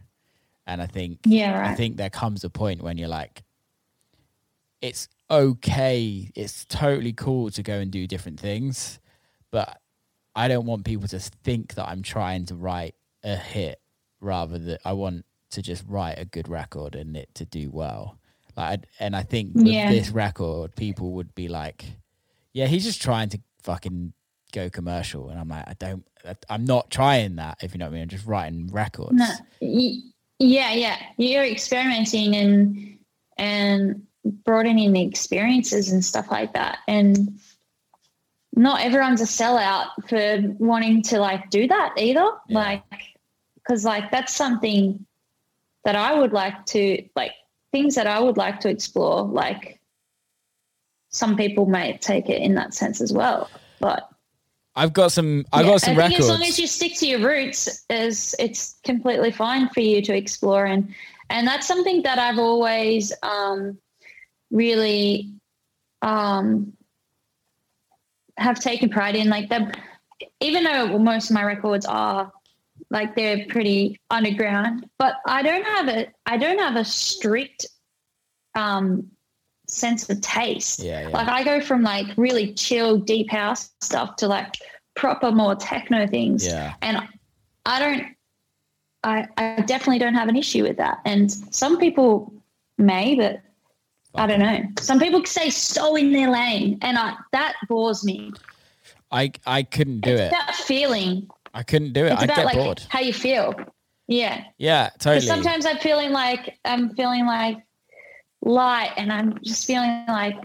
And 0.67 0.83
I 0.83 0.87
think 0.87 1.21
Yeah, 1.25 1.67
I 1.69 1.75
think 1.75 1.97
there 1.97 2.11
comes 2.11 2.43
a 2.45 2.51
point 2.51 2.83
when 2.83 2.99
you're 2.99 3.09
like 3.09 3.43
it's 4.83 5.09
okay, 5.31 6.31
it's 6.35 6.65
totally 6.67 7.13
cool 7.13 7.51
to 7.51 7.63
go 7.63 7.75
and 7.79 7.91
do 7.91 8.07
different 8.07 8.39
things, 8.39 9.01
but 9.51 9.81
I 10.35 10.49
don't 10.49 10.67
want 10.67 10.85
people 10.85 11.09
to 11.09 11.19
think 11.19 11.75
that 11.75 11.89
I'm 11.89 12.03
trying 12.03 12.45
to 12.47 12.55
write 12.55 12.95
a 13.25 13.37
hit 13.37 13.81
rather 14.21 14.59
than 14.59 14.79
I 14.85 14.93
want 14.93 15.25
to 15.51 15.63
just 15.63 15.85
write 15.89 16.19
a 16.19 16.25
good 16.25 16.49
record 16.49 16.95
and 16.95 17.17
it 17.17 17.35
to 17.37 17.45
do 17.45 17.71
well. 17.71 18.19
Like 18.57 18.71
I'd- 18.71 18.89
and 19.01 19.17
I 19.17 19.23
think 19.23 19.55
with 19.55 19.67
Yeah. 19.67 19.91
this 19.91 20.11
record 20.11 20.75
people 20.77 21.13
would 21.13 21.35
be 21.35 21.49
like 21.49 21.85
yeah, 22.53 22.67
he's 22.67 22.85
just 22.85 23.03
trying 23.03 23.29
to 23.31 23.41
fucking 23.63 24.13
go 24.53 24.71
commercial 24.71 25.29
and 25.29 25.39
I'm 25.39 25.49
like 25.49 25.65
I 25.69 25.75
don't 25.75 26.05
I'm 26.49 26.65
not 26.65 26.91
trying 26.91 27.37
that 27.37 27.59
if 27.63 27.73
you 27.73 27.79
know 27.79 27.87
what 27.87 27.91
I 27.91 27.95
mean. 27.95 28.03
I'm 28.03 28.09
just 28.09 28.27
writing 28.27 28.69
records. 28.69 29.13
No, 29.13 29.29
yeah, 30.39 30.73
yeah. 30.73 30.99
You're 31.17 31.45
experimenting 31.45 32.37
and 32.37 32.99
and 33.39 34.03
broadening 34.25 34.93
the 34.93 35.03
experiences 35.03 35.93
and 35.93 36.05
stuff 36.05 36.31
like 36.31 36.55
that. 36.55 36.79
And 36.89 37.39
not 38.55 38.81
everyone's 38.81 39.21
a 39.21 39.25
sellout 39.25 39.89
for 40.09 40.55
wanting 40.59 41.03
to 41.03 41.19
like 41.19 41.51
do 41.51 41.67
that 41.69 41.95
either. 41.99 42.29
Yeah. 42.49 42.59
Like, 42.59 42.83
because 43.57 43.85
like 43.85 44.11
that's 44.11 44.35
something 44.35 45.07
that 45.85 45.97
I 45.97 46.19
would 46.19 46.33
like 46.33 46.67
to 46.67 47.03
like 47.15 47.33
things 47.73 47.95
that 47.95 48.07
I 48.07 48.21
would 48.21 48.37
like 48.37 48.61
to 48.61 48.69
explore. 48.69 49.23
Like, 49.23 49.81
some 51.11 51.37
people 51.37 51.67
may 51.67 51.97
take 51.99 52.29
it 52.29 52.43
in 52.43 52.55
that 52.55 52.75
sense 52.75 53.01
as 53.01 53.13
well, 53.13 53.49
but 53.81 54.09
I've 54.77 54.93
got 54.93 55.11
some 55.11 55.45
I 55.53 55.63
yeah, 55.63 55.69
got 55.69 55.81
some 55.81 55.99
I 55.99 56.09
think 56.09 56.13
records. 56.13 56.21
as 56.21 56.29
long 56.29 56.43
as 56.43 56.59
you 56.59 56.67
stick 56.67 56.95
to 56.97 57.07
your 57.07 57.21
roots, 57.21 57.85
is 57.89 58.35
it's 58.39 58.79
completely 58.85 59.33
fine 59.33 59.69
for 59.71 59.81
you 59.81 60.03
to 60.03 60.15
explore 60.15 60.67
and 60.67 60.95
and 61.31 61.47
that's 61.47 61.67
something 61.67 62.03
that 62.03 62.19
I've 62.19 62.39
always 62.39 63.13
um, 63.23 63.79
really 64.51 65.33
um, 66.03 66.73
have 68.37 68.61
taken 68.61 68.91
pride 68.91 69.17
in. 69.17 69.29
Like 69.29 69.49
that, 69.49 69.77
even 70.41 70.65
though 70.65 70.99
most 70.99 71.31
of 71.31 71.35
my 71.35 71.43
records 71.43 71.87
are 71.87 72.33
like 72.91 73.17
they're 73.17 73.47
pretty 73.49 74.01
underground, 74.11 74.89
but 74.99 75.17
I 75.27 75.43
don't 75.43 75.65
have 75.65 75.89
a 75.89 76.09
I 76.27 76.37
don't 76.37 76.59
have 76.59 76.77
a 76.77 76.85
strict 76.85 77.67
um, 78.55 79.11
sense 79.69 80.09
of 80.09 80.21
taste. 80.21 80.81
Yeah, 80.81 81.03
yeah. 81.03 81.09
Like 81.09 81.29
I 81.29 81.45
go 81.45 81.61
from 81.61 81.83
like 81.83 82.07
really 82.17 82.53
chill 82.55 82.99
deep 82.99 83.31
house 83.31 83.71
stuff 83.81 84.17
to 84.17 84.29
like 84.29 84.55
proper 84.95 85.31
more 85.31 85.55
techno 85.55 86.07
things. 86.07 86.47
yeah. 86.47 86.75
And 86.83 87.07
I 87.65 87.79
don't 87.81 88.07
I 89.05 89.27
I 89.37 89.63
definitely 89.63 89.99
don't 89.99 90.15
have 90.15 90.29
an 90.29 90.37
issue 90.37 90.63
with 90.63 90.77
that. 90.79 90.99
And 91.05 91.31
some 91.55 91.79
people 91.79 92.33
may, 92.79 93.15
but 93.15 93.41
I 94.15 94.27
don't 94.27 94.41
know. 94.41 94.63
Some 94.79 94.99
people 94.99 95.25
say 95.27 95.51
so 95.51 95.97
in 95.97 96.13
their 96.13 96.31
lane 96.31 96.79
and 96.83 96.99
I 96.99 97.15
that 97.33 97.55
bores 97.69 98.05
me. 98.05 98.33
I 99.11 99.33
I 99.47 99.63
couldn't 99.63 100.01
do 100.01 100.11
it's 100.13 100.21
it. 100.23 100.31
that 100.31 100.55
feeling. 100.55 101.29
I 101.55 101.63
couldn't 101.63 101.93
do 101.93 102.05
it. 102.05 102.13
It's 102.13 102.23
I'd 102.23 102.25
about 102.25 102.37
get 102.37 102.45
like 102.47 102.57
bored. 102.57 102.83
how 102.89 103.01
you 103.01 103.13
feel. 103.13 103.55
Yeah. 104.09 104.45
Yeah, 104.59 104.91
totally. 104.99 105.27
sometimes 105.27 105.67
I'm 105.67 105.79
feeling 105.79 106.13
like 106.13 106.59
I'm 106.65 106.95
feeling 106.95 107.27
like 107.27 107.59
light, 108.47 108.93
and 108.97 109.13
I'm 109.13 109.39
just 109.43 109.67
feeling 109.67 110.05
like 110.09 110.37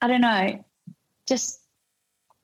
I 0.00 0.08
don't 0.08 0.20
know, 0.20 0.64
just 1.26 1.60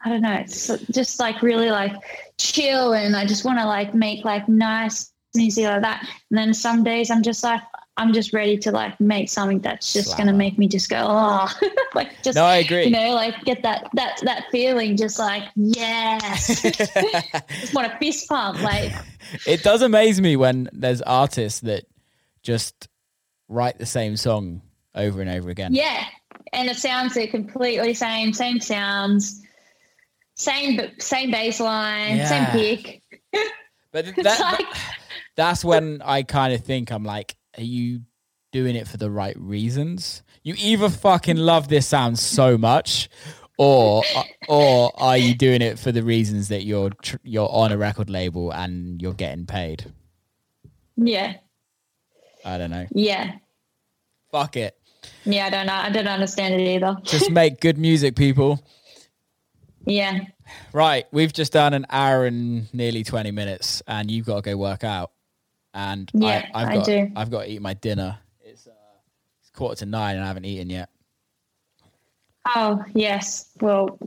I 0.05 0.11
don't 0.11 0.23
know, 0.23 0.35
it's 0.35 0.69
just 0.91 1.19
like 1.19 1.43
really 1.43 1.71
like 1.71 1.93
chill, 2.39 2.93
and 2.93 3.17
I 3.17 3.27
just 3.27 3.45
want 3.45 3.59
to 3.59 3.67
like 3.67 3.95
make 3.95 4.25
like 4.25 4.49
nice 4.49 5.11
music 5.35 5.65
like 5.65 5.83
that. 5.83 6.03
And 6.31 6.39
then 6.39 6.55
some 6.55 6.85
days 6.85 7.11
I'm 7.11 7.23
just 7.23 7.43
like 7.43 7.63
I'm 7.97 8.13
just 8.13 8.33
ready 8.33 8.57
to 8.59 8.71
like 8.71 8.99
make 9.01 9.29
something 9.29 9.59
that's 9.59 9.93
just 9.93 10.17
gonna 10.17 10.33
make 10.33 10.57
me 10.57 10.69
just 10.69 10.89
go 10.89 11.05
oh, 11.09 11.53
like 11.95 12.23
just 12.23 12.37
no, 12.37 12.45
I 12.45 12.59
agree. 12.59 12.85
you 12.85 12.91
know 12.91 13.13
like 13.15 13.43
get 13.45 13.63
that 13.63 13.91
that 13.95 14.21
that 14.23 14.45
feeling, 14.53 14.97
just 14.97 15.19
like 15.19 15.45
yes, 15.57 16.63
just 17.61 17.75
want 17.75 17.91
to 17.91 17.99
fist 17.99 18.29
pump 18.29 18.63
like. 18.63 18.93
it 19.47 19.63
does 19.63 19.83
amaze 19.83 20.21
me 20.21 20.37
when 20.37 20.69
there's 20.73 21.03
artists 21.03 21.61
that 21.61 21.87
just 22.43 22.89
write 23.49 23.79
the 23.79 23.87
same 23.87 24.17
song 24.17 24.63
over 24.99 25.21
and 25.23 25.31
over 25.31 25.49
again. 25.49 25.73
Yeah, 25.73 26.05
and 26.53 26.69
it 26.69 26.77
sounds 26.77 27.15
the 27.15 27.27
completely 27.27 27.95
same, 27.95 28.33
same 28.35 28.61
sounds, 28.61 29.41
same 30.35 30.81
same 30.99 31.31
bass 31.31 31.61
line, 31.61 32.17
Yeah. 32.19 32.29
same 32.53 32.77
pick. 32.77 33.03
But 33.91 34.05
that, 34.23 34.39
like- 34.41 34.67
that's 35.35 35.65
when 35.65 36.03
I 36.05 36.23
kind 36.23 36.53
of 36.53 36.63
think 36.63 36.91
I'm 36.93 37.05
like, 37.05 37.37
are 37.57 37.63
you 37.63 38.03
doing 38.53 38.77
it 38.77 38.87
for 38.87 38.99
the 38.99 39.11
right 39.11 39.35
reasons? 39.39 40.23
You 40.43 40.55
either 40.59 40.91
fucking 40.91 41.39
love 41.39 41.69
this 41.69 41.87
sound 41.87 42.19
so 42.19 42.59
much, 42.59 43.09
or 43.57 44.03
uh, 44.15 44.23
or 44.47 44.93
are 45.01 45.17
you 45.17 45.35
doing 45.35 45.63
it 45.63 45.79
for 45.79 45.91
the 45.91 46.03
reasons 46.03 46.49
that 46.49 46.65
you're 46.65 46.91
tr- 47.03 47.17
you're 47.23 47.49
on 47.51 47.73
a 47.73 47.79
record 47.79 48.11
label 48.11 48.53
and 48.53 49.01
you're 49.01 49.15
getting 49.15 49.47
paid? 49.47 49.91
Yeah, 50.97 51.37
I 52.45 52.59
don't 52.59 52.71
know. 52.71 52.87
yeah, 52.93 53.37
Fuck 54.31 54.57
it. 54.57 54.78
Yeah, 55.25 55.47
I 55.47 55.51
don't 55.51 55.67
know. 55.67 55.75
I 55.75 55.91
don't 55.91 56.09
understand 56.09 56.55
it 56.55 56.61
either. 56.67 56.97
Just 57.03 57.31
make 57.33 57.61
good 57.61 57.79
music, 57.79 58.17
people. 58.17 58.61
Yeah. 59.85 60.21
Right, 60.73 61.07
we've 61.13 61.33
just 61.33 61.53
done 61.53 61.75
an 61.75 61.87
hour 61.91 62.25
and 62.25 62.73
nearly 62.75 63.05
twenty 63.05 63.31
minutes, 63.31 63.83
and 63.87 64.11
you've 64.11 64.27
got 64.27 64.37
to 64.45 64.51
go 64.51 64.57
work 64.57 64.85
out. 64.85 65.13
And 65.75 66.11
Yeah, 66.15 66.47
I, 66.55 66.63
I've 66.63 66.69
I 66.69 66.75
got, 66.77 66.87
do. 66.87 67.11
I've 67.17 67.31
got 67.31 67.43
to 67.43 67.51
eat 67.51 67.61
my 67.61 67.75
dinner. 67.75 68.19
It's, 68.41 68.67
uh, 68.67 68.71
it's 69.41 69.51
quarter 69.51 69.77
to 69.81 69.87
nine, 69.87 70.17
and 70.17 70.25
I 70.25 70.29
haven't 70.29 70.47
eaten 70.47 70.71
yet. 70.71 70.89
Oh 72.57 72.83
yes. 72.95 73.51
Well, 73.61 73.99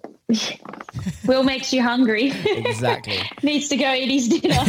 Will 1.26 1.44
makes 1.44 1.72
you 1.72 1.84
hungry. 1.84 2.32
Exactly. 2.46 3.20
Needs 3.44 3.70
to 3.70 3.78
go 3.78 3.94
eat 3.94 4.10
his 4.10 4.28
dinner. 4.30 4.64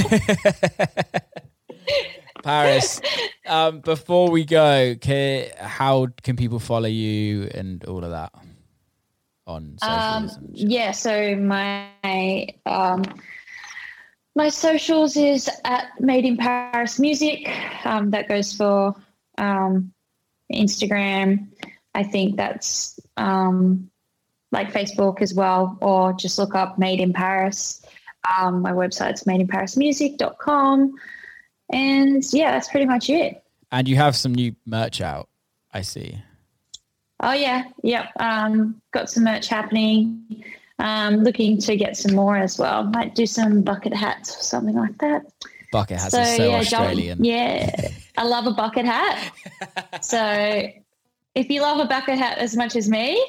Paris. 2.43 3.01
Um, 3.47 3.81
before 3.81 4.31
we 4.31 4.44
go, 4.44 4.94
can, 5.01 5.47
how 5.59 6.09
can 6.23 6.36
people 6.36 6.59
follow 6.59 6.89
you 6.89 7.48
and 7.55 7.85
all 7.86 8.05
of 8.05 8.10
that 8.10 8.32
on 9.47 9.77
Um, 9.82 10.28
socials? 10.28 10.59
shit? 10.60 10.70
yeah, 10.70 10.90
so 10.93 11.35
my 11.36 12.48
um, 12.66 13.02
my 14.35 14.48
socials 14.48 15.16
is 15.16 15.51
at 15.64 15.89
Made 16.01 16.24
in 16.24 16.36
Paris 16.36 16.98
Music. 16.98 17.48
Um, 17.85 18.10
that 18.12 18.28
goes 18.28 18.52
for 18.55 18.94
um, 19.39 19.93
Instagram. 20.52 21.48
I 21.94 22.02
think 22.05 22.36
that's 22.36 22.98
um, 23.16 23.90
like 24.52 24.73
Facebook 24.73 25.20
as 25.20 25.35
well, 25.35 25.77
or 25.82 26.12
just 26.14 26.39
look 26.39 26.55
up 26.55 26.78
Made 26.78 27.01
in 27.01 27.12
Paris. 27.12 27.85
Um, 28.39 28.62
my 28.62 28.73
website's 28.73 29.24
madeinparismusic.com. 29.24 30.94
And 31.73 32.23
yeah, 32.32 32.53
that's 32.53 32.69
pretty 32.69 32.86
much 32.86 33.09
it. 33.11 33.43
And 33.70 33.89
you 33.89 33.97
have 33.97 34.15
some 34.15 34.35
new 34.35 34.55
merch 34.66 35.01
out. 35.01 35.28
I 35.73 35.81
see. 35.81 36.23
Oh 37.20 37.32
yeah, 37.32 37.65
yep. 37.82 38.11
Um, 38.19 38.81
got 38.93 39.09
some 39.09 39.24
merch 39.24 39.49
happening. 39.49 40.44
Um, 40.78 41.19
looking 41.19 41.59
to 41.59 41.77
get 41.77 41.97
some 41.97 42.15
more 42.15 42.36
as 42.36 42.59
well. 42.59 42.85
Might 42.85 43.15
do 43.15 43.27
some 43.27 43.62
bucket 43.62 43.94
hats 43.94 44.36
or 44.36 44.43
something 44.43 44.74
like 44.74 44.99
that. 44.99 45.23
Bucket 45.70 46.01
hats 46.01 46.15
are 46.15 46.24
so 46.24 46.49
yeah, 46.49 46.62
jump- 46.62 46.82
Australian. 46.82 47.24
yeah, 47.24 47.89
I 48.19 48.24
love 48.24 48.47
a 48.47 48.51
bucket 48.51 48.85
hat. 48.85 49.32
so 50.03 50.69
if 51.35 51.49
you 51.49 51.62
love 51.62 51.78
a 51.78 51.86
bucket 51.86 52.19
hat 52.19 52.39
as 52.39 52.57
much 52.57 52.77
as 52.77 52.89
me, 52.89 53.24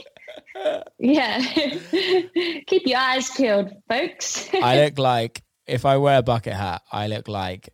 yeah, 0.99 1.41
keep 2.67 2.85
your 2.85 2.99
eyes 2.99 3.29
peeled, 3.31 3.71
folks. 3.87 4.49
I 4.53 4.77
look 4.83 4.99
like 4.99 5.41
if 5.67 5.85
I 5.85 5.97
wear 5.97 6.19
a 6.19 6.23
bucket 6.23 6.53
hat, 6.53 6.81
I 6.91 7.07
look 7.07 7.27
like 7.27 7.69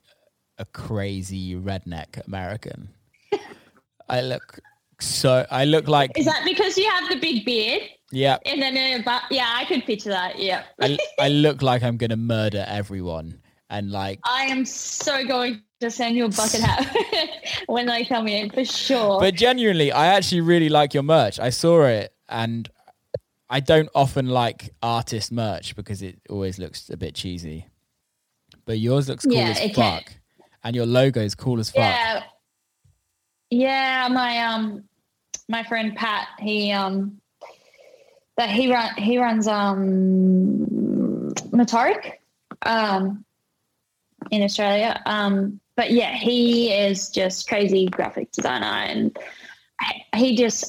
a 0.59 0.65
crazy 0.65 1.55
redneck 1.55 2.25
American. 2.27 2.89
I 4.09 4.21
look 4.21 4.59
so. 4.99 5.45
I 5.49 5.65
look 5.65 5.87
like 5.87 6.17
Is 6.17 6.25
that 6.25 6.43
because 6.45 6.77
you 6.77 6.89
have 6.89 7.09
the 7.09 7.19
big 7.19 7.45
beard 7.45 7.83
yeah. 8.11 8.37
and 8.45 8.61
then 8.61 8.75
a 8.75 9.03
bu- 9.03 9.35
yeah, 9.35 9.51
I 9.55 9.65
could 9.65 9.85
picture 9.85 10.09
that. 10.09 10.39
Yeah. 10.39 10.63
I, 10.81 10.97
I 11.19 11.29
look 11.29 11.61
like 11.61 11.83
I'm 11.83 11.97
gonna 11.97 12.17
murder 12.17 12.65
everyone 12.67 13.39
and 13.69 13.91
like. 13.91 14.19
I 14.23 14.43
am 14.43 14.65
so 14.65 15.25
going 15.25 15.61
to 15.79 15.91
send 15.91 16.15
you 16.15 16.25
a 16.25 16.29
bucket 16.29 16.61
hat 16.61 16.93
when 17.67 17.85
they 17.85 18.03
come 18.05 18.27
in 18.27 18.49
for 18.49 18.65
sure. 18.65 19.19
But 19.19 19.35
genuinely, 19.35 19.91
I 19.91 20.07
actually 20.07 20.41
really 20.41 20.69
like 20.69 20.93
your 20.93 21.03
merch. 21.03 21.39
I 21.39 21.51
saw 21.51 21.83
it 21.83 22.13
and 22.27 22.69
I 23.49 23.59
don't 23.59 23.89
often 23.95 24.27
like 24.27 24.73
artist 24.83 25.31
merch 25.31 25.75
because 25.75 26.01
it 26.01 26.19
always 26.29 26.59
looks 26.59 26.89
a 26.89 26.97
bit 26.97 27.15
cheesy. 27.15 27.67
But 28.65 28.79
yours 28.79 29.09
looks 29.09 29.25
cool 29.25 29.35
Yeah, 29.35 29.49
as 29.57 29.71
can. 29.73 30.03
And 30.63 30.75
your 30.75 30.85
logo 30.85 31.21
is 31.21 31.35
cool 31.35 31.59
as 31.59 31.69
fuck. 31.69 31.81
yeah, 31.81 32.23
yeah. 33.49 34.07
My 34.11 34.37
um, 34.39 34.83
my 35.47 35.63
friend 35.63 35.95
Pat, 35.95 36.27
he 36.39 36.71
um, 36.71 37.19
that 38.37 38.49
he 38.49 38.71
run 38.71 38.93
he 38.95 39.17
runs 39.17 39.47
um, 39.47 41.33
Motoric, 41.51 42.13
um, 42.63 43.23
in 44.31 44.43
Australia. 44.43 45.01
Um, 45.05 45.59
but 45.75 45.91
yeah, 45.91 46.13
he 46.13 46.71
is 46.71 47.09
just 47.09 47.47
crazy 47.47 47.87
graphic 47.87 48.31
designer, 48.31 48.65
and 48.65 49.17
he 50.15 50.35
just. 50.35 50.65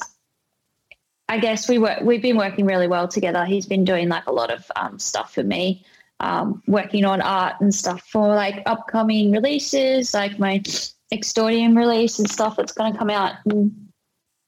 I 1.29 1.37
guess 1.37 1.69
we 1.69 1.77
work. 1.77 2.01
We've 2.01 2.21
been 2.21 2.35
working 2.35 2.65
really 2.65 2.89
well 2.89 3.07
together. 3.07 3.45
He's 3.45 3.65
been 3.65 3.85
doing 3.85 4.09
like 4.09 4.27
a 4.27 4.33
lot 4.33 4.51
of 4.51 4.69
um, 4.75 4.99
stuff 4.99 5.33
for 5.33 5.43
me, 5.43 5.85
um, 6.21 6.61
working 6.67 7.03
on 7.03 7.19
art 7.19 7.55
and 7.59 7.73
stuff 7.73 8.01
for 8.07 8.27
like 8.27 8.61
upcoming 8.65 9.31
releases, 9.31 10.13
like 10.13 10.37
my 10.39 10.59
Extordium 11.13 11.75
release 11.75 12.19
and 12.19 12.29
stuff 12.29 12.55
that's 12.55 12.71
going 12.71 12.93
to 12.93 12.97
come 12.97 13.09
out 13.09 13.33
in 13.45 13.89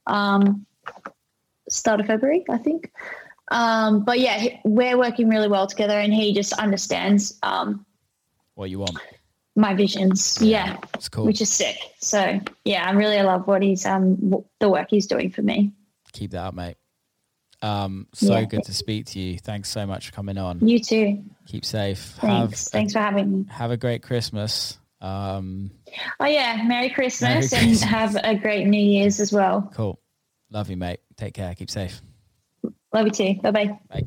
um, 0.08 0.66
start 1.70 2.00
of 2.00 2.06
February, 2.08 2.46
I 2.50 2.58
think. 2.58 2.92
Um, 3.52 4.06
but 4.06 4.20
yeah, 4.20 4.58
we're 4.64 4.98
working 4.98 5.28
really 5.30 5.48
well 5.50 5.68
together, 5.68 6.00
and 6.00 6.14
he 6.14 6.34
just 6.34 6.54
understands 6.54 7.38
um, 7.44 7.86
What 8.56 8.70
you 8.70 8.80
want. 8.80 8.98
my 9.56 9.74
visions. 9.74 10.42
Yeah, 10.42 10.78
It's 10.94 11.10
cool. 11.10 11.26
which 11.26 11.42
is 11.42 11.50
sick. 11.52 11.76
So 12.00 12.40
yeah, 12.66 12.88
I 12.88 12.92
really 12.94 13.22
love 13.22 13.46
what 13.48 13.62
he's 13.62 13.86
um 13.86 14.16
w- 14.16 14.46
the 14.60 14.70
work 14.70 14.88
he's 14.90 15.08
doing 15.08 15.32
for 15.32 15.42
me. 15.42 15.74
Keep 16.14 16.32
that 16.32 16.44
up, 16.46 16.54
mate. 16.54 16.78
Um, 17.64 18.08
so 18.14 18.38
Yeah. 18.38 18.46
good 18.46 18.64
to 18.66 18.74
speak 18.74 19.06
to 19.08 19.20
you. 19.20 19.40
Thanks 19.40 19.70
so 19.70 19.86
much 19.88 20.08
for 20.08 20.12
coming 20.14 20.38
on. 20.38 20.68
You 20.68 20.80
too. 20.80 21.24
Keep 21.48 21.64
safe. 21.66 22.00
Thanks. 22.20 22.66
Have 22.66 22.72
Thanks 22.72 22.94
for 22.94 23.00
having 23.00 23.32
me. 23.32 23.46
Have 23.50 23.72
a 23.72 23.78
great 23.78 24.04
Christmas. 24.04 24.78
Um, 25.02 25.72
Oh 26.20 26.26
yeah, 26.26 26.62
Merry 26.66 26.90
Christmas, 26.90 27.52
Merry 27.52 27.66
and 27.72 27.80
have 27.82 28.16
a 28.22 28.36
great 28.36 28.68
New 28.68 28.78
Year's 28.82 29.20
as 29.20 29.32
well. 29.32 29.72
cool. 29.74 30.00
Love 30.52 30.70
you, 30.70 30.78
mate. 30.78 31.00
Take 31.18 31.34
care. 31.34 31.54
Keep 31.56 31.70
safe. 31.70 32.02
Love 32.94 33.06
you 33.08 33.12
too. 33.12 33.36
Bye 33.42 33.52
bye. 33.52 33.80
Bye. 33.90 34.04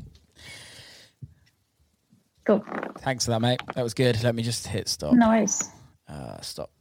Cool. 2.45 2.63
Thanks 2.99 3.25
for 3.25 3.31
that, 3.31 3.41
mate. 3.41 3.61
That 3.75 3.83
was 3.83 3.93
good. 3.93 4.21
Let 4.23 4.33
me 4.35 4.43
just 4.43 4.67
hit 4.67 4.87
stop. 4.87 5.13
No 5.13 5.27
worries. 5.29 5.69
uh, 6.07 6.39
stop. 6.41 6.71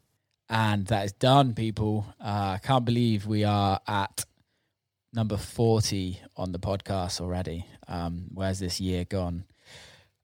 And 0.48 0.86
that 0.86 1.07
is 1.07 1.12
done, 1.12 1.55
people. 1.55 2.07
Uh, 2.20 2.57
I 2.57 2.61
can't 2.62 2.85
believe 2.85 3.27
we 3.27 3.43
are 3.44 3.81
at 3.86 4.24
number 5.16 5.38
40 5.38 6.20
on 6.36 6.52
the 6.52 6.59
podcast 6.59 7.22
already. 7.22 7.64
Um, 7.88 8.26
where's 8.34 8.59
this 8.59 8.80
year 8.80 9.06
gone? 9.06 9.44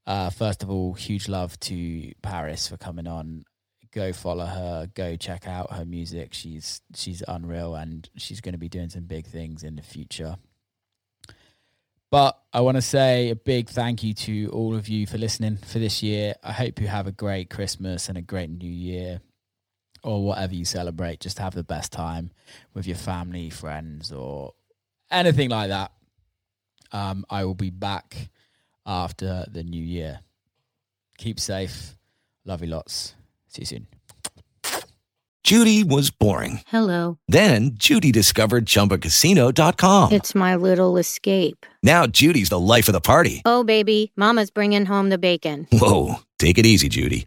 Uh, 0.07 0.29
first 0.29 0.63
of 0.63 0.71
all, 0.71 0.93
huge 0.93 1.29
love 1.29 1.59
to 1.61 2.13
Paris 2.21 2.69
for 2.69 2.77
coming 2.77 3.07
on. 3.07 3.47
Go 3.91 4.13
follow 4.13 4.45
her. 4.45 4.89
Go 4.95 5.17
check 5.17 5.49
out 5.49 5.73
her 5.73 5.85
music. 5.85 6.35
She's 6.35 6.81
she's 6.95 7.23
unreal, 7.27 7.75
and 7.75 8.09
she's 8.17 8.41
going 8.41 8.53
to 8.53 8.59
be 8.59 8.69
doing 8.69 8.89
some 8.89 9.05
big 9.05 9.27
things 9.27 9.63
in 9.63 9.77
the 9.77 9.83
future. 9.83 10.37
But 12.11 12.39
I 12.53 12.61
want 12.61 12.77
to 12.77 12.83
say 12.83 13.31
a 13.31 13.37
big 13.37 13.69
thank 13.71 14.03
you 14.03 14.13
to 14.15 14.49
all 14.49 14.75
of 14.75 14.89
you 14.89 15.07
for 15.07 15.19
listening 15.19 15.57
for 15.57 15.79
this 15.79 16.03
year. 16.03 16.35
I 16.43 16.53
hope 16.53 16.81
you 16.81 16.87
have 16.87 17.07
a 17.07 17.13
great 17.13 17.49
Christmas 17.51 18.09
and 18.09 18.19
a 18.19 18.23
great 18.23 18.51
New 18.51 18.71
Year, 18.71 19.21
or 20.03 20.25
whatever 20.25 20.55
you 20.55 20.65
celebrate. 20.65 21.21
Just 21.21 21.39
have 21.39 21.55
the 21.55 21.65
best 21.65 21.93
time 21.93 22.31
with 22.75 22.87
your 22.87 22.97
family, 22.97 23.51
friends, 23.51 24.11
or 24.11 24.55
anything 25.13 25.51
like 25.51 25.69
that. 25.69 25.93
Um, 26.93 27.25
I 27.31 27.45
will 27.45 27.55
be 27.55 27.71
back 27.71 28.31
after 28.85 29.47
the 29.51 29.63
new 29.63 29.83
year. 29.83 30.21
Keep 31.19 31.41
safe. 31.41 31.97
Love 32.45 32.63
you 32.63 32.69
lots. 32.69 33.15
See 33.49 33.63
you 33.63 33.67
soon. 33.67 33.87
Judy 35.45 35.83
was 35.83 36.11
boring. 36.11 36.61
Hello. 36.69 37.19
Then 37.27 37.73
Judy 37.75 38.13
discovered 38.13 38.65
ChumbaCasino.com. 38.65 40.13
It's 40.13 40.35
my 40.35 40.55
little 40.55 40.97
escape. 40.97 41.67
Now 41.83 42.07
Judy's 42.07 42.49
the 42.49 42.61
life 42.61 42.89
of 42.89 42.93
the 42.93 43.01
party. 43.01 43.43
Oh, 43.45 43.65
baby, 43.65 44.13
Mama's 44.17 44.51
bringing 44.51 44.87
home 44.87 45.09
the 45.09 45.19
bacon. 45.19 45.67
Whoa, 45.73 46.17
take 46.39 46.59
it 46.59 46.67
easy, 46.67 46.89
Judy. 46.89 47.27